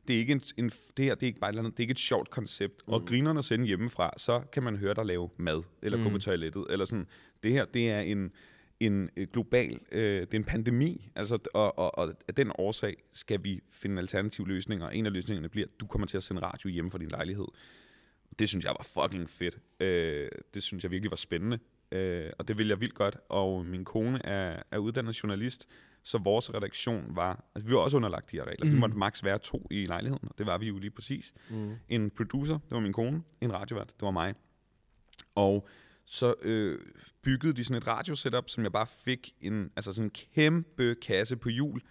det 0.08 0.15
er 0.15 0.20
ikke, 0.20 0.32
en, 0.34 0.41
en, 0.58 0.72
det 0.98 1.06
her, 1.06 1.15
det 1.15 1.24
er 1.24 1.28
ikke 1.28 1.39
bare 1.39 1.50
et, 1.50 1.54
eller 1.54 1.62
andet, 1.63 1.78
det 1.78 1.80
er 1.80 1.84
ikke 1.84 1.91
et 1.91 2.00
sjovt 2.00 2.30
koncept. 2.30 2.88
Mm. 2.88 2.93
Og 2.93 3.06
grinerne 3.06 3.43
sende 3.43 3.65
hjemmefra, 3.65 4.13
så 4.17 4.41
kan 4.52 4.63
man 4.63 4.76
høre 4.76 4.93
dig 4.93 5.06
lave 5.06 5.30
mad, 5.38 5.63
eller 5.82 5.98
mm. 5.98 6.04
gå 6.04 6.10
Mm. 6.10 6.13
på 6.13 6.20
toilettet, 6.20 6.65
eller 6.70 6.86
sådan. 6.86 7.08
Det 7.43 7.54
her, 7.54 7.65
det 7.65 7.89
er 7.91 8.00
en, 8.00 8.32
en 8.80 9.10
øh, 9.17 9.28
global, 9.34 9.80
øh, 9.91 10.22
det 10.22 10.34
er 10.34 10.38
en 10.38 10.43
pandemi, 10.43 11.10
altså, 11.15 11.38
og, 11.54 11.80
og, 11.80 11.98
og 11.98 12.13
af 12.28 12.36
den 12.36 12.52
årsag 12.58 12.96
skal 13.12 13.43
vi 13.43 13.62
finde 13.72 14.00
alternative 14.00 14.48
løsninger, 14.48 14.86
og 14.86 14.96
en 14.96 15.06
af 15.06 15.13
løsningerne 15.13 15.50
bliver, 15.50 15.65
at 15.65 15.80
du 15.80 15.88
kommer 15.88 16.08
til 16.08 16.17
at 16.17 16.24
sende 16.24 16.41
radio 16.41 16.70
hjemme 16.70 16.91
fra 16.91 16.98
din 16.98 17.10
lejlighed. 17.10 17.48
Det 18.39 18.50
synes 18.50 18.65
jeg 18.65 18.76
var 18.80 19.04
fucking 19.04 19.30
fedt. 19.30 19.58
Øh, 19.80 20.30
det 20.54 20.63
synes 20.63 20.84
jeg 20.84 20.91
virkelig 20.91 21.12
var 21.12 21.17
spændende, 21.17 21.60
øh, 21.91 22.30
og 22.38 22.48
det 22.48 22.58
vil 22.58 22.67
jeg 22.67 22.80
vildt 22.82 22.93
godt. 22.93 23.17
Og 23.30 23.65
min 23.65 23.86
kone 23.86 24.26
er, 24.26 24.63
er 24.72 24.78
uddannet 24.78 25.24
journalist, 25.24 25.67
så 26.08 26.17
vores 26.17 26.54
redaktion 26.54 27.06
var, 27.10 27.43
altså 27.56 27.67
vi 27.67 27.76
var 27.76 27.80
også 27.80 27.98
underlagt 27.98 28.32
de 28.32 28.38
her 28.38 28.43
regler. 28.43 28.65
Mm. 28.65 28.74
Vi 28.74 28.80
måtte 28.80 28.98
maks 28.98 29.24
være 29.24 29.39
to 29.39 29.67
i 29.72 29.86
lejligheden, 29.86 30.28
og 30.30 30.38
det 30.38 30.46
var 30.46 30.58
vi 30.58 30.67
jo 30.67 30.78
lige 30.78 30.91
præcis. 30.91 31.34
Mm. 31.50 31.76
En 31.89 32.10
producer, 32.10 32.54
det 32.54 32.72
var 32.72 32.80
min 32.80 32.93
kone, 32.93 33.24
en 33.41 33.54
radiovært, 33.54 33.88
det 33.88 34.02
var 34.02 34.12
mig. 34.12 34.34
Og 35.36 35.67
så 36.06 36.34
øh, 36.41 36.80
byggede 37.22 37.54
de 37.54 37.63
sådan 37.63 37.78
et 37.78 37.88
radiosetup, 37.88 38.50
som 38.50 38.63
jeg 38.63 38.72
bare 38.72 38.88
fik 38.88 39.34
en, 39.41 39.72
altså 39.76 39.93
sådan 39.93 40.06
en 40.06 40.12
kæmpe 40.36 40.96
kasse 41.02 41.36
på 41.36 41.50
hjul, 41.50 41.82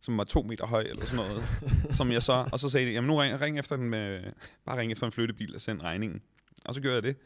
som 0.00 0.18
var 0.18 0.24
to 0.24 0.42
meter 0.42 0.66
høj 0.66 0.82
eller 0.82 1.04
sådan 1.04 1.26
noget. 1.26 1.44
som 1.98 2.12
jeg 2.12 2.22
så, 2.22 2.48
og 2.52 2.58
så 2.58 2.68
sagde 2.68 2.86
de, 2.86 2.92
jamen 2.92 3.08
nu 3.08 3.16
ring, 3.16 3.40
ring 3.40 3.58
efter 3.58 3.76
en, 3.76 3.90
med, 3.90 4.32
bare 4.64 4.78
ring 4.78 4.92
efter 4.92 5.06
en 5.06 5.12
flyttebil 5.12 5.54
og 5.54 5.60
send 5.60 5.82
regningen. 5.82 6.22
Og 6.64 6.74
så 6.74 6.80
gjorde 6.80 6.94
jeg 6.94 7.02
det. 7.02 7.16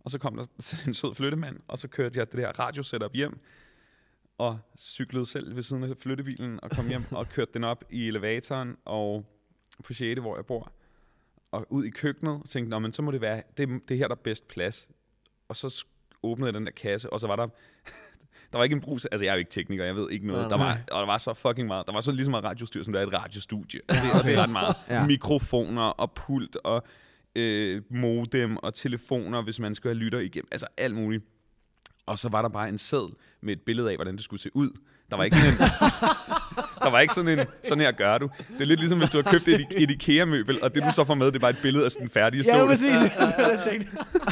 Og 0.00 0.10
så 0.10 0.18
kom 0.18 0.36
der 0.36 0.44
en 0.86 0.94
sød 0.94 1.14
flyttemand, 1.14 1.60
og 1.68 1.78
så 1.78 1.88
kørte 1.88 2.18
jeg 2.18 2.32
det 2.32 2.38
der 2.38 2.60
radiosetup 2.60 3.14
hjem 3.14 3.40
og 4.38 4.58
cyklede 4.78 5.26
selv 5.26 5.56
ved 5.56 5.62
siden 5.62 5.82
af 5.82 5.96
flyttebilen, 5.96 6.58
og 6.62 6.70
kom 6.70 6.88
hjem 6.88 7.04
og 7.10 7.28
kørte 7.28 7.50
den 7.54 7.64
op 7.64 7.84
i 7.90 8.08
elevatoren, 8.08 8.76
og 8.84 9.24
på 9.84 9.92
6. 9.92 10.20
hvor 10.20 10.36
jeg 10.36 10.46
bor, 10.46 10.72
og 11.52 11.66
ud 11.70 11.84
i 11.84 11.90
køkkenet, 11.90 12.34
og 12.34 12.48
tænkte, 12.48 12.70
Nå, 12.70 12.78
men 12.78 12.92
så 12.92 13.02
må 13.02 13.10
det 13.10 13.20
være, 13.20 13.42
det, 13.56 13.68
det 13.88 13.94
er 13.94 13.98
her, 13.98 14.08
der 14.08 14.14
er 14.14 14.20
bedst 14.24 14.48
plads. 14.48 14.88
Og 15.48 15.56
så 15.56 15.86
åbnede 16.22 16.46
jeg 16.46 16.54
den 16.54 16.66
der 16.66 16.72
kasse, 16.72 17.12
og 17.12 17.20
så 17.20 17.26
var 17.26 17.36
der, 17.36 17.46
der 18.52 18.58
var 18.58 18.64
ikke 18.64 18.74
en 18.74 18.80
brug, 18.80 18.94
altså 19.12 19.24
jeg 19.24 19.30
er 19.30 19.34
jo 19.34 19.38
ikke 19.38 19.50
tekniker, 19.50 19.84
jeg 19.84 19.96
ved 19.96 20.10
ikke 20.10 20.26
noget, 20.26 20.42
Nej, 20.42 20.48
der 20.48 20.64
var, 20.64 20.78
og 20.92 21.00
der 21.00 21.06
var 21.06 21.18
så 21.18 21.34
fucking 21.34 21.68
meget, 21.68 21.86
der 21.86 21.92
var 21.92 22.00
så 22.00 22.12
lige 22.12 22.24
så 22.24 22.30
meget 22.30 22.44
radiostyr, 22.44 22.82
som 22.82 22.92
der 22.92 23.00
er 23.00 23.06
et 23.06 23.14
radiostudie, 23.14 23.80
og 23.88 23.94
det, 23.94 24.20
og 24.20 24.24
det 24.24 24.34
er 24.34 24.42
ret 24.42 24.50
meget. 24.50 24.74
Ja. 24.88 25.06
Mikrofoner 25.06 25.82
og 25.82 26.12
pult 26.12 26.56
og 26.56 26.82
øh, 27.36 27.82
modem 27.90 28.56
og 28.56 28.74
telefoner, 28.74 29.42
hvis 29.42 29.60
man 29.60 29.74
skulle 29.74 29.94
have 29.94 30.04
lytter 30.04 30.18
igennem, 30.18 30.48
altså 30.52 30.66
alt 30.76 30.94
muligt. 30.94 31.24
Og 32.06 32.18
så 32.18 32.28
var 32.28 32.42
der 32.42 32.48
bare 32.48 32.68
en 32.68 32.78
seddel 32.78 33.12
med 33.42 33.52
et 33.52 33.60
billede 33.66 33.90
af, 33.90 33.96
hvordan 33.96 34.16
det 34.16 34.24
skulle 34.24 34.42
se 34.42 34.50
ud. 34.54 34.70
Der 35.10 35.16
var 35.16 35.24
ikke 35.24 35.36
sådan 35.36 35.52
en, 35.52 35.58
der 36.84 36.90
var 36.90 37.00
ikke 37.00 37.14
sådan 37.14 37.38
en, 37.38 37.46
sådan 37.64 37.84
her 37.84 37.92
gør 37.92 38.18
du. 38.18 38.30
Det 38.52 38.60
er 38.60 38.64
lidt 38.64 38.80
ligesom, 38.80 38.98
hvis 38.98 39.10
du 39.10 39.22
har 39.22 39.30
købt 39.30 39.48
et, 39.48 39.66
et 39.76 39.90
IKEA-møbel, 39.90 40.62
og 40.62 40.74
det 40.74 40.84
du 40.84 40.88
så 40.94 41.04
får 41.04 41.14
med, 41.14 41.26
det 41.26 41.36
er 41.36 41.40
bare 41.40 41.50
et 41.50 41.58
billede 41.62 41.84
af 41.84 41.90
sådan 41.92 42.06
en 42.06 42.10
færdig 42.10 42.46
Ja, 42.46 42.66
præcis. 42.66 42.90
Jeg 43.38 43.60
tænkte. 43.70 43.88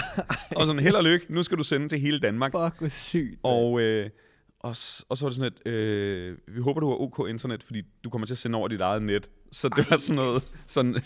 og 0.56 0.66
sådan, 0.66 0.82
held 0.82 0.94
og 0.94 1.04
lykke, 1.04 1.26
nu 1.28 1.42
skal 1.42 1.58
du 1.58 1.62
sende 1.62 1.88
til 1.88 2.00
hele 2.00 2.18
Danmark. 2.18 2.52
Fuck, 2.52 2.78
hvor 2.78 2.88
sygt. 2.88 3.40
Og, 3.42 3.80
øh, 3.80 4.10
og, 4.60 4.68
og 5.08 5.16
så 5.18 5.18
var 5.20 5.28
det 5.28 5.34
sådan 5.34 5.52
et, 5.66 5.72
øh, 5.72 6.36
vi 6.48 6.60
håber, 6.60 6.80
du 6.80 6.88
har 6.88 6.96
OK 7.00 7.28
internet, 7.28 7.62
fordi 7.62 7.82
du 8.04 8.10
kommer 8.10 8.26
til 8.26 8.34
at 8.34 8.38
sende 8.38 8.58
over 8.58 8.68
dit 8.68 8.80
eget 8.80 9.02
net. 9.02 9.30
Så 9.52 9.68
det 9.68 9.90
var 9.90 9.96
sådan 9.96 10.16
noget, 10.16 10.42
sådan, 10.66 10.96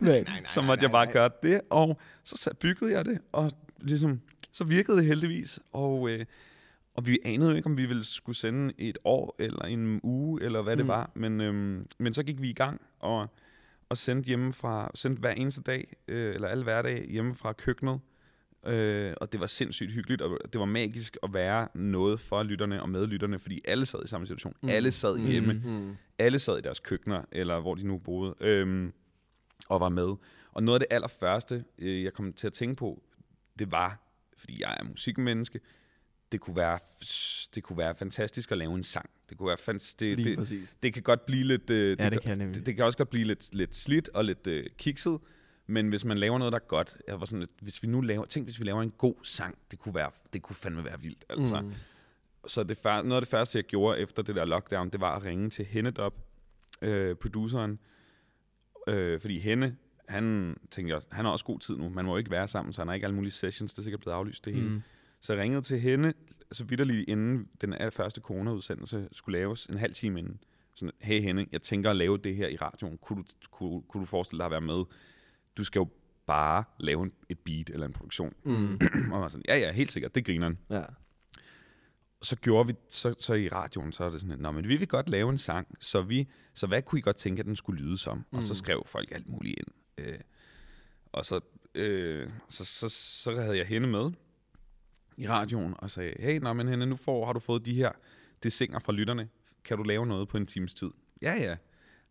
mand. 0.00 0.26
så 0.46 0.62
måtte 0.62 0.82
jeg 0.82 0.90
bare 0.90 1.06
gøre 1.06 1.30
det. 1.42 1.60
Og 1.70 1.98
så 2.24 2.50
byggede 2.60 2.92
jeg 2.92 3.04
det, 3.04 3.18
og 3.32 3.52
ligesom, 3.80 4.20
så 4.56 4.64
virkede 4.64 4.96
det 4.96 5.06
heldigvis. 5.06 5.60
Og, 5.72 6.10
øh, 6.10 6.24
og 6.94 7.06
vi 7.06 7.18
anede 7.24 7.50
jo 7.50 7.56
ikke, 7.56 7.66
om 7.66 7.78
vi 7.78 7.86
ville 7.86 8.04
skulle 8.04 8.36
sende 8.36 8.72
et 8.78 8.98
år, 9.04 9.36
eller 9.38 9.62
en 9.62 10.00
uge, 10.02 10.42
eller 10.42 10.62
hvad 10.62 10.74
mm. 10.74 10.78
det 10.78 10.84
Mm. 10.86 10.88
var. 10.88 11.10
Men, 11.14 11.40
øhm, 11.40 11.86
men 11.98 12.14
så 12.14 12.22
gik 12.22 12.42
vi 12.42 12.50
i 12.50 12.52
gang, 12.52 12.80
og, 12.98 13.28
og 13.88 13.96
sendte 13.96 14.26
hjemme 14.26 14.52
fra, 14.52 14.90
sendte 14.94 15.20
hver 15.20 15.30
eneste 15.30 15.62
dag, 15.62 15.92
øh, 16.08 16.34
eller 16.34 16.48
alle 16.48 16.64
hverdage, 16.64 17.06
hjemme 17.10 17.34
fra 17.34 17.52
køkkenet. 17.52 18.00
Øh, 18.66 19.14
og 19.20 19.32
det 19.32 19.40
var 19.40 19.46
sindssygt 19.46 19.92
hyggeligt, 19.92 20.22
og 20.22 20.38
det 20.52 20.58
var 20.58 20.64
magisk 20.64 21.16
at 21.22 21.34
være 21.34 21.68
noget 21.74 22.20
for 22.20 22.42
lytterne 22.42 22.82
og 22.82 22.88
medlytterne, 22.88 23.38
fordi 23.38 23.60
alle 23.64 23.86
sad 23.86 24.04
i 24.04 24.08
samme 24.08 24.26
situation. 24.26 24.54
Mm. 24.62 24.68
Alle 24.68 24.90
sad 24.92 25.18
hjemme. 25.18 25.52
Mm. 25.52 25.96
Alle 26.18 26.38
sad 26.38 26.58
i 26.58 26.60
deres 26.60 26.80
køkkener, 26.80 27.22
eller 27.32 27.60
hvor 27.60 27.74
de 27.74 27.82
nu 27.86 27.98
boede, 27.98 28.34
øhm, 28.40 28.92
og 29.68 29.80
var 29.80 29.88
med. 29.88 30.14
Og 30.52 30.62
noget 30.62 30.80
af 30.82 30.86
det 30.88 30.94
allerførste, 30.94 31.64
øh, 31.78 32.02
jeg 32.04 32.12
kom 32.12 32.32
til 32.32 32.46
at 32.46 32.52
tænke 32.52 32.74
på, 32.76 33.02
det 33.58 33.70
var, 33.70 34.05
fordi 34.36 34.62
jeg 34.62 34.76
er 34.80 34.84
musikmenneske, 34.84 35.60
det 36.32 36.40
kunne 36.40 36.56
være, 36.56 36.78
det 37.54 37.62
kunne 37.62 37.78
være 37.78 37.94
fantastisk 37.94 38.52
at 38.52 38.58
lave 38.58 38.74
en 38.74 38.82
sang. 38.82 39.10
Det 39.30 39.38
kunne 39.38 39.48
være 39.48 39.56
fans, 39.56 39.94
det, 39.94 40.16
Lige 40.16 40.30
det, 40.30 40.38
præcis. 40.38 40.76
det 40.82 40.94
kan 40.94 41.02
godt 41.02 41.26
blive 41.26 41.44
lidt... 41.44 41.70
Øh, 41.70 42.00
Ja, 42.00 42.10
det 42.10 42.20
kan 42.20 42.28
jeg 42.28 42.36
nemlig. 42.36 42.54
det, 42.56 42.66
det 42.66 42.76
kan 42.76 42.84
også 42.84 42.98
godt 42.98 43.10
blive 43.10 43.24
lidt, 43.24 43.54
lidt 43.54 43.76
slidt 43.76 44.08
og 44.08 44.24
lidt 44.24 44.46
øh, 44.46 44.66
kikset, 44.78 45.18
men 45.66 45.88
hvis 45.88 46.04
man 46.04 46.18
laver 46.18 46.38
noget, 46.38 46.52
der 46.52 46.58
er 46.58 46.66
godt, 46.68 46.98
jeg 47.08 47.20
var 47.20 47.26
sådan 47.26 47.40
lidt, 47.40 47.50
hvis 47.60 47.82
vi 47.82 47.88
nu 47.88 48.00
laver, 48.00 48.24
tænk 48.24 48.46
hvis 48.46 48.60
vi 48.60 48.64
laver 48.64 48.82
en 48.82 48.90
god 48.90 49.14
sang, 49.22 49.58
det 49.70 49.78
kunne, 49.78 49.94
være, 49.94 50.10
det 50.32 50.42
kunne 50.42 50.56
fandme 50.56 50.84
være 50.84 51.00
vildt. 51.00 51.24
Altså. 51.28 51.60
Mm. 51.60 51.72
Så 52.46 52.62
det 52.62 52.84
noget 52.84 53.12
af 53.12 53.20
det 53.20 53.28
første, 53.28 53.58
jeg 53.58 53.64
gjorde 53.64 53.98
efter 53.98 54.22
det 54.22 54.34
der 54.34 54.44
lockdown, 54.44 54.88
det 54.88 55.00
var 55.00 55.16
at 55.16 55.24
ringe 55.24 55.50
til 55.50 55.64
Hennedop, 55.64 56.14
øh, 56.82 57.16
produceren. 57.16 57.78
Øh, 58.88 59.20
fordi 59.20 59.38
Henne, 59.38 59.76
han 60.08 60.56
tænkte 60.70 60.94
jeg, 60.94 61.02
han 61.12 61.24
har 61.24 61.32
også 61.32 61.44
god 61.44 61.58
tid 61.58 61.76
nu. 61.76 61.88
Man 61.88 62.04
må 62.04 62.10
jo 62.10 62.16
ikke 62.16 62.30
være 62.30 62.48
sammen, 62.48 62.72
så 62.72 62.80
han 62.80 62.88
har 62.88 62.94
ikke 62.94 63.04
alle 63.06 63.16
mulige 63.16 63.32
sessions. 63.32 63.74
Det 63.74 63.78
er 63.78 63.82
sikkert 63.82 64.00
blevet 64.00 64.16
aflyst 64.16 64.44
det 64.44 64.54
hele. 64.54 64.68
Mm. 64.68 64.82
Så 65.20 65.32
jeg 65.32 65.42
ringede 65.42 65.62
til 65.62 65.80
hende, 65.80 66.12
så 66.52 66.64
vidderligt 66.64 67.08
inden 67.08 67.48
den 67.60 67.74
første 67.92 68.20
corona-udsendelse 68.20 69.08
skulle 69.12 69.38
laves, 69.38 69.66
en 69.66 69.78
halv 69.78 69.92
time 69.92 70.18
inden. 70.18 70.40
Sådan, 70.74 70.92
hey 71.00 71.22
Henne, 71.22 71.46
jeg 71.52 71.62
tænker 71.62 71.90
at 71.90 71.96
lave 71.96 72.18
det 72.18 72.36
her 72.36 72.48
i 72.48 72.56
radioen. 72.56 72.98
Kunne 72.98 73.24
du, 73.24 73.28
kunne, 73.50 73.82
kunne 73.82 74.00
du 74.00 74.06
forestille 74.06 74.38
dig 74.38 74.44
at 74.44 74.50
være 74.50 74.60
med? 74.60 74.84
Du 75.56 75.64
skal 75.64 75.78
jo 75.80 75.88
bare 76.26 76.64
lave 76.78 77.02
en, 77.02 77.12
et 77.28 77.38
beat 77.38 77.70
eller 77.70 77.86
en 77.86 77.92
produktion. 77.92 78.34
Mm. 78.44 78.80
og 79.12 79.20
var 79.20 79.28
sådan, 79.28 79.44
ja 79.48 79.58
ja, 79.58 79.72
helt 79.72 79.92
sikkert, 79.92 80.14
det 80.14 80.24
griner 80.26 80.46
han 80.46 80.58
Ja. 80.70 80.82
så 82.22 82.36
gjorde 82.36 82.66
vi, 82.68 82.74
så, 82.88 83.14
så 83.18 83.34
i 83.34 83.48
radioen, 83.48 83.92
så 83.92 84.04
er 84.04 84.10
det 84.10 84.20
sådan, 84.20 84.38
Nå, 84.38 84.50
men 84.50 84.68
vi 84.68 84.76
vil 84.76 84.88
godt 84.88 85.08
lave 85.08 85.30
en 85.30 85.38
sang, 85.38 85.76
så, 85.80 86.02
vi, 86.02 86.28
så 86.54 86.66
hvad 86.66 86.82
kunne 86.82 86.98
I 86.98 87.02
godt 87.02 87.16
tænke, 87.16 87.40
at 87.40 87.46
den 87.46 87.56
skulle 87.56 87.82
lyde 87.84 87.96
som? 87.96 88.16
Mm. 88.18 88.36
Og 88.36 88.42
så 88.42 88.54
skrev 88.54 88.82
folk 88.86 89.10
alt 89.10 89.28
muligt 89.28 89.58
ind. 89.58 89.66
Øh, 89.98 90.18
og 91.12 91.24
så, 91.24 91.40
øh, 91.74 92.28
så, 92.48 92.64
så, 92.64 92.88
så 92.88 93.40
havde 93.40 93.56
jeg 93.56 93.66
hende 93.66 93.88
med 93.88 94.10
i 95.16 95.28
radioen 95.28 95.74
og 95.78 95.90
sagde, 95.90 96.14
hey, 96.18 96.38
nå, 96.38 96.52
men 96.52 96.68
hende, 96.68 96.86
nu 96.86 96.96
får, 96.96 97.26
har 97.26 97.32
du 97.32 97.40
fået 97.40 97.66
de 97.66 97.74
her 97.74 97.92
desinger 98.42 98.78
fra 98.78 98.92
lytterne. 98.92 99.28
Kan 99.64 99.76
du 99.76 99.82
lave 99.82 100.06
noget 100.06 100.28
på 100.28 100.36
en 100.36 100.46
times 100.46 100.74
tid? 100.74 100.90
Ja, 101.22 101.34
ja. 101.34 101.56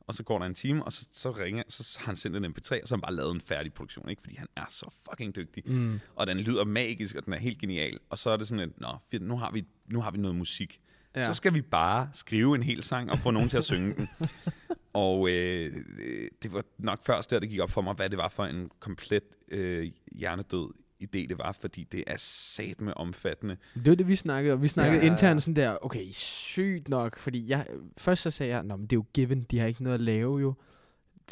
Og 0.07 0.13
så 0.13 0.23
går 0.23 0.39
der 0.39 0.45
en 0.45 0.53
time, 0.53 0.83
og 0.83 0.93
så, 0.93 1.09
så 1.11 1.31
ringer 1.31 1.63
så 1.69 1.99
har 1.99 2.05
han 2.05 2.15
sendt 2.15 2.37
en 2.37 2.45
mp3, 2.45 2.81
og 2.81 2.87
så 2.87 2.95
har 2.95 2.95
han 2.95 3.01
bare 3.01 3.13
lavet 3.13 3.31
en 3.31 3.41
færdig 3.41 3.73
produktion, 3.73 4.09
ikke? 4.09 4.21
fordi 4.21 4.35
han 4.35 4.47
er 4.55 4.65
så 4.69 4.95
fucking 5.09 5.35
dygtig. 5.35 5.63
Mm. 5.65 5.99
Og 6.15 6.27
den 6.27 6.37
lyder 6.37 6.63
magisk, 6.63 7.15
og 7.15 7.25
den 7.25 7.33
er 7.33 7.37
helt 7.37 7.59
genial. 7.59 7.99
Og 8.09 8.17
så 8.17 8.29
er 8.29 8.37
det 8.37 8.47
sådan, 8.47 8.69
at 8.69 8.81
Nå, 8.81 9.19
nu, 9.19 9.37
har 9.37 9.51
vi, 9.51 9.65
nu 9.85 10.01
har 10.01 10.11
vi 10.11 10.17
noget 10.17 10.35
musik. 10.35 10.81
Ja. 11.15 11.25
Så 11.25 11.33
skal 11.33 11.53
vi 11.53 11.61
bare 11.61 12.09
skrive 12.13 12.55
en 12.55 12.63
hel 12.63 12.83
sang 12.83 13.11
og 13.11 13.17
få 13.17 13.31
nogen 13.31 13.49
til 13.49 13.57
at 13.57 13.63
synge 13.63 13.93
den. 13.95 14.07
Og 14.93 15.29
øh, 15.29 15.75
øh, 16.05 16.27
det 16.43 16.53
var 16.53 16.63
nok 16.77 17.03
først 17.05 17.31
der, 17.31 17.39
det 17.39 17.49
gik 17.49 17.59
op 17.59 17.71
for 17.71 17.81
mig, 17.81 17.93
hvad 17.93 18.09
det 18.09 18.17
var 18.17 18.27
for 18.29 18.45
en 18.45 18.69
komplet 18.79 19.23
øh, 19.51 19.91
hjernedød 20.11 20.73
idé 21.03 21.27
det 21.27 21.37
var, 21.37 21.51
fordi 21.51 21.83
det 21.91 22.03
er 22.07 22.15
sat 22.17 22.81
med 22.81 22.93
omfattende. 22.95 23.57
Det 23.75 23.87
var 23.89 23.95
det, 23.95 24.07
vi 24.07 24.15
snakkede 24.15 24.53
om. 24.53 24.61
Vi 24.61 24.67
snakkede 24.67 25.05
Ja, 25.05 25.11
internt 25.11 25.41
sådan 25.41 25.55
der, 25.55 25.77
okay, 25.81 26.05
sygt 26.11 26.89
nok, 26.89 27.17
fordi 27.17 27.49
jeg, 27.49 27.67
først 27.97 28.21
så 28.21 28.31
sagde 28.31 28.53
jeg, 28.55 28.63
Nå, 28.63 28.75
men 28.75 28.85
det 28.87 28.93
er 28.93 28.97
jo 28.97 29.05
given, 29.13 29.43
de 29.43 29.59
har 29.59 29.67
ikke 29.67 29.83
noget 29.83 29.93
at 29.93 30.01
lave 30.01 30.39
jo. 30.39 30.53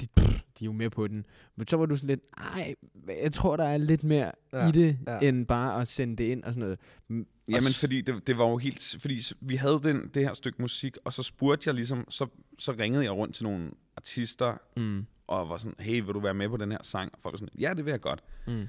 De, 0.01 0.07
pff, 0.15 0.29
de 0.59 0.63
er 0.63 0.65
jo 0.65 0.71
med 0.71 0.89
på 0.89 1.07
den. 1.07 1.25
Men 1.55 1.67
så 1.67 1.77
var 1.77 1.85
du 1.85 1.95
sådan 1.95 2.07
lidt, 2.07 2.21
ej, 2.55 2.75
jeg 3.23 3.33
tror, 3.33 3.55
der 3.57 3.63
er 3.63 3.77
lidt 3.77 4.03
mere 4.03 4.31
Ja, 4.53 4.67
i 4.67 4.71
det, 4.71 4.97
ja. 5.07 5.19
end 5.19 5.45
bare 5.47 5.81
at 5.81 5.87
sende 5.87 6.15
det 6.15 6.23
ind 6.23 6.43
og 6.43 6.53
sådan 6.53 6.77
noget. 7.09 7.25
Jamen, 7.49 7.71
s- 7.71 7.79
fordi 7.79 8.01
det, 8.01 8.27
det 8.27 8.37
var 8.37 8.45
jo 8.49 8.57
helt... 8.57 8.95
Fordi 8.99 9.21
vi 9.41 9.55
havde 9.55 9.79
den, 9.83 10.07
det 10.13 10.23
her 10.23 10.33
stykke 10.33 10.61
musik, 10.61 10.97
og 11.05 11.13
så 11.13 11.23
spurgte 11.23 11.67
jeg 11.67 11.75
ligesom... 11.75 12.05
Så, 12.11 12.27
så 12.59 12.71
ringede 12.79 13.03
jeg 13.03 13.11
rundt 13.11 13.35
til 13.35 13.43
nogle 13.43 13.71
artister, 13.97 14.57
Mm, 14.77 15.05
og 15.27 15.49
var 15.49 15.57
sådan, 15.57 15.75
hey, 15.79 16.01
vil 16.01 16.13
du 16.13 16.19
være 16.19 16.33
med 16.33 16.49
på 16.49 16.57
den 16.57 16.71
her 16.71 16.77
sang? 16.83 17.11
Og 17.13 17.19
folk 17.21 17.33
var 17.33 17.37
sådan, 17.37 17.59
ja, 17.59 17.73
det 17.73 17.85
vil 17.85 17.91
jeg 17.91 18.01
godt. 18.01 18.23
mm. 18.47 18.67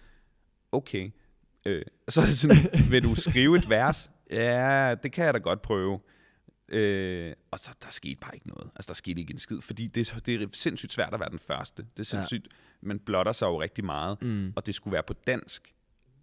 okay. 0.73 1.11
Øh, 1.67 1.83
så 2.09 2.21
er 2.21 2.25
det 2.25 2.39
sådan, 2.39 2.57
vil 2.91 3.03
du 3.03 3.15
skrive 3.15 3.57
et 3.57 3.71
vers? 3.71 4.11
Ja, 4.31 4.95
det 5.03 5.13
kan 5.13 5.25
jeg 5.25 5.35
da 5.35 5.39
godt 5.39 5.63
prøve. 5.63 6.01
Øh, 6.69 7.33
og 7.51 7.59
så 7.59 7.71
der 7.83 7.91
skete 7.91 8.21
bare 8.21 8.35
ikke 8.35 8.49
noget. 8.49 8.71
Altså, 8.77 8.89
der 8.89 8.95
skete 8.95 9.21
ikke 9.21 9.33
en 9.33 9.39
skid, 9.39 9.61
fordi 9.61 9.87
det, 9.87 10.13
er- 10.13 10.19
det 10.19 10.43
er 10.43 10.47
sindssygt 10.53 10.93
svært 10.93 11.15
at 11.15 11.21
være 11.21 11.31
den 11.31 11.39
første. 11.39 11.83
Det 11.83 11.99
er 12.01 12.05
sindssygt, 12.05 12.47
ja. 12.53 12.87
man 12.89 12.99
blotter 12.99 13.33
sig 13.33 13.47
jo 13.47 13.63
rigtig 13.63 13.85
meget, 13.85 14.23
Mm. 14.23 14.53
og 14.57 14.67
det 14.67 14.75
skulle 14.75 14.93
være 14.93 15.03
på 15.03 15.13
dansk, 15.27 15.74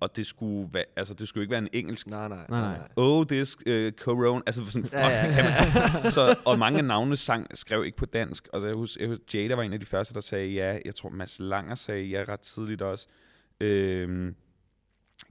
og 0.01 0.15
det 0.15 0.27
skulle, 0.27 0.69
være, 0.73 0.83
altså, 0.95 1.13
det 1.13 1.27
skulle 1.27 1.43
ikke 1.43 1.51
være 1.51 1.61
en 1.61 1.67
engelsk 1.73 2.07
Nej, 2.07 2.27
nej, 2.27 2.45
Nej, 2.49 2.59
nej. 2.61 2.87
oh, 2.95 3.25
this 3.25 3.57
uh, 3.57 3.91
corona, 3.91 4.41
altså 4.45 4.65
sådan, 4.65 4.83
fuck, 4.85 4.93
Ja, 4.93 5.07
ja, 5.09 5.25
ja, 5.27 5.37
ja, 5.37 5.99
ja. 6.03 6.09
så, 6.09 6.35
og 6.45 6.59
mange 6.59 6.77
af 6.79 6.85
navnene 6.85 7.15
sang, 7.15 7.57
skrev 7.57 7.85
ikke 7.85 7.97
på 7.97 8.05
dansk, 8.05 8.47
og 8.53 8.67
jeg 8.67 8.73
husker, 8.75 9.01
jeg 9.01 9.09
husker, 9.09 9.23
Jada 9.41 9.55
var 9.55 9.63
en 9.63 9.73
af 9.73 9.79
de 9.79 9.85
første, 9.85 10.13
der 10.13 10.21
sagde 10.21 10.47
ja, 10.51 10.79
jeg 10.85 10.95
tror 10.95 11.09
Mads 11.09 11.39
Langer 11.39 11.75
sagde 11.75 12.03
ja 12.05 12.23
ret 12.27 12.39
tidligt 12.39 12.81
også, 12.81 13.07
øhm, 13.59 14.35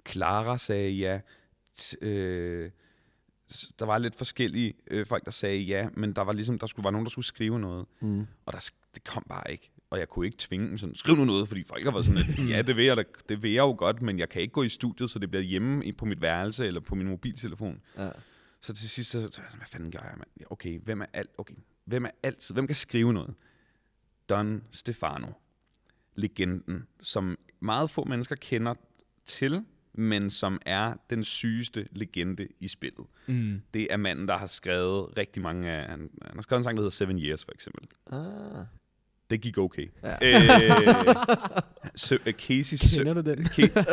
Clara 0.09 0.59
sagde 0.59 0.91
ja, 0.91 1.21
T- 1.79 2.05
øh, 2.07 2.71
der 3.79 3.85
var 3.87 3.99
lidt 3.99 4.15
forskellige 4.15 4.75
øh, 4.91 5.07
folk, 5.07 5.25
der 5.25 5.31
sagde 5.31 5.59
ja, 5.59 5.89
men 5.95 6.13
der 6.13 6.23
var 6.23 6.33
ligesom, 6.33 6.59
der 6.59 6.67
skulle 6.67 6.85
være 6.85 6.93
nogen, 6.93 7.05
der 7.07 7.11
skulle 7.11 7.25
skrive 7.27 7.59
noget, 7.61 7.87
Mm. 8.01 8.27
og 8.47 8.53
der, 8.53 8.71
det 8.95 9.05
kom 9.05 9.25
bare 9.29 9.53
ikke. 9.53 9.71
Og 9.91 9.99
jeg 9.99 10.09
kunne 10.09 10.27
ikke 10.27 10.39
tvinge 10.39 10.69
dem 10.69 10.79
sådan, 10.79 10.95
skriv 10.95 11.17
nu 11.17 11.25
noget, 11.25 11.49
fordi 11.49 11.65
folk 11.65 11.85
har 11.85 11.91
været 11.91 12.05
sådan 12.05 12.21
lidt, 12.21 12.51
ja, 12.51 12.63
det 12.63 12.77
vil, 12.77 12.85
jeg 12.85 12.97
da, 12.97 13.05
det 13.29 13.43
vil 13.43 13.51
jeg 13.51 13.61
jo 13.61 13.75
godt, 13.79 14.03
men 14.03 14.19
jeg 14.19 14.29
kan 14.29 14.43
ikke 14.43 14.53
gå 14.53 14.63
i 14.63 14.69
studiet, 14.69 15.11
så 15.11 15.19
det 15.19 15.31
bliver 15.31 15.43
hjemme 15.43 15.93
på 15.93 16.05
mit 16.05 16.23
værelse 16.23 16.67
eller 16.67 16.81
på 16.81 16.95
min 16.95 17.07
mobiltelefon. 17.09 17.81
Ja. 17.99 18.11
Så 18.61 18.73
til 18.73 18.89
sidst, 18.91 19.11
så, 19.11 19.19
så, 19.21 19.23
jeg 19.23 19.31
sådan, 19.33 19.59
hvad 19.59 19.67
fanden 19.67 19.91
gør 19.91 19.99
jeg, 19.99 20.15
mand? 20.17 20.29
Ja, 20.41 20.45
Okay, 20.51 20.81
hvem 20.81 21.01
er 21.01 21.07
alt? 21.13 21.31
Okay, 21.39 21.55
hvem 21.85 22.05
er 22.05 22.11
altid? 22.23 22.55
Hvem 22.55 22.67
kan 22.67 22.77
skrive 22.77 23.13
noget? 23.13 23.35
Don 24.29 24.63
Stefano, 24.71 25.27
legenden, 26.15 26.87
som 27.01 27.39
meget 27.61 27.91
få 27.91 28.05
mennesker 28.05 28.37
kender 28.37 28.75
til, 29.25 29.65
men 29.93 30.31
som 30.31 30.61
er 30.67 30.95
den 31.11 31.25
sygeste 31.25 31.87
legende 31.93 32.49
i 32.61 32.69
spillet. 32.69 33.07
Mm. 33.27 33.63
Det 33.75 33.93
er 33.93 33.97
manden, 33.97 34.29
der 34.29 34.39
har 34.39 34.47
skrevet 34.47 35.19
rigtig 35.19 35.43
mange 35.43 35.71
af... 35.71 35.91
Han, 35.91 36.11
han 36.23 36.35
har 36.35 36.43
skrevet 36.43 36.61
en 36.61 36.65
sang, 36.65 36.77
der 36.77 36.83
hedder 36.83 36.91
Seven 36.91 37.19
Years, 37.19 37.45
for 37.45 37.53
eksempel. 37.53 37.89
Ah. 38.07 38.67
Det 39.31 39.41
gik 39.41 39.59
okay. 39.59 39.87
Ja. 40.05 40.15
Øh, 40.23 41.15
så, 41.95 42.19
uh, 42.27 42.33
Casey... 42.33 42.97
Kender 42.99 43.15
du 43.15 43.21
den? 43.21 43.39
Ke- 43.39 43.79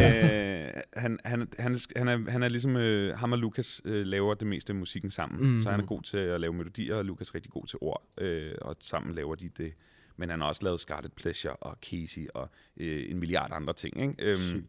øh, 0.00 0.82
han, 0.96 1.18
han, 1.24 1.48
han, 1.58 1.76
han, 1.96 2.08
er, 2.08 2.30
han 2.30 2.42
er 2.42 2.48
ligesom 2.48 2.76
øh, 2.76 3.18
ham 3.18 3.32
og 3.32 3.38
Lukas 3.38 3.82
øh, 3.84 4.06
laver 4.06 4.34
det 4.34 4.46
meste 4.46 4.70
af 4.70 4.74
musikken 4.74 5.10
sammen. 5.10 5.40
Mm. 5.40 5.46
Mhm. 5.46 5.58
Så 5.58 5.70
han 5.70 5.80
er 5.80 5.84
god 5.84 6.02
til 6.02 6.18
at 6.18 6.40
lave 6.40 6.52
melodier, 6.52 6.94
og 6.94 7.04
Lukas 7.04 7.30
er 7.30 7.34
rigtig 7.34 7.52
god 7.52 7.66
til 7.66 7.78
ord. 7.80 8.02
Øh, 8.18 8.52
og 8.60 8.76
sammen 8.80 9.14
laver 9.14 9.34
de 9.34 9.48
det. 9.58 9.72
Men 10.16 10.30
han 10.30 10.40
har 10.40 10.48
også 10.48 10.64
lavet 10.64 10.80
Scarlet 10.80 11.12
Pleasure 11.12 11.56
og 11.56 11.78
Casey 11.90 12.26
og 12.34 12.50
øh, 12.76 13.10
en 13.10 13.18
milliard 13.18 13.50
andre 13.52 13.72
ting. 13.72 14.00
Ikke? 14.00 14.14
Øhm, 14.18 14.38
Sygt. 14.38 14.66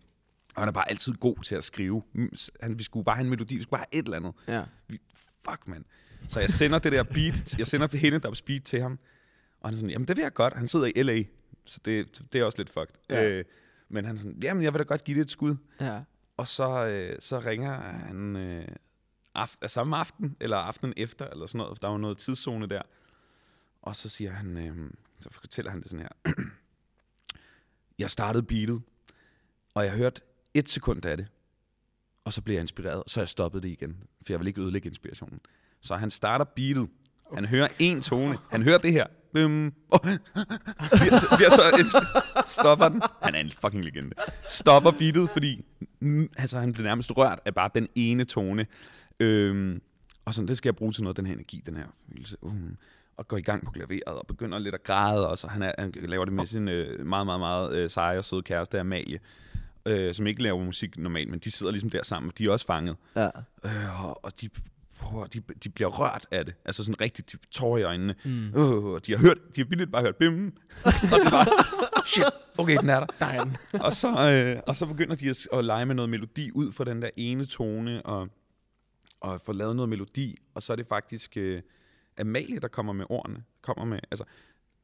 Og 0.56 0.62
han 0.62 0.68
er 0.68 0.74
bare 0.74 0.90
altid 0.90 1.14
god 1.14 1.44
til 1.44 1.56
at 1.56 1.64
skrive. 1.64 2.04
Han, 2.62 2.80
vi 2.80 2.84
skulle 2.84 3.06
bare 3.06 3.16
have 3.16 3.24
en 3.24 3.30
melodi, 3.30 3.56
vi 3.56 3.62
skulle 3.62 3.72
bare 3.80 3.86
have 3.92 4.00
et 4.00 4.06
eller 4.06 4.18
andet. 4.18 4.34
Ja. 4.48 4.64
Vi, 4.88 5.00
fuck, 5.50 5.68
mand. 5.68 5.86
Så 6.30 6.40
jeg 6.40 6.50
sender 6.50 6.80
det 6.80 6.92
der 6.92 7.04
beat, 7.04 7.60
jeg 7.60 7.68
sender 7.68 7.98
hende 7.98 8.20
der 8.20 8.42
beat 8.48 8.64
til 8.64 8.82
ham. 8.82 9.00
Og 9.60 9.70
han 9.70 9.74
er 9.74 9.78
sådan, 9.78 9.90
jamen 9.90 10.08
det 10.08 10.18
vil 10.18 10.24
jeg 10.24 10.34
godt. 10.34 10.54
Han 10.54 10.68
sidder 10.68 10.86
i 10.96 11.04
L.A., 11.04 11.24
så 11.66 11.80
det, 11.86 12.22
det 12.34 12.42
er 12.42 12.46
også 12.46 12.58
lidt 12.58 12.70
fucked. 12.70 12.96
Ja. 13.10 13.30
Øh, 13.30 13.46
men 13.90 14.06
han 14.06 14.16
er 14.16 14.20
sådan, 14.20 14.40
jamen 14.44 14.64
jeg 14.64 14.74
vil 14.74 14.80
da 14.80 14.84
godt 14.84 15.04
give 15.04 15.18
det 15.18 15.22
et 15.22 15.32
skud. 15.32 15.56
Ja. 15.82 16.02
Og 16.38 16.48
så, 16.48 16.86
øh, 16.86 17.18
så 17.20 17.40
ringer 17.40 17.74
han 17.82 18.36
øh, 18.36 18.68
af 19.36 19.70
samme 19.70 19.98
aften, 19.98 20.38
eller 20.40 20.58
aftenen 20.58 20.94
efter, 20.98 21.28
eller 21.28 21.46
sådan 21.46 21.58
noget, 21.58 21.78
for 21.78 21.82
der 21.82 21.88
var 21.88 21.98
noget 21.98 22.18
tidszone 22.18 22.68
der. 22.68 22.82
Og 23.82 23.96
så 23.96 24.10
siger 24.10 24.32
han, 24.32 24.58
øh, 24.58 24.92
så 25.20 25.30
fortæller 25.32 25.72
han 25.72 25.82
det 25.82 25.90
sådan 25.90 26.08
her. 26.26 26.34
jeg 28.00 28.12
startede 28.12 28.44
beatet, 28.44 28.82
og 29.74 29.84
jeg 29.84 29.92
hørte 29.92 30.22
et 30.54 30.70
sekund 30.70 31.06
af 31.06 31.18
det. 31.18 31.28
Og 32.24 32.34
så 32.34 32.42
blev 32.42 32.56
jeg 32.56 32.62
inspireret, 32.62 33.04
og 33.04 33.10
så 33.10 33.20
jeg 33.20 33.28
stoppet 33.28 33.64
det 33.64 33.70
igen, 33.70 34.04
for 34.22 34.34
jeg 34.34 34.40
vil 34.40 34.48
ikke 34.48 34.62
ødelægge 34.62 34.88
inspirationen. 34.88 35.40
Så 35.82 35.96
han 35.96 36.10
starter 36.10 36.46
beatet. 36.46 36.90
Han 37.36 37.46
hører 37.46 37.68
en 37.80 38.02
tone. 38.02 38.38
Han 38.52 38.64
hører 38.64 38.78
det 38.78 38.92
her. 38.92 39.06
Bum. 39.34 39.74
Oh. 39.92 40.00
Bliver, 40.00 41.36
bliver 41.38 41.50
så 41.50 41.62
insp- 41.62 42.42
stopper 42.46 42.90
den. 42.90 43.02
Han 43.24 43.36
er 43.36 43.40
en 43.40 43.50
fucking 43.50 43.84
legende. 43.84 44.16
Stopper 44.50 44.92
beatet, 44.92 45.30
fordi 45.30 45.66
mm, 46.00 46.30
altså, 46.38 46.60
han 46.60 46.74
bliver 46.74 46.88
nærmest 46.88 47.18
rørt 47.18 47.40
af 47.46 47.56
bare 47.56 47.70
den 47.76 47.88
ene 47.96 48.24
tone. 48.24 48.66
Øhm, 49.20 49.82
og 50.26 50.34
sådan, 50.34 50.48
det 50.48 50.58
skal 50.58 50.68
jeg 50.70 50.76
bruge 50.76 50.92
til 50.92 51.04
noget, 51.04 51.18
den 51.18 51.26
her 51.26 51.34
energi, 51.34 51.64
den 51.66 51.78
her 51.78 51.86
følelse. 52.10 52.38
Uh, 52.42 52.54
og 53.18 53.28
går 53.28 53.38
i 53.38 53.42
gang 53.42 53.66
på 53.66 53.72
klaveret 53.72 54.04
og 54.06 54.28
begynder 54.28 54.60
lidt 54.60 54.76
at 54.76 54.84
græde 54.84 55.30
også. 55.30 55.48
Og 55.48 55.54
han, 55.54 55.62
er, 55.62 55.72
han 55.78 55.94
laver 55.98 56.26
det 56.26 56.34
med 56.34 56.46
sin 56.46 56.68
øh, 56.68 57.06
meget, 57.06 57.26
meget, 57.26 57.40
meget 57.40 57.74
øh, 57.76 57.90
seje 57.90 58.18
og 58.18 58.26
søde 58.26 58.42
kæreste, 58.42 58.80
Amalie, 58.80 59.20
øh, 59.86 60.14
som 60.14 60.28
ikke 60.28 60.44
laver 60.44 60.64
musik 60.64 60.98
normalt, 60.98 61.30
men 61.30 61.40
de 61.40 61.52
sidder 61.52 61.72
ligesom 61.72 61.90
der 61.90 62.04
sammen. 62.04 62.32
De 62.38 62.46
er 62.46 62.52
også 62.52 62.66
fanget. 62.66 62.96
Ja. 63.16 63.30
Øh, 63.66 64.06
og, 64.06 64.26
og 64.26 64.42
de, 64.42 64.50
prøver, 65.00 65.28
de, 65.28 65.42
de 65.64 65.70
bliver 65.70 65.90
rørt 65.90 66.28
af 66.32 66.46
det. 66.46 66.56
Altså 66.66 66.84
sådan 66.84 67.02
rigtig 67.02 67.32
de, 67.32 67.38
tårer 67.52 67.78
i 67.78 67.84
øjnene. 67.84 68.16
Mm. 68.26 68.52
Og 68.54 69.06
de 69.06 69.12
har 69.12 69.20
hørt, 69.20 69.38
de 69.56 69.62
har 69.62 69.66
vildt 69.70 69.92
bare 69.92 70.02
hørt 70.02 70.16
bim. 70.16 70.46
og 70.86 70.92
er 71.26 71.30
bare, 71.30 71.46
shit, 72.06 72.26
okay, 72.58 72.78
den 72.78 72.90
er 72.90 73.00
der. 73.00 73.08
Der 73.20 73.26
er 73.26 73.44
den. 73.44 73.58
og, 73.82 73.94
så, 73.94 74.32
øh, 74.32 74.62
og 74.68 74.76
så 74.76 74.86
begynder 74.86 75.16
de 75.16 75.30
at, 75.30 75.48
at 75.54 75.66
lege 75.66 75.86
med 75.86 75.96
noget 75.96 76.10
melodi 76.10 76.52
ud 76.52 76.72
fra 76.72 76.84
den 76.84 77.02
der 77.02 77.10
ene 77.18 77.46
tone, 77.46 78.06
og, 78.06 78.30
og 79.22 79.42
få 79.42 79.54
lavet 79.54 79.76
noget 79.76 79.90
melodi, 79.90 80.36
og 80.56 80.62
så 80.62 80.74
er 80.74 80.78
det 80.78 80.88
faktisk 80.88 81.38
øh, 81.38 81.62
Amalie, 82.20 82.60
der 82.60 82.68
kommer 82.68 82.94
med 82.94 83.06
ordene. 83.10 83.44
Kommer 83.62 83.86
med, 83.86 84.00
altså, 84.12 84.24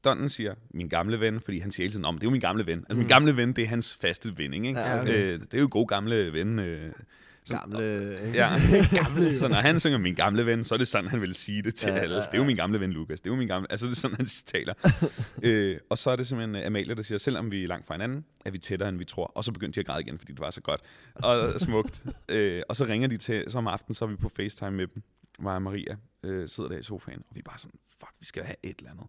Donnen 0.03 0.30
siger, 0.30 0.55
min 0.74 0.89
gamle 0.89 1.20
ven, 1.20 1.41
fordi 1.41 1.59
han 1.59 1.72
siger 1.72 1.84
hele 1.84 1.91
tiden, 1.91 2.05
om 2.05 2.16
det 2.16 2.24
er 2.24 2.28
jo 2.28 2.32
min 2.32 2.41
gamle 2.41 2.66
ven. 2.66 2.80
Altså, 2.80 2.95
min 2.95 3.07
gamle 3.07 3.38
ven, 3.38 3.53
det 3.53 3.64
er 3.64 3.68
hans 3.68 3.93
faste 3.93 4.38
vending, 4.38 4.68
ikke? 4.68 4.80
Ja, 4.80 5.01
okay. 5.01 5.34
øh, 5.34 5.39
det 5.39 5.53
er 5.53 5.59
jo 5.59 5.68
god 5.72 5.88
gamle 5.88 6.34
ven. 6.34 6.59
Øh, 6.59 6.91
så- 7.46 7.58
Gamle... 7.58 8.20
ikke? 8.26 8.38
Ja, 8.38 8.50
Gamle. 9.04 9.38
så 9.39 9.48
når 9.48 9.56
han 9.56 9.80
synger 9.80 9.98
min 9.98 10.16
gamle 10.16 10.46
ven, 10.46 10.64
så 10.64 10.74
er 10.76 10.78
det 10.78 10.88
sådan, 10.88 11.10
han 11.10 11.22
vil 11.22 11.34
sige 11.34 11.62
det 11.62 11.76
til 11.76 11.88
Ja, 11.88 11.94
ja, 11.94 11.98
ja, 11.98 12.04
alle. 12.04 12.16
ja. 12.16 12.22
Det 12.22 12.34
er 12.34 12.38
jo 12.38 12.44
min 12.44 12.56
gamle 12.56 12.80
ven, 12.80 12.91
Lukas. 12.94 13.22
Det 13.22 13.30
er 13.30 13.34
jo 13.34 13.38
min 13.38 13.48
gamle... 13.48 13.68
Altså, 13.72 13.86
det 13.86 13.91
er 13.91 13.96
sådan, 13.96 14.18
han 14.18 14.26
taler. 14.26 14.74
øh, 15.44 15.78
og 15.89 15.98
så 15.98 16.10
er 16.10 16.16
det 16.16 16.28
simpelthen 16.28 16.56
øh, 16.56 16.68
Amalie, 16.68 16.96
der 16.96 17.02
siger, 17.02 17.18
selvom 17.18 17.52
vi 17.52 17.64
er 17.64 17.68
langt 17.68 17.88
fra 17.88 17.94
hinanden, 17.94 18.26
er 18.46 18.52
vi 18.52 18.58
tættere, 18.58 18.89
end 18.89 18.98
vi 18.98 19.06
tror. 19.06 19.26
Og 19.36 19.44
så 19.44 19.52
begyndte 19.52 19.76
de 19.76 19.80
at 19.80 19.86
græde 19.86 20.02
igen, 20.02 20.20
fordi 20.20 20.32
det 20.32 20.39
var 20.41 20.50
så 20.50 20.62
godt 20.62 20.82
og 21.16 21.60
smukt. 21.62 22.06
øh, 22.30 22.62
og 22.70 22.76
så 22.76 22.86
ringer 22.86 23.08
de 23.08 23.18
til, 23.18 23.44
så 23.48 23.58
om 23.58 23.68
aftenen, 23.68 23.96
så 23.96 24.06
er 24.06 24.10
vi 24.10 24.16
på 24.16 24.30
FaceTime 24.30 24.72
med 24.72 24.88
dem. 24.88 25.04
Mig 25.39 25.56
og 25.56 25.62
Maria 25.62 25.96
øh, 26.24 26.48
sidder 26.50 26.70
der 26.70 26.78
i 26.78 26.84
sofaen, 26.84 27.20
og 27.30 27.36
vi 27.36 27.39
er 27.39 27.44
bare 27.44 27.60
sådan, 27.60 27.80
fuck, 28.00 28.12
vi 28.20 28.26
skal 28.26 28.44
have 28.44 28.56
et 28.64 28.78
eller 28.78 28.91
andet. 28.91 29.06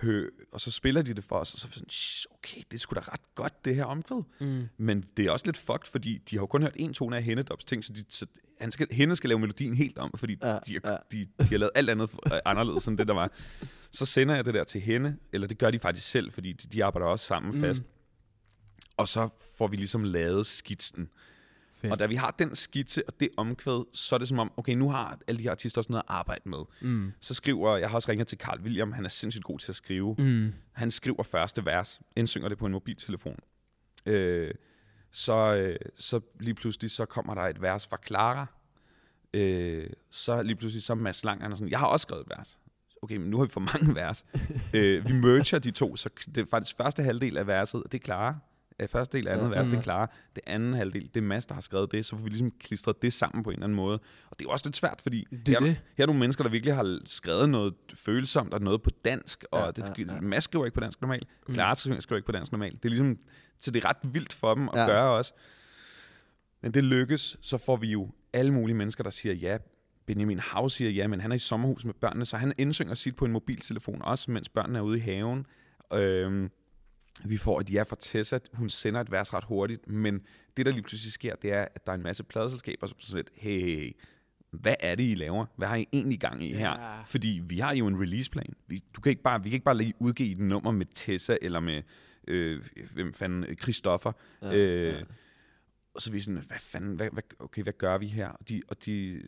Hø, 0.00 0.28
og 0.52 0.60
så 0.60 0.70
spiller 0.70 1.02
de 1.02 1.14
det 1.14 1.24
for 1.24 1.36
os, 1.36 1.54
og 1.54 1.60
så 1.60 1.66
er 1.66 1.68
vi 1.68 1.74
sådan, 1.74 1.90
"Shh, 1.90 2.26
okay, 2.30 2.62
det 2.70 2.80
sgu 2.80 2.94
da 2.94 3.00
ret 3.00 3.34
godt, 3.34 3.64
det 3.64 3.74
her 3.76 3.84
omkvæd. 3.84 4.22
Mm. 4.40 4.68
Men 4.78 5.04
det 5.16 5.26
er 5.26 5.30
også 5.30 5.46
lidt 5.46 5.56
fucked, 5.56 5.90
fordi 5.90 6.18
de 6.30 6.36
har 6.36 6.42
jo 6.42 6.46
kun 6.46 6.62
hørt 6.62 6.72
en 6.76 6.92
tone 6.94 7.16
af 7.16 7.22
Hennedops 7.22 7.64
ting, 7.64 7.84
så, 7.84 7.92
de, 7.92 8.04
så 8.08 8.26
han 8.60 8.70
skal, 8.70 8.86
Henne 8.90 9.16
skal 9.16 9.28
lave 9.28 9.38
melodien 9.38 9.74
helt 9.74 9.98
om, 9.98 10.10
fordi 10.16 10.36
Ja, 10.42 10.58
de, 10.66 10.80
har, 10.84 10.90
ja. 10.90 10.96
de, 11.12 11.24
de 11.38 11.44
har 11.44 11.58
lavet 11.58 11.70
alt 11.74 11.90
andet 11.90 12.10
øh, 12.26 12.38
anderledes 12.44 12.86
end 12.88 12.98
det, 12.98 13.08
der 13.08 13.14
var. 13.14 13.32
Så 13.92 14.06
sender 14.06 14.34
jeg 14.34 14.44
det 14.44 14.54
der 14.54 14.64
til 14.64 14.80
hende, 14.80 15.16
eller 15.32 15.46
det 15.46 15.58
gør 15.58 15.70
de 15.70 15.78
faktisk 15.78 16.06
selv, 16.08 16.32
fordi 16.32 16.52
de, 16.52 16.68
de 16.68 16.84
arbejder 16.84 17.06
også 17.06 17.26
sammen 17.26 17.50
Mm. 17.50 17.56
mm. 17.56 17.62
fast. 17.62 17.82
Og 18.96 19.08
så 19.08 19.28
får 19.58 19.66
vi 19.68 19.76
ligesom 19.76 20.04
lavet 20.04 20.46
skitsen. 20.46 21.08
Fedt. 21.80 21.92
Og 21.92 21.98
da 21.98 22.06
vi 22.06 22.14
har 22.14 22.34
den 22.38 22.54
skitse 22.54 23.08
og 23.08 23.20
det 23.20 23.28
omkvæd, 23.36 23.84
så 23.92 24.14
er 24.14 24.18
det 24.18 24.28
som 24.28 24.38
om, 24.38 24.52
okay, 24.56 24.74
nu 24.74 24.90
har 24.90 25.18
alle 25.26 25.38
de 25.38 25.42
her 25.42 25.50
artister 25.50 25.80
også 25.80 25.92
noget 25.92 26.02
at 26.08 26.14
arbejde 26.14 26.48
med. 26.48 26.58
Mm. 26.80 27.12
Så 27.20 27.34
skriver, 27.34 27.76
jeg 27.76 27.88
har 27.88 27.94
også 27.94 28.10
ringet 28.10 28.26
til 28.26 28.38
Carl 28.38 28.60
William, 28.60 28.92
han 28.92 29.04
er 29.04 29.08
sindssygt 29.08 29.44
god 29.44 29.58
til 29.58 29.72
at 29.72 29.76
skrive. 29.76 30.14
Mm. 30.18 30.52
Han 30.72 30.90
skriver 30.90 31.22
første 31.22 31.64
vers, 31.64 32.00
indsynger 32.16 32.48
det 32.48 32.58
på 32.58 32.66
en 32.66 32.72
mobiltelefon. 32.72 33.38
Øh, 34.06 34.54
så, 35.12 35.54
øh, 35.54 35.76
så 35.96 36.20
lige 36.40 36.54
pludselig 36.54 36.90
så 36.90 37.04
kommer 37.04 37.34
der 37.34 37.42
et 37.42 37.62
vers 37.62 37.86
fra 37.86 37.98
Clara. 38.06 38.46
Øh, 39.34 39.90
så 40.10 40.42
lige 40.42 40.56
pludselig 40.56 40.82
så 40.82 40.92
er 40.92 40.96
Mads 40.96 41.24
Lang, 41.24 41.42
han 41.42 41.52
er 41.52 41.56
sådan, 41.56 41.70
jeg 41.70 41.78
har 41.78 41.86
også 41.86 42.02
skrevet 42.02 42.22
et 42.22 42.32
vers. 42.38 42.58
Okay, 43.02 43.16
men 43.16 43.30
nu 43.30 43.38
har 43.38 43.44
vi 43.44 43.50
for 43.50 43.60
mange 43.60 43.94
vers. 43.94 44.24
øh, 44.74 45.08
vi 45.08 45.12
merger 45.12 45.58
de 45.58 45.70
to, 45.70 45.96
så 45.96 46.10
det 46.26 46.38
er 46.38 46.46
faktisk 46.50 46.76
første 46.76 47.02
halvdel 47.02 47.36
af 47.36 47.46
verset, 47.46 47.82
det 47.92 48.00
er 48.00 48.04
Clara. 48.04 48.38
Øh, 48.80 48.88
Første 48.88 49.18
del 49.18 49.28
af 49.28 49.32
andet 49.32 49.44
Ja. 49.44 49.50
vers, 49.50 49.66
det 49.66 49.72
Mhm. 49.72 49.78
er 49.78 49.82
Clara. 49.82 50.10
Det 50.36 50.44
anden 50.46 50.74
halvdel, 50.74 51.02
det 51.14 51.16
er 51.16 51.20
Mads, 51.24 51.46
der 51.46 51.54
har 51.54 51.60
skrevet 51.60 51.92
det. 51.92 52.06
Så 52.06 52.16
får 52.16 52.22
vi 52.22 52.28
ligesom 52.28 52.50
klistret 52.50 53.02
det 53.02 53.12
sammen 53.12 53.44
på 53.44 53.50
en 53.50 53.54
eller 53.54 53.64
anden 53.64 53.76
måde. 53.76 53.94
Og 54.30 54.38
det 54.38 54.44
er 54.44 54.48
jo 54.48 54.50
også 54.50 54.66
lidt 54.66 54.76
svært, 54.76 55.00
fordi 55.00 55.24
Det 55.30 55.48
er 55.48 55.52
her, 55.60 55.66
det. 55.66 55.80
her 55.96 56.02
er 56.04 56.06
nogle 56.06 56.20
mennesker, 56.20 56.44
der 56.44 56.50
virkelig 56.50 56.74
har 56.74 56.98
skrevet 57.04 57.48
noget 57.48 57.74
følsomt 57.94 58.54
og 58.54 58.60
noget 58.60 58.82
på 58.82 58.90
dansk. 59.04 59.44
Og 59.50 59.58
Ja, 59.58 59.70
det, 59.70 59.98
ja, 59.98 60.14
ja. 60.14 60.20
Mads 60.20 60.44
skriver 60.44 60.64
ikke 60.64 60.74
på 60.74 60.80
dansk 60.80 61.00
normalt. 61.00 61.28
Mm. 61.48 61.54
Clara 61.54 61.74
skriver 61.74 62.16
ikke 62.16 62.26
på 62.26 62.32
dansk 62.32 62.52
normalt. 62.52 62.74
Det 62.82 62.84
er 62.84 62.88
ligesom, 62.90 63.18
så 63.58 63.70
det 63.70 63.84
er 63.84 63.88
ret 63.88 64.14
vildt 64.14 64.32
for 64.32 64.54
dem 64.54 64.68
at 64.68 64.78
ja. 64.80 64.86
gøre 64.86 65.10
også. 65.16 65.32
Men 66.62 66.74
det 66.74 66.84
lykkes, 66.84 67.36
så 67.40 67.58
får 67.58 67.76
vi 67.76 67.86
jo 67.90 68.10
alle 68.32 68.52
mulige 68.54 68.76
mennesker, 68.76 69.04
der 69.04 69.10
siger 69.10 69.34
ja. 69.34 69.58
Benjamin 70.06 70.38
Hav 70.38 70.68
siger 70.68 70.90
ja, 70.90 71.06
men 71.06 71.20
han 71.20 71.30
er 71.32 71.36
i 71.36 71.38
sommerhus 71.38 71.84
med 71.84 71.94
børnene, 71.94 72.24
så 72.24 72.36
han 72.36 72.52
indsynger 72.58 72.94
sit 72.94 73.16
på 73.16 73.24
en 73.24 73.32
mobiltelefon 73.32 74.02
også, 74.02 74.30
mens 74.30 74.48
børnene 74.48 74.78
er 74.78 74.82
ude 74.82 74.96
i 74.98 75.00
haven. 75.00 75.46
Øhm, 75.92 76.50
vi 77.24 77.36
får 77.36 77.60
et 77.60 77.70
ja 77.72 77.82
fra 77.82 77.96
Tessa. 78.00 78.38
Hun 78.52 78.68
sender 78.68 79.00
et 79.00 79.12
vers 79.12 79.34
ret 79.34 79.44
hurtigt, 79.44 79.88
men 79.88 80.20
det, 80.56 80.66
der 80.66 80.72
lige 80.72 80.82
pludselig 80.82 81.12
sker, 81.12 81.34
det 81.36 81.52
er, 81.52 81.66
at 81.74 81.86
der 81.86 81.92
er 81.92 81.96
en 81.96 82.02
masse 82.02 82.24
pladeselskaber, 82.24 82.86
som 82.86 83.00
sådan 83.00 83.16
lidt, 83.16 83.30
hey, 83.34 83.60
hey, 83.60 83.76
hey, 83.76 83.96
hvad 84.50 84.74
er 84.80 84.94
det, 84.94 85.02
I 85.10 85.14
laver? 85.14 85.46
Hvad 85.56 85.68
har 85.68 85.76
I 85.76 85.86
egentlig 85.92 86.20
gang 86.20 86.44
i 86.44 86.52
her? 86.52 86.70
Ja. 86.70 87.02
Fordi 87.02 87.42
vi 87.44 87.58
har 87.58 87.74
jo 87.74 87.86
en 87.86 88.00
releaseplan. 88.00 88.54
Vi, 88.66 88.84
du 88.96 89.00
kan 89.00 89.10
ikke 89.10 89.22
bare, 89.22 89.42
vi 89.42 89.48
kan 89.50 89.54
ikke 89.54 89.64
bare 89.64 89.76
lige 89.76 89.94
udgive 89.98 90.32
et 90.32 90.38
nummer 90.38 90.70
med 90.70 90.86
Tessa, 90.94 91.36
eller 91.42 91.60
med, 91.60 91.82
øh, 92.28 92.64
hvem 92.92 93.12
fanden, 93.12 93.56
Christoffer. 93.58 94.12
Ja, 94.42 94.56
øh, 94.56 94.88
ja. 94.94 95.00
Og 95.94 96.00
så 96.00 96.10
er 96.10 96.12
vi 96.12 96.20
sådan, 96.20 96.42
hvad 96.46 96.58
fanden, 96.58 96.96
hvad, 96.96 97.08
hvad, 97.12 97.22
okay, 97.38 97.62
hvad 97.62 97.72
gør 97.72 97.98
vi 97.98 98.06
her? 98.06 98.28
Og 98.28 98.48
de, 98.48 98.62
og 98.68 98.86
de 98.86 99.22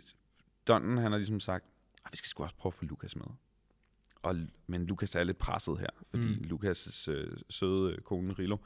Donnen, 0.68 0.99
han 0.99 1.11
har 1.12 1.18
ligesom 1.18 1.41
sagt, 1.41 1.64
"Ej, 2.05 2.11
vi 2.12 2.16
skal 2.16 2.28
sgu 2.28 2.43
også 2.43 2.57
prøve 2.57 2.70
at 2.70 2.74
få 2.74 2.84
Lukas 2.84 3.16
med. 3.16 3.26
Og, 4.23 4.37
men 4.66 4.87
Lukas 4.87 5.14
er 5.14 5.25
lidt 5.25 5.39
presset 5.39 5.79
her, 5.79 5.87
fordi 6.07 6.27
Mm. 6.29 6.45
Lukas' 6.57 7.11
øh, 7.11 7.37
søde 7.51 7.93
øh, 7.93 7.99
kone 7.99 8.33
Rilo 8.33 8.57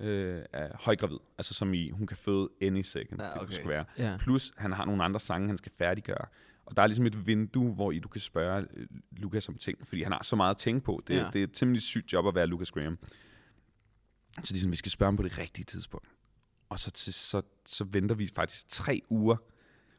øh, 0.00 0.42
er 0.52 0.76
højgravid. 0.80 1.18
Altså 1.38 1.54
som 1.54 1.74
i, 1.74 1.90
hun 1.90 2.06
kan 2.06 2.16
føde 2.16 2.48
any 2.62 2.80
second, 2.80 3.20
ja, 3.20 3.36
okay. 3.36 3.46
det 3.46 3.54
skulle 3.54 3.68
være. 3.70 3.84
Ja. 3.98 4.16
Plus, 4.20 4.52
han 4.56 4.72
har 4.72 4.84
nogle 4.84 5.04
andre 5.04 5.20
sange, 5.20 5.48
han 5.48 5.58
skal 5.58 5.72
færdiggøre. 5.78 6.26
Og 6.66 6.76
der 6.76 6.82
er 6.82 6.86
ligesom 6.86 7.06
et 7.06 7.26
vindue, 7.26 7.74
hvor 7.74 7.92
I 7.92 7.98
du 7.98 8.08
kan 8.08 8.20
spørge 8.20 8.66
øh, 8.74 8.86
Lukas 9.12 9.48
om 9.48 9.54
ting, 9.54 9.86
fordi 9.86 10.02
han 10.02 10.12
har 10.12 10.22
så 10.22 10.36
meget 10.36 10.50
at 10.50 10.56
tænke 10.56 10.84
på. 10.84 11.02
Det, 11.08 11.14
Ja. 11.16 11.28
det 11.32 11.38
er 11.38 11.42
et 11.44 11.52
temmelig 11.52 11.82
sygt 11.82 12.12
job 12.12 12.26
at 12.26 12.34
være 12.34 12.46
Lucas 12.46 12.70
Graham. 12.70 12.98
Så 14.44 14.52
ligesom, 14.52 14.70
vi 14.70 14.76
skal 14.76 14.90
spørge 14.90 15.06
ham 15.06 15.16
på 15.16 15.22
det 15.22 15.38
rigtige 15.38 15.64
tidspunkt. 15.64 16.08
Og 16.68 16.78
så, 16.78 16.90
til, 16.90 17.14
så, 17.14 17.42
så 17.66 17.84
venter 17.84 18.14
vi 18.14 18.26
faktisk 18.34 18.68
tre 18.68 19.00
uger 19.08 19.36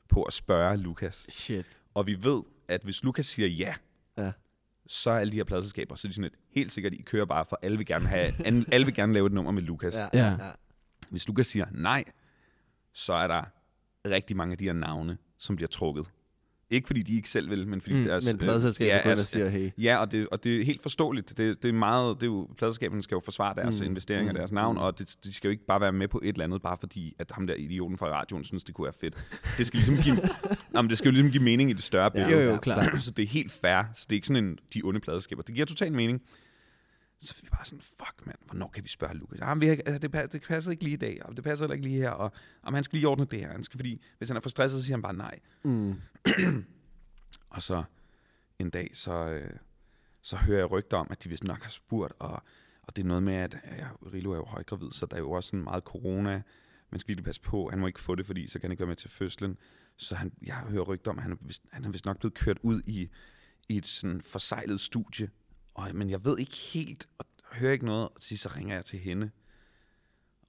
på 0.10 0.24
at 0.24 0.34
spørge 0.34 0.78
Lukas. 0.78 1.26
Shit. 1.30 1.66
Og 1.94 2.08
vi 2.08 2.24
ved, 2.24 2.42
at 2.68 2.84
hvis 2.84 3.04
Lukas 3.04 3.26
siger 3.26 3.48
ja, 3.48 3.76
Ja. 4.18 4.32
Så 4.88 5.12
er 5.12 5.20
alle 5.20 5.32
de 5.32 5.38
her 5.38 5.44
pladselskaber, 5.44 5.96
så 5.96 6.08
er 6.08 6.10
de 6.10 6.14
sådan 6.14 6.26
et, 6.26 6.34
helt 6.50 6.72
sikkert, 6.72 6.94
I 6.94 7.02
kører 7.02 7.26
bare, 7.26 7.46
for 7.46 7.60
alle 7.62 7.78
vil 7.78 7.86
gerne, 7.86 8.08
have, 8.08 8.46
alle, 8.46 8.66
alle 8.72 8.86
vil 8.86 8.96
gerne 8.96 9.14
lave 9.14 9.26
et 9.26 9.32
nummer 9.34 9.52
med 9.52 9.62
Lukas. 9.62 9.96
Ja, 9.96 10.08
Ja. 10.14 10.26
ja. 10.26 10.32
ja. 10.32 10.52
Hvis 11.10 11.28
Lukas 11.28 11.48
siger 11.48 11.66
nej, 11.72 12.04
så 12.94 13.14
er 13.14 13.28
der 13.28 13.44
rigtig 14.06 14.38
mange 14.38 14.52
af 14.52 14.58
de 14.58 14.66
her 14.66 14.74
navne, 14.74 15.18
som 15.38 15.56
bliver 15.56 15.70
trukket. 15.70 16.12
Ikke 16.70 16.88
fordi 16.88 17.02
de 17.02 17.16
ikke 17.16 17.30
selv 17.30 17.50
vil, 17.50 17.68
men 17.68 17.82
fordi 17.82 17.96
Mm, 17.96 18.04
deres... 18.04 18.26
Men 18.26 18.38
pladselskabet 18.38 18.90
ja, 18.90 18.96
ja, 18.96 19.04
går 19.04 19.10
ind 19.10 19.18
og 19.18 19.20
altså, 19.20 19.26
siger, 19.26 19.50
hey. 19.50 19.70
Ja, 19.78 19.98
og 19.98 20.12
det, 20.12 20.28
og 20.28 20.44
det 20.44 20.62
er 20.62 20.66
helt 20.66 20.82
forståeligt. 20.82 21.38
Det, 21.38 21.64
det 21.64 21.70
er 21.70 21.74
meget, 21.74 22.16
det 22.16 22.24
er 22.24 22.28
jo, 22.28 22.50
pladselskaberne 22.58 23.04
skal 23.04 23.16
jo 23.16 23.20
forsvare 23.20 23.56
deres 23.56 23.80
Mm, 23.82 23.86
investeringer, 23.88 24.32
mm, 24.34 24.38
deres 24.38 24.52
navn, 24.52 24.76
mm. 24.76 24.82
og 24.82 25.00
det, 25.00 25.16
de 25.24 25.34
skal 25.34 25.48
jo 25.48 25.52
ikke 25.52 25.66
bare 25.66 25.82
være 25.82 25.92
med 25.94 26.08
på 26.08 26.20
et 26.24 26.30
eller 26.30 26.44
andet, 26.44 26.62
bare 26.62 26.78
fordi, 26.80 27.16
at 27.20 27.32
ham 27.32 27.48
der 27.48 27.54
idioten 27.54 27.98
fra 27.98 28.08
radioen 28.08 28.44
synes, 28.44 28.64
det 28.64 28.76
kunne 28.76 28.86
være 28.86 28.94
fedt. 29.02 29.16
Det 29.58 29.68
skal 29.68 29.78
ligesom 29.78 29.98
give, 29.98 30.16
nå, 30.74 30.82
men 30.82 30.90
det 30.90 30.98
skal 30.98 31.10
jo 31.10 31.12
ligesom 31.12 31.32
give 31.32 31.44
mening 31.44 31.70
i 31.70 31.74
det 31.74 31.84
større 31.84 32.12
Ja, 32.16 32.26
billede. 32.26 32.32
Jo, 32.44 32.48
jo, 32.48 32.52
ja, 32.54 32.60
klart. 32.60 33.04
Så 33.04 33.12
det 33.12 33.24
er 33.24 33.28
helt 33.28 33.52
fair. 33.52 33.84
Så 33.96 34.06
det 34.10 34.12
er 34.12 34.18
ikke 34.18 34.28
sådan 34.28 34.44
en, 34.44 34.58
de 34.74 34.82
onde 34.84 35.00
pladeskaber. 35.00 35.42
Det 35.44 35.56
giver 35.56 35.66
total 35.66 35.94
mening. 35.94 36.22
Så 37.22 37.36
vi 37.42 37.50
bare 37.52 37.66
sådan, 37.66 37.82
fuck 37.82 38.26
mand, 38.26 38.38
hvornår 38.46 38.70
kan 38.74 38.84
vi 38.84 38.90
spørge 38.90 39.16
Lukas? 39.16 39.40
Ah, 39.42 39.62
vi 39.62 39.68
har, 39.68 39.78
altså, 39.86 40.08
det, 40.08 40.34
det 40.34 40.42
passer 40.42 40.72
ikke 40.72 40.84
lige 40.84 40.94
i 40.94 40.98
dag, 40.98 41.26
og 41.26 41.36
det 41.36 41.44
passer 41.44 41.66
heller 41.66 41.74
ikke 41.74 41.88
lige 41.88 42.02
her, 42.02 42.10
og 42.10 42.32
om 42.64 42.74
han 42.74 42.84
skal 42.84 42.98
lige 42.98 43.08
ordne 43.08 43.26
det 43.26 43.40
her. 43.40 43.52
Han 43.52 43.64
skal, 43.64 43.78
fordi 43.78 44.02
hvis 44.18 44.30
han 44.30 44.38
er 44.38 44.42
for 44.42 44.50
stresset, 44.50 44.80
så 44.80 44.86
siger 44.86 44.96
han 44.96 45.02
bare 45.02 45.14
nej. 45.14 45.40
Mm. 45.64 45.96
Og 47.56 47.62
så 47.62 47.84
en 48.60 48.70
dag, 48.70 48.90
så, 48.94 49.28
øh, 49.28 49.52
så 50.22 50.38
hører 50.38 50.60
jeg 50.60 50.72
rygter 50.72 50.98
om, 50.98 51.08
at 51.10 51.24
de 51.24 51.30
vist 51.30 51.44
nok 51.44 51.64
har 51.64 51.70
spurgt, 51.70 52.14
og, 52.20 52.44
og 52.82 52.96
det 52.96 53.04
er 53.04 53.08
noget 53.08 53.24
med, 53.24 53.34
at 53.34 53.58
ja, 53.78 53.88
Rilo 54.14 54.32
er 54.32 54.36
jo 54.36 54.46
højgravid, 54.46 54.92
så 54.92 55.06
der 55.06 55.16
er 55.16 55.20
jo 55.20 55.32
også 55.32 55.48
sådan 55.48 55.64
meget 55.64 55.84
corona 55.84 56.42
man 56.96 57.00
skal 57.00 57.08
virkelig 57.08 57.26
passe 57.26 57.42
på, 57.42 57.70
han 57.70 57.80
må 57.80 57.88
ikke 57.88 58.00
få 58.00 58.16
det, 58.16 58.26
fordi 58.26 58.48
så 58.48 58.60
kan 58.60 58.62
han 58.62 58.72
ikke 58.72 58.82
være 58.82 58.88
med 58.88 58.96
til 58.96 59.10
fødslen. 59.10 59.58
Så 59.98 60.16
han, 60.16 60.32
jeg 60.46 60.56
hører 60.56 60.84
rygter 60.84 61.12
om, 61.12 61.18
at 61.18 61.24
han 61.24 61.32
er 61.32 61.36
vist, 61.48 61.64
han 61.72 61.86
er 61.86 61.90
vist 61.90 62.06
nok 62.06 62.20
blevet 62.20 62.34
kørt 62.34 62.58
ud 62.64 62.82
i, 62.86 63.10
i 63.70 63.78
et 63.78 63.86
sådan 63.86 64.22
forsejlet 64.22 64.80
studie. 64.80 65.30
Og, 65.76 65.90
men 65.94 66.10
jeg 66.10 66.26
ved 66.26 66.40
ikke 66.40 66.56
helt, 66.74 67.08
og 67.18 67.26
hører 67.52 67.74
ikke 67.74 67.86
noget, 67.86 68.10
og 68.10 68.22
til 68.22 68.40
så 68.40 68.50
ringer 68.56 68.76
jeg 68.76 68.86
til 68.86 69.00
hende. 69.00 69.32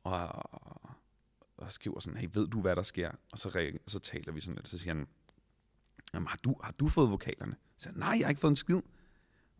Og, 0.04 0.28
og 1.56 1.72
skriver 1.72 2.00
sådan, 2.00 2.20
hey, 2.20 2.28
ved 2.32 2.48
du, 2.48 2.60
hvad 2.60 2.76
der 2.76 2.82
sker? 2.82 3.10
Og 3.32 3.38
så, 3.38 3.48
ring, 3.48 3.78
så 3.86 3.98
taler 3.98 4.32
vi 4.32 4.40
sådan 4.40 4.54
lidt, 4.54 4.68
så 4.68 4.78
siger 4.78 4.94
han, 4.94 5.06
Jamen, 6.14 6.26
har 6.26 6.38
du, 6.44 6.54
har 6.62 6.72
du 6.72 6.88
fået 6.88 7.10
vokalerne? 7.10 7.56
Så 7.78 7.82
siger, 7.82 7.92
jeg, 7.92 7.98
nej, 7.98 8.16
jeg 8.18 8.26
har 8.26 8.28
ikke 8.28 8.40
fået 8.40 8.50
en 8.50 8.56
skid. 8.56 8.80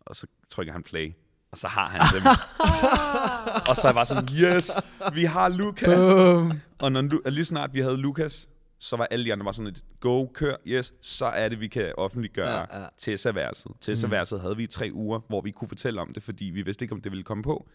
Og 0.01 0.17
så 0.17 0.27
trykker 0.49 0.73
han 0.73 0.83
play, 0.83 1.13
og 1.51 1.59
så 1.59 1.69
har 1.69 1.89
han 1.89 2.01
dem. 2.01 2.27
og 3.69 3.77
så 3.77 3.83
er 3.83 3.89
jeg 3.89 3.95
bare 3.95 4.07
sådan, 4.07 4.29
yes, 4.35 4.71
vi 5.15 5.25
har 5.25 5.49
Lukas. 5.49 6.15
Boom. 6.15 6.53
Og 6.79 6.93
når, 6.93 7.21
og 7.25 7.33
lige 7.33 7.45
snart 7.45 7.75
vi 7.75 7.81
havde 7.81 7.97
Lukas, 7.97 8.49
så 8.87 8.97
var 8.97 9.07
alle 9.11 9.25
de 9.25 9.33
andre 9.33 9.45
bare 9.45 9.55
sådan 9.55 9.67
et, 9.67 9.85
go, 10.01 10.27
kør, 10.27 10.57
yes, 10.67 10.95
så 11.01 11.27
er 11.27 11.49
det, 11.49 11.61
vi 11.61 11.69
kan 11.69 11.93
offentliggøre 11.97 12.49
Ja, 12.49 12.61
ja, 12.73 12.81
ja. 12.81 12.87
Tessa-verset. 12.99 13.73
Tessa-verset 13.81 14.41
havde 14.41 14.57
vi 14.57 14.63
i 14.63 14.67
tre 14.67 14.91
uger, 14.93 15.21
hvor 15.29 15.41
vi 15.41 15.51
kunne 15.51 15.69
fortælle 15.69 16.01
om 16.01 16.13
det, 16.13 16.23
fordi 16.23 16.45
vi 16.45 16.63
vidste 16.63 16.85
ikke, 16.85 16.95
om 16.95 17.01
det 17.01 17.13
ville 17.13 17.25
komme 17.25 17.43
på. 17.43 17.69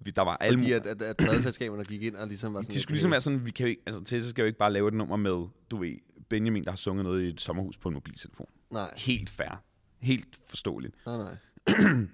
Vi, 0.00 0.10
der 0.10 0.22
var 0.22 0.36
alle 0.36 0.58
Fordi 0.58 0.72
at, 0.72 0.86
at, 0.86 1.02
at 1.02 1.16
pladeselskaberne 1.16 1.84
gik 1.84 2.02
ind 2.02 2.16
og 2.16 2.28
ligesom 2.28 2.54
var 2.54 2.62
sådan... 2.62 2.74
de 2.74 2.80
skulle 2.80 2.94
ligesom 2.94 3.10
være 3.10 3.20
sådan, 3.20 3.44
vi 3.46 3.50
kan 3.50 3.68
ikke, 3.68 3.82
altså 3.86 4.04
Tessa 4.04 4.28
skal 4.30 4.42
jo 4.42 4.46
ikke 4.46 4.58
bare 4.58 4.72
lave 4.72 4.88
et 4.88 4.94
nummer 4.94 5.16
med, 5.16 5.48
du 5.70 5.76
ved, 5.76 5.96
Benjamin, 6.28 6.64
der 6.64 6.70
har 6.70 6.76
sunget 6.76 7.04
noget 7.04 7.22
i 7.22 7.28
et 7.28 7.40
sommerhus 7.40 7.76
på 7.76 7.88
en 7.88 7.94
mobiltelefon. 7.94 8.46
Nej, 8.70 8.94
Helt 8.96 9.30
fair. 9.30 9.62
Helt 9.98 10.38
forståeligt. 10.46 10.94
nej, 11.06 11.16
nej. 11.16 11.36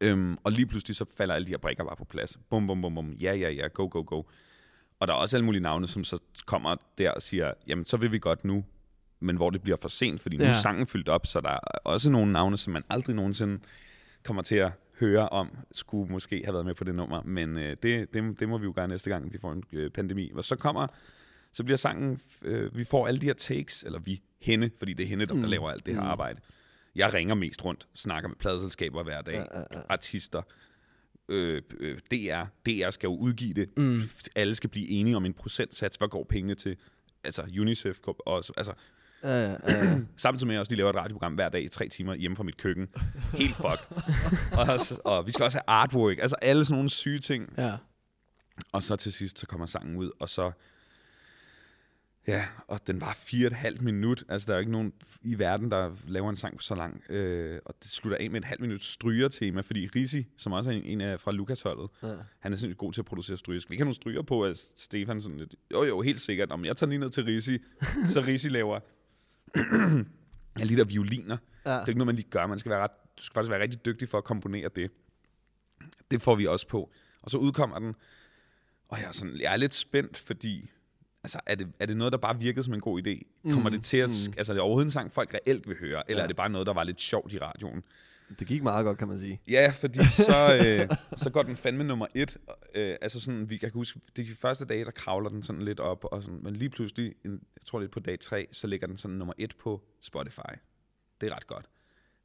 Øhm, 0.00 0.36
og 0.44 0.52
lige 0.52 0.66
pludselig 0.66 0.96
så 0.96 1.04
falder 1.16 1.34
alle 1.34 1.46
de 1.46 1.50
her 1.50 1.58
brikker 1.58 1.84
bare 1.84 1.96
på 1.96 2.04
plads. 2.04 2.38
Bum, 2.50 2.66
bum, 2.66 2.82
bum, 2.82 2.94
bum. 2.94 3.10
Ja, 3.10 3.34
ja, 3.34 3.50
ja. 3.50 3.66
Go, 3.66 3.88
go, 3.90 4.02
go. 4.06 4.22
Og 5.00 5.08
der 5.08 5.14
er 5.14 5.18
også 5.18 5.36
alle 5.36 5.44
mulige 5.44 5.62
navne, 5.62 5.86
som 5.86 6.04
så 6.04 6.18
kommer 6.46 6.76
der 6.98 7.10
og 7.10 7.22
siger, 7.22 7.52
jamen 7.66 7.84
så 7.84 7.96
vil 7.96 8.12
vi 8.12 8.18
godt 8.18 8.44
nu, 8.44 8.64
men 9.20 9.36
hvor 9.36 9.50
det 9.50 9.62
bliver 9.62 9.76
for 9.76 9.88
sent, 9.88 10.20
fordi 10.22 10.36
nu 10.36 10.42
Ja. 10.44 10.48
er 10.48 10.54
sangen 10.54 10.86
fyldt 10.86 11.08
op, 11.08 11.26
så 11.26 11.40
der 11.40 11.50
er 11.50 11.58
også 11.84 12.10
nogle 12.10 12.32
navne, 12.32 12.56
som 12.56 12.72
man 12.72 12.82
aldrig 12.90 13.16
nogensinde 13.16 13.58
kommer 14.24 14.42
til 14.42 14.56
at 14.56 14.72
høre 15.00 15.28
om, 15.28 15.56
skulle 15.72 16.12
måske 16.12 16.42
have 16.44 16.52
været 16.54 16.66
med 16.66 16.74
på 16.74 16.84
det 16.84 16.94
nummer. 16.94 17.22
Men 17.22 17.56
øh, 17.58 17.76
det, 17.82 18.14
det, 18.14 18.40
det 18.40 18.48
må 18.48 18.58
vi 18.58 18.64
jo 18.64 18.72
gøre 18.74 18.88
næste 18.88 19.10
gang, 19.10 19.32
vi 19.32 19.38
får 19.38 19.52
en 19.52 19.62
øh, 19.72 19.90
pandemi. 19.90 20.30
Og 20.34 20.44
så 20.44 20.56
kommer, 20.56 20.86
så 21.52 21.64
bliver 21.64 21.76
sangen, 21.76 22.20
øh, 22.42 22.78
vi 22.78 22.84
får 22.84 23.06
alle 23.06 23.20
de 23.20 23.26
her 23.26 23.34
takes, 23.34 23.82
eller 23.82 23.98
vi, 23.98 24.22
hende, 24.40 24.70
fordi 24.78 24.92
det 24.92 25.04
er 25.04 25.08
hende, 25.08 25.26
der, 25.26 25.34
der 25.34 25.46
laver 25.46 25.70
alt 25.70 25.86
det 25.86 25.94
her 25.94 26.02
arbejde. 26.02 26.40
Jeg 26.94 27.14
ringer 27.14 27.34
mest 27.34 27.64
rundt, 27.64 27.88
snakker 27.94 28.28
med 28.28 28.36
pladeselskaber 28.36 29.02
hver 29.02 29.20
dag, 29.22 29.34
Ja, 29.34 29.40
ja, 29.60 29.64
ja. 29.72 29.80
artister, 29.88 30.42
øh, 31.28 31.62
øh, 31.80 31.98
DR. 32.10 32.44
DR 32.66 32.90
skal 32.90 33.06
jo 33.06 33.16
udgive 33.16 33.54
det. 33.54 33.68
Mm. 33.76 34.02
Alle 34.36 34.54
skal 34.54 34.70
blive 34.70 34.88
enige 34.88 35.16
om 35.16 35.24
en 35.26 35.34
procentsats. 35.34 35.96
Hvad 35.96 36.08
går 36.08 36.26
pengene 36.28 36.54
til? 36.54 36.76
Altså 37.24 37.42
UNICEF 37.60 37.98
også. 38.26 38.52
Altså, 38.56 38.72
ja, 39.24 39.50
ja. 39.50 39.56
samtidig 40.16 40.48
med 40.48 40.58
også, 40.58 40.70
de 40.70 40.76
laver 40.76 40.90
et 40.90 40.96
radioprogram 40.96 41.34
hver 41.34 41.48
dag 41.48 41.62
i 41.64 41.68
tre 41.68 41.88
timer 41.88 42.14
hjemme 42.14 42.36
fra 42.36 42.42
mit 42.44 42.56
køkken. 42.56 42.88
Helt 43.34 43.54
fucked. 43.54 43.96
og, 44.58 44.66
også- 44.68 45.00
og 45.04 45.26
vi 45.26 45.32
skal 45.32 45.44
også 45.44 45.58
have 45.58 45.64
artwork. 45.76 46.18
Altså 46.18 46.36
alle 46.42 46.64
sådan 46.64 46.76
nogle 46.76 46.90
syge 46.90 47.18
ting. 47.18 47.52
Ja. 47.58 47.76
Og 48.72 48.82
så 48.82 48.96
til 48.96 49.12
sidst, 49.12 49.38
så 49.38 49.46
kommer 49.46 49.66
sangen 49.66 49.96
ud, 49.96 50.10
og 50.20 50.28
så... 50.28 50.52
Ja, 52.26 52.46
og 52.68 52.86
den 52.86 53.00
var 53.00 53.12
fire 53.12 53.46
og 53.46 53.50
et 53.50 53.52
halvt 53.56 53.82
minut. 53.82 54.24
Altså, 54.28 54.46
der 54.46 54.52
er 54.52 54.56
jo 54.56 54.60
ikke 54.60 54.72
nogen 54.72 54.92
i 55.22 55.38
verden, 55.38 55.70
der 55.70 55.96
laver 56.08 56.30
en 56.30 56.36
sang 56.36 56.62
så 56.62 56.74
lang. 56.74 57.10
Øh, 57.10 57.60
og 57.64 57.74
det 57.82 57.90
slutter 57.90 58.18
af 58.20 58.30
med 58.30 58.40
et 58.40 58.44
halvt 58.44 58.60
minut 58.60 58.82
strygertema, 58.82 59.60
fordi 59.60 59.88
Risi, 59.96 60.26
som 60.36 60.52
også 60.52 60.70
er 60.70 60.74
en, 60.74 60.82
en 60.84 61.00
af 61.00 61.20
fra 61.20 61.32
Lukas-holdet, 61.32 61.90
Ja. 62.02 62.08
han 62.38 62.52
er 62.52 62.56
sindssygt 62.56 62.78
god 62.78 62.92
til 62.92 63.00
at 63.00 63.04
producere 63.04 63.36
stryger. 63.36 63.60
Skal 63.60 63.70
vi 63.70 63.74
ikke 63.74 63.80
have 63.80 63.84
nogle 63.86 63.94
stryger 63.94 64.22
på, 64.22 64.44
at 64.44 64.58
Stefan 64.76 65.20
sådan 65.20 65.38
lidt, 65.38 65.54
jo 65.72 65.84
jo, 65.84 66.00
helt 66.00 66.20
sikkert, 66.20 66.50
om 66.50 66.64
jeg 66.64 66.76
tager 66.76 66.88
lige 66.90 66.98
ned 66.98 67.10
til 67.10 67.24
Risi, 67.24 67.58
så 68.12 68.20
Risi 68.20 68.48
laver 68.48 68.80
alle 70.60 70.74
de 70.74 70.76
der 70.76 70.84
violiner. 70.84 71.36
Ja. 71.66 71.70
Det 71.70 71.76
er 71.78 71.88
ikke 71.88 71.98
noget, 71.98 72.06
man 72.06 72.16
lige 72.16 72.30
gør. 72.30 72.46
Man 72.46 72.58
skal 72.58 72.70
være 72.70 72.80
ret, 72.80 72.90
du 73.18 73.22
skal 73.22 73.34
faktisk 73.34 73.50
være 73.50 73.60
rigtig 73.62 73.84
dygtig 73.84 74.08
for 74.08 74.18
at 74.18 74.24
komponere 74.24 74.68
det. 74.76 74.90
Det 76.10 76.22
får 76.22 76.34
vi 76.34 76.46
også 76.46 76.68
på. 76.68 76.92
Og 77.22 77.30
så 77.30 77.38
udkommer 77.38 77.78
den, 77.78 77.94
og 78.88 78.98
jeg 78.98 79.06
er, 79.08 79.12
sådan, 79.12 79.40
jeg 79.40 79.52
er 79.52 79.56
lidt 79.56 79.74
spændt, 79.74 80.18
fordi 80.18 80.70
altså, 81.26 81.40
er, 81.46 81.54
det, 81.54 81.68
er 81.80 81.86
det 81.86 81.96
noget, 81.96 82.12
der 82.12 82.18
bare 82.18 82.40
virkede 82.40 82.64
som 82.64 82.74
en 82.74 82.80
god 82.80 83.06
idé? 83.06 83.50
Kommer 83.52 83.70
det 83.70 83.82
til 83.82 83.96
at... 83.96 84.10
sk- 84.10 84.34
Altså, 84.36 84.52
er 84.52 84.54
det 84.54 84.60
overhovedet 84.62 84.86
en 84.86 84.90
sang, 84.90 85.12
folk 85.12 85.34
reelt 85.34 85.68
vil 85.68 85.76
høre? 85.80 86.10
Eller 86.10 86.20
Ja. 86.20 86.24
er 86.24 86.26
det 86.26 86.36
bare 86.36 86.48
noget, 86.50 86.66
der 86.66 86.72
var 86.74 86.84
lidt 86.84 87.00
sjovt 87.00 87.32
i 87.32 87.38
radioen? 87.38 87.82
Det 88.38 88.46
gik 88.46 88.62
meget 88.62 88.84
godt, 88.84 88.98
kan 88.98 89.08
man 89.08 89.18
sige. 89.18 89.40
Ja, 89.48 89.72
fordi 89.74 89.98
så, 90.08 90.56
øh, 90.66 90.96
så 91.14 91.30
går 91.30 91.42
den 91.42 91.56
fandme 91.56 91.84
nummer 91.84 92.06
et. 92.14 92.36
Øh, 92.74 92.96
altså 93.00 93.20
sådan, 93.20 93.50
vi, 93.50 93.54
jeg 93.62 93.72
kan 93.72 93.78
huske, 93.78 94.00
det 94.16 94.22
er 94.22 94.26
de 94.28 94.34
første 94.34 94.64
dage, 94.64 94.84
der 94.84 94.90
kravler 94.90 95.28
den 95.28 95.42
sådan 95.42 95.62
lidt 95.62 95.80
op, 95.80 96.04
og 96.04 96.22
sådan, 96.22 96.40
men 96.42 96.56
lige 96.56 96.68
pludselig, 96.70 97.14
en, 97.24 97.32
jeg 97.32 97.66
tror 97.66 97.80
lidt 97.80 97.90
på 97.90 98.00
dag 98.00 98.20
tre, 98.20 98.46
så 98.52 98.66
ligger 98.66 98.86
den 98.86 98.96
sådan 98.96 99.16
nummer 99.16 99.34
et 99.38 99.54
på 99.62 99.82
Spotify. 100.00 100.40
Det 101.20 101.30
er 101.30 101.36
ret 101.36 101.46
godt. 101.46 101.66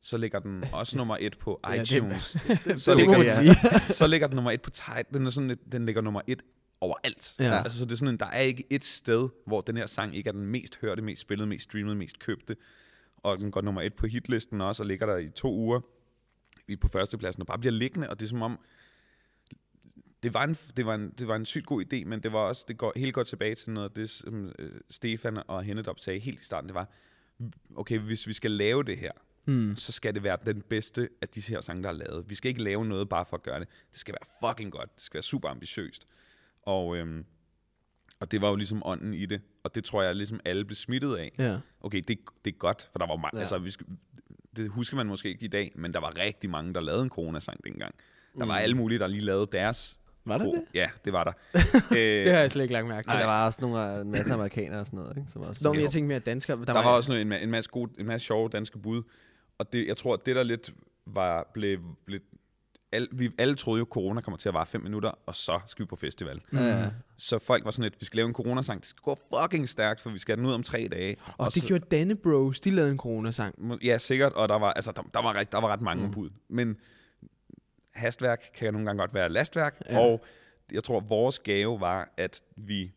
Så 0.01 0.17
ligger 0.17 0.39
den 0.39 0.63
også 0.73 0.97
nummer 0.97 1.17
et 1.19 1.37
på 1.37 1.59
Ja, 1.69 1.77
det- 1.79 1.91
iTunes. 1.91 2.21
så, 2.83 2.95
Det 2.95 3.05
må 3.07 3.13
ligger, 3.15 3.33
sige. 3.33 3.55
så 3.93 4.07
ligger 4.07 4.27
den 4.27 4.35
nummer 4.35 4.51
et 4.51 4.61
på 4.61 4.69
Tidal. 4.69 5.03
Den, 5.13 5.25
er 5.25 5.29
sådan, 5.29 5.57
den 5.71 5.85
ligger 5.85 6.01
nummer 6.01 6.21
et 6.27 6.41
overalt. 6.81 7.33
Ja. 7.39 7.63
Altså, 7.63 7.77
så 7.79 7.85
det 7.85 7.91
er 7.91 7.95
sådan, 7.95 8.17
der 8.17 8.25
er 8.25 8.39
ikke 8.39 8.63
et 8.69 8.85
sted, 8.85 9.29
hvor 9.47 9.61
den 9.61 9.77
her 9.77 9.85
sang 9.85 10.15
ikke 10.15 10.27
er 10.27 10.31
den 10.31 10.45
mest 10.45 10.77
hørte, 10.81 11.01
mest 11.01 11.21
spillede, 11.21 11.47
mest 11.49 11.63
streamede, 11.63 11.95
mest 11.95 12.19
købte. 12.19 12.55
Og 13.17 13.37
den 13.37 13.51
går 13.51 13.61
nummer 13.61 13.81
et 13.81 13.93
på 13.93 14.07
hitlisten 14.07 14.61
også, 14.61 14.83
og 14.83 14.87
ligger 14.87 15.05
der 15.05 15.17
i 15.17 15.29
to 15.29 15.53
uger. 15.53 15.79
Vi 16.67 16.75
på 16.75 16.87
førstepladsen 16.87 17.41
og 17.41 17.47
bare 17.47 17.59
bliver 17.59 17.73
liggende, 17.73 18.09
og 18.09 18.19
det 18.19 18.25
er 18.25 18.29
som 18.29 18.41
om, 18.41 18.59
det 20.23 20.33
var, 20.33 20.43
en, 20.43 20.53
det, 20.77 20.85
var 20.85 20.95
en, 20.95 21.09
det 21.19 21.27
var 21.27 21.35
en 21.35 21.45
sygt 21.45 21.65
god 21.65 21.83
idé, 21.85 22.05
men 22.05 22.23
det 22.23 22.33
var 22.33 22.39
også, 22.39 22.65
det 22.67 22.77
går 22.77 22.93
helt 22.95 23.13
godt 23.13 23.27
tilbage 23.27 23.55
til 23.55 23.71
noget 23.71 23.89
af 23.89 23.93
det, 23.95 24.09
som 24.09 24.51
øh, 24.59 24.71
Stefan 24.89 25.41
og 25.47 25.63
Hennedop 25.63 25.99
sagde 25.99 26.19
helt 26.19 26.39
i 26.39 26.43
starten, 26.43 26.67
det 26.67 26.75
var, 26.75 26.89
okay, 27.75 27.99
hvis 27.99 28.27
vi 28.27 28.33
skal 28.33 28.51
lave 28.51 28.83
det 28.83 28.97
her, 28.97 29.11
Mm. 29.45 29.75
så 29.75 29.91
skal 29.91 30.15
det 30.15 30.23
være 30.23 30.37
den 30.45 30.61
bedste 30.61 31.09
af 31.21 31.29
de 31.29 31.41
her 31.41 31.61
sange, 31.61 31.83
der 31.83 31.89
er 31.89 31.93
lavet. 31.93 32.29
Vi 32.29 32.35
skal 32.35 32.49
ikke 32.49 32.63
lave 32.63 32.85
noget 32.85 33.09
bare 33.09 33.25
for 33.25 33.37
at 33.37 33.43
gøre 33.43 33.59
det. 33.59 33.67
Det 33.91 33.99
skal 33.99 34.13
være 34.21 34.49
fucking 34.49 34.71
godt. 34.71 34.95
Det 34.95 35.03
skal 35.03 35.13
være 35.17 35.23
super 35.23 35.49
ambitiøst. 35.49 36.07
Og, 36.63 36.97
øhm, 36.97 37.25
og 38.19 38.31
det 38.31 38.41
var 38.41 38.49
jo 38.49 38.55
ligesom 38.55 38.81
ånden 38.85 39.13
i 39.13 39.25
det. 39.25 39.41
Og 39.63 39.75
det 39.75 39.83
tror 39.83 40.03
jeg 40.03 40.15
ligesom 40.15 40.39
alle 40.45 40.65
blev 40.65 40.75
smittet 40.75 41.15
af. 41.15 41.31
Ja. 41.37 41.57
Okay, 41.81 42.01
det, 42.07 42.17
det 42.45 42.53
er 42.53 42.57
godt, 42.57 42.89
for 42.91 42.99
der 42.99 43.07
var 43.07 43.15
mange, 43.15 43.29
Ja. 43.33 43.37
ja. 43.37 43.41
altså, 43.41 43.57
vi 43.57 43.71
skal, 43.71 43.85
det 44.55 44.69
husker 44.69 44.97
man 44.97 45.07
måske 45.07 45.29
ikke 45.29 45.45
i 45.45 45.47
dag, 45.47 45.71
men 45.75 45.93
der 45.93 45.99
var 45.99 46.17
rigtig 46.17 46.49
mange, 46.49 46.73
der 46.73 46.81
lavede 46.81 47.03
en 47.03 47.09
coronasang 47.09 47.63
dengang. 47.63 47.95
Der 48.39 48.45
var 48.45 48.53
Mm. 48.57 48.63
alle 48.63 48.75
mulige, 48.77 48.99
der 48.99 49.07
lige 49.07 49.21
lavede 49.21 49.47
deres. 49.51 49.99
Var 50.25 50.37
det 50.37 50.47
det? 50.53 50.63
Ja, 50.73 50.89
det 51.05 51.13
var 51.13 51.23
der. 51.23 51.31
øh, 51.91 51.97
Det 52.25 52.33
har 52.33 52.39
jeg 52.39 52.51
slet 52.51 52.63
ikke 52.63 52.73
lagt 52.73 52.87
mærke 52.87 53.05
til. 53.05 53.09
Nej. 53.09 53.19
Der 53.19 53.25
var 53.27 53.45
også 53.45 53.61
nogle, 53.61 53.95
øh, 53.95 54.01
en 54.01 54.11
masse 54.11 54.33
amerikanere 54.33 54.79
og 54.79 54.85
sådan 54.85 54.99
noget, 54.99 55.17
ikke? 55.17 55.31
Som 55.31 55.41
også, 55.41 55.63
Nå, 55.63 55.73
men 55.73 55.81
jeg 55.81 55.91
tænkte 55.91 56.07
mere 56.07 56.19
danskere. 56.19 56.57
Der, 56.57 56.65
Der, 56.65 56.73
der 56.73 56.83
var 56.83 56.89
også 56.91 57.13
en, 57.13 57.31
en, 57.33 57.51
masse 57.51 57.69
gode, 57.69 57.91
en 57.99 58.05
masse 58.05 58.27
sjove 58.27 58.49
danske 58.49 58.79
bud. 58.79 59.03
Og 59.57 59.73
det, 59.73 59.87
jeg 59.87 59.97
tror, 59.97 60.13
at 60.13 60.25
det 60.25 60.35
der 60.35 60.43
lidt 60.43 60.73
var, 61.05 61.51
blev, 61.53 61.79
blev 62.05 62.19
al, 62.91 63.07
vi 63.11 63.31
alle 63.37 63.55
troede 63.55 63.79
jo, 63.79 63.83
at 63.85 63.89
corona 63.89 64.21
kommer 64.21 64.37
til 64.37 64.49
at 64.49 64.53
vare 64.53 64.65
fem 64.65 64.81
minutter, 64.81 65.11
og 65.25 65.35
så 65.35 65.59
skal 65.67 65.83
vi 65.83 65.87
på 65.87 65.95
festival. 65.95 66.41
Ja. 66.53 66.89
Så 67.17 67.39
folk 67.39 67.65
var 67.65 67.71
sådan 67.71 67.83
lidt, 67.83 67.95
vi 67.99 68.05
skal 68.05 68.17
lave 68.17 68.27
en 68.27 68.33
coronasang, 68.33 68.81
det 68.81 68.89
skal 68.89 69.01
gå 69.03 69.19
fucking 69.41 69.69
stærkt, 69.69 70.01
for 70.01 70.09
vi 70.09 70.17
skal 70.17 70.35
have 70.35 70.41
den 70.41 70.49
ud 70.49 70.53
om 70.53 70.63
tre 70.63 70.87
dage. 70.91 71.17
Og 71.37 71.53
det 71.53 71.61
så, 71.61 71.67
gjorde 71.67 71.85
Danne 71.91 72.15
Bros. 72.15 72.59
De 72.59 72.71
lavede 72.71 72.91
en 72.91 72.97
coronasang. 72.97 73.55
Ja, 73.83 73.97
sikkert, 73.97 74.33
og 74.33 74.49
der 74.49 74.55
var, 74.59 74.73
altså, 74.73 74.91
der, 74.91 75.01
der 75.13 75.21
var, 75.21 75.33
ret, 75.33 75.51
der 75.51 75.61
var 75.61 75.67
ret 75.67 75.81
mange 75.81 76.05
mm. 76.05 76.11
bud. 76.11 76.29
Men 76.49 76.77
hastværk 77.93 78.43
kan 78.55 78.73
nogle 78.73 78.85
gange 78.85 78.99
godt 78.99 79.13
være 79.13 79.29
lastværk, 79.29 79.81
Ja. 79.89 79.99
og 79.99 80.25
jeg 80.71 80.83
tror, 80.83 80.99
vores 80.99 81.39
gave 81.39 81.79
var, 81.79 82.13
at 82.17 82.41
vi 82.57 82.91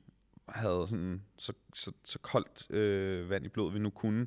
havde 0.49 0.86
sådan, 0.88 1.22
så, 1.38 1.53
så, 1.74 1.92
så 2.05 2.18
koldt 2.18 2.70
øh, 2.70 3.30
vand 3.30 3.47
i 3.47 3.49
blodet, 3.49 3.74
vi 3.74 3.78
nu 3.78 3.90
kunne, 3.90 4.26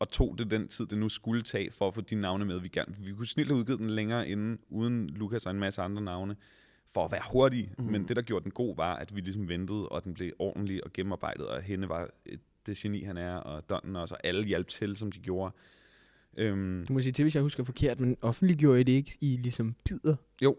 og 0.00 0.08
tog 0.10 0.38
det 0.38 0.50
den 0.50 0.68
tid, 0.68 0.86
det 0.86 0.98
nu 0.98 1.08
skulle 1.08 1.42
tage, 1.42 1.70
for 1.70 1.88
at 1.88 1.94
få 1.94 2.00
de 2.00 2.14
navne 2.14 2.44
med, 2.44 2.60
vi 2.60 2.68
gerne. 2.68 2.94
Vi 3.04 3.12
kunne 3.12 3.26
snilt 3.26 3.48
have 3.48 3.58
udgivet 3.58 3.78
den 3.80 3.90
længere 3.90 4.28
inden, 4.28 4.58
uden 4.68 5.10
Lukas 5.10 5.46
og 5.46 5.52
en 5.52 5.60
masse 5.60 5.82
andre 5.82 6.02
navne, 6.02 6.36
for 6.86 7.04
at 7.04 7.12
være 7.12 7.20
hurtige. 7.32 7.72
Mm. 7.78 7.84
Men 7.84 8.08
det, 8.08 8.16
der 8.16 8.22
gjorde 8.22 8.42
den 8.42 8.52
god, 8.52 8.76
var, 8.76 8.94
at 8.96 9.16
vi 9.16 9.20
ligesom 9.20 9.48
ventede, 9.48 9.88
og 9.88 10.04
den 10.04 10.14
blev 10.14 10.32
ordentlig 10.38 10.84
og 10.84 10.92
gennemarbejdet, 10.92 11.46
og 11.48 11.62
hende 11.62 11.88
var 11.88 12.08
et, 12.26 12.40
det 12.66 12.76
geni, 12.76 13.02
han 13.02 13.16
er, 13.16 13.36
og 13.36 13.70
Donnen 13.70 13.96
også, 13.96 14.14
og 14.14 14.20
alle 14.26 14.44
hjalp 14.44 14.68
til, 14.68 14.96
som 14.96 15.12
de 15.12 15.18
gjorde. 15.18 15.54
Øhm, 16.36 16.84
Du 16.88 16.92
må 16.92 17.00
sige 17.00 17.12
til, 17.12 17.22
hvis 17.22 17.34
jeg 17.34 17.42
husker 17.42 17.64
forkert, 17.64 18.00
men 18.00 18.16
offentliggjorde 18.22 18.80
I 18.80 18.82
det 18.82 18.92
ikke 18.92 19.18
i 19.20 19.36
ligesom 19.36 19.74
bidder? 19.84 20.16
Jo, 20.42 20.56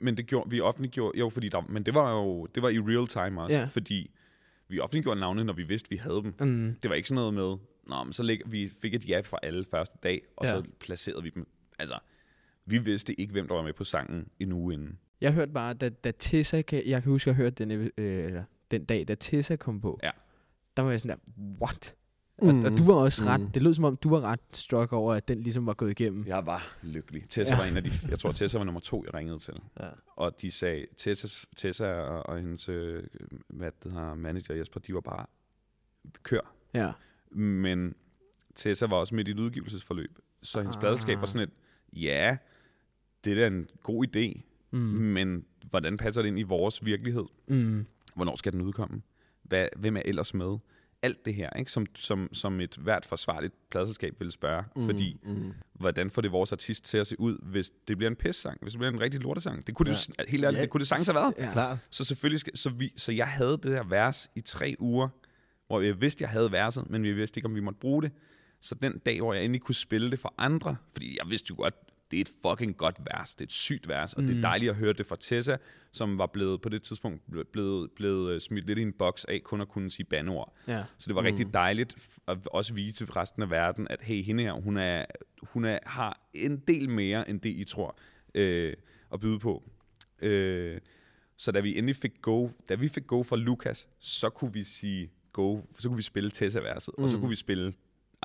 men 0.00 0.16
det 0.16 0.26
gjorde 0.26 0.50
vi 0.50 0.60
offentliggjorde, 0.60 1.18
jo, 1.18 1.28
fordi 1.28 1.48
der, 1.48 1.60
men 1.68 1.82
det 1.82 1.94
var 1.94 2.12
jo, 2.12 2.46
det 2.46 2.62
var 2.62 2.68
i 2.68 2.78
real 2.78 3.06
time 3.06 3.42
også, 3.42 3.54
Ja. 3.56 3.60
ja. 3.60 3.66
fordi 3.66 4.10
vi 4.68 4.78
offentliggjorde 4.78 5.20
navne, 5.20 5.44
når 5.44 5.52
vi 5.52 5.62
vidste, 5.62 5.90
vi 5.90 5.96
havde 5.96 6.22
dem. 6.22 6.34
Mm. 6.40 6.74
Det 6.82 6.88
var 6.88 6.94
ikke 6.94 7.08
sådan 7.08 7.16
noget 7.16 7.34
med, 7.34 7.56
Nå, 7.86 8.04
men 8.04 8.12
så 8.12 8.22
lig, 8.22 8.40
vi 8.46 8.68
fik 8.82 8.94
et 8.94 9.08
ja 9.08 9.20
fra 9.20 9.38
alle 9.42 9.64
første 9.64 9.98
dag, 10.02 10.22
og 10.36 10.46
Ja. 10.46 10.50
så 10.50 10.62
placerede 10.80 11.22
vi 11.22 11.30
dem. 11.30 11.46
Altså, 11.78 11.98
vi 12.66 12.78
vidste 12.78 13.20
ikke, 13.20 13.32
hvem 13.32 13.48
der 13.48 13.54
var 13.54 13.62
med 13.62 13.72
på 13.72 13.84
sangen 13.84 14.28
en 14.40 14.52
uge 14.52 14.74
inden. 14.74 14.98
Jeg 15.20 15.32
hørte 15.32 15.52
bare, 15.52 15.74
da, 15.74 15.88
da 15.88 16.10
Tessa, 16.18 16.56
jeg 16.72 17.02
kan 17.02 17.02
huske, 17.02 17.30
at 17.30 17.36
jeg 17.36 17.44
hørte 17.44 17.64
den, 17.64 17.90
øh, 17.98 18.24
eller, 18.26 18.44
den 18.70 18.84
dag, 18.84 19.08
da 19.08 19.14
Tessa 19.14 19.56
kom 19.56 19.80
på, 19.80 20.00
Ja. 20.02 20.10
der 20.76 20.82
var 20.82 20.90
jeg 20.90 21.00
sådan 21.00 21.18
der, 21.18 21.42
what? 21.62 21.94
Og, 22.38 22.48
og 22.48 22.54
Mm. 22.54 22.76
du 22.76 22.84
var 22.84 22.94
også 22.94 23.22
ret, 23.26 23.40
Mm. 23.40 23.50
det 23.50 23.62
lød 23.62 23.74
som 23.74 23.84
om, 23.84 23.96
du 23.96 24.08
var 24.08 24.20
ret 24.20 24.40
struck 24.52 24.92
over, 24.92 25.14
at 25.14 25.28
den 25.28 25.42
ligesom 25.42 25.66
var 25.66 25.74
gået 25.74 25.90
igennem. 25.90 26.26
Jeg 26.26 26.46
var 26.46 26.76
lykkelig. 26.82 27.28
Tessa 27.28 27.54
Ja. 27.54 27.60
var 27.60 27.66
en 27.68 27.76
af 27.76 27.84
de, 27.84 27.90
jeg 28.08 28.18
tror 28.18 28.32
Tessa 28.32 28.58
var 28.58 28.64
nummer 28.64 28.80
to, 28.80 29.04
jeg 29.04 29.14
ringede 29.14 29.38
til. 29.38 29.54
Ja. 29.80 29.88
Og 30.16 30.42
de 30.42 30.50
sagde, 30.50 30.86
Tessa, 30.96 31.46
Tessa 31.56 31.86
og, 31.94 32.26
og 32.26 32.38
hendes 32.40 32.68
øh, 32.68 33.04
hvad 33.48 33.70
det 33.84 33.92
hedder, 33.92 34.14
manager 34.14 34.54
Jesper, 34.54 34.80
de 34.80 34.94
var 34.94 35.00
bare, 35.00 35.26
kør. 36.22 36.54
Ja. 36.74 36.92
Men 37.34 37.94
Tessa 38.54 38.86
var 38.86 38.96
også 38.96 39.14
midt 39.14 39.28
i 39.28 39.30
et 39.30 39.38
udgivelsesforløb. 39.38 40.18
Så 40.42 40.60
hendes 40.60 40.76
Ah. 40.76 40.80
pladeskab 40.80 41.20
var 41.20 41.26
sådan 41.26 41.48
et, 41.48 41.54
ja, 42.00 42.36
det 43.24 43.30
er 43.32 43.34
da 43.34 43.46
en 43.46 43.66
god 43.82 44.06
idé, 44.06 44.40
Mm. 44.70 44.78
men 44.78 45.44
hvordan 45.70 45.96
passer 45.96 46.22
det 46.22 46.28
ind 46.28 46.38
i 46.38 46.42
vores 46.42 46.86
virkelighed? 46.86 47.24
Mm. 47.48 47.86
Hvornår 48.14 48.36
skal 48.36 48.52
den 48.52 48.60
udkomme? 48.60 49.02
Hvad, 49.42 49.68
hvem 49.76 49.96
er 49.96 50.02
ellers 50.04 50.34
med? 50.34 50.58
Alt 51.02 51.24
det 51.24 51.34
her, 51.34 51.50
ikke? 51.58 51.70
Som, 51.70 51.86
som, 51.94 52.28
som 52.32 52.60
et 52.60 52.76
hvert 52.80 53.04
forsvarligt 53.06 53.54
pladselskab 53.70 54.14
ville 54.18 54.32
spørge. 54.32 54.64
Mm. 54.76 54.84
Fordi, 54.84 55.20
Mm. 55.24 55.52
hvordan 55.72 56.10
får 56.10 56.22
det 56.22 56.32
vores 56.32 56.52
artist 56.52 56.84
til 56.84 56.98
at 56.98 57.06
se 57.06 57.20
ud, 57.20 57.38
hvis 57.42 57.70
det 57.88 57.96
bliver 57.96 58.10
en 58.10 58.16
pissang? 58.16 58.58
Hvis 58.62 58.72
det 58.72 58.78
bliver 58.78 58.92
en 58.92 59.00
rigtig 59.00 59.20
lortesang? 59.20 59.66
Det 59.66 59.74
kunne 59.74 59.86
det, 59.90 60.08
ja. 60.18 60.24
helt 60.28 60.44
ærligt, 60.44 60.58
Ja. 60.58 60.62
det 60.62 60.70
kunne 60.70 60.78
det 60.78 60.88
sagtens 60.88 61.08
have 61.08 61.14
været. 61.38 61.54
Ja. 61.56 61.76
Så 61.90 62.04
selvfølgelig 62.04 62.40
skal, 62.40 62.56
så, 62.56 62.70
vi, 62.70 62.92
så 62.96 63.12
jeg 63.12 63.26
havde 63.28 63.50
det 63.52 63.64
der 63.64 63.84
vers 63.84 64.30
i 64.36 64.40
tre 64.40 64.76
uger, 64.78 65.08
hvor 65.72 65.80
jeg 65.80 66.00
vidste, 66.00 66.22
jeg 66.22 66.30
havde 66.30 66.52
verset, 66.52 66.90
men 66.90 67.02
vi 67.02 67.12
vidste 67.12 67.38
ikke, 67.38 67.46
om 67.46 67.54
vi 67.54 67.60
måtte 67.60 67.80
bruge 67.80 68.02
det. 68.02 68.10
Så 68.60 68.74
den 68.74 68.98
dag, 68.98 69.20
hvor 69.20 69.34
jeg 69.34 69.44
endelig 69.44 69.60
kunne 69.60 69.74
spille 69.74 70.10
det 70.10 70.18
for 70.18 70.34
andre, 70.38 70.76
fordi 70.92 71.16
jeg 71.22 71.30
vidste 71.30 71.46
jo 71.50 71.56
godt, 71.56 71.74
det 72.10 72.16
er 72.16 72.20
et 72.20 72.30
fucking 72.42 72.76
godt 72.76 72.96
vers, 73.12 73.34
det 73.34 73.40
er 73.40 73.46
et 73.46 73.52
sygt 73.52 73.88
vers, 73.88 74.14
og 74.14 74.22
mm. 74.22 74.28
det 74.28 74.36
er 74.36 74.40
dejligt 74.40 74.70
at 74.70 74.76
høre 74.76 74.92
det 74.92 75.06
fra 75.06 75.16
Tessa, 75.20 75.56
som 75.92 76.18
var 76.18 76.26
blevet 76.26 76.60
på 76.62 76.68
det 76.68 76.82
tidspunkt 76.82 77.22
ble- 77.32 77.50
blevet, 77.52 77.90
blevet 77.90 78.34
øh, 78.34 78.40
smidt 78.40 78.66
lidt 78.66 78.78
i 78.78 78.82
en 78.82 78.92
boks 78.92 79.24
af 79.24 79.42
kun 79.44 79.60
at 79.60 79.68
kunne 79.68 79.90
sige 79.90 80.06
bandeord. 80.06 80.56
Ja. 80.68 80.84
Så 80.98 81.08
det 81.08 81.14
var 81.14 81.20
mm. 81.20 81.26
rigtig 81.26 81.54
dejligt 81.54 82.18
at 82.28 82.38
også 82.46 82.74
vise 82.74 82.96
til 82.96 83.12
resten 83.12 83.42
af 83.42 83.50
verden, 83.50 83.86
at 83.90 84.02
hey, 84.02 84.22
hende 84.22 84.42
her, 84.42 84.52
hun, 84.52 84.76
er, 84.76 85.04
hun 85.42 85.64
er, 85.64 85.78
har 85.86 86.28
en 86.34 86.56
del 86.56 86.88
mere, 86.88 87.30
end 87.30 87.40
det 87.40 87.50
I 87.50 87.64
tror, 87.64 87.98
øh, 88.34 88.74
at 89.12 89.20
byde 89.20 89.38
på. 89.38 89.62
Øh, 90.22 90.80
så 91.36 91.52
da 91.52 91.60
vi 91.60 91.78
endelig 91.78 91.96
fik 91.96 92.22
go, 92.22 92.48
da 92.68 92.74
vi 92.74 92.88
fik 92.88 93.06
go 93.06 93.22
fra 93.22 93.36
Lukas, 93.36 93.88
så 93.98 94.30
kunne 94.30 94.52
vi 94.52 94.62
sige 94.62 95.10
go, 95.32 95.60
så 95.78 95.88
kunne 95.88 95.96
vi 95.96 96.02
spille 96.02 96.30
Tessa-verset, 96.30 96.94
mm. 96.98 97.04
og 97.04 97.10
så 97.10 97.18
kunne 97.18 97.30
vi 97.30 97.36
spille 97.36 97.74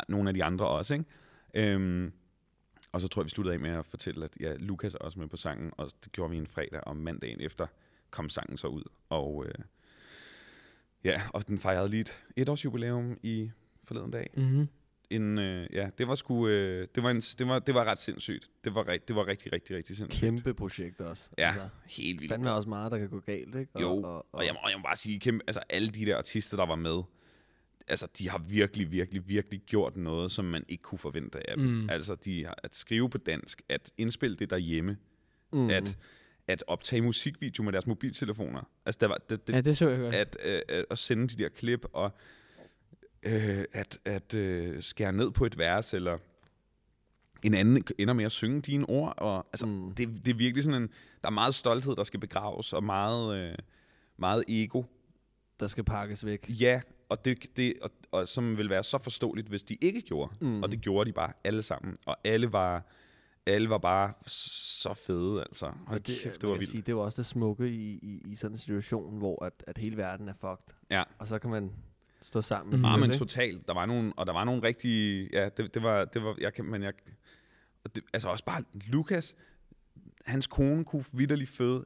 nogle 0.07 0.29
af 0.29 0.33
de 0.33 0.43
andre 0.43 0.67
også, 0.67 0.93
ikke? 0.93 1.05
Øhm, 1.53 2.11
og 2.91 3.01
så 3.01 3.07
tror 3.07 3.21
jeg, 3.21 3.25
vi 3.25 3.29
sluttede 3.29 3.53
af 3.53 3.59
med 3.59 3.69
at 3.69 3.85
fortælle, 3.85 4.25
at 4.25 4.37
ja, 4.39 4.53
Lukas 4.55 4.93
er 4.93 4.99
også 4.99 5.19
med 5.19 5.27
på 5.27 5.37
sangen, 5.37 5.71
og 5.77 5.89
det 6.03 6.11
gjorde 6.11 6.31
vi 6.31 6.37
en 6.37 6.47
fredag, 6.47 6.87
og 6.87 6.97
mandagen 6.97 7.41
efter 7.41 7.67
kom 8.09 8.29
sangen 8.29 8.57
så 8.57 8.67
ud. 8.67 8.83
Og 9.09 9.45
øh, 9.45 9.53
ja, 11.03 11.21
og 11.33 11.47
den 11.47 11.57
fejrede 11.57 11.89
lige 11.89 12.01
et 12.01 12.23
etårsjubilæum 12.35 13.17
i 13.23 13.51
forleden 13.83 14.11
dag. 14.11 14.29
Mm-hmm. 14.37 14.67
En, 15.09 15.37
øh, 15.37 15.67
ja, 15.73 15.89
det 15.97 16.07
var 16.07 16.15
sgu, 16.15 16.47
øh, 16.47 16.87
det 16.95 17.03
var, 17.03 17.09
en, 17.11 17.19
det 17.21 17.47
var, 17.47 17.59
det 17.59 17.75
var 17.75 17.83
ret 17.85 17.97
sindssygt. 17.99 18.49
Det 18.63 18.75
var, 18.75 18.83
det 18.83 19.15
var 19.15 19.27
rigtig, 19.27 19.53
rigtig, 19.53 19.75
rigtig 19.75 19.97
sindssygt. 19.97 20.21
Kæmpe 20.21 20.53
projekt 20.53 21.01
også. 21.01 21.29
Ja, 21.37 21.47
Altså, 21.47 21.69
helt 21.85 22.21
vildt. 22.21 22.33
fandme 22.33 22.51
også 22.51 22.69
meget, 22.69 22.91
der 22.91 22.97
kan 22.97 23.09
gå 23.09 23.19
galt, 23.19 23.55
ikke? 23.55 23.71
Og, 23.75 23.81
Jo, 23.81 23.89
og, 23.89 24.03
og, 24.15 24.25
Og 24.31 24.45
jeg 24.45 24.53
må, 24.53 24.59
jeg 24.69 24.77
må 24.77 24.83
bare 24.83 24.95
sige, 24.95 25.19
kæmpe, 25.19 25.43
altså 25.47 25.61
alle 25.69 25.89
de 25.89 26.05
der 26.05 26.17
artister, 26.17 26.57
der 26.57 26.65
var 26.65 26.75
med, 26.75 27.01
altså 27.87 28.07
de 28.17 28.29
har 28.29 28.37
virkelig, 28.37 28.91
virkelig, 28.91 29.29
virkelig 29.29 29.61
gjort 29.61 29.95
noget, 29.95 30.31
som 30.31 30.45
man 30.45 30.63
ikke 30.67 30.81
kunne 30.83 30.99
forvente 30.99 31.49
af 31.49 31.55
dem. 31.57 31.65
Mm. 31.65 31.89
Altså 31.89 32.15
de 32.15 32.45
har, 32.45 32.55
at 32.63 32.75
skrive 32.75 33.09
på 33.09 33.17
dansk, 33.17 33.61
at 33.69 33.91
indspille 33.97 34.35
det 34.35 34.49
derhjemme, 34.49 34.97
mm, 35.53 35.69
at, 35.69 35.97
at 36.47 36.63
optage 36.67 37.01
musikvideo 37.01 37.63
med 37.63 37.73
deres 37.73 37.87
mobiltelefoner. 37.87 38.69
Altså 38.85 38.97
der 39.01 39.07
var, 39.07 39.17
det, 39.29 39.47
det, 39.47 39.53
Ja, 39.55 39.61
det 39.61 39.77
så 39.77 39.89
jeg 39.89 39.99
godt. 39.99 40.15
at, 40.15 40.37
øh, 40.43 40.61
at, 40.69 40.85
at 40.89 40.97
sende 40.97 41.27
de 41.27 41.43
der 41.43 41.49
klip, 41.49 41.85
og 41.93 42.11
øh, 43.23 43.65
at, 43.73 43.99
at 44.05 44.33
øh, 44.33 44.81
skære 44.81 45.11
ned 45.13 45.31
på 45.31 45.45
et 45.45 45.57
vers, 45.57 45.93
eller 45.93 46.17
en 47.43 47.53
anden 47.53 47.83
ender 47.97 48.13
med 48.13 48.25
at 48.25 48.31
synge 48.31 48.61
dine 48.61 48.89
ord. 48.89 49.13
Og, 49.17 49.47
altså, 49.53 49.67
Mm. 49.67 49.91
det, 49.91 50.25
det 50.25 50.31
er 50.31 50.35
virkelig 50.37 50.63
sådan 50.63 50.81
en... 50.83 50.89
Der 51.21 51.27
er 51.27 51.33
meget 51.33 51.55
stolthed, 51.55 51.95
der 51.95 52.03
skal 52.03 52.19
begraves, 52.19 52.73
og 52.73 52.83
meget, 52.83 53.37
øh, 53.37 53.55
meget 54.17 54.43
ego. 54.47 54.83
der 55.59 55.67
skal 55.67 55.83
pakkes 55.83 56.25
væk. 56.25 56.45
Ja, 56.49 56.81
og, 57.09 57.25
det, 57.25 57.57
det, 57.57 57.73
og, 57.81 57.91
og 58.11 58.27
som 58.27 58.57
vil 58.57 58.69
være 58.69 58.83
så 58.83 58.97
forståeligt, 58.97 59.47
hvis 59.47 59.63
de 59.63 59.77
ikke 59.81 60.01
gjorde. 60.01 60.33
Mm. 60.41 60.63
Og 60.63 60.71
det 60.71 60.81
gjorde 60.81 61.07
de 61.07 61.13
bare 61.13 61.33
alle 61.43 61.61
sammen. 61.61 61.97
Og 62.05 62.17
alle 62.23 62.51
var, 62.51 62.85
alle 63.45 63.69
var 63.69 63.77
bare 63.77 64.13
så 64.27 64.93
fede, 64.93 65.41
altså. 65.41 65.71
Hold 65.87 65.99
det, 65.99 66.19
kæft, 66.23 66.41
det 66.41 66.49
var 66.49 66.55
vildt. 66.55 66.69
Sige, 66.69 66.81
det 66.81 66.91
jo 66.91 66.99
også 66.99 67.21
det 67.21 67.25
smukke 67.25 67.69
i, 67.69 67.99
i, 68.01 68.21
i 68.25 68.35
sådan 68.35 68.53
en 68.53 68.57
situation, 68.57 69.17
hvor 69.17 69.45
at, 69.45 69.63
at 69.67 69.77
hele 69.77 69.97
verden 69.97 70.29
er 70.29 70.33
fucked. 70.33 70.75
Ja. 70.91 71.03
Og 71.19 71.27
så 71.27 71.39
kan 71.39 71.49
man 71.49 71.71
stå 72.21 72.41
sammen. 72.41 72.79
Mm. 72.79 72.85
Ah, 72.85 72.91
med 72.91 72.99
men 72.99 73.09
det, 73.09 73.19
totalt. 73.19 73.67
Der 73.67 73.73
var 73.73 73.85
nogle, 73.85 74.13
og 74.17 74.27
der 74.27 74.33
var 74.33 74.43
nogle 74.43 74.63
rigtige, 74.63 75.29
ja, 75.33 75.49
det, 75.49 75.73
det 75.73 75.83
var, 75.83 76.05
det 76.05 76.23
var, 76.23 76.35
jeg 76.39 76.53
kan, 76.53 76.65
men 76.65 76.83
jeg, 76.83 76.93
og 77.83 77.95
det, 77.95 78.03
altså 78.13 78.29
også 78.29 78.45
bare 78.45 78.63
Lukas, 78.87 79.35
hans 80.25 80.47
kone 80.47 80.85
kunne 80.85 81.05
vidderligt 81.13 81.49
føde, 81.49 81.85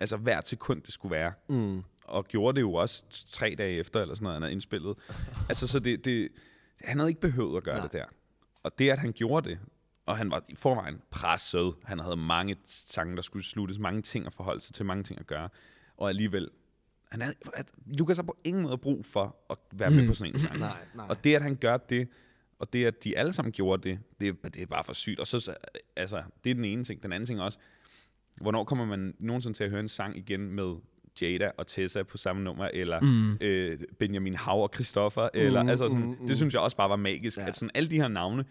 altså 0.00 0.16
hvert 0.16 0.48
sekund 0.48 0.82
det 0.82 0.92
skulle 0.92 1.10
være, 1.16 1.32
Mm. 1.48 1.82
og 2.04 2.24
gjorde 2.28 2.56
det 2.56 2.60
jo 2.60 2.74
også 2.74 3.04
tre 3.26 3.54
dage 3.58 3.78
efter, 3.78 4.00
eller 4.00 4.14
sådan 4.14 4.22
noget, 4.24 4.34
han 4.34 4.42
havde 4.42 4.52
indspillet. 4.52 4.96
altså, 5.48 5.66
så 5.66 5.78
det, 5.78 6.04
det, 6.04 6.28
han 6.84 6.98
havde 6.98 7.10
ikke 7.10 7.20
behøvet 7.20 7.56
at 7.56 7.62
gøre. 7.64 7.74
Nej. 7.76 7.82
det 7.84 7.92
der. 7.92 8.04
Og 8.62 8.78
det, 8.78 8.90
at 8.90 8.98
han 8.98 9.12
gjorde 9.12 9.48
det, 9.50 9.58
og 10.06 10.16
han 10.16 10.30
var 10.30 10.44
i 10.48 10.54
forvejen 10.54 11.00
presset, 11.10 11.74
han 11.84 11.98
havde 11.98 12.16
mange 12.16 12.56
sange, 12.66 13.16
der 13.16 13.22
skulle 13.22 13.44
sluttes, 13.44 13.78
mange 13.78 14.02
ting 14.02 14.26
at 14.26 14.32
forholde 14.32 14.60
sig 14.60 14.74
til, 14.74 14.86
mange 14.86 15.04
ting 15.04 15.20
at 15.20 15.26
gøre, 15.26 15.48
og 15.96 16.08
alligevel, 16.08 16.50
han 17.10 17.20
havde, 17.20 17.34
at 17.54 17.72
Lukas 17.98 18.16
har 18.16 18.22
på 18.24 18.36
ingen 18.44 18.62
måde 18.62 18.78
brug 18.78 19.06
for 19.06 19.36
at 19.50 19.56
være 19.72 19.90
med 19.90 20.02
Mm. 20.02 20.08
på 20.08 20.14
sådan 20.14 20.32
en 20.32 20.38
sang. 20.38 20.58
Nej, 20.58 20.68
nej. 20.94 21.06
Og 21.08 21.24
det, 21.24 21.34
at 21.34 21.42
han 21.42 21.54
gør 21.56 21.76
det, 21.76 22.08
og 22.58 22.72
det, 22.72 22.84
at 22.84 23.04
de 23.04 23.18
alle 23.18 23.32
sammen 23.32 23.52
gjorde 23.52 23.88
det, 23.88 23.98
det, 24.20 24.28
er- 24.44 24.48
det 24.48 24.62
er 24.62 24.66
bare 24.66 24.84
for 24.84 24.92
sygt. 24.92 25.20
Og 25.20 25.26
så, 25.26 25.40
så- 25.40 25.54
altså, 25.96 26.22
det 26.44 26.50
er 26.50 26.54
den 26.54 26.64
ene 26.64 26.84
ting. 26.84 27.02
Den 27.02 27.12
anden 27.12 27.26
ting 27.26 27.40
også, 27.40 27.58
hvornår 28.40 28.64
kommer 28.64 28.84
man 28.84 29.14
nogensinde 29.20 29.56
til 29.56 29.64
at 29.64 29.70
høre 29.70 29.80
en 29.80 29.88
sang 29.88 30.16
igen 30.16 30.40
med 30.52 30.74
Jada 31.22 31.50
og 31.58 31.66
Tessa 31.66 32.02
på 32.02 32.16
samme 32.16 32.42
nummer, 32.42 32.68
eller 32.74 33.00
mm. 33.00 33.38
øh, 33.40 33.78
Benjamin 33.98 34.34
Hav 34.34 34.62
og 34.62 34.70
Christoffer, 34.74 35.22
mm, 35.34 35.40
eller 35.40 35.60
altså 35.68 35.88
sådan, 35.88 36.04
mm, 36.04 36.16
mm. 36.20 36.26
det 36.26 36.36
synes 36.36 36.54
jeg 36.54 36.62
også 36.62 36.76
bare 36.76 36.90
var 36.90 36.96
magisk, 36.96 37.38
ja. 37.38 37.48
at 37.48 37.56
sådan 37.56 37.70
alle 37.74 37.90
de 37.90 37.96
her 37.96 38.08
navne, 38.08 38.44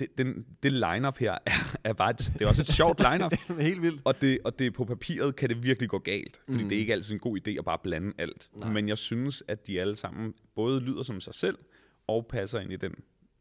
det, 0.00 0.18
den, 0.18 0.46
det 0.62 0.72
line-up 0.72 1.18
her 1.18 1.38
er, 1.46 1.78
er 1.84 1.92
bare, 1.92 2.10
et, 2.10 2.32
det 2.38 2.42
er 2.42 2.48
også 2.48 2.62
et 2.62 2.68
sjovt 2.68 3.00
line-up, 3.10 3.30
det 3.30 3.58
er 3.58 3.62
helt 3.62 3.82
vildt. 3.82 4.02
og 4.04 4.20
det, 4.20 4.38
og 4.44 4.58
det 4.58 4.74
på 4.74 4.84
papiret 4.84 5.36
kan 5.36 5.48
det 5.48 5.64
virkelig 5.64 5.88
gå 5.88 5.98
galt, 5.98 6.40
fordi 6.50 6.62
Mm. 6.62 6.68
det 6.68 6.76
er 6.76 6.80
ikke 6.80 6.92
altid 6.92 7.12
en 7.12 7.18
god 7.18 7.38
idé 7.38 7.50
at 7.58 7.64
bare 7.64 7.78
blande 7.82 8.12
alt. 8.18 8.48
Nej. 8.54 8.64
Nej. 8.64 8.72
Men 8.74 8.88
jeg 8.88 8.98
synes, 8.98 9.42
at 9.48 9.66
de 9.66 9.80
alle 9.80 9.96
sammen 9.96 10.34
både 10.54 10.80
lyder 10.80 11.02
som 11.02 11.20
sig 11.20 11.34
selv, 11.34 11.58
og 12.06 12.26
passer 12.30 12.60
ind 12.60 12.72
i 12.72 12.76
den 12.76 12.94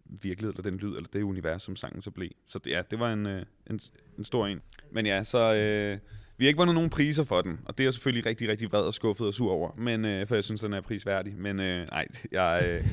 virkelighed, 0.06 0.54
eller 0.54 0.64
den 0.72 0.78
lyd, 0.80 0.96
eller 0.96 1.10
det 1.14 1.22
univers, 1.22 1.64
som 1.64 1.76
sangen 1.76 2.02
så 2.02 2.12
blev. 2.12 2.30
Så 2.48 2.60
det, 2.60 2.72
ja, 2.72 2.82
det 2.92 3.00
var 3.00 3.14
en, 3.14 3.26
øh, 3.26 3.46
en, 3.70 3.80
en 4.18 4.24
stor 4.24 4.48
en. 4.48 4.62
Men 4.92 5.06
ja, 5.06 5.24
så 5.24 5.54
øh, 5.54 5.98
vi 6.42 6.46
har 6.46 6.50
ikke 6.50 6.58
vundet 6.58 6.76
nogen 6.76 6.90
priser 6.90 7.24
for 7.24 7.42
den, 7.42 7.60
og 7.66 7.78
det 7.78 7.84
er 7.84 7.88
jeg 7.88 7.94
selvfølgelig 7.94 8.26
rigtig, 8.26 8.50
rigtig 8.50 8.72
vred 8.72 8.82
og 8.82 8.94
skuffet 8.94 9.28
og 9.28 9.34
sur 9.34 9.52
over, 9.52 9.72
men, 9.78 10.06
øh, 10.06 10.28
for 10.28 10.36
jeg 10.36 10.44
synes, 10.44 10.62
den 10.62 10.74
er 10.74 10.82
prisværdig. 10.82 11.34
Men 11.38 11.60
øh, 11.60 11.88
nej, 11.88 12.08
jeg, 12.32 12.62
øh, 12.68 12.86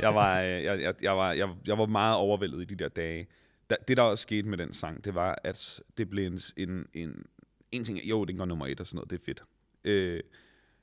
jeg, 0.00 0.14
var, 0.14 0.40
øh, 0.40 0.48
jeg, 0.48 0.80
jeg, 0.80 0.94
jeg, 1.02 1.16
var, 1.16 1.32
jeg, 1.32 1.48
jeg 1.66 1.78
var 1.78 1.86
meget 1.86 2.16
overvældet 2.16 2.62
i 2.62 2.64
de 2.64 2.74
der 2.74 2.88
dage. 2.88 3.26
Da, 3.70 3.74
det, 3.88 3.96
der 3.96 4.02
også 4.02 4.22
skete 4.22 4.48
med 4.48 4.58
den 4.58 4.72
sang, 4.72 5.04
det 5.04 5.14
var, 5.14 5.38
at 5.44 5.80
det 5.98 6.10
blev 6.10 6.26
en, 6.26 6.40
en, 6.56 6.86
en, 6.94 7.26
en 7.72 7.84
ting, 7.84 8.00
jo, 8.04 8.24
den 8.24 8.36
går 8.36 8.44
nummer 8.44 8.66
et 8.66 8.80
og 8.80 8.86
sådan 8.86 8.96
noget, 8.96 9.10
det 9.10 9.20
er 9.20 9.24
fedt. 9.24 9.42
Øh, 9.84 10.20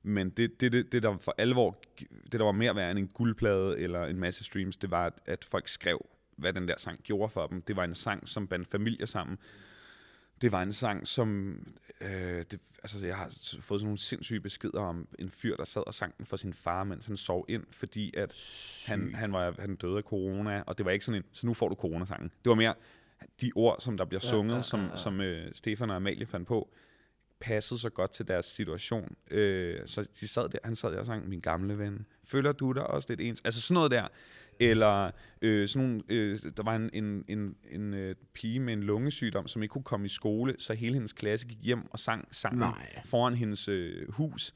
men 0.03 0.29
det, 0.29 0.61
det, 0.61 0.71
det, 0.71 0.91
det, 0.91 1.03
der 1.03 1.17
for 1.17 1.35
alvor, 1.37 1.83
det 2.31 2.39
der 2.39 2.43
var 2.43 2.51
mere 2.51 2.75
værd 2.75 2.91
end 2.91 2.99
en 2.99 3.07
guldplade 3.07 3.79
eller 3.79 4.05
en 4.05 4.19
masse 4.19 4.43
streams, 4.43 4.77
det 4.77 4.91
var, 4.91 5.05
at, 5.05 5.13
at 5.25 5.45
folk 5.45 5.67
skrev, 5.67 6.05
hvad 6.37 6.53
den 6.53 6.67
der 6.67 6.75
sang 6.77 6.99
gjorde 7.03 7.29
for 7.29 7.47
dem. 7.47 7.61
Det 7.61 7.75
var 7.75 7.83
en 7.83 7.93
sang, 7.93 8.29
som 8.29 8.47
bandt 8.47 8.67
familier 8.67 9.05
sammen. 9.05 9.37
Det 10.43 10.51
var 10.51 10.61
en 10.61 10.73
sang, 10.73 11.07
som... 11.07 11.57
Øh, 12.01 12.43
det, 12.51 12.59
altså, 12.83 13.07
jeg 13.07 13.17
har 13.17 13.25
fået 13.59 13.79
sådan 13.79 13.85
nogle 13.85 13.97
sindssyge 13.97 14.39
beskeder 14.39 14.79
om 14.79 15.07
en 15.19 15.29
fyr, 15.29 15.55
der 15.55 15.63
sad 15.63 15.83
og 15.87 15.93
sang 15.93 16.17
den 16.17 16.25
for 16.25 16.37
sin 16.37 16.53
far, 16.53 16.83
mens 16.83 17.05
han 17.05 17.17
sov 17.17 17.45
ind, 17.49 17.63
fordi 17.71 18.13
at 18.17 18.33
han, 18.87 19.15
han, 19.15 19.33
var, 19.33 19.55
han 19.59 19.75
døde 19.75 19.97
af 19.97 20.03
corona, 20.03 20.63
og 20.67 20.77
det 20.77 20.85
var 20.85 20.91
ikke 20.91 21.05
sådan 21.05 21.21
en, 21.21 21.25
så 21.31 21.47
nu 21.47 21.53
får 21.53 21.69
du 21.69 21.75
coronasangen. 21.75 22.31
Det 22.43 22.49
var 22.49 22.55
mere 22.55 22.73
de 23.41 23.51
ord, 23.55 23.79
som 23.79 23.97
der 23.97 24.05
bliver 24.05 24.21
sunget, 24.21 24.55
ja, 24.55 24.61
som, 24.61 24.79
ja, 24.79 24.87
ja. 24.87 24.97
som 24.97 25.21
øh, 25.21 25.51
Stefan 25.55 25.89
og 25.89 25.95
Amalie 25.95 26.25
fandt 26.25 26.47
på, 26.47 26.73
passede 27.39 27.79
så 27.79 27.89
godt 27.89 28.11
til 28.11 28.27
deres 28.27 28.45
situation. 28.45 29.15
Øh, 29.31 29.79
så 29.85 30.07
de 30.19 30.27
sad 30.27 30.49
der, 30.49 30.59
han 30.63 30.75
sad 30.75 30.91
der 30.91 30.99
og 30.99 31.05
sang, 31.05 31.29
min 31.29 31.39
gamle 31.39 31.77
ven, 31.77 32.05
føler 32.25 32.51
du 32.51 32.71
dig 32.71 32.87
også 32.87 33.05
lidt 33.09 33.21
ens? 33.21 33.41
Altså 33.45 33.61
sådan 33.61 33.73
noget 33.73 33.91
der. 33.91 34.07
Eller 34.69 35.11
øh, 35.41 35.67
sådan 35.67 35.87
nogle, 35.87 36.03
øh, 36.09 36.39
der 36.57 36.63
var 36.63 36.75
en, 36.75 36.89
en, 36.93 37.23
en, 37.27 37.55
en 37.71 37.93
øh, 37.93 38.15
pige 38.33 38.59
med 38.59 38.73
en 38.73 38.83
lungesygdom, 38.83 39.47
som 39.47 39.63
ikke 39.63 39.73
kunne 39.73 39.83
komme 39.83 40.05
i 40.05 40.09
skole, 40.09 40.55
så 40.59 40.73
hele 40.73 40.93
hendes 40.93 41.13
klasse 41.13 41.47
gik 41.47 41.57
hjem 41.61 41.91
og 41.91 41.99
sang 41.99 42.27
sangen 42.31 42.63
foran 43.05 43.33
hendes 43.35 43.67
øh, 43.67 44.11
hus. 44.11 44.53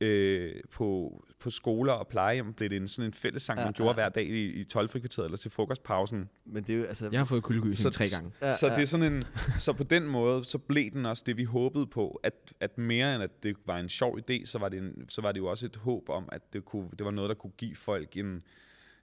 Øh, 0.00 0.54
på, 0.72 1.20
på 1.40 1.50
skoler 1.50 1.92
og 1.92 2.08
plejehjem 2.08 2.52
blev 2.52 2.70
det 2.70 2.76
en, 2.76 2.88
sådan 2.88 3.06
en 3.08 3.12
fællessang, 3.12 3.58
Ja, 3.58 3.64
man 3.64 3.72
gjorde 3.72 3.90
ja. 3.90 3.94
hver 3.94 4.08
dag 4.08 4.24
i, 4.24 4.44
i 4.44 4.64
12 4.64 4.88
eller 5.18 5.36
til 5.36 5.50
frokostpausen. 5.50 6.28
Men 6.44 6.62
det 6.64 6.74
er 6.74 6.78
jo, 6.78 6.84
altså... 6.84 7.08
Jeg 7.12 7.20
har 7.20 7.24
fået 7.24 7.42
kuldegysning 7.42 7.76
Så- 7.94 7.98
tre 7.98 8.04
gange. 8.14 8.32
Ja, 8.42 8.54
så 8.54 8.66
ja. 8.66 8.74
det 8.74 8.82
er 8.82 8.86
sådan 8.86 9.12
en, 9.12 9.22
så 9.58 9.72
på 9.72 9.84
den 9.84 10.06
måde, 10.06 10.44
så 10.44 10.58
blev 10.58 10.90
den 10.90 11.06
også 11.06 11.22
det, 11.26 11.36
vi 11.36 11.44
håbede 11.44 11.86
på, 11.86 12.20
at, 12.22 12.54
at 12.60 12.78
mere 12.78 13.14
end 13.14 13.22
at 13.22 13.42
det 13.42 13.56
var 13.66 13.78
en 13.78 13.88
sjov 13.88 14.18
idé, 14.18 14.44
så 14.46 14.58
var 14.58 14.68
det, 14.68 14.78
en, 14.78 15.08
så 15.08 15.22
var 15.22 15.32
det 15.32 15.40
jo 15.40 15.46
også 15.46 15.66
et 15.66 15.76
håb 15.76 16.08
om, 16.08 16.28
at 16.32 16.52
det, 16.52 16.64
kunne, 16.64 16.88
det 16.98 17.04
var 17.04 17.10
noget, 17.10 17.28
der 17.28 17.34
kunne 17.34 17.52
give 17.58 17.74
folk 17.76 18.16
en, 18.16 18.42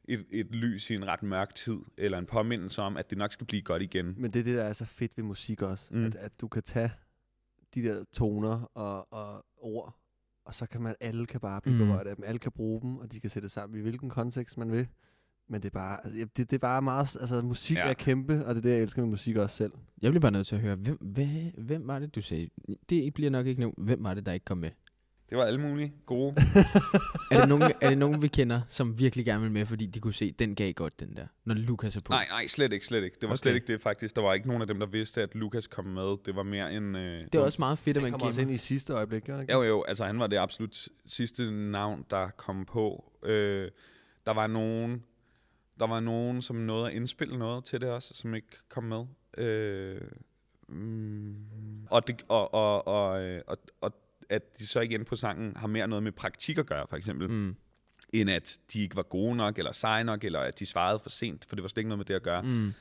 et, 0.07 0.25
et 0.31 0.45
lys 0.55 0.89
i 0.89 0.95
en 0.95 1.07
ret 1.07 1.23
mørk 1.23 1.55
tid, 1.55 1.77
eller 1.97 2.17
en 2.17 2.25
påmindelse 2.25 2.81
om, 2.81 2.97
at 2.97 3.09
det 3.09 3.17
nok 3.17 3.31
skal 3.31 3.47
blive 3.47 3.61
godt 3.61 3.81
igen. 3.81 4.13
Men 4.17 4.31
det 4.33 4.39
er 4.39 4.43
det, 4.43 4.55
der 4.57 4.63
er 4.63 4.73
så 4.73 4.85
fedt 4.85 5.17
ved 5.17 5.23
musik 5.23 5.61
også. 5.61 5.93
Mm. 5.93 6.03
At, 6.03 6.15
at 6.15 6.41
du 6.41 6.47
kan 6.47 6.63
tage 6.63 6.91
de 7.75 7.83
der 7.83 8.03
toner 8.11 8.69
og, 8.73 9.13
og 9.13 9.45
ord, 9.57 9.95
og 10.45 10.55
så 10.55 10.65
kan 10.67 10.81
man, 10.81 10.95
alle 10.99 11.25
kan 11.25 11.39
bare 11.39 11.61
blive 11.61 11.75
Mm. 11.75 11.81
mm. 11.81 11.87
berørt 11.87 12.07
af 12.07 12.15
dem. 12.15 12.25
Alle 12.27 12.39
kan 12.39 12.51
bruge 12.51 12.81
dem, 12.81 12.97
og 12.97 13.11
de 13.11 13.19
kan 13.19 13.29
sætte 13.29 13.49
sammen 13.49 13.79
i 13.79 13.81
hvilken 13.81 14.09
kontekst 14.09 14.57
man 14.57 14.71
vil. 14.71 14.87
Men 15.49 15.61
det 15.61 15.67
er 15.67 15.73
bare, 15.73 16.05
altså, 16.05 16.19
det, 16.37 16.37
det 16.37 16.53
er 16.53 16.59
bare 16.59 16.81
meget, 16.81 17.17
altså 17.21 17.41
musik 17.41 17.77
Ja. 17.77 17.83
ja. 17.83 17.89
er 17.89 17.93
kæmpe, 17.93 18.45
og 18.45 18.55
det 18.55 18.59
er 18.59 18.69
det, 18.69 18.69
jeg 18.75 18.81
elsker 18.81 19.01
med 19.01 19.09
musik 19.09 19.37
også 19.37 19.55
selv. 19.55 19.71
Jeg 20.01 20.11
bliver 20.11 20.21
bare 20.21 20.31
nødt 20.31 20.47
til 20.47 20.55
at 20.55 20.61
høre, 20.61 20.75
hvem, 20.75 20.97
hvad, 21.01 21.27
hvem 21.57 21.87
var 21.87 21.99
det, 21.99 22.15
du 22.15 22.21
sagde? 22.21 22.49
Det 22.89 23.13
bliver 23.13 23.29
nok 23.29 23.47
ikke 23.47 23.59
nævnt. 23.59 23.83
Hvem 23.83 24.03
var 24.03 24.13
det, 24.13 24.25
der 24.25 24.31
ikke 24.31 24.43
kom 24.45 24.57
med? 24.57 24.69
Det 25.29 25.37
var 25.37 25.43
alle 25.45 25.61
mulige 25.61 25.93
gode. 26.05 26.35
Er 27.31 27.39
det, 27.39 27.49
nogen, 27.49 27.71
er 27.81 27.89
det 27.89 27.97
nogen, 27.97 28.21
vi 28.21 28.27
kender, 28.27 28.61
som 28.67 28.99
virkelig 28.99 29.25
gerne 29.25 29.41
vil 29.43 29.51
med, 29.51 29.65
fordi 29.65 29.85
de 29.85 29.99
kunne 29.99 30.13
se, 30.13 30.31
den 30.31 30.55
gav 30.55 30.73
godt, 30.73 30.99
den 30.99 31.15
der, 31.15 31.27
når 31.45 31.55
Lukas 31.55 31.95
er 31.95 32.01
på? 32.01 32.13
nej, 32.13 32.27
nej, 32.31 32.47
slet 32.47 32.73
ikke, 32.73 32.87
slet 32.87 33.03
ikke. 33.03 33.15
Det 33.21 33.23
var 33.23 33.27
Okay. 33.33 33.37
slet 33.37 33.55
ikke 33.55 33.67
det, 33.67 33.81
faktisk. 33.81 34.15
Der 34.15 34.21
var 34.21 34.33
ikke 34.33 34.47
nogen 34.47 34.61
af 34.61 34.67
dem, 34.67 34.79
der 34.79 34.85
vidste, 34.85 35.21
at 35.21 35.35
Lukas 35.35 35.67
kom 35.67 35.85
med. 35.85 36.15
Det 36.25 36.35
var 36.35 36.43
mere 36.43 36.73
en... 36.73 36.95
Øh, 36.95 37.21
Det 37.21 37.35
er 37.35 37.39
også 37.39 37.61
meget 37.61 37.77
fedt, 37.79 37.97
at 37.97 38.03
man 38.03 38.11
kommer 38.11 38.27
også 38.27 38.41
ind 38.41 38.47
gemmer. 38.47 38.55
i 38.55 38.57
sidste 38.57 38.93
øjeblik, 38.93 39.23
gør 39.23 39.33
han 39.33 39.41
ikke? 39.41 39.53
Jo, 39.53 39.63
jo, 39.63 39.83
altså 39.83 40.05
han 40.05 40.19
var 40.19 40.27
det 40.27 40.37
absolut 40.37 40.87
sidste 41.05 41.51
navn, 41.51 42.05
der 42.09 42.29
kom 42.29 42.65
på. 42.65 43.11
Øh, 43.23 43.71
der 44.25 44.33
var 44.33 44.47
nogen, 44.47 45.03
der 45.79 45.87
var 45.87 45.99
nogen, 45.99 46.41
som 46.41 46.55
nåede 46.55 46.87
at 46.87 46.93
indspille 46.93 47.37
noget 47.39 47.65
til 47.65 47.81
det 47.81 47.89
også, 47.89 48.13
som 48.13 48.35
ikke 48.35 48.47
kom 48.69 48.83
med. 48.83 49.05
Øh, 49.45 50.01
mm, 50.69 51.35
og, 51.89 52.07
det, 52.07 52.25
og, 52.27 52.53
og, 52.53 52.87
og, 52.87 53.21
øh, 53.23 53.41
og, 53.47 53.57
og 53.81 53.91
at 54.29 54.59
de 54.59 54.67
så 54.67 54.81
igen 54.81 55.05
på 55.05 55.15
sangen 55.15 55.55
har 55.55 55.67
mere 55.67 55.87
noget 55.87 56.03
med 56.03 56.11
praktik 56.11 56.57
at 56.57 56.65
gøre, 56.65 56.85
for 56.89 56.97
eksempel, 56.97 57.29
mm. 57.29 57.55
End 58.13 58.29
at 58.29 58.59
de 58.73 58.81
ikke 58.81 58.95
var 58.95 59.03
gode 59.03 59.35
nok, 59.35 59.57
eller 59.57 59.71
seje 59.71 60.03
nok, 60.03 60.23
eller 60.23 60.39
at 60.39 60.59
de 60.59 60.65
svarede 60.65 60.99
for 60.99 61.09
sent, 61.09 61.45
for 61.45 61.55
det 61.55 61.63
var 61.63 61.69
slet 61.69 61.77
ikke 61.77 61.89
noget 61.89 61.99
med 61.99 62.05
det 62.05 62.13
at 62.13 62.23
gøre. 62.23 62.41
mm. 62.41 62.73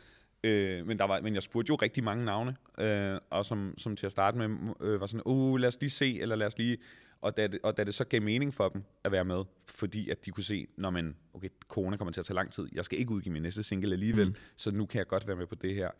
Øh, 0.44 0.86
men, 0.86 0.98
der 0.98 1.04
var, 1.04 1.20
men 1.20 1.34
jeg 1.34 1.42
spurgte 1.42 1.70
jo 1.70 1.74
rigtig 1.74 2.04
mange 2.04 2.24
navne, 2.24 2.56
øh, 2.78 3.18
og 3.30 3.46
som, 3.46 3.74
som 3.78 3.96
til 3.96 4.06
at 4.06 4.12
starte 4.12 4.38
med 4.38 4.74
øh, 4.80 5.00
var 5.00 5.06
sådan, 5.06 5.22
uh, 5.26 5.56
lad 5.56 5.68
os 5.68 5.80
lige 5.80 5.90
se, 5.90 6.20
eller 6.20 6.36
lad 6.36 6.46
os 6.46 6.58
lige... 6.58 6.78
Og 7.20 7.36
da, 7.36 7.46
det, 7.46 7.60
og 7.62 7.76
da 7.76 7.84
det 7.84 7.94
så 7.94 8.04
gav 8.04 8.22
mening 8.22 8.54
for 8.54 8.68
dem 8.68 8.84
at 9.04 9.12
være 9.12 9.24
med, 9.24 9.36
fordi 9.68 10.10
at 10.10 10.26
de 10.26 10.30
kunne 10.30 10.44
se, 10.44 10.66
når 10.76 10.90
man, 10.90 11.16
okay, 11.34 11.48
corona 11.68 11.96
kommer 11.96 12.12
til 12.12 12.20
at 12.20 12.24
tage 12.24 12.34
lang 12.34 12.52
tid, 12.52 12.68
jeg 12.72 12.84
skal 12.84 12.98
ikke 12.98 13.10
udgive 13.10 13.32
min 13.32 13.42
næste 13.42 13.62
single 13.62 13.92
alligevel, 13.92 14.28
mm. 14.28 14.34
så 14.56 14.70
nu 14.70 14.86
kan 14.86 14.98
jeg 14.98 15.06
godt 15.06 15.26
være 15.26 15.36
med 15.36 15.46
på 15.46 15.54
det 15.54 15.74
her. 15.74 15.90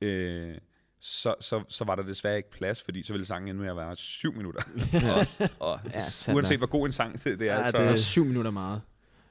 Øh, 0.00 0.54
så, 1.04 1.34
så, 1.40 1.64
så 1.68 1.84
var 1.84 1.94
der 1.94 2.02
desværre 2.02 2.36
ikke 2.36 2.50
plads, 2.50 2.82
fordi 2.82 3.02
så 3.02 3.12
ville 3.12 3.26
sangen 3.26 3.48
ende 3.48 3.60
med 3.60 3.70
at 3.70 3.76
være 3.76 3.96
syv 3.96 4.32
minutter. 4.34 4.60
og 5.10 5.26
og 5.60 5.80
Ja, 5.84 6.00
ja, 6.28 6.34
uanset 6.34 6.58
hvor 6.58 6.66
god 6.66 6.86
en 6.86 6.92
sang 6.92 7.24
det, 7.24 7.38
det 7.38 7.48
er, 7.48 7.58
Ja, 7.58 7.70
så, 7.70 7.78
Det 7.78 7.86
er 7.86 7.96
syv 7.96 8.24
minutter 8.24 8.50
meget. 8.50 8.80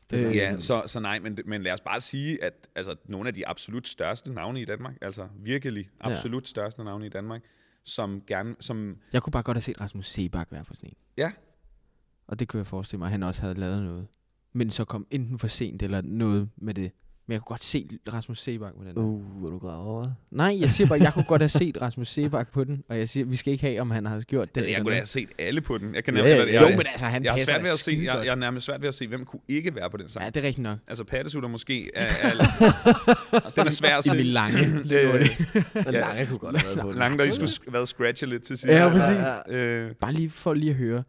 Det 0.10 0.36
Ja, 0.36 0.60
så, 0.60 0.84
så 0.86 1.00
nej, 1.00 1.20
men, 1.20 1.40
men 1.46 1.64
lad 1.64 1.72
os 1.72 1.82
bare 1.82 2.00
sige, 2.00 2.44
at 2.44 2.54
altså, 2.76 2.96
nogle 3.06 3.28
af 3.28 3.34
de 3.34 3.48
absolut 3.48 3.88
største 3.88 4.34
navne 4.34 4.62
i 4.62 4.66
Danmark, 4.66 4.96
altså 5.02 5.28
virkelig 5.40 5.90
Ja. 6.04 6.12
absolut 6.12 6.48
største 6.48 6.84
navne 6.84 7.06
i 7.06 7.10
Danmark, 7.10 7.42
som 7.84 8.22
gerne, 8.28 8.56
som, 8.60 8.98
Jeg 9.14 9.24
kunne 9.24 9.32
bare 9.32 9.44
godt 9.44 9.58
have 9.58 9.62
set 9.62 9.82
Rasmus 9.82 10.10
Sebak 10.10 10.48
være 10.52 10.64
på 10.64 10.76
sådan 10.76 10.90
en. 10.90 10.96
Ja. 11.18 11.32
Og 12.28 12.40
det 12.40 12.48
kunne 12.48 12.58
jeg 12.58 12.68
forestille 12.68 12.98
mig, 13.00 13.06
at 13.06 13.12
han 13.12 13.24
også 13.24 13.42
havde 13.42 13.56
lavet 13.56 13.84
noget. 13.84 14.08
Men 14.54 14.70
så 14.70 14.86
kom 14.86 15.08
enten 15.12 15.40
for 15.40 15.48
sent 15.48 15.82
eller 15.82 16.02
noget 16.02 16.50
med 16.56 16.74
det. 16.74 16.92
Men 17.28 17.34
jeg 17.34 17.42
kunne 17.42 17.46
godt 17.48 17.64
se 17.64 17.90
Rasmus 18.14 18.42
Sebak 18.42 18.74
på 18.78 18.84
den. 18.84 18.96
der. 18.96 19.02
Uh, 19.02 19.22
hvor 19.40 19.50
du 19.50 19.58
graver, 19.58 20.04
hva'? 20.06 20.10
Nej, 20.32 20.58
jeg 20.60 20.70
siger 20.70 20.88
bare, 20.88 21.00
jeg 21.00 21.14
kunne 21.14 21.26
godt 21.26 21.42
have 21.42 21.50
set 21.50 21.78
Rasmus 21.82 22.08
Sebak 22.08 22.52
på 22.52 22.64
den. 22.64 22.84
Og 22.90 22.98
jeg 22.98 23.10
siger, 23.10 23.26
vi 23.26 23.36
skal 23.36 23.54
ikke 23.54 23.66
have, 23.68 23.82
om 23.82 23.92
han 23.92 24.06
har 24.06 24.20
gjort 24.22 24.50
det. 24.50 24.58
altså 24.58 24.70
jeg 24.72 24.82
kunne 24.82 24.92
da 24.92 24.96
have 24.96 25.06
set 25.06 25.30
alle 25.40 25.62
på 25.62 25.78
den. 25.78 25.96
Jeg 25.96 26.04
kan 26.04 26.16
Ja, 26.16 26.22
nærmest, 26.22 26.48
ja, 26.48 26.54
jeg, 26.54 26.62
Jo, 26.62 26.68
jeg, 26.68 26.78
men 26.78 26.86
altså, 26.88 27.06
han 27.06 27.24
jeg, 27.24 27.32
har 27.32 27.38
passer 27.38 27.54
svært 27.54 27.64
ved 27.64 27.70
at 27.72 27.80
se, 27.80 27.92
jeg, 28.04 28.22
jeg 28.26 28.32
er 28.32 28.36
nærmest 28.36 28.66
svært 28.66 28.82
ved 28.82 28.88
at 28.88 28.94
se, 28.96 29.08
hvem 29.08 29.26
kunne 29.26 29.40
ikke 29.48 29.76
være 29.76 29.90
på 29.90 29.98
den 29.98 30.10
sang. 30.10 30.24
Ja, 30.26 30.30
det 30.30 30.44
er 30.44 30.48
rigtigt 30.48 30.64
nok. 30.64 30.78
Altså 30.88 31.04
Pattesutter 31.04 31.50
måske, 31.50 31.92
er, 31.96 32.06
er, 32.22 32.32
den 33.56 33.68
er 33.68 33.72
svær 33.72 33.98
at 33.98 34.04
se. 34.04 34.14
Emil 34.14 34.26
Lange. 34.26 34.58
Men 34.74 34.86
Ja. 34.90 35.92
Lange 35.92 36.26
kunne 36.26 36.40
godt 36.40 36.58
have 36.58 36.68
været 36.76 36.82
på 36.82 36.90
den. 36.92 36.98
Lange, 37.00 37.18
der 37.18 37.24
lige 37.24 37.34
skulle 37.34 37.50
sk- 37.52 37.72
været 37.72 37.88
scratchet 37.88 38.30
lidt 38.30 38.44
til 38.44 38.58
sidst. 38.58 38.68
Ja, 38.74 38.90
præcis. 38.90 39.26
Øh, 39.56 39.92
Bare 40.02 40.14
lige 40.14 40.30
for 40.30 40.54
lige 40.54 40.70
at 40.70 40.76
høre, 40.76 41.04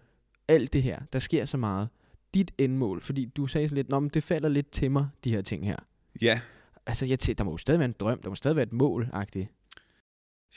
alt 0.48 0.72
det 0.72 0.82
her, 0.82 0.98
der 1.12 1.18
sker 1.18 1.44
så 1.44 1.56
meget. 1.56 1.88
Dit 2.34 2.50
endmål, 2.58 3.00
fordi 3.00 3.24
du 3.36 3.46
sagde 3.46 3.68
sådan 3.68 3.76
lidt, 3.76 3.88
Nå, 3.88 4.00
men 4.00 4.08
det 4.14 4.22
falder 4.22 4.48
lidt 4.48 4.70
til 4.70 4.90
mig, 4.90 5.06
de 5.24 5.30
her 5.30 5.42
ting 5.42 5.66
her. 5.66 5.76
Ja, 6.22 6.40
Altså, 6.86 7.06
jeg 7.06 7.18
tæ- 7.24 7.32
der 7.32 7.44
må 7.44 7.50
jo 7.50 7.56
stadig 7.56 7.78
være 7.80 7.88
en 7.88 7.94
drøm, 8.00 8.22
der 8.22 8.28
må 8.28 8.34
stadig 8.34 8.56
være 8.56 8.62
et 8.66 8.72
mål 8.72 9.08
-agtigt. 9.14 9.38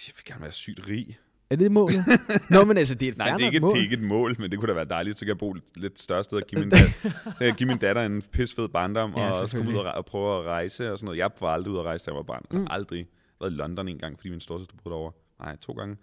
jeg 0.07 0.13
vil 0.15 0.25
gerne 0.25 0.41
være 0.41 0.51
sygt 0.51 0.87
rig. 0.89 1.17
Er 1.49 1.55
det 1.55 1.71
målet? 1.71 1.95
Nå, 2.49 2.65
men 2.65 2.77
altså, 2.77 2.95
det 2.95 3.07
er 3.07 3.11
et 3.11 3.17
Nej, 3.17 3.31
det 3.37 3.41
er, 3.41 3.45
ikke, 3.47 3.59
mål. 3.59 3.71
det 3.71 3.77
er 3.79 3.83
ikke 3.83 3.95
et 3.95 4.01
mål, 4.01 4.35
men 4.39 4.51
det 4.51 4.59
kunne 4.59 4.69
da 4.69 4.73
være 4.73 4.85
dejligt. 4.85 5.17
Så 5.17 5.25
kan 5.25 5.27
jeg 5.27 5.37
bo 5.37 5.55
lidt 5.75 5.99
større 5.99 6.23
sted 6.23 6.37
og 6.37 6.43
give 6.47 6.59
min, 6.61 6.69
datter, 6.69 7.53
give 7.57 7.67
min 7.67 7.77
datter 7.77 8.01
en 8.05 8.21
pisfed 8.21 8.67
barndom, 8.67 9.13
Ja, 9.17 9.31
og 9.31 9.41
også 9.41 9.57
komme 9.57 9.71
ud 9.71 9.75
og, 9.75 9.91
og 9.93 10.05
prøve 10.05 10.39
at 10.39 10.45
rejse 10.45 10.91
og 10.91 10.99
sådan 10.99 11.05
noget. 11.05 11.17
Jeg 11.17 11.29
var 11.39 11.47
aldrig 11.47 11.71
ude 11.71 11.79
at 11.79 11.85
rejse, 11.85 12.05
da 12.05 12.11
jeg 12.11 12.15
var 12.15 12.23
barn. 12.23 12.41
Altså 12.49 12.59
Mm. 12.59 12.67
aldrig 12.69 13.07
været 13.39 13.51
i 13.51 13.55
London 13.55 13.87
en 13.87 13.97
gang, 13.97 14.19
fordi 14.19 14.29
min 14.29 14.39
storsøster 14.39 14.75
boede 14.83 14.93
derovre. 14.93 15.11
Nej, 15.39 15.55
to 15.55 15.73
gange. 15.73 15.95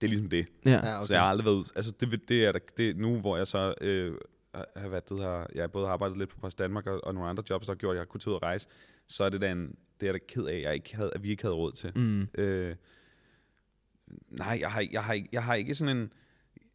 Det 0.00 0.06
er 0.06 0.08
ligesom 0.08 0.28
det. 0.28 0.46
Ja. 0.64 0.70
Ja, 0.70 0.78
Okay. 0.78 1.06
Så 1.06 1.12
jeg 1.14 1.22
har 1.22 1.28
aldrig 1.28 1.44
været 1.44 1.54
ud. 1.56 1.64
Altså 1.76 1.92
det, 2.00 2.28
det 2.28 2.44
er 2.44 2.52
der, 2.52 2.58
det, 2.76 2.96
nu, 2.96 3.18
hvor 3.18 3.36
jeg 3.36 3.46
så 3.46 3.74
øh, 3.80 4.14
har 4.76 4.88
været 4.88 5.08
det 5.08 5.18
her, 5.20 5.46
jeg 5.54 5.62
har 5.62 5.68
både 5.68 5.88
arbejdet 5.88 6.18
lidt 6.18 6.30
på 6.30 6.36
Post 6.40 6.58
Danmark 6.58 6.86
og, 6.86 7.00
og 7.04 7.14
nogle 7.14 7.28
andre 7.30 7.42
jobs, 7.50 7.66
der 7.66 7.72
har 7.72 7.76
gjort, 7.78 7.92
at 7.92 7.96
jeg 7.96 8.00
har 8.00 8.06
kunnet 8.06 8.22
tage 8.22 8.30
ud 8.30 8.34
og 8.36 8.42
rejse, 8.42 8.68
så 9.08 9.24
er 9.24 9.28
det 9.28 9.40
da 9.40 9.52
en, 9.52 9.74
det 10.00 10.08
er 10.08 10.12
da 10.12 10.18
ked 10.28 10.44
af, 10.44 10.60
jeg 10.64 10.74
ikke 10.74 10.96
havde, 10.96 11.10
at 11.14 11.22
vi 11.22 11.30
ikke 11.30 11.42
havde 11.42 11.54
råd 11.54 11.72
til. 11.72 11.92
Mm. 11.96 12.28
Øh, 12.38 12.76
nej, 14.28 14.58
jeg 14.60 14.70
har, 14.72 14.88
jeg, 14.92 15.04
har, 15.04 15.12
ikke- 15.12 15.28
jeg 15.32 15.44
har 15.44 15.54
ikke 15.54 15.74
sådan 15.74 15.96
en... 15.96 16.12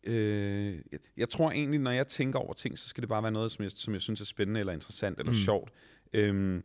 Øh, 0.03 0.75
jeg, 0.91 0.99
jeg 1.17 1.29
tror 1.29 1.51
egentlig, 1.51 1.79
når 1.79 1.91
jeg 1.91 2.07
tænker 2.07 2.39
over 2.39 2.53
ting, 2.53 2.77
så 2.79 2.87
skal 2.87 3.01
det 3.01 3.09
bare 3.09 3.23
være 3.23 3.31
noget, 3.31 3.51
som 3.51 3.63
jeg, 3.63 3.71
som 3.71 3.93
jeg 3.93 4.01
synes 4.01 4.21
er 4.21 4.25
spændende, 4.25 4.59
eller 4.59 4.73
interessant, 4.73 5.19
eller 5.19 5.31
Mm. 5.31 5.35
mm. 5.37 5.43
sjovt. 5.43 5.71
Øhm, 6.13 6.63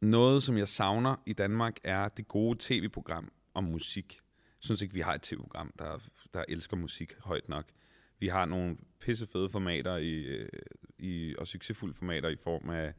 noget, 0.00 0.42
som 0.42 0.58
jeg 0.58 0.68
savner 0.68 1.16
i 1.26 1.32
Danmark, 1.32 1.76
er 1.84 2.08
det 2.08 2.28
gode 2.28 2.56
tv-program 2.60 3.32
om 3.54 3.64
musik. 3.64 4.12
Jeg 4.14 4.66
synes 4.66 4.82
ikke, 4.82 4.94
vi 4.94 5.00
har 5.00 5.14
et 5.14 5.22
tv-program, 5.22 5.72
der, 5.78 5.98
der 6.34 6.44
elsker 6.48 6.76
musik 6.76 7.14
højt 7.20 7.48
nok. 7.48 7.64
Vi 8.18 8.26
har 8.26 8.44
nogle 8.44 8.76
pissefede 9.00 9.50
formater 9.50 9.96
i, 9.96 10.12
øh, 10.12 10.48
i, 10.98 11.34
og 11.38 11.46
succesfulde 11.46 11.94
formater 11.94 12.28
i 12.28 12.36
form 12.42 12.70
af 12.70 12.94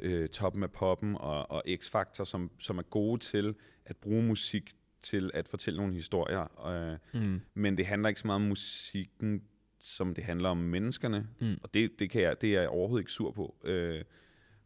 øh, 0.00 0.28
Toppen 0.28 0.62
af 0.62 0.70
Poppen 0.70 1.14
og, 1.14 1.50
og 1.50 1.62
X-Factor, 1.68 2.24
som, 2.24 2.50
som 2.58 2.78
er 2.78 2.82
gode 2.82 3.18
til 3.20 3.54
at 3.84 3.96
bruge 3.96 4.22
musik 4.22 4.70
til 5.02 5.30
at 5.34 5.48
fortælle 5.48 5.76
nogle 5.76 5.94
historier. 5.94 6.66
Øh, 6.68 7.22
Mm. 7.22 7.40
men 7.54 7.76
det 7.76 7.86
handler 7.86 8.08
ikke 8.08 8.20
så 8.20 8.26
meget 8.26 8.40
om 8.42 8.48
musikken, 8.48 9.42
som 9.80 10.14
det 10.14 10.24
handler 10.24 10.48
om 10.48 10.56
menneskerne. 10.56 11.28
Mm. 11.40 11.56
Og 11.62 11.74
det, 11.74 11.98
det, 11.98 12.10
kan 12.10 12.22
jeg, 12.22 12.40
det 12.40 12.56
er 12.56 12.60
jeg 12.60 12.68
overhovedet 12.68 13.02
ikke 13.02 13.12
sur 13.12 13.30
på. 13.30 13.56
Øh, 13.64 14.04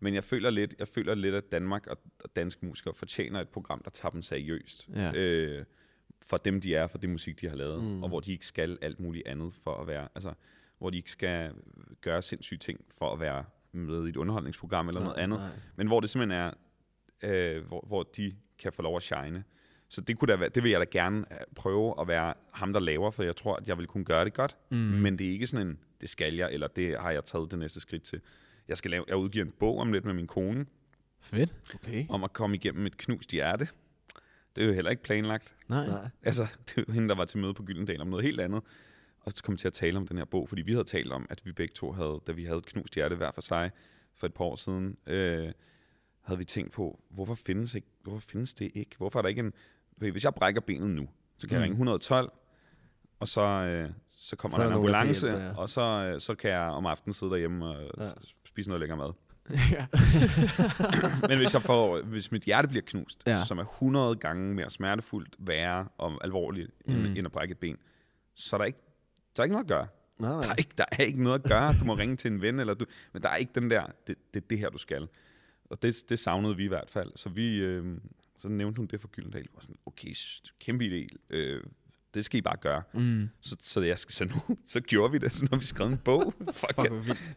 men 0.00 0.14
jeg 0.14 0.24
føler 0.24 0.50
lidt, 0.50 0.74
jeg 0.78 0.88
føler 0.88 1.14
lidt, 1.14 1.34
at 1.34 1.52
Danmark 1.52 1.86
og, 1.86 1.98
og 2.24 2.36
danske 2.36 2.66
musikere 2.66 2.94
fortjener 2.94 3.40
et 3.40 3.48
program, 3.48 3.82
der 3.84 3.90
tager 3.90 4.10
dem 4.10 4.22
seriøst. 4.22 4.88
Ja. 4.94 5.12
Øh, 5.14 5.64
for 6.24 6.36
dem, 6.36 6.60
de 6.60 6.74
er, 6.74 6.86
for 6.86 6.98
det 6.98 7.10
musik, 7.10 7.40
de 7.40 7.48
har 7.48 7.56
lavet. 7.56 7.82
Mm. 7.84 8.02
Og 8.02 8.08
hvor 8.08 8.20
de 8.20 8.32
ikke 8.32 8.46
skal 8.46 8.78
alt 8.82 9.00
muligt 9.00 9.26
andet 9.26 9.54
for 9.64 9.74
at 9.74 9.86
være... 9.86 10.08
Altså, 10.14 10.32
hvor 10.78 10.90
de 10.90 10.96
ikke 10.96 11.10
skal 11.10 11.52
gøre 12.00 12.22
sindssyge 12.22 12.58
ting 12.58 12.80
for 12.90 13.12
at 13.12 13.20
være 13.20 13.44
med 13.72 14.06
i 14.06 14.08
et 14.08 14.16
underholdningsprogram 14.16 14.88
eller 14.88 15.00
noget 15.00 15.16
andet. 15.16 15.38
Nej. 15.38 15.48
Men 15.76 15.86
hvor 15.86 16.00
det 16.00 16.10
simpelthen 16.10 16.40
er, 16.40 16.50
øh, 17.22 17.66
hvor, 17.66 17.84
hvor 17.86 18.02
de 18.02 18.34
kan 18.58 18.72
få 18.72 18.82
lov 18.82 18.96
at 18.96 19.02
shine. 19.02 19.44
Så 19.88 20.00
det, 20.00 20.18
kunne 20.18 20.32
da 20.32 20.36
være, 20.36 20.48
det 20.48 20.62
vil 20.62 20.70
jeg 20.70 20.80
da 20.80 20.84
gerne 20.90 21.24
øh, 21.32 21.38
prøve 21.56 22.00
at 22.00 22.08
være 22.08 22.34
ham, 22.52 22.72
der 22.72 22.80
laver, 22.80 23.10
for 23.10 23.22
jeg 23.22 23.36
tror, 23.36 23.56
at 23.56 23.68
jeg 23.68 23.78
vil 23.78 23.86
kunne 23.86 24.04
gøre 24.04 24.24
det 24.24 24.34
godt. 24.34 24.56
Mm. 24.70 24.76
Men 24.76 25.18
det 25.18 25.26
er 25.26 25.30
ikke 25.30 25.46
sådan 25.46 25.66
en, 25.66 25.78
det 26.00 26.08
skal 26.08 26.34
jeg, 26.34 26.52
eller 26.52 26.66
det 26.66 27.00
har 27.00 27.10
jeg 27.10 27.24
taget 27.24 27.50
det 27.50 27.58
næste 27.58 27.80
skridt 27.80 28.02
til. 28.02 28.20
Jeg 28.68 28.76
skal 28.76 28.90
lave, 28.90 29.04
jeg 29.08 29.16
udgiver 29.16 29.44
en 29.44 29.52
bog 29.58 29.78
om 29.78 29.92
lidt 29.92 30.04
med 30.04 30.14
min 30.14 30.26
kone, 30.26 30.66
Fedt. 31.20 31.54
Okay. 31.74 32.06
om 32.08 32.24
at 32.24 32.32
komme 32.32 32.56
igennem 32.56 32.86
et 32.86 32.96
knust 32.96 33.30
hjerte. 33.30 33.68
Det 34.56 34.62
er 34.62 34.68
jo 34.68 34.74
heller 34.74 34.90
ikke 34.90 35.02
planlagt. 35.02 35.54
Nej. 35.68 35.86
Nej. 35.86 36.08
Altså, 36.22 36.42
det 36.68 36.78
er 36.78 36.84
jo 36.88 36.92
hende, 36.92 37.08
der 37.08 37.14
var 37.14 37.24
til 37.24 37.38
møde 37.38 37.54
på 37.54 37.62
Gyldendal 37.62 38.00
om 38.00 38.06
noget 38.06 38.24
helt 38.24 38.40
andet. 38.40 38.62
Og 39.24 39.32
så 39.32 39.42
kom 39.42 39.56
til 39.56 39.66
at 39.68 39.72
tale 39.72 39.96
om 39.96 40.06
den 40.06 40.18
her 40.18 40.24
bog, 40.24 40.48
fordi 40.48 40.62
vi 40.62 40.72
havde 40.72 40.84
talt 40.84 41.12
om, 41.12 41.26
at 41.30 41.42
vi 41.44 41.52
begge 41.52 41.72
to 41.74 41.92
havde, 41.92 42.20
da 42.26 42.32
vi 42.32 42.44
havde 42.44 42.56
et 42.58 42.66
knust 42.66 42.94
hjerte 42.94 43.16
hver 43.16 43.30
for 43.30 43.40
sig 43.40 43.70
for 44.14 44.26
et 44.26 44.34
par 44.34 44.44
år 44.44 44.56
siden, 44.56 44.96
øh, 45.06 45.52
havde 46.22 46.38
vi 46.38 46.44
tænkt 46.44 46.72
på, 46.72 47.00
hvorfor 47.10 47.34
findes, 47.34 47.74
ikke, 47.74 47.86
hvorfor 48.02 48.20
findes 48.20 48.54
det 48.54 48.70
ikke? 48.74 48.96
Hvorfor 48.96 49.18
er 49.18 49.22
der 49.22 49.28
ikke 49.28 49.40
en... 49.40 49.52
Hvis 49.96 50.24
jeg 50.24 50.34
brækker 50.34 50.60
benet 50.60 50.90
nu, 50.90 51.08
så 51.38 51.48
kan 51.48 51.54
mm. 51.54 51.60
jeg 51.60 51.62
ringe 51.62 51.74
112, 51.74 52.32
og 53.20 53.28
så, 53.28 53.40
øh, 53.42 53.90
så 54.10 54.36
kommer 54.36 54.56
Så 54.56 54.62
er 54.62 54.66
der 54.66 54.70
en 54.72 54.76
ambulance, 54.78 55.26
hjælpe 55.28 55.44
ja. 55.44 55.56
og 55.56 55.68
så, 55.68 55.84
øh, 55.84 56.20
så 56.20 56.34
kan 56.34 56.50
jeg 56.50 56.60
om 56.60 56.86
aftenen 56.86 57.12
sidde 57.14 57.32
derhjemme 57.32 57.66
og 57.66 57.90
Ja. 57.98 58.08
spise 58.44 58.68
noget 58.70 58.80
lækker 58.80 58.96
mad. 58.96 59.12
ja. 59.76 59.86
Men 61.28 61.38
hvis, 61.38 61.54
jeg 61.54 61.62
får, 61.62 62.02
hvis 62.02 62.32
mit 62.32 62.42
hjerte 62.42 62.68
bliver 62.68 62.82
knust, 62.86 63.22
Ja. 63.26 63.44
som 63.44 63.58
er 63.58 63.62
100 63.64 64.16
gange 64.16 64.54
mere 64.54 64.70
smertefuldt, 64.70 65.36
værre 65.38 65.88
og 65.98 66.24
alvorligt, 66.24 66.70
end, 66.84 66.96
Mm. 66.96 67.02
mm. 67.02 67.16
end 67.16 67.26
at 67.26 67.32
brække 67.32 67.52
et 67.52 67.58
ben, 67.58 67.76
så 68.34 68.56
er 68.56 68.58
der 68.58 68.64
ikke, 68.64 68.78
der 69.36 69.42
er 69.42 69.44
ikke 69.44 69.52
noget 69.54 69.64
at 69.64 69.68
gøre. 69.68 69.86
Nej, 70.18 70.30
Der 70.30 70.40
nej. 70.40 70.50
er, 70.50 70.54
ikke, 70.58 70.70
der 70.78 70.84
er 70.92 71.02
ikke 71.04 71.22
noget 71.22 71.38
at 71.44 71.50
gøre. 71.50 71.74
Du 71.80 71.84
må 71.84 71.94
ringe 71.94 72.16
til 72.16 72.32
en 72.32 72.42
ven, 72.42 72.58
eller 72.60 72.74
du, 72.74 72.84
men 73.12 73.22
der 73.22 73.28
er 73.28 73.36
ikke 73.36 73.52
den 73.54 73.70
der, 73.70 73.86
det, 74.06 74.16
det 74.34 74.42
er 74.42 74.46
det 74.50 74.58
her, 74.58 74.70
du 74.70 74.78
skal. 74.78 75.08
Og 75.70 75.82
det, 75.82 75.94
det 76.08 76.18
savnede 76.18 76.56
vi 76.56 76.64
i 76.64 76.68
hvert 76.68 76.90
fald. 76.90 77.12
Så 77.16 77.28
vi, 77.28 77.56
øh, 77.56 77.98
så 78.38 78.48
nævnte 78.48 78.76
hun 78.76 78.86
det 78.86 79.00
for 79.00 79.08
Gyldendal. 79.08 79.46
Var 79.54 79.60
sådan, 79.60 79.76
okay, 79.86 80.14
kæmpe 80.60 80.84
idé. 80.84 81.16
Øh, 81.30 81.62
det 82.14 82.24
skal 82.24 82.38
I 82.38 82.40
bare 82.42 82.56
gøre. 82.60 82.82
Mm. 82.94 83.28
Så, 83.40 83.56
så, 83.60 83.80
jeg, 83.80 83.98
skal- 83.98 84.12
så 84.12 84.24
nu, 84.24 84.56
så 84.64 84.80
gjorde 84.80 85.12
vi 85.12 85.18
det, 85.18 85.32
så 85.38 85.46
har 85.50 85.56
vi 85.58 85.64
skrevet 85.64 85.92
en 85.92 85.98
bog. 85.98 86.34
Fuck, 86.52 86.74
Fuck, 86.74 86.88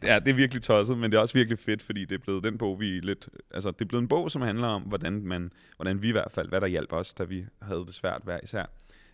ja. 0.04 0.14
Ja, 0.14 0.20
det 0.20 0.28
er 0.28 0.34
virkelig 0.34 0.64
tosset, 0.64 0.98
men 0.98 1.12
det 1.12 1.18
er 1.18 1.22
også 1.22 1.34
virkelig 1.34 1.60
fedt, 1.60 1.82
fordi 1.82 2.06
det 2.06 2.16
er 2.16 2.24
blevet 2.24 2.44
den 2.44 2.58
bog, 2.58 2.80
vi 2.80 2.86
lidt... 3.00 3.30
Altså, 3.52 3.72
det 3.72 3.82
er 3.82 3.86
blevet 3.86 4.02
en 4.02 4.08
bog, 4.08 4.32
som 4.32 4.42
handler 4.42 4.68
om, 4.68 4.82
hvordan, 4.82 5.22
man, 5.26 5.52
hvordan 5.76 6.02
vi 6.02 6.08
i 6.10 6.12
hvert 6.12 6.32
fald, 6.32 6.50
hvad 6.50 6.62
der 6.62 6.68
hjalp 6.68 6.94
os, 6.94 7.14
da 7.14 7.24
vi 7.24 7.46
havde 7.62 7.80
det 7.86 7.94
svært 7.94 8.22
hver 8.24 8.40
især. 8.44 8.66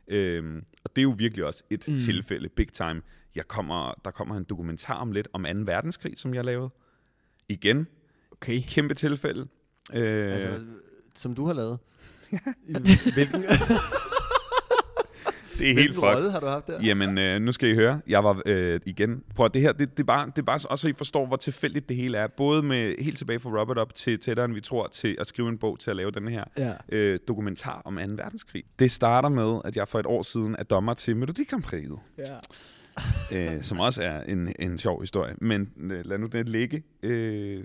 Øhm, 0.08 0.64
og 0.84 0.96
det 0.96 1.02
er 1.02 1.04
jo 1.04 1.16
virkelig 1.18 1.46
også 1.46 1.64
et 1.70 1.86
Mm. 1.88 1.98
tilfælde, 1.98 2.50
big 2.50 2.74
time. 2.74 3.02
Jeg 3.36 3.48
kommer, 3.48 3.94
der 4.06 4.12
kommer 4.12 4.38
en 4.38 4.44
dokumentar 4.44 4.94
om 4.96 5.12
lidt 5.12 5.28
om 5.34 5.44
2. 5.44 5.50
verdenskrig, 5.66 6.14
som 6.18 6.34
jeg 6.34 6.46
lavede. 6.46 6.70
Igen, 7.50 7.88
Okay. 8.32 8.62
kæmpe 8.68 8.94
tilfælde. 8.94 9.48
Øh, 9.94 10.34
Altså, 10.34 10.66
som 11.16 11.36
du 11.36 11.46
har 11.46 11.54
lavet. 11.54 11.80
Hvilken, 13.14 13.44
det 15.62 15.70
er 15.70 15.74
helt 15.76 15.96
fucked. 15.96 16.10
rolle 16.10 16.32
har 16.32 16.40
du 16.40 16.46
haft 16.46 16.68
der? 16.68 16.82
Jamen, 16.84 17.18
øh, 17.18 17.42
nu 17.42 17.52
skal 17.52 17.70
I 17.70 17.74
høre. 17.76 18.02
Jeg 18.08 18.24
var 18.24 18.42
øh, 18.46 18.80
igen... 18.86 19.24
Prøv 19.36 19.46
at 19.46 19.54
det 19.54 19.62
her, 19.62 19.72
det, 19.72 19.92
det, 19.92 20.00
er 20.00 20.04
bare, 20.04 20.26
det 20.26 20.40
er 20.40 20.44
bare 20.44 20.60
også, 20.70 20.82
så 20.82 20.88
I 20.88 20.94
forstår, 20.98 21.26
hvor 21.26 21.36
tilfældigt 21.36 21.90
det 21.90 21.98
hele 21.98 22.18
er. 22.18 22.28
Både 22.38 22.64
med 22.64 22.96
helt 23.04 23.18
tilbage 23.18 23.40
fra 23.40 23.50
Robert 23.50 23.78
op 23.78 23.96
til 23.96 24.20
tættere, 24.20 24.46
end 24.46 24.54
vi 24.54 24.62
tror, 24.62 24.88
til 24.88 25.18
at 25.20 25.28
skrive 25.28 25.50
en 25.50 25.58
bog 25.58 25.80
til 25.80 25.90
at 25.90 25.96
lave 25.96 26.12
den 26.12 26.28
her 26.28 26.44
Ja. 26.58 26.74
øh, 26.92 27.20
dokumentar 27.28 27.82
om 27.86 27.96
2. 27.96 28.02
verdenskrig. 28.02 28.64
Det 28.80 28.92
starter 28.92 29.30
med, 29.30 29.62
at 29.66 29.78
jeg 29.78 29.88
for 29.88 30.00
et 30.00 30.06
år 30.06 30.22
siden 30.22 30.56
er 30.60 30.64
dommer 30.64 30.94
til 30.94 31.16
Melodi 31.16 31.44
Grand 31.44 31.64
Prix'et, 31.64 32.00
ja. 33.32 33.54
øh, 33.56 33.62
som 33.64 33.80
også 33.80 34.04
er 34.04 34.22
en, 34.22 34.54
en 34.60 34.78
sjov 34.78 35.02
historie. 35.02 35.36
Men 35.42 35.72
øh, 35.92 36.06
lad 36.06 36.18
nu 36.18 36.28
det 36.28 36.50
ligge. 36.50 36.84
Øh, 37.04 37.64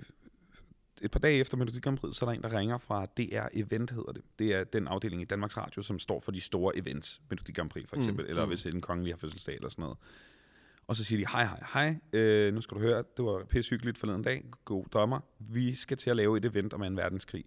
et 1.01 1.11
par 1.11 1.19
dage 1.19 1.39
efter 1.39 1.57
Melodi 1.57 1.79
Grand 1.79 1.97
Prix, 1.97 2.15
så 2.15 2.25
er 2.25 2.29
der 2.29 2.35
en, 2.35 2.43
der 2.43 2.59
ringer 2.59 2.77
fra 2.77 3.05
DR 3.05 3.47
Event, 3.53 3.91
hedder 3.91 4.11
det. 4.11 4.21
Det 4.39 4.53
er 4.53 4.63
den 4.63 4.87
afdeling 4.87 5.21
i 5.21 5.25
Danmarks 5.25 5.57
Radio, 5.57 5.81
som 5.81 5.99
står 5.99 6.19
for 6.19 6.31
de 6.31 6.41
store 6.41 6.77
events. 6.77 7.21
Melodi 7.29 7.51
Grand 7.51 7.69
Prix 7.69 7.89
for 7.89 7.95
Mm, 7.95 7.99
eksempel, 8.01 8.25
mm, 8.25 8.29
eller 8.29 8.45
mm. 8.45 8.49
hvis 8.49 8.65
en 8.65 8.81
kongelig 8.81 9.13
har 9.13 9.17
fødselsdag 9.17 9.55
eller 9.55 9.69
sådan 9.69 9.83
noget. 9.83 9.97
Og 10.87 10.95
så 10.95 11.03
siger 11.03 11.25
de, 11.25 11.31
hej, 11.31 11.45
hej, 11.45 11.63
hej, 11.73 12.19
øh, 12.19 12.53
nu 12.53 12.61
skal 12.61 12.75
du 12.75 12.81
høre, 12.81 13.03
det 13.17 13.25
var 13.25 13.45
pisse 13.49 13.69
hyggeligt 13.69 13.97
forleden 13.97 14.23
dag, 14.23 14.43
god 14.65 14.85
dommer. 14.93 15.19
Vi 15.39 15.75
skal 15.75 15.97
til 15.97 16.09
at 16.09 16.15
lave 16.15 16.37
et 16.37 16.45
event 16.45 16.73
om 16.73 16.81
2. 16.81 16.87
verdenskrig, 17.01 17.45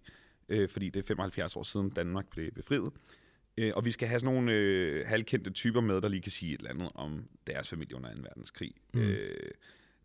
øh, 0.49 0.69
fordi 0.69 0.89
det 0.89 0.99
er 0.99 1.07
75 1.07 1.55
år 1.55 1.63
siden 1.63 1.89
Danmark 1.89 2.25
blev 2.29 2.51
befriet. 2.51 2.89
Øh, 3.57 3.71
og 3.75 3.85
vi 3.85 3.91
skal 3.91 4.07
have 4.07 4.19
sådan 4.19 4.33
nogle 4.35 4.51
øh, 4.51 5.07
halvkendte 5.07 5.49
typer 5.49 5.81
med, 5.81 6.01
der 6.01 6.07
lige 6.07 6.21
kan 6.21 6.31
sige 6.31 6.53
et 6.53 6.57
eller 6.57 6.69
andet 6.69 6.89
om 6.95 7.27
deres 7.47 7.69
familie 7.69 7.95
under 7.95 8.13
2. 8.13 8.21
verdenskrig. 8.21 8.73
Mm. 8.93 8.99
Øh, 9.01 9.51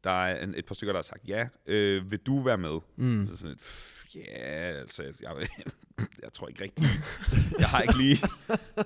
der 0.06 0.12
er 0.24 0.44
en, 0.44 0.54
et 0.54 0.66
par 0.66 0.74
stykker, 0.74 0.92
der 0.92 0.98
har 0.98 1.02
sagt, 1.02 1.28
ja, 1.28 1.48
øh, 1.66 2.10
vil 2.10 2.18
du 2.18 2.42
være 2.42 2.58
med? 2.58 2.78
Mm. 2.96 3.26
Så 3.28 3.36
sådan 3.36 3.56
"Pff, 3.56 4.14
ja, 4.14 4.20
altså, 4.80 5.02
jeg, 5.02 5.30
jeg 6.22 6.32
tror 6.32 6.48
ikke 6.48 6.62
rigtigt. 6.62 6.88
Jeg 7.58 7.68
har 7.68 7.82
ikke 7.82 7.98
lige, 7.98 8.16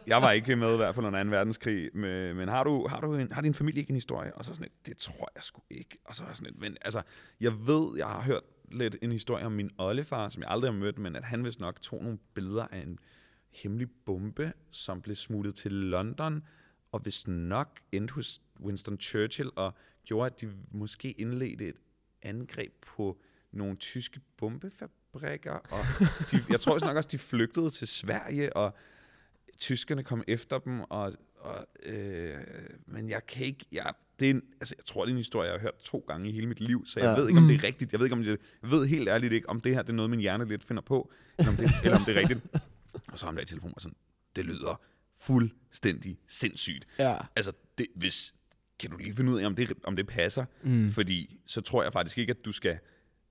jeg 0.06 0.22
var 0.22 0.30
ikke 0.30 0.56
med 0.56 0.74
i 0.74 0.76
hvert 0.76 0.94
fald 0.94 1.06
under 1.06 1.24
2. 1.24 1.30
verdenskrig, 1.30 1.90
men, 1.94 2.36
men 2.36 2.48
har, 2.48 2.64
du, 2.64 2.86
har, 2.88 3.00
du 3.00 3.14
en, 3.14 3.32
har 3.32 3.40
din 3.42 3.54
familie 3.54 3.80
ikke 3.80 3.90
en 3.90 3.96
historie? 3.96 4.34
Og 4.34 4.44
så 4.44 4.54
sådan 4.54 4.62
lidt, 4.64 4.86
det 4.86 4.96
tror 4.96 5.30
jeg 5.34 5.42
sgu 5.42 5.62
ikke. 5.70 5.98
Og 6.04 6.14
så 6.14 6.24
sådan 6.32 6.46
lidt, 6.46 6.60
men 6.60 6.76
altså, 6.82 7.02
jeg 7.40 7.52
ved, 7.66 7.96
jeg 7.96 8.06
har 8.06 8.20
hørt 8.22 8.42
lidt 8.72 8.96
en 9.02 9.12
historie 9.12 9.46
om 9.46 9.52
min 9.52 9.70
oldefar, 9.78 10.28
som 10.28 10.42
jeg 10.42 10.50
aldrig 10.50 10.72
har 10.72 10.78
mødt, 10.78 10.98
men 10.98 11.16
at 11.16 11.24
han 11.24 11.44
vist 11.44 11.60
nok 11.60 11.80
tog 11.80 12.02
nogle 12.02 12.18
billeder 12.34 12.66
af 12.72 12.78
en 12.78 12.98
hemmelig 13.62 13.88
bombe, 14.06 14.52
som 14.70 15.02
blev 15.02 15.16
smuglet 15.16 15.54
til 15.54 15.72
London, 15.72 16.42
og 16.92 17.00
hvis 17.00 17.28
nok 17.28 17.80
endte 17.92 18.14
hos 18.14 18.40
Winston 18.60 19.00
Churchill, 19.00 19.50
og 19.56 19.74
gjorde, 20.04 20.26
at 20.26 20.40
de 20.40 20.52
måske 20.70 21.10
indledte 21.10 21.68
et 21.68 21.76
angreb 22.22 22.72
på 22.86 23.20
nogle 23.52 23.76
tyske 23.76 24.20
bombefabrikker, 24.36 25.52
og 25.52 25.84
de, 26.30 26.36
jeg 26.52 26.60
tror 26.60 26.78
nok 26.86 26.96
også, 26.96 27.08
de 27.12 27.18
flygtede 27.18 27.70
til 27.70 27.88
Sverige, 27.88 28.56
og 28.56 28.74
tyskerne 29.58 30.02
kom 30.04 30.24
efter 30.28 30.58
dem, 30.58 30.80
og, 30.80 31.12
og 31.36 31.66
øh, 31.82 32.36
men 32.86 33.08
jeg 33.10 33.26
kan 33.26 33.46
ikke, 33.46 33.64
jeg, 33.72 33.92
det 34.20 34.26
er 34.26 34.30
en, 34.30 34.42
altså, 34.60 34.74
jeg 34.78 34.84
tror, 34.84 35.04
det 35.04 35.10
er 35.10 35.12
en 35.14 35.16
historie, 35.16 35.48
jeg 35.50 35.54
har 35.54 35.60
hørt 35.62 35.78
to 35.82 36.04
gange 36.08 36.28
i 36.28 36.32
hele 36.32 36.46
mit 36.46 36.60
liv, 36.60 36.86
så 36.86 37.00
jeg 37.00 37.06
Ja. 37.16 37.20
ved 37.20 37.28
ikke, 37.28 37.38
om 37.38 37.44
det 37.46 37.52
Mm. 37.54 37.58
er 37.58 37.64
rigtigt. 37.64 37.92
Jeg 37.92 38.00
ved, 38.00 38.06
ikke, 38.06 38.16
om 38.16 38.22
det, 38.22 38.40
jeg 38.62 38.70
ved 38.70 38.86
helt 38.86 39.08
ærligt 39.08 39.32
ikke, 39.32 39.48
om 39.48 39.60
det 39.60 39.74
her 39.74 39.82
det 39.82 39.88
er 39.90 39.94
noget, 39.94 40.10
min 40.10 40.20
hjerne 40.20 40.44
lidt 40.44 40.64
finder 40.64 40.82
på, 40.82 41.12
eller 41.38 41.50
om 41.50 41.56
det, 41.56 41.70
eller 41.84 41.96
om 41.98 42.02
det 42.06 42.16
er 42.16 42.20
rigtigt. 42.20 42.40
Og 43.12 43.18
så 43.18 43.26
ham 43.26 43.34
der 43.34 43.42
i 43.42 43.46
telefonen 43.46 43.72
var 43.76 43.80
sådan, 43.80 43.96
det 44.36 44.44
lyder 44.44 44.80
fuldstændig 45.20 46.18
sindssygt. 46.28 46.86
Ja. 46.98 47.16
Altså, 47.36 47.52
det, 47.78 47.86
hvis, 47.94 48.34
kan 48.78 48.90
du 48.90 48.96
lige 48.96 49.14
finde 49.16 49.32
ud 49.32 49.40
af, 49.40 49.46
om 49.46 49.54
det, 49.54 49.72
om 49.84 49.96
det 49.96 50.06
passer? 50.06 50.44
Mm. 50.62 50.90
Fordi 50.90 51.40
så 51.46 51.60
tror 51.60 51.82
jeg 51.82 51.92
faktisk 51.92 52.18
ikke, 52.18 52.30
at 52.30 52.44
du 52.44 52.52
skal 52.52 52.78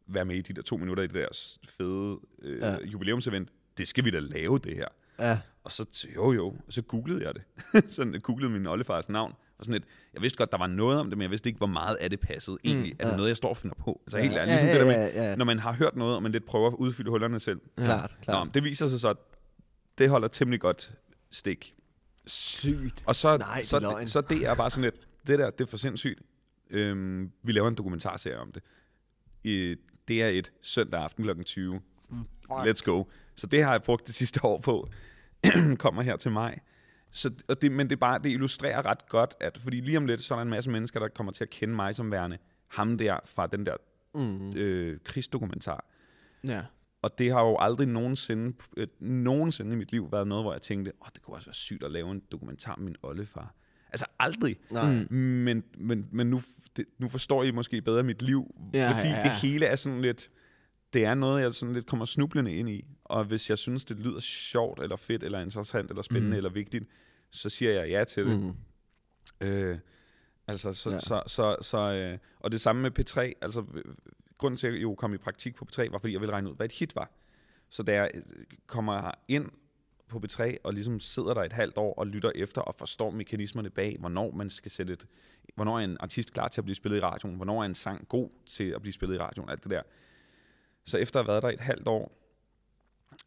være 0.07 0.25
med 0.25 0.35
i 0.35 0.41
de 0.41 0.53
der 0.53 0.61
to 0.61 0.77
minutter 0.77 1.03
i 1.03 1.07
det 1.07 1.15
der 1.15 1.27
fede 1.69 2.19
øh, 2.41 2.59
Ja. 2.59 2.71
ja. 2.71 2.77
jubilæumsevent. 2.85 3.49
Det 3.77 3.87
skal 3.87 4.05
vi 4.05 4.09
da 4.11 4.19
lave, 4.19 4.59
det 4.59 4.75
her. 4.75 4.87
Ja. 5.19 5.39
Og 5.63 5.71
så, 5.71 6.07
jo 6.15 6.31
jo, 6.31 6.47
og 6.47 6.73
så 6.73 6.81
googlede 6.81 7.25
jeg 7.25 7.33
det. 7.35 7.43
sådan, 7.93 8.21
googlede 8.21 8.51
min 8.51 8.65
oldefars 8.65 9.09
navn. 9.09 9.33
Og 9.57 9.65
sådan 9.65 9.73
lidt, 9.73 9.83
jeg 10.13 10.21
vidste 10.21 10.37
godt, 10.37 10.51
der 10.51 10.57
var 10.57 10.67
noget 10.67 10.99
om 10.99 11.09
det, 11.09 11.17
men 11.17 11.21
jeg 11.23 11.31
vidste 11.31 11.49
ikke, 11.49 11.57
hvor 11.57 11.67
meget 11.67 11.95
af 11.95 12.09
det 12.09 12.19
passede 12.19 12.57
egentlig. 12.63 12.91
Mm, 12.93 12.97
er 12.99 13.03
det 13.03 13.11
ja. 13.11 13.17
noget, 13.17 13.29
jeg 13.29 13.37
står 13.37 13.49
og 13.49 13.57
finder 13.57 13.75
på? 13.75 14.01
Altså 14.05 14.17
helt 14.17 14.33
ja, 14.33 14.37
ærligt, 14.37 14.51
ligesom 14.51 14.67
ja, 14.67 14.73
det 14.73 14.79
der 14.81 14.99
med, 15.07 15.13
ja, 15.13 15.29
ja. 15.29 15.35
når 15.35 15.45
man 15.45 15.59
har 15.59 15.71
hørt 15.73 15.95
noget, 15.95 16.15
og 16.15 16.23
man 16.23 16.31
lidt 16.31 16.45
prøver 16.45 16.67
at 16.67 16.73
udfylde 16.73 17.09
hullerne 17.09 17.39
selv. 17.39 17.61
Ja. 17.77 17.83
Klart, 17.83 18.11
Nå, 18.11 18.23
klart. 18.23 18.47
men 18.47 18.53
det 18.53 18.63
viser 18.63 18.87
sig 18.87 18.99
så, 18.99 19.09
at 19.09 19.17
det 19.97 20.09
holder 20.09 20.27
temmelig 20.27 20.59
godt 20.61 20.93
stik. 21.31 21.75
Sygt. 22.29 23.03
Og 23.05 23.15
så, 23.15 23.37
Nej, 23.37 23.55
det 23.55 23.61
er 23.63 23.67
så, 23.67 23.79
løgn. 23.79 24.07
så 24.07 24.21
det 24.21 24.47
er 24.47 24.55
bare 24.55 24.69
sådan 24.69 24.83
lidt, 24.83 25.07
det 25.27 25.39
der, 25.39 25.49
det 25.49 25.61
er 25.61 25.65
for 25.65 25.77
sindssygt. 25.77 26.19
Øhm, 26.69 27.31
vi 27.43 27.51
laver 27.51 27.67
en 27.67 27.75
dokumentarserie 27.75 28.37
om 28.39 28.51
det. 28.51 28.63
I, 29.43 29.75
det 30.07 30.23
er 30.23 30.27
et 30.27 30.51
søndag 30.61 31.01
aften 31.03 31.23
kl. 31.23 31.43
20. 31.43 31.81
Let's 32.51 32.81
go. 32.85 33.03
Så 33.35 33.47
det 33.47 33.63
har 33.63 33.71
jeg 33.71 33.83
brugt 33.83 34.07
det 34.07 34.15
sidste 34.15 34.45
år 34.45 34.59
på. 34.59 34.89
Kommer 35.79 36.01
her 36.01 36.15
til 36.17 36.31
mig. 36.31 36.61
Så, 37.11 37.31
og 37.47 37.61
det, 37.61 37.71
men 37.71 37.89
det, 37.89 37.95
er 37.95 37.99
bare, 37.99 38.19
det 38.19 38.29
illustrerer 38.31 38.85
ret 38.85 39.09
godt, 39.09 39.35
at 39.39 39.57
fordi 39.57 39.77
lige 39.77 39.97
om 39.97 40.05
lidt, 40.05 40.21
så 40.21 40.33
er 40.33 40.37
der 40.37 40.43
en 40.43 40.49
masse 40.49 40.69
mennesker, 40.69 40.99
der 40.99 41.07
kommer 41.07 41.31
til 41.31 41.43
at 41.43 41.49
kende 41.49 41.75
mig 41.75 41.95
som 41.95 42.11
værende 42.11 42.37
ham 42.67 42.97
der 42.97 43.17
fra 43.25 43.47
den 43.47 43.65
der 43.65 43.75
Mm. 44.13 44.53
øh, 44.53 44.99
krigsdokumentar. 45.03 45.85
Ja. 46.43 46.61
Og 47.01 47.17
det 47.19 47.31
har 47.31 47.41
jo 47.41 47.57
aldrig 47.59 47.87
nogensinde, 47.87 48.57
øh, 48.77 48.87
nogensinde 48.99 49.73
i 49.73 49.75
mit 49.75 49.91
liv 49.91 50.11
været 50.11 50.27
noget, 50.27 50.43
hvor 50.43 50.53
jeg 50.53 50.61
tænkte, 50.61 50.91
åh, 51.01 51.07
det 51.13 51.21
kunne 51.21 51.35
også 51.35 51.47
være 51.47 51.53
sygt 51.53 51.83
at 51.83 51.91
lave 51.91 52.11
en 52.11 52.21
dokumentar 52.31 52.73
om 52.73 52.79
min 52.81 52.95
oldefar. 53.03 53.55
Altså 53.91 54.05
aldrig. 54.19 54.57
Nej. 54.71 54.93
Mm. 55.09 55.15
Men, 55.17 55.63
men, 55.77 56.07
men 56.11 56.27
nu, 56.29 56.41
det, 56.75 56.85
nu 56.97 57.07
forstår 57.07 57.43
I 57.43 57.51
måske 57.51 57.81
bedre 57.81 58.03
mit 58.03 58.21
liv, 58.21 58.55
Ja, 58.73 58.91
fordi 58.95 59.07
ja, 59.07 59.15
ja, 59.17 59.23
det 59.23 59.31
hele 59.31 59.65
er 59.65 59.75
sådan 59.75 60.01
lidt, 60.01 60.29
det 60.93 61.05
er 61.05 61.15
noget, 61.15 61.41
jeg 61.41 61.53
sådan 61.53 61.73
lidt 61.73 61.85
kommer 61.85 62.05
snublende 62.05 62.53
ind 62.53 62.69
i. 62.69 62.85
Og 63.03 63.23
hvis 63.25 63.49
jeg 63.49 63.57
synes, 63.57 63.85
det 63.85 63.99
lyder 63.99 64.19
sjovt, 64.19 64.79
eller 64.83 64.95
fedt, 64.95 65.23
eller 65.23 65.39
interessant, 65.39 65.89
eller 65.89 66.01
spændende, 66.01 66.27
Mm. 66.33 66.37
eller 66.37 66.49
vigtigt, 66.49 66.85
så 67.31 67.49
siger 67.49 67.71
jeg 67.71 67.89
ja 67.89 68.03
til 68.03 68.25
det. 68.25 68.39
Mm. 68.39 68.53
Øh, 69.47 69.77
altså, 70.47 70.73
så, 70.73 70.89
Ja. 70.89 70.93
ja. 70.95 70.99
så, 70.99 71.21
så, 71.27 71.55
så 71.61 71.77
øh, 71.77 72.17
og 72.39 72.51
det 72.51 72.61
samme 72.61 72.81
med 72.81 72.99
P3, 72.99 73.19
altså 73.41 73.63
grunden 74.39 74.57
til, 74.57 74.67
at 74.67 74.73
jeg 74.73 74.81
jo 74.81 74.95
kom 74.95 75.13
i 75.13 75.17
praktik 75.17 75.55
på 75.55 75.65
B3, 75.71 75.91
var 75.91 75.97
fordi 75.97 76.13
jeg 76.13 76.21
ville 76.21 76.33
regne 76.33 76.49
ud, 76.49 76.55
hvad 76.55 76.65
et 76.65 76.71
hit 76.71 76.95
var. 76.95 77.11
Så 77.69 77.83
da 77.83 77.93
jeg 77.93 78.11
øh, 78.13 78.23
kommer 78.67 79.11
ind 79.27 79.49
på 80.07 80.21
B3 80.25 80.55
og 80.63 80.73
ligesom 80.73 80.99
sidder 80.99 81.33
der 81.33 81.43
et 81.43 81.53
halvt 81.53 81.77
år 81.77 81.93
og 81.93 82.07
lytter 82.07 82.31
efter, 82.35 82.61
og 82.61 82.75
forstår 82.75 83.09
mekanismerne 83.09 83.69
bag, 83.69 83.95
hvornår 83.99 84.31
man 84.31 84.49
skal 84.49 84.71
sætte 84.71 84.93
et, 84.93 85.07
hvornår 85.55 85.79
er 85.79 85.83
en 85.83 85.97
artist 85.99 86.33
klar 86.33 86.47
til 86.47 86.61
at 86.61 86.65
blive 86.65 86.75
spillet 86.75 86.97
i 86.97 87.01
radioen, 87.01 87.35
hvornår 87.35 87.61
er 87.61 87.65
en 87.65 87.73
sang 87.73 88.07
god 88.07 88.29
til 88.45 88.63
at 88.63 88.81
blive 88.81 88.93
spillet 88.93 89.15
i 89.15 89.19
radioen, 89.19 89.49
alt 89.49 89.63
det 89.63 89.71
der. 89.71 89.81
Så 90.85 90.97
efter 90.97 91.19
at 91.19 91.25
have 91.25 91.31
været 91.31 91.43
der 91.43 91.49
et 91.49 91.59
halvt 91.59 91.87
år, 91.87 92.11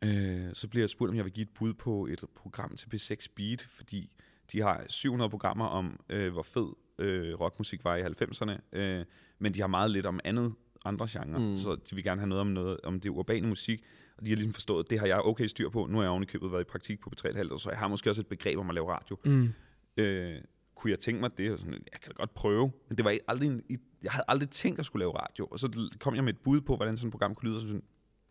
øh, 0.04 0.54
så 0.54 0.68
bliver 0.68 0.82
jeg 0.82 0.90
spurgt, 0.90 1.10
om 1.10 1.16
jeg 1.16 1.24
vil 1.24 1.32
give 1.32 1.44
et 1.44 1.54
bud 1.54 1.74
på 1.74 2.06
et 2.06 2.24
program 2.34 2.76
til 2.76 2.88
P6 2.94 3.26
Beat, 3.36 3.62
fordi 3.68 4.12
de 4.52 4.60
har 4.60 4.84
700 4.88 5.30
programmer 5.30 5.66
om, 5.66 6.00
øh, 6.08 6.32
hvor 6.32 6.42
fed 6.42 6.68
øh, 6.98 7.40
rockmusik 7.40 7.84
var 7.84 7.96
i 7.96 8.02
90'erne, 8.02 8.78
øh, 8.78 9.04
men 9.38 9.54
de 9.54 9.60
har 9.60 9.66
meget 9.66 9.90
lidt 9.90 10.06
om 10.06 10.20
andet, 10.24 10.54
andre 10.84 11.06
genrer, 11.10 11.38
Mm. 11.38 11.56
så 11.56 11.74
de 11.90 11.94
vil 11.94 12.04
gerne 12.04 12.20
have 12.20 12.28
noget 12.28 12.40
om, 12.40 12.46
noget 12.46 12.80
om 12.84 13.00
det 13.00 13.08
urbane 13.10 13.46
musik, 13.48 13.82
og 14.18 14.24
de 14.26 14.30
har 14.30 14.36
ligesom 14.36 14.52
forstået, 14.52 14.84
at 14.84 14.90
det 14.90 14.98
har 15.00 15.06
jeg 15.06 15.20
okay 15.20 15.46
styr 15.46 15.68
på. 15.68 15.86
Nu 15.86 15.96
har 15.96 16.02
jeg 16.02 16.10
oven 16.10 16.22
i 16.22 16.26
købet 16.26 16.52
været 16.52 16.60
i 16.60 16.64
praktik 16.64 17.00
på 17.00 17.10
P3,5 17.20 17.52
år, 17.52 17.56
så 17.56 17.70
jeg 17.70 17.78
har 17.78 17.88
måske 17.88 18.10
også 18.10 18.20
et 18.20 18.26
begreb 18.26 18.58
om 18.58 18.68
at 18.70 18.74
lave 18.74 18.90
radio. 18.92 19.18
Mm. 19.24 19.48
Øh, 19.96 20.34
kunne 20.74 20.90
jeg 20.90 20.98
tænke 20.98 21.20
mig 21.20 21.38
det? 21.38 21.52
Og 21.52 21.58
sådan, 21.58 21.72
jeg 21.72 22.00
kan 22.02 22.12
da 22.12 22.16
godt 22.16 22.34
prøve. 22.34 22.72
Men 22.88 22.96
det 22.96 23.04
var 23.04 23.10
ikke 23.10 23.24
aldrig 23.28 23.46
en, 23.48 23.62
jeg 24.02 24.12
havde 24.12 24.24
aldrig 24.28 24.50
tænkt 24.50 24.78
at 24.78 24.86
skulle 24.86 25.00
lave 25.02 25.12
radio. 25.18 25.46
Og 25.46 25.58
så 25.58 25.88
kom 26.00 26.14
jeg 26.14 26.24
med 26.24 26.32
et 26.32 26.38
bud 26.40 26.60
på, 26.60 26.76
hvordan 26.76 26.96
sådan 26.96 27.08
et 27.08 27.12
program 27.12 27.34
kunne 27.34 27.48
lyde. 27.48 27.56
Og 27.56 27.60
så 27.60 27.66
sådan, 27.66 27.82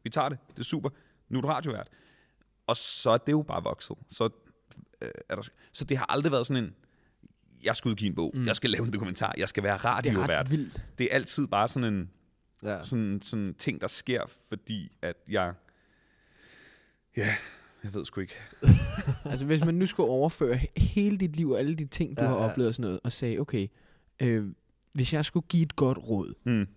vi 0.04 0.10
tager 0.10 0.30
det. 0.30 0.38
Det 0.49 0.60
er 0.60 0.64
super. 0.64 0.89
Nu 1.30 1.38
er 1.38 1.41
du 1.41 1.47
radiovært. 1.47 1.88
Og 2.68 2.76
så 2.76 3.10
er 3.10 3.18
det 3.18 3.32
jo 3.32 3.41
bare 3.41 3.64
vokset. 3.64 3.97
Så, 4.10 4.30
øh, 5.02 5.10
er 5.30 5.36
der, 5.36 5.41
så 5.74 5.84
det 5.84 5.97
har 5.97 6.06
aldrig 6.10 6.32
været 6.32 6.47
sådan 6.47 6.64
en, 6.64 6.74
jeg 7.64 7.76
skal 7.76 7.89
udgive 7.89 8.10
en 8.10 8.16
bog. 8.16 8.32
Mm. 8.36 8.45
Jeg 8.45 8.56
skal 8.56 8.70
lave 8.70 8.86
en 8.86 8.93
dokumentar. 8.93 9.34
Jeg 9.38 9.49
skal 9.49 9.64
være 9.64 9.78
Det 9.78 9.84
er 9.86 9.89
radiovært. 9.89 10.30
ret 10.30 10.52
vildt. 10.52 10.82
Det 10.97 11.08
er 11.12 11.16
altid 11.16 11.47
bare 11.47 11.68
sådan 11.68 11.93
en 11.93 12.10
Ja. 12.64 12.84
sådan, 12.84 13.20
sådan 13.22 13.53
ting, 13.57 13.82
der 13.82 13.88
sker, 13.88 14.22
fordi 14.49 14.91
at 15.01 15.16
jeg... 15.30 15.53
Ja, 17.18 17.36
jeg 17.84 17.93
ved 17.93 18.05
sgu 18.05 18.22
ikke. 18.22 18.36
Altså, 19.26 19.45
hvis 19.45 19.66
man 19.66 19.76
nu 19.76 19.86
skulle 19.86 20.09
overføre 20.09 20.55
he- 20.55 20.72
hele 20.82 21.18
dit 21.18 21.36
liv 21.36 21.49
og 21.49 21.59
alle 21.59 21.76
de 21.76 21.86
ting, 21.86 22.18
du 22.18 22.22
Ja, 22.24 22.28
har 22.30 22.38
ja. 22.38 22.49
oplevet 22.51 22.68
og 22.68 22.76
sådan 22.76 22.84
noget, 22.88 22.99
og 23.03 23.12
sagde, 23.12 23.39
okay, 23.39 23.68
øh, 24.22 24.45
hvis 24.93 25.14
jeg 25.14 25.26
skulle 25.26 25.45
give 25.49 25.64
et 25.64 25.76
godt 25.76 25.97
råd, 25.97 26.34
Mm. 26.45 26.68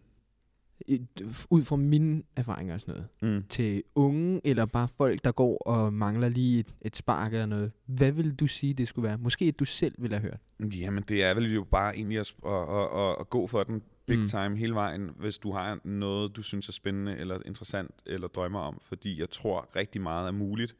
ud 1.51 1.63
fra 1.63 1.77
mine 1.77 2.23
erfaringer 2.37 2.75
og 2.75 2.81
sådan 2.81 2.95
noget, 3.23 3.37
Mm. 3.37 3.45
til 3.49 3.83
unge, 3.95 4.41
eller 4.45 4.67
bare 4.67 4.89
folk, 4.89 5.25
der 5.25 5.33
går 5.33 5.59
og 5.59 5.93
mangler 5.93 6.29
lige 6.29 6.61
et, 6.61 6.75
et 6.83 6.97
spark 6.97 7.33
eller 7.33 7.47
noget, 7.47 7.73
hvad 7.87 8.13
vil 8.13 8.35
du 8.35 8.47
sige, 8.47 8.75
det 8.75 8.89
skulle 8.89 9.09
være? 9.09 9.19
Måske 9.19 9.45
at 9.45 9.59
du 9.59 9.65
selv 9.65 9.95
ville 9.99 10.19
have 10.19 10.31
hørt. 10.31 10.71
Jamen, 10.75 11.03
det 11.09 11.25
er 11.25 11.35
vel 11.35 11.55
jo 11.55 11.65
bare 11.65 11.97
egentlig 11.97 12.19
at, 12.19 12.35
at, 12.47 12.53
at, 12.53 13.01
at, 13.01 13.17
at 13.21 13.31
gå 13.31 13.47
for 13.47 13.63
den 13.63 13.83
big 14.07 14.19
Mm. 14.19 14.29
time 14.29 14.57
hele 14.57 14.75
vejen, 14.75 15.11
hvis 15.17 15.39
du 15.39 15.53
har 15.53 15.79
noget, 15.85 16.37
du 16.37 16.43
synes 16.43 16.69
er 16.69 16.73
spændende, 16.73 17.17
eller 17.17 17.39
interessant, 17.47 17.95
eller 18.07 18.29
drømmer 18.29 18.61
om. 18.61 18.81
Fordi 18.89 19.21
jeg 19.21 19.31
tror 19.31 19.69
rigtig 19.77 20.01
meget 20.01 20.27
er 20.29 20.33
muligt 20.33 20.77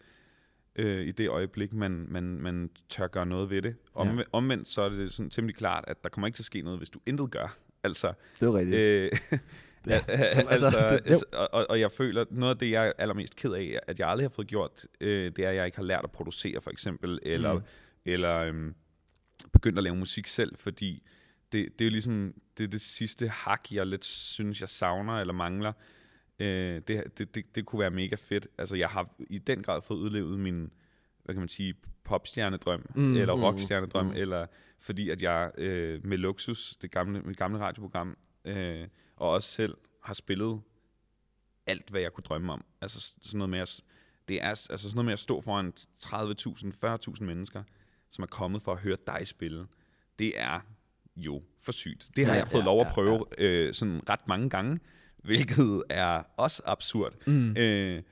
øh, 0.77 1.07
i 1.07 1.11
det 1.11 1.29
øjeblik, 1.29 1.73
man, 1.73 2.07
man, 2.09 2.25
man 2.25 2.71
tør 2.89 3.07
gøre 3.07 3.27
noget 3.27 3.51
ved 3.51 3.63
det. 3.63 3.77
Om, 3.95 4.19
Ja. 4.19 4.23
Omvendt 4.33 4.69
så 4.69 4.83
er 4.83 4.89
det 4.89 5.13
sådan 5.13 5.31
temmelig 5.31 5.57
klart, 5.57 5.85
at 5.87 6.05
der 6.05 6.11
kommer 6.11 6.27
ikke 6.27 6.37
til 6.37 6.43
at 6.43 6.47
ske 6.47 6.63
noget, 6.63 6.79
hvis 6.81 6.91
du 6.91 7.01
intet 7.07 7.31
gør. 7.31 7.57
Altså, 7.85 8.13
Det 8.41 8.47
er 8.49 8.55
rigtigt. 8.55 8.79
Øh, 8.81 9.11
ja, 9.87 10.05
altså, 10.09 10.47
altså, 10.51 10.79
altså, 10.79 11.25
og, 11.33 11.67
og- 11.71 11.81
jeg 11.81 11.93
føler, 11.93 12.25
noget 12.31 12.55
af 12.55 12.59
det, 12.59 12.71
jeg 12.71 12.87
er 12.89 12.93
allermest 12.99 13.37
ked 13.37 13.53
af, 13.53 13.79
at 13.87 13.99
jeg 14.01 14.09
aldrig 14.09 14.25
har 14.25 14.29
fået 14.31 14.47
gjort, 14.49 14.87
øh, 15.01 15.33
det 15.37 15.45
er, 15.45 15.49
at 15.51 15.57
jeg 15.57 15.67
ikke 15.67 15.79
har 15.79 15.85
lært 15.85 16.05
at 16.05 16.11
producere, 16.11 16.61
for 16.61 16.71
eksempel, 16.71 17.19
eller, 17.23 17.53
mm. 17.55 17.63
eller 18.05 18.37
øhm, 18.37 18.75
begyndt 19.53 19.79
at 19.79 19.85
lave 19.85 19.97
musik 19.97 20.27
selv, 20.27 20.57
fordi 20.57 21.03
det, 21.55 21.79
det 21.79 21.85
er 21.85 21.89
jo 21.89 21.91
ligesom 21.91 22.35
det, 22.59 22.65
er 22.65 22.69
det 22.69 22.81
sidste 22.81 23.29
hak, 23.29 23.73
jeg 23.73 23.87
lidt 23.87 24.05
synes, 24.05 24.61
jeg 24.61 24.69
savner 24.69 25.21
eller 25.21 25.35
mangler. 25.35 25.73
Øh, 26.39 26.81
det, 26.89 27.19
det, 27.19 27.35
det, 27.35 27.55
det 27.55 27.67
kunne 27.67 27.81
være 27.81 27.91
mega 27.91 28.17
fedt. 28.17 28.47
Altså, 28.59 28.77
jeg 28.77 28.89
har 28.89 29.15
i 29.31 29.39
den 29.39 29.63
grad 29.63 29.83
fået 29.83 29.99
udlevet 29.99 30.41
min, 30.41 30.71
hvad 31.25 31.35
kan 31.35 31.41
man 31.41 31.49
sige, 31.49 31.75
popstjernedrøm, 32.05 32.87
Mm. 32.95 33.17
eller 33.17 33.35
Mm. 33.37 33.43
rockstjernedrøm, 33.43 34.05
Mm. 34.07 34.11
mm. 34.13 34.17
eller 34.17 34.47
fordi 34.79 35.11
at 35.11 35.23
jeg 35.23 35.51
øh, 35.59 36.07
med 36.07 36.19
Luxus, 36.19 36.77
det 36.83 36.91
gamle, 36.91 37.21
mit 37.21 37.37
gamle 37.37 37.59
radioprogram, 37.59 38.17
øh, 38.45 38.87
og 39.17 39.31
også 39.31 39.49
selv 39.53 39.77
har 40.03 40.15
spillet 40.15 40.61
alt, 41.67 41.91
hvad 41.91 42.01
jeg 42.01 42.13
kunne 42.13 42.23
drømme 42.23 42.53
om. 42.53 42.65
Altså 42.81 43.15
sådan 43.23 43.39
noget 43.39 43.51
med 43.51 43.59
at, 43.59 43.81
det 44.29 44.43
er 44.43 44.49
altså 44.49 44.79
sådan 44.79 44.95
noget 44.95 45.05
med 45.05 45.13
at 45.13 45.19
stå 45.19 45.41
foran 45.41 45.73
30.000, 45.99 46.73
40.000 47.19 47.25
mennesker, 47.25 47.63
som 48.11 48.23
er 48.23 48.27
kommet 48.27 48.63
for 48.63 48.73
at 48.73 48.79
høre 48.81 48.97
dig 49.07 49.27
spille. 49.27 49.67
Det 50.19 50.41
er 50.41 50.61
jo 51.17 51.43
for 51.63 51.73
sygt. 51.73 52.11
Det 52.17 52.27
har 52.27 52.33
Ja, 52.35 52.39
jeg 52.39 52.49
fået 52.49 52.61
ja, 52.61 52.65
lov 52.65 52.81
at 52.81 52.87
ja, 52.87 52.93
prøve 52.93 53.25
øh, 53.39 53.75
sådan 53.75 54.01
ret 54.11 54.29
mange 54.29 54.51
gange, 54.51 54.79
hvilket 55.25 55.83
er 55.91 56.23
også 56.37 56.63
absurd. 56.67 57.15
Mm. 57.27 57.57
Øh, 57.57 58.03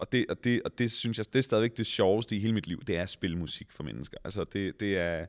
og 0.00 0.12
det, 0.12 0.26
og, 0.28 0.44
det, 0.44 0.62
og 0.64 0.78
det 0.78 0.92
synes 0.92 1.18
jeg, 1.18 1.26
det 1.32 1.38
er 1.38 1.42
stadigvæk 1.42 1.76
det 1.76 1.86
sjoveste 1.86 2.36
i 2.36 2.38
hele 2.38 2.52
mit 2.52 2.66
liv, 2.66 2.82
det 2.86 2.96
er 2.96 3.02
at 3.02 3.10
spille 3.10 3.38
musik 3.38 3.72
for 3.72 3.82
mennesker. 3.82 4.16
Altså 4.24 4.44
det, 4.44 4.80
det 4.80 4.98
er, 4.98 5.26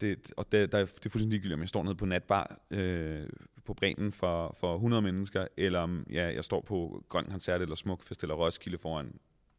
det, 0.00 0.32
og 0.36 0.52
det, 0.52 0.72
der, 0.72 0.78
er- 0.78 0.84
det 0.84 1.06
er 1.06 1.10
fuldstændig 1.10 1.30
ligegyldigt, 1.30 1.54
om 1.54 1.60
jeg 1.60 1.68
står 1.68 1.82
nede 1.82 1.94
på 1.94 2.06
natbar 2.06 2.60
øh, 2.70 3.26
på 3.64 3.74
Bremen 3.74 4.12
for, 4.12 4.56
for 4.60 4.74
100 4.74 5.02
mennesker, 5.02 5.46
eller 5.56 5.78
om 5.80 6.06
ja, 6.10 6.34
jeg 6.34 6.44
står 6.44 6.60
på 6.60 7.04
Grøn 7.08 7.24
Koncert 7.30 7.62
eller 7.62 7.74
Smukfest 7.74 8.22
eller 8.22 8.34
Roskilde 8.34 8.78
foran 8.78 9.12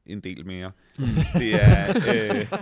en 0.05 0.19
del 0.19 0.45
mere. 0.45 0.71
Mm. 0.99 1.05
Det 1.33 1.55
er, 1.55 1.89
øh, 2.13 2.59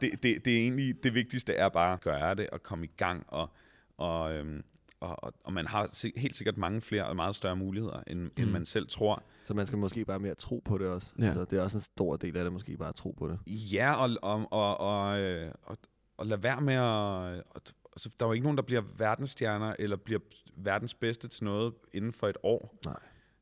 det, 0.00 0.22
det, 0.22 0.44
det 0.44 0.52
er 0.56 0.58
egentlig, 0.58 1.02
det 1.02 1.14
vigtigste 1.14 1.54
er 1.54 1.68
bare 1.68 1.92
at 1.92 2.00
gøre 2.00 2.34
det 2.34 2.50
og 2.50 2.62
komme 2.62 2.84
i 2.84 2.90
gang, 2.96 3.24
og, 3.28 3.50
og, 3.96 4.32
øhm, 4.32 4.62
og, 5.00 5.24
og, 5.24 5.34
og 5.44 5.52
man 5.52 5.66
har 5.66 6.10
helt 6.20 6.36
sikkert 6.36 6.56
mange 6.56 6.80
flere 6.80 7.06
og 7.06 7.16
meget 7.16 7.36
større 7.36 7.56
muligheder, 7.56 8.02
end, 8.06 8.20
mm. 8.20 8.30
end 8.36 8.50
man 8.50 8.64
selv 8.64 8.88
tror. 8.88 9.22
Så 9.44 9.54
man 9.54 9.66
skal 9.66 9.78
måske 9.78 10.04
bare 10.04 10.18
mere 10.18 10.34
tro 10.34 10.62
på 10.64 10.78
det 10.78 10.86
også. 10.88 11.12
Ja. 11.18 11.24
Altså, 11.24 11.44
det 11.44 11.58
er 11.58 11.62
også 11.62 11.76
en 11.76 11.82
stor 11.82 12.16
del 12.16 12.36
af 12.36 12.44
det, 12.44 12.52
måske 12.52 12.76
bare 12.76 12.88
at 12.88 12.94
tro 12.94 13.10
på 13.10 13.28
det. 13.28 13.38
Ja, 13.46 13.92
og, 13.92 14.10
og, 14.22 14.52
og, 14.52 14.80
og, 14.80 15.20
øh, 15.20 15.52
og, 15.62 15.76
og 16.16 16.26
lad 16.26 16.38
være 16.38 16.60
med 16.60 16.74
at... 16.74 17.44
Og, 17.50 17.60
altså, 17.92 18.10
der 18.18 18.24
er 18.24 18.28
jo 18.28 18.32
ikke 18.32 18.44
nogen, 18.44 18.56
der 18.56 18.62
bliver 18.62 18.82
verdensstjerner, 18.96 19.76
eller 19.78 19.96
bliver 19.96 20.20
verdens 20.56 20.94
bedste 20.94 21.28
til 21.28 21.44
noget 21.44 21.74
inden 21.92 22.12
for 22.12 22.28
et 22.28 22.36
år. 22.42 22.74
Nej. 22.84 22.96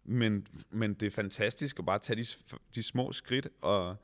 Men, 0.04 0.46
men 0.70 0.94
det 0.94 1.06
er 1.06 1.10
fantastisk 1.10 1.78
at 1.78 1.86
bare 1.86 1.98
tage 1.98 2.16
de, 2.16 2.26
de 2.74 2.82
små 2.82 3.12
skridt, 3.12 3.48
og, 3.60 3.96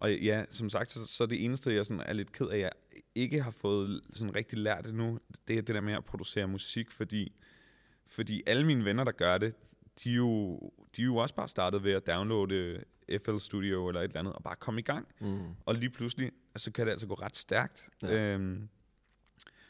og 0.00 0.14
ja, 0.14 0.44
som 0.50 0.70
sagt, 0.70 0.92
så, 0.92 1.06
så 1.06 1.26
det 1.26 1.44
eneste, 1.44 1.74
jeg 1.74 1.86
sådan 1.86 2.02
er 2.06 2.12
lidt 2.12 2.32
ked 2.32 2.46
af, 2.46 2.58
jeg 2.58 2.70
ikke 3.14 3.42
har 3.42 3.50
fået 3.50 4.00
sådan 4.12 4.34
rigtig 4.34 4.58
lært 4.58 4.86
endnu, 4.86 5.18
det 5.48 5.58
er 5.58 5.62
det 5.62 5.74
der 5.74 5.80
med 5.80 5.92
at 5.92 6.04
producere 6.04 6.48
musik, 6.48 6.90
fordi, 6.90 7.32
fordi 8.06 8.42
alle 8.46 8.66
mine 8.66 8.84
venner, 8.84 9.04
der 9.04 9.12
gør 9.12 9.38
det, 9.38 9.54
de 10.04 10.10
er 10.10 10.14
jo, 10.14 10.60
de 10.96 11.02
er 11.02 11.06
jo 11.06 11.16
også 11.16 11.34
bare 11.34 11.48
startet 11.48 11.84
ved 11.84 11.92
at 11.92 12.06
downloade 12.06 12.84
FL 13.24 13.38
Studio 13.38 13.88
eller 13.88 14.00
et 14.00 14.04
eller 14.04 14.20
andet, 14.20 14.34
og 14.34 14.42
bare 14.42 14.56
komme 14.56 14.80
i 14.80 14.82
gang. 14.82 15.08
Mm. 15.20 15.38
Og 15.66 15.74
lige 15.74 15.90
pludselig, 15.90 16.32
så 16.56 16.72
kan 16.72 16.86
det 16.86 16.92
altså 16.92 17.06
gå 17.06 17.14
ret 17.14 17.36
stærkt. 17.36 17.88
Ja. 18.02 18.14
Ja. 18.14 18.34
Øhm, 18.34 18.68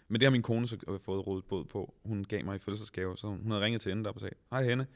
men 0.08 0.20
det 0.20 0.26
har 0.26 0.30
min 0.30 0.42
kone 0.42 0.68
så 0.68 0.76
øh, 0.88 1.00
fået 1.00 1.26
rådet 1.26 1.44
båd 1.44 1.64
på. 1.64 1.94
Hun 2.04 2.24
gav 2.24 2.44
mig 2.44 2.56
i 2.56 2.58
fødselsdagsgave, 2.58 3.16
så 3.16 3.26
hun 3.26 3.50
havde 3.50 3.64
ringet 3.64 3.80
til 3.82 3.90
hende 3.90 4.04
der 4.04 4.10
og 4.10 4.20
sagde, 4.20 4.34
hej 4.50 4.64
Henne, 4.64 4.86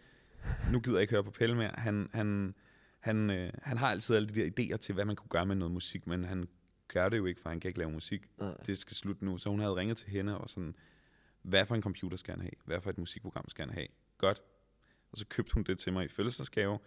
nu 0.72 0.80
gider 0.80 0.96
jeg 0.96 1.02
ikke 1.02 1.12
høre 1.12 1.24
på 1.24 1.30
Pelle 1.30 1.56
mere. 1.56 1.70
Han, 1.74 2.08
han, 2.12 2.54
han, 3.00 3.30
øh, 3.30 3.52
han 3.62 3.78
har 3.78 3.90
altid 3.90 4.16
alle 4.16 4.28
de 4.28 4.34
der 4.34 4.50
idéer 4.60 4.76
til, 4.76 4.94
hvad 4.94 5.04
man 5.04 5.16
kunne 5.16 5.28
gøre 5.28 5.46
med 5.46 5.56
noget 5.56 5.72
musik, 5.72 6.06
men 6.06 6.24
han 6.24 6.48
gør 6.88 7.08
det 7.08 7.18
jo 7.18 7.26
ikke, 7.26 7.40
for 7.40 7.48
han 7.48 7.60
kan 7.60 7.68
ikke 7.68 7.78
lave 7.78 7.90
musik. 7.90 8.22
Nej. 8.38 8.54
Det 8.66 8.78
skal 8.78 8.96
slutte 8.96 9.24
nu. 9.24 9.38
Så 9.38 9.50
hun 9.50 9.60
havde 9.60 9.74
ringet 9.74 9.96
til 9.96 10.08
hende 10.10 10.38
og 10.38 10.48
sådan, 10.48 10.74
hvad 11.42 11.66
for 11.66 11.74
en 11.74 11.82
computer 11.82 12.16
skal 12.16 12.34
han 12.34 12.40
have? 12.42 12.52
Hvad 12.64 12.80
for 12.80 12.90
et 12.90 12.98
musikprogram 12.98 13.48
skal 13.48 13.64
han 13.66 13.74
have? 13.74 13.86
Godt. 14.18 14.42
Og 15.12 15.18
så 15.18 15.26
købte 15.26 15.54
hun 15.54 15.62
det 15.62 15.78
til 15.78 15.92
mig 15.92 16.04
i 16.04 16.08
fødselsdagsgave, 16.08 16.78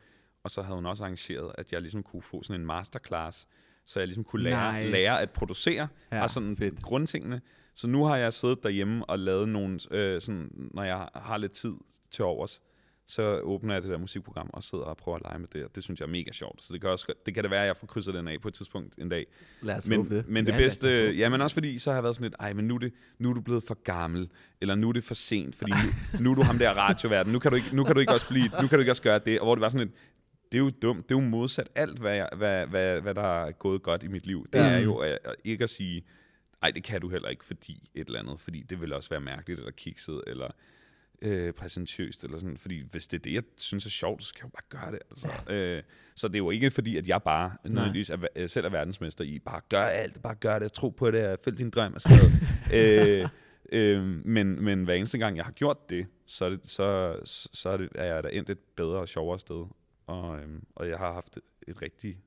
og 0.44 0.52
så 0.52 0.62
havde 0.62 0.76
hun 0.76 0.86
også 0.86 1.04
arrangeret, 1.04 1.52
at 1.58 1.74
jeg 1.74 1.82
ligesom 1.82 2.04
kunne 2.04 2.22
få 2.22 2.44
sådan 2.44 2.62
en 2.62 2.66
masterclass, 2.68 3.48
så 3.86 4.00
jeg 4.00 4.08
ligesom 4.08 4.24
kunne 4.24 4.44
lære, 4.44 4.74
Nice. 4.74 4.92
lære 4.92 5.22
at 5.22 5.30
producere, 5.32 5.88
ja, 6.12 6.24
og 6.24 6.30
sådan 6.30 6.58
fedt. 6.58 6.82
grundtingene. 6.82 7.42
Så 7.74 7.88
nu 7.88 8.06
har 8.06 8.18
jeg 8.18 8.34
siddet 8.34 8.64
derhjemme 8.64 9.06
og 9.06 9.20
lavet 9.20 9.50
nogle, 9.50 9.80
øh, 9.92 10.22
sådan, 10.22 10.70
når 10.74 10.84
jeg 10.84 11.10
har 11.16 11.38
lidt 11.38 11.52
tid 11.52 11.74
til 12.12 12.24
overs, 12.26 12.62
så 13.08 13.40
åbner 13.40 13.74
jeg 13.74 13.84
det 13.84 13.92
der 13.92 13.98
musikprogram 13.98 14.50
og 14.54 14.64
sidder 14.64 14.84
og 14.84 14.98
prøver 14.98 15.16
at 15.16 15.22
lege 15.24 15.40
med 15.40 15.48
det, 15.54 15.64
og 15.64 15.76
det 15.76 15.84
synes 15.84 16.00
jeg 16.00 16.06
er 16.06 16.10
mega 16.12 16.32
sjovt. 16.32 16.64
Så 16.64 16.74
det 16.74 16.82
kan, 16.82 16.90
også, 16.90 17.14
det 17.26 17.34
kan 17.34 17.44
det 17.44 17.52
være, 17.52 17.62
at 17.62 17.68
jeg 17.68 17.78
får 17.78 17.88
krydset 17.88 18.14
den 18.14 18.28
af 18.28 18.42
på 18.42 18.48
et 18.48 18.54
tidspunkt 18.54 18.96
en 18.98 19.10
dag. 19.10 19.26
Lad 19.62 19.78
os 19.78 19.88
Men, 19.90 20.10
det. 20.10 20.28
men 20.28 20.46
det 20.46 20.52
Ja, 20.54 20.58
bedste, 20.58 21.14
ja, 21.18 21.30
men 21.30 21.42
også 21.42 21.54
fordi, 21.54 21.80
så 21.80 21.90
har 21.90 21.96
jeg 21.96 22.04
været 22.04 22.16
sådan 22.16 22.26
lidt, 22.26 22.36
ej, 22.40 22.54
men 22.54 22.68
nu 22.68 22.76
er, 22.76 22.80
det, 22.80 22.94
nu 23.20 23.30
er 23.30 23.34
du 23.34 23.42
blevet 23.42 23.64
for 23.64 23.78
gammel, 23.84 24.30
eller 24.62 24.76
nu 24.76 24.90
er 24.90 24.94
det 24.94 25.04
for 25.04 25.14
sent, 25.14 25.56
fordi 25.56 25.72
nu, 25.72 26.20
nu 26.24 26.32
er 26.32 26.36
du 26.36 26.42
ham 26.42 26.58
der 26.58 26.70
radioverden, 26.72 27.34
nu 27.34 27.40
kan, 27.40 27.52
du 27.52 27.56
ikke, 27.58 27.76
nu 27.76 27.84
kan 27.84 27.94
du 27.96 28.00
ikke 28.00 28.14
også 28.14 28.28
blive, 28.30 28.46
nu 28.62 28.68
kan 28.68 28.78
du 28.78 28.80
ikke 28.80 28.92
også 28.92 29.04
gøre 29.04 29.20
det, 29.20 29.40
og 29.40 29.46
hvor 29.46 29.56
det 29.56 29.62
var 29.62 29.70
sådan 29.70 29.88
lidt, 29.88 29.98
det 30.52 30.58
er 30.58 30.64
jo 30.64 30.70
dumt, 30.82 31.10
det 31.10 31.16
er 31.16 31.20
jo 31.22 31.26
modsat 31.28 31.70
alt, 31.76 32.00
hvad, 32.00 32.16
jeg, 32.16 32.30
hvad, 32.38 32.68
hvad, 32.68 33.02
hvad 33.02 33.14
der 33.16 33.46
er 33.46 33.52
gået 33.52 33.84
godt 33.84 34.04
i 34.04 34.08
mit 34.08 34.26
liv. 34.26 34.48
Det 34.54 34.60
Ja. 34.60 34.66
er 34.72 34.78
jo 34.80 34.96
at, 34.98 35.20
at 35.24 35.36
ikke 35.44 35.64
at 35.64 35.70
sige, 35.70 36.04
ej, 36.64 36.72
det 36.72 36.84
kan 36.84 37.02
du 37.02 37.10
heller 37.10 37.30
ikke, 37.30 37.46
fordi 37.46 37.90
et 37.96 38.08
eller 38.08 38.20
andet, 38.20 38.40
fordi 38.42 38.62
det 38.70 38.82
vil 38.82 38.94
også 38.94 39.10
være 39.10 39.22
mærkeligt, 39.22 39.60
eller 39.60 39.72
kikset, 39.72 40.22
eller 40.28 40.48
øh, 41.22 41.54
præsentøst, 41.54 42.24
eller 42.24 42.38
sådan, 42.38 42.58
fordi 42.58 42.84
hvis 42.92 43.08
det 43.08 43.18
er 43.18 43.22
det, 43.22 43.34
jeg 43.34 43.44
synes 43.58 43.86
er 43.86 43.90
sjovt, 43.90 44.24
så 44.24 44.28
skal 44.28 44.40
jeg 44.40 44.46
jo 44.46 44.50
bare 44.50 44.82
gøre 44.82 44.92
det. 44.92 45.00
Altså. 45.10 45.54
Øh, 45.54 45.84
så 46.16 46.28
det 46.28 46.36
er 46.36 46.40
jo 46.40 46.50
ikke 46.50 46.72
fordi, 46.72 46.98
at 46.98 47.08
jeg 47.08 47.24
bare 47.24 47.52
nødvendigvis 47.66 48.10
er, 48.10 48.18
øh, 48.36 48.50
selv 48.50 48.66
er 48.66 48.70
verdensmester 48.70 49.24
i, 49.24 49.40
bare 49.40 49.62
gør 49.70 49.84
alt, 49.84 50.22
bare 50.22 50.36
gør 50.36 50.60
det, 50.60 50.72
tro 50.72 50.90
på 50.90 51.12
det, 51.12 51.40
følg 51.44 51.58
din 51.58 51.70
drøm 51.70 51.94
og 51.94 52.02
sådan 52.02 52.18
noget. 52.18 52.34
øh, 53.22 53.30
øh, 53.72 54.04
men, 54.26 54.64
men 54.64 54.84
hver 54.84 54.94
eneste 54.94 55.18
gang, 55.18 55.38
jeg 55.38 55.46
har 55.46 55.52
gjort 55.52 55.90
det, 55.90 56.08
så 56.26 56.46
er, 56.46 56.50
det, 56.50 56.60
så, 56.64 57.16
så 57.54 57.70
er, 57.70 57.78
det, 57.78 57.90
er 57.96 58.14
jeg 58.14 58.24
da 58.24 58.30
endt 58.32 58.50
et 58.50 58.60
bedre 58.76 59.00
og 59.00 59.08
sjovere 59.08 59.40
sted. 59.40 59.66
Og, 60.08 60.40
øhm, 60.40 60.64
og 60.76 60.90
jeg 60.90 60.98
har 60.98 61.14
haft 61.14 61.40
et 61.68 61.82
rigtig, 61.82 62.18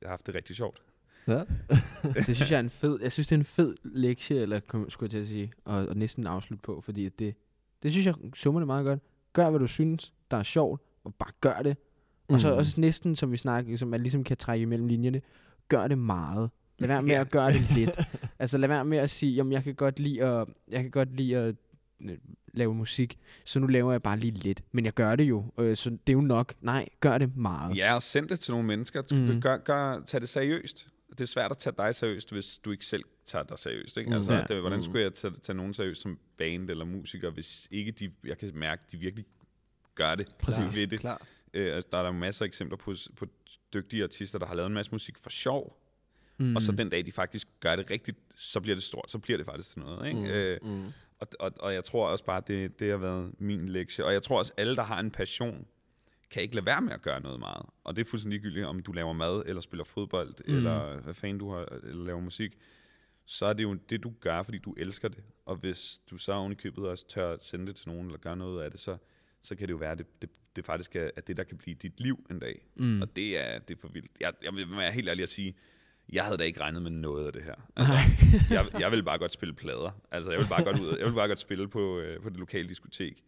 jeg 0.00 0.06
har 0.06 0.10
haft 0.10 0.26
det 0.26 0.34
rigtig 0.34 0.56
sjovt. 0.56 0.82
Ja. 1.28 1.44
det 2.26 2.36
synes 2.36 2.50
jeg 2.50 2.56
er 2.56 2.60
en 2.60 2.70
fed, 2.70 2.98
jeg 3.02 3.12
synes 3.12 3.28
det 3.28 3.34
er 3.34 3.38
en 3.38 3.44
fed 3.44 3.76
lektie, 3.84 4.40
eller 4.40 4.60
kom, 4.60 4.90
skulle 4.90 5.06
jeg 5.06 5.10
til 5.10 5.18
at 5.18 5.26
sige, 5.26 5.52
og, 5.64 5.86
og 5.86 5.96
næsten 5.96 6.26
afslutte 6.26 6.62
på, 6.62 6.80
fordi 6.80 7.06
at 7.06 7.18
det, 7.18 7.34
det 7.82 7.90
synes 7.92 8.06
jeg 8.06 8.14
summer 8.34 8.60
det 8.60 8.66
meget 8.66 8.84
godt. 8.84 9.00
Gør, 9.32 9.50
hvad 9.50 9.60
du 9.60 9.66
synes, 9.66 10.12
der 10.30 10.36
er 10.36 10.42
sjovt, 10.42 10.80
og 11.04 11.14
bare 11.14 11.30
gør 11.40 11.62
det. 11.62 11.76
Og 12.28 12.40
så 12.40 12.50
Mm. 12.52 12.56
også 12.58 12.80
næsten, 12.80 13.16
som 13.16 13.32
vi 13.32 13.36
snakker, 13.36 13.76
som 13.76 13.88
man 13.88 14.00
ligesom 14.02 14.24
kan 14.24 14.36
trække 14.36 14.62
imellem 14.62 14.86
linjerne, 14.88 15.20
gør 15.68 15.88
det 15.88 15.98
meget. 15.98 16.50
Lad 16.78 16.88
være 16.88 17.02
med 17.02 17.10
at 17.24 17.32
gøre 17.32 17.50
det 17.50 17.70
lidt. 17.76 17.90
altså 18.38 18.58
lad 18.58 18.68
være 18.68 18.84
med 18.84 18.98
at 18.98 19.10
sige, 19.10 19.32
jamen 19.34 19.52
jeg 19.52 19.64
kan 19.64 19.74
godt 19.74 19.98
lide 20.00 20.22
at, 20.24 20.48
jeg 20.68 20.82
kan 20.82 20.90
godt 20.90 21.16
lide 21.16 21.36
at 21.36 21.54
øh, 22.00 22.18
lave 22.54 22.74
musik, 22.74 23.18
så 23.44 23.58
nu 23.60 23.66
laver 23.66 23.92
jeg 23.92 24.02
bare 24.02 24.18
lige 24.18 24.30
lidt. 24.32 24.62
Men 24.72 24.84
jeg 24.84 24.94
gør 24.94 25.16
det 25.16 25.24
jo, 25.24 25.44
øh, 25.58 25.76
så 25.76 25.90
det 25.90 25.98
er 26.08 26.12
jo 26.12 26.20
nok. 26.20 26.54
Nej, 26.60 26.88
gør 27.00 27.18
det 27.18 27.36
meget. 27.36 27.76
Ja, 27.76 27.94
og 27.94 28.02
send 28.02 28.28
det 28.28 28.40
til 28.40 28.50
nogle 28.52 28.66
mennesker. 28.66 29.02
Mm. 29.10 29.40
Gør, 29.40 29.56
gør, 29.56 30.00
tag 30.06 30.20
det 30.20 30.28
seriøst. 30.28 30.88
Det 31.10 31.20
er 31.20 31.24
svært 31.24 31.50
at 31.50 31.58
tage 31.58 31.74
dig 31.78 31.94
seriøst, 31.94 32.32
hvis 32.32 32.58
du 32.58 32.70
ikke 32.70 32.86
selv 32.86 33.04
tager 33.26 33.42
dig 33.42 33.58
seriøst. 33.58 33.96
Ikke? 33.96 34.10
Mm. 34.10 34.16
Altså, 34.16 34.32
Ja. 34.32 34.44
det, 34.48 34.60
hvordan 34.60 34.78
Mm. 34.78 34.82
skulle 34.82 35.02
jeg 35.02 35.12
tage, 35.14 35.34
tage 35.42 35.56
nogen 35.56 35.74
seriøst 35.74 36.00
som 36.02 36.18
band 36.38 36.70
eller 36.70 36.84
musiker, 36.84 37.30
hvis 37.30 37.68
ikke 37.70 37.92
de, 37.92 38.12
jeg 38.24 38.38
kan 38.38 38.50
mærke, 38.54 38.84
de 38.92 38.96
virkelig 38.96 39.24
gør 39.94 40.14
det 40.14 40.28
Præcis. 40.38 40.64
ved 40.76 40.86
det. 40.86 41.00
Klar. 41.00 41.22
Øh, 41.54 41.74
altså, 41.74 41.88
der 41.92 41.98
er 41.98 42.02
der 42.02 42.12
masser 42.12 42.44
af 42.44 42.46
eksempler 42.46 42.76
på, 42.76 42.94
på 43.16 43.26
dygtige 43.74 44.02
artister, 44.04 44.38
der 44.38 44.46
har 44.46 44.54
lavet 44.54 44.66
en 44.68 44.74
masse 44.74 44.92
musik 44.92 45.18
for 45.18 45.30
sjov, 45.30 45.82
Mm. 46.40 46.46
mm. 46.46 46.56
og 46.56 46.62
så 46.62 46.72
den 46.72 46.88
dag, 46.90 47.06
de 47.06 47.12
faktisk 47.12 47.48
gør 47.60 47.76
det 47.76 47.90
rigtigt, 47.90 48.18
så 48.36 48.60
bliver 48.60 48.74
det 48.76 48.84
stort, 48.84 49.10
så 49.10 49.18
bliver 49.18 49.36
det 49.36 49.46
faktisk 49.46 49.70
til 49.70 49.80
noget. 49.80 50.06
Ikke? 50.08 50.18
Mm. 50.20 50.24
Mm. 50.26 50.30
Øh, 50.30 50.58
Mm. 50.62 50.84
og, 51.18 51.28
og, 51.40 51.52
og 51.60 51.74
jeg 51.74 51.84
tror 51.84 52.08
også 52.08 52.24
bare, 52.24 52.42
det, 52.46 52.80
det 52.80 52.90
har 52.90 52.96
været 52.96 53.40
min 53.40 53.68
lektie. 53.68 54.04
Og 54.04 54.12
jeg 54.12 54.22
tror 54.22 54.38
også, 54.38 54.52
alle, 54.56 54.76
der 54.76 54.82
har 54.82 55.00
en 55.00 55.10
passion, 55.10 55.66
kan 56.30 56.42
ikke 56.42 56.54
lade 56.54 56.66
være 56.66 56.80
med 56.80 56.92
at 56.92 57.02
gøre 57.02 57.20
noget 57.20 57.40
meget. 57.40 57.66
Og 57.84 57.96
det 57.96 58.00
er 58.06 58.10
fuldstændig 58.10 58.40
ligegyldigt, 58.40 58.66
om 58.66 58.80
du 58.82 58.92
laver 58.92 59.12
mad, 59.12 59.42
eller 59.46 59.60
spiller 59.60 59.84
fodbold, 59.84 60.34
Mm. 60.48 60.56
eller 60.56 61.00
hvad 61.00 61.14
fanden 61.14 61.38
du 61.38 61.50
har, 61.52 61.64
eller 61.82 62.04
laver 62.04 62.20
musik. 62.20 62.58
Så 63.26 63.46
er 63.46 63.52
det 63.52 63.62
jo 63.62 63.74
det, 63.74 64.02
du 64.02 64.12
gør, 64.20 64.42
fordi 64.42 64.58
du 64.58 64.72
elsker 64.72 65.08
det. 65.08 65.22
Og 65.46 65.56
hvis 65.56 66.00
du 66.10 66.18
så 66.18 66.32
oven 66.32 66.52
i 66.52 66.54
købet 66.54 66.84
også 66.88 67.08
tør 67.08 67.32
at 67.32 67.44
sende 67.44 67.66
det 67.66 67.76
til 67.76 67.88
nogen, 67.88 68.06
eller 68.06 68.18
gøre 68.18 68.36
noget 68.36 68.62
af 68.64 68.70
det, 68.70 68.80
så, 68.80 68.96
så 69.42 69.56
kan 69.56 69.68
det 69.68 69.72
jo 69.72 69.78
være, 69.78 69.90
at 69.92 69.98
det, 69.98 70.22
det, 70.22 70.30
det 70.56 70.64
faktisk 70.64 70.96
er, 70.96 71.10
at 71.16 71.26
det, 71.26 71.36
der 71.36 71.44
kan 71.44 71.58
blive 71.58 71.74
dit 71.82 72.00
liv 72.00 72.26
en 72.30 72.38
dag. 72.38 72.66
Mm. 72.76 73.02
Og 73.02 73.16
det 73.16 73.38
er, 73.38 73.58
det 73.58 73.76
er 73.76 73.80
for 73.80 73.88
vildt. 73.88 74.10
Jeg, 74.20 74.32
jeg 74.42 74.54
vil 74.54 74.70
være 74.76 74.92
helt 74.92 75.08
ærlig 75.08 75.22
at 75.22 75.28
sige, 75.28 75.54
jeg 76.12 76.24
havde 76.24 76.38
da 76.38 76.44
ikke 76.44 76.60
regnet 76.60 76.82
med 76.82 76.90
noget 76.90 77.26
af 77.26 77.32
det 77.32 77.42
her. 77.42 77.54
Altså, 77.76 77.92
jeg, 78.54 78.80
jeg 78.80 78.90
ville 78.90 79.02
bare 79.04 79.18
godt 79.18 79.32
spille 79.32 79.54
plader. 79.54 79.90
Altså, 80.10 80.30
jeg 80.30 80.38
ville 80.38 80.48
bare 80.50 80.64
godt 80.64 80.80
ud. 80.80 80.88
Jeg 80.88 81.04
ville 81.04 81.14
bare 81.14 81.28
godt 81.28 81.38
spille 81.38 81.68
på, 81.68 81.98
øh, 81.98 82.22
på 82.22 82.28
det 82.28 82.36
lokale 82.38 82.68
diskotek. 82.68 83.22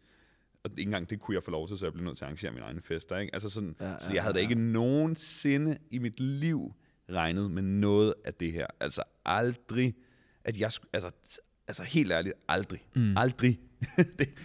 Og 0.62 0.70
ikke 0.70 0.82
engang 0.82 1.10
det 1.10 1.20
kunne 1.20 1.34
jeg 1.34 1.42
få 1.42 1.50
lov 1.50 1.68
til, 1.68 1.78
så 1.78 1.86
jeg 1.86 1.92
blev 1.92 2.04
nødt 2.04 2.16
til 2.16 2.24
at 2.24 2.26
arrangere 2.26 2.52
mine 2.52 2.64
egne 2.64 2.80
fester. 2.82 3.16
Ikke? 3.18 3.34
Altså 3.34 3.48
sådan, 3.48 3.76
Ja, 3.80 3.84
ja, 3.86 3.90
ja, 3.92 3.98
så 4.00 4.14
jeg 4.14 4.22
havde 4.22 4.34
da 4.34 4.38
ja. 4.38 4.42
ikke 4.48 4.54
nogensinde 4.54 5.78
i 5.90 5.98
mit 5.98 6.20
liv 6.20 6.74
regnet 7.10 7.50
med 7.50 7.62
noget 7.62 8.14
af 8.24 8.34
det 8.34 8.52
her. 8.52 8.66
Altså 8.80 9.02
aldrig, 9.24 9.94
at 10.44 10.60
jeg 10.60 10.70
sk- 10.72 10.90
altså, 10.92 11.10
altså 11.68 11.82
helt 11.84 12.12
ærligt, 12.12 12.34
aldrig. 12.48 12.86
Mm. 12.96 13.16
Aldrig. 13.16 13.60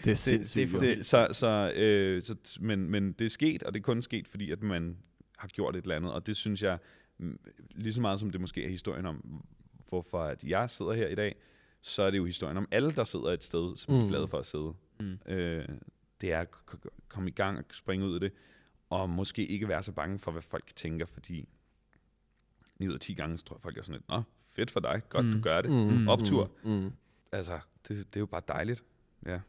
Det 0.03 0.11
er 0.11 0.15
sindssygt. 0.15 0.71
det 0.71 0.91
er. 0.91 0.95
Det, 0.95 1.05
så, 1.05 1.27
så, 1.31 1.71
øh, 1.75 2.21
så, 2.21 2.35
men, 2.61 2.89
men 2.89 3.11
det 3.13 3.25
er 3.25 3.29
sket, 3.29 3.63
og 3.63 3.73
det 3.73 3.79
er 3.79 3.83
kun 3.83 4.01
sket, 4.01 4.27
fordi 4.27 4.51
at 4.51 4.63
man 4.63 4.97
har 5.37 5.47
gjort 5.47 5.75
et 5.75 5.81
eller 5.81 5.95
andet. 5.95 6.11
Og 6.13 6.27
det 6.27 6.35
synes 6.35 6.63
jeg, 6.63 6.77
mm, 7.19 7.39
lige 7.75 7.93
så 7.93 8.01
meget 8.01 8.19
som 8.19 8.29
det 8.29 8.41
måske 8.41 8.65
er 8.65 8.69
historien 8.69 9.05
om, 9.05 9.43
hvorfor 9.89 10.23
at 10.23 10.43
jeg 10.43 10.69
sidder 10.69 10.93
her 10.93 11.07
i 11.07 11.15
dag, 11.15 11.35
så 11.81 12.03
er 12.03 12.09
det 12.11 12.17
jo 12.17 12.25
historien 12.25 12.57
om 12.57 12.67
alle, 12.71 12.91
der 12.91 13.03
sidder 13.03 13.25
et 13.31 13.43
sted, 13.43 13.77
som 13.77 13.93
mm. 13.93 13.99
er 14.01 14.07
glade 14.07 14.27
for 14.27 14.37
at 14.39 14.45
sidde. 14.45 14.73
Mm. 14.99 15.31
Øh, 15.33 15.65
det 16.21 16.33
er 16.33 16.39
at 16.39 16.47
komme 17.07 17.29
i 17.29 17.33
gang 17.33 17.57
og 17.57 17.63
springe 17.71 18.05
ud 18.05 18.13
af 18.13 18.19
det, 18.19 18.31
og 18.89 19.09
måske 19.09 19.45
ikke 19.45 19.67
være 19.67 19.83
så 19.83 19.91
bange 19.91 20.19
for, 20.19 20.31
hvad 20.31 20.41
folk 20.41 20.75
tænker, 20.75 21.05
fordi 21.05 21.49
9 22.79 22.87
ud 22.87 22.93
af 22.93 22.99
10 22.99 23.13
gange, 23.13 23.37
så 23.37 23.45
tror 23.45 23.55
jeg, 23.55 23.61
folk 23.61 23.77
er 23.77 23.81
sådan 23.81 23.93
lidt, 23.99 24.09
nå, 24.09 24.21
fedt 24.49 24.71
for 24.71 24.79
dig, 24.79 25.01
godt 25.09 25.25
mm. 25.25 25.31
du 25.31 25.37
Mm. 25.37 25.43
gør 25.43 25.61
det. 25.61 25.71
Mm, 25.71 26.07
Optur. 26.07 26.51
Mm, 26.63 26.71
mm. 26.71 26.91
Altså, 27.31 27.59
det, 27.87 27.97
det 27.97 28.15
er 28.15 28.19
jo 28.19 28.25
bare 28.25 28.41
dejligt. 28.47 28.83
Ja. 29.25 29.39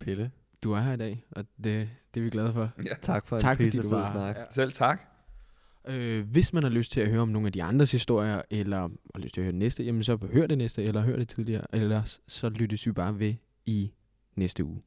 Pille, 0.00 0.30
Du 0.64 0.72
er 0.72 0.80
her 0.80 0.92
i 0.92 0.96
dag, 0.96 1.24
og 1.30 1.44
det, 1.64 1.90
det 2.14 2.20
er 2.20 2.24
vi 2.24 2.30
glade 2.30 2.52
for. 2.52 2.70
ja. 2.84 2.94
tak 3.00 3.26
for 3.26 3.38
Tak, 3.38 3.52
en 3.52 3.56
fordi 3.56 3.66
pisse 3.66 3.82
du 3.82 3.88
fed 3.88 3.96
var 3.98 4.10
snak. 4.12 4.36
Ja. 4.36 4.44
Selv 4.50 4.72
tak. 4.72 5.00
Øh, 5.88 6.28
hvis 6.28 6.52
man 6.52 6.62
har 6.62 6.70
lyst 6.70 6.92
til 6.92 7.00
at 7.00 7.08
høre 7.08 7.20
om 7.20 7.28
nogle 7.28 7.46
af 7.46 7.52
de 7.52 7.62
andres 7.62 7.92
historier, 7.92 8.42
eller 8.50 8.78
har 9.14 9.18
lyst 9.20 9.34
til 9.34 9.40
at 9.40 9.44
høre 9.44 9.52
det 9.52 9.58
næste, 9.58 9.84
jamen 9.84 10.02
så 10.02 10.16
hør 10.32 10.46
det 10.46 10.58
næste, 10.58 10.84
eller 10.84 11.00
hør 11.00 11.16
det 11.16 11.28
tidligere, 11.28 11.74
eller 11.74 12.18
så 12.26 12.48
lyttes 12.48 12.86
vi 12.86 12.92
bare 12.92 13.18
ved 13.18 13.34
i 13.66 13.92
næste 14.36 14.64
uge. 14.64 14.82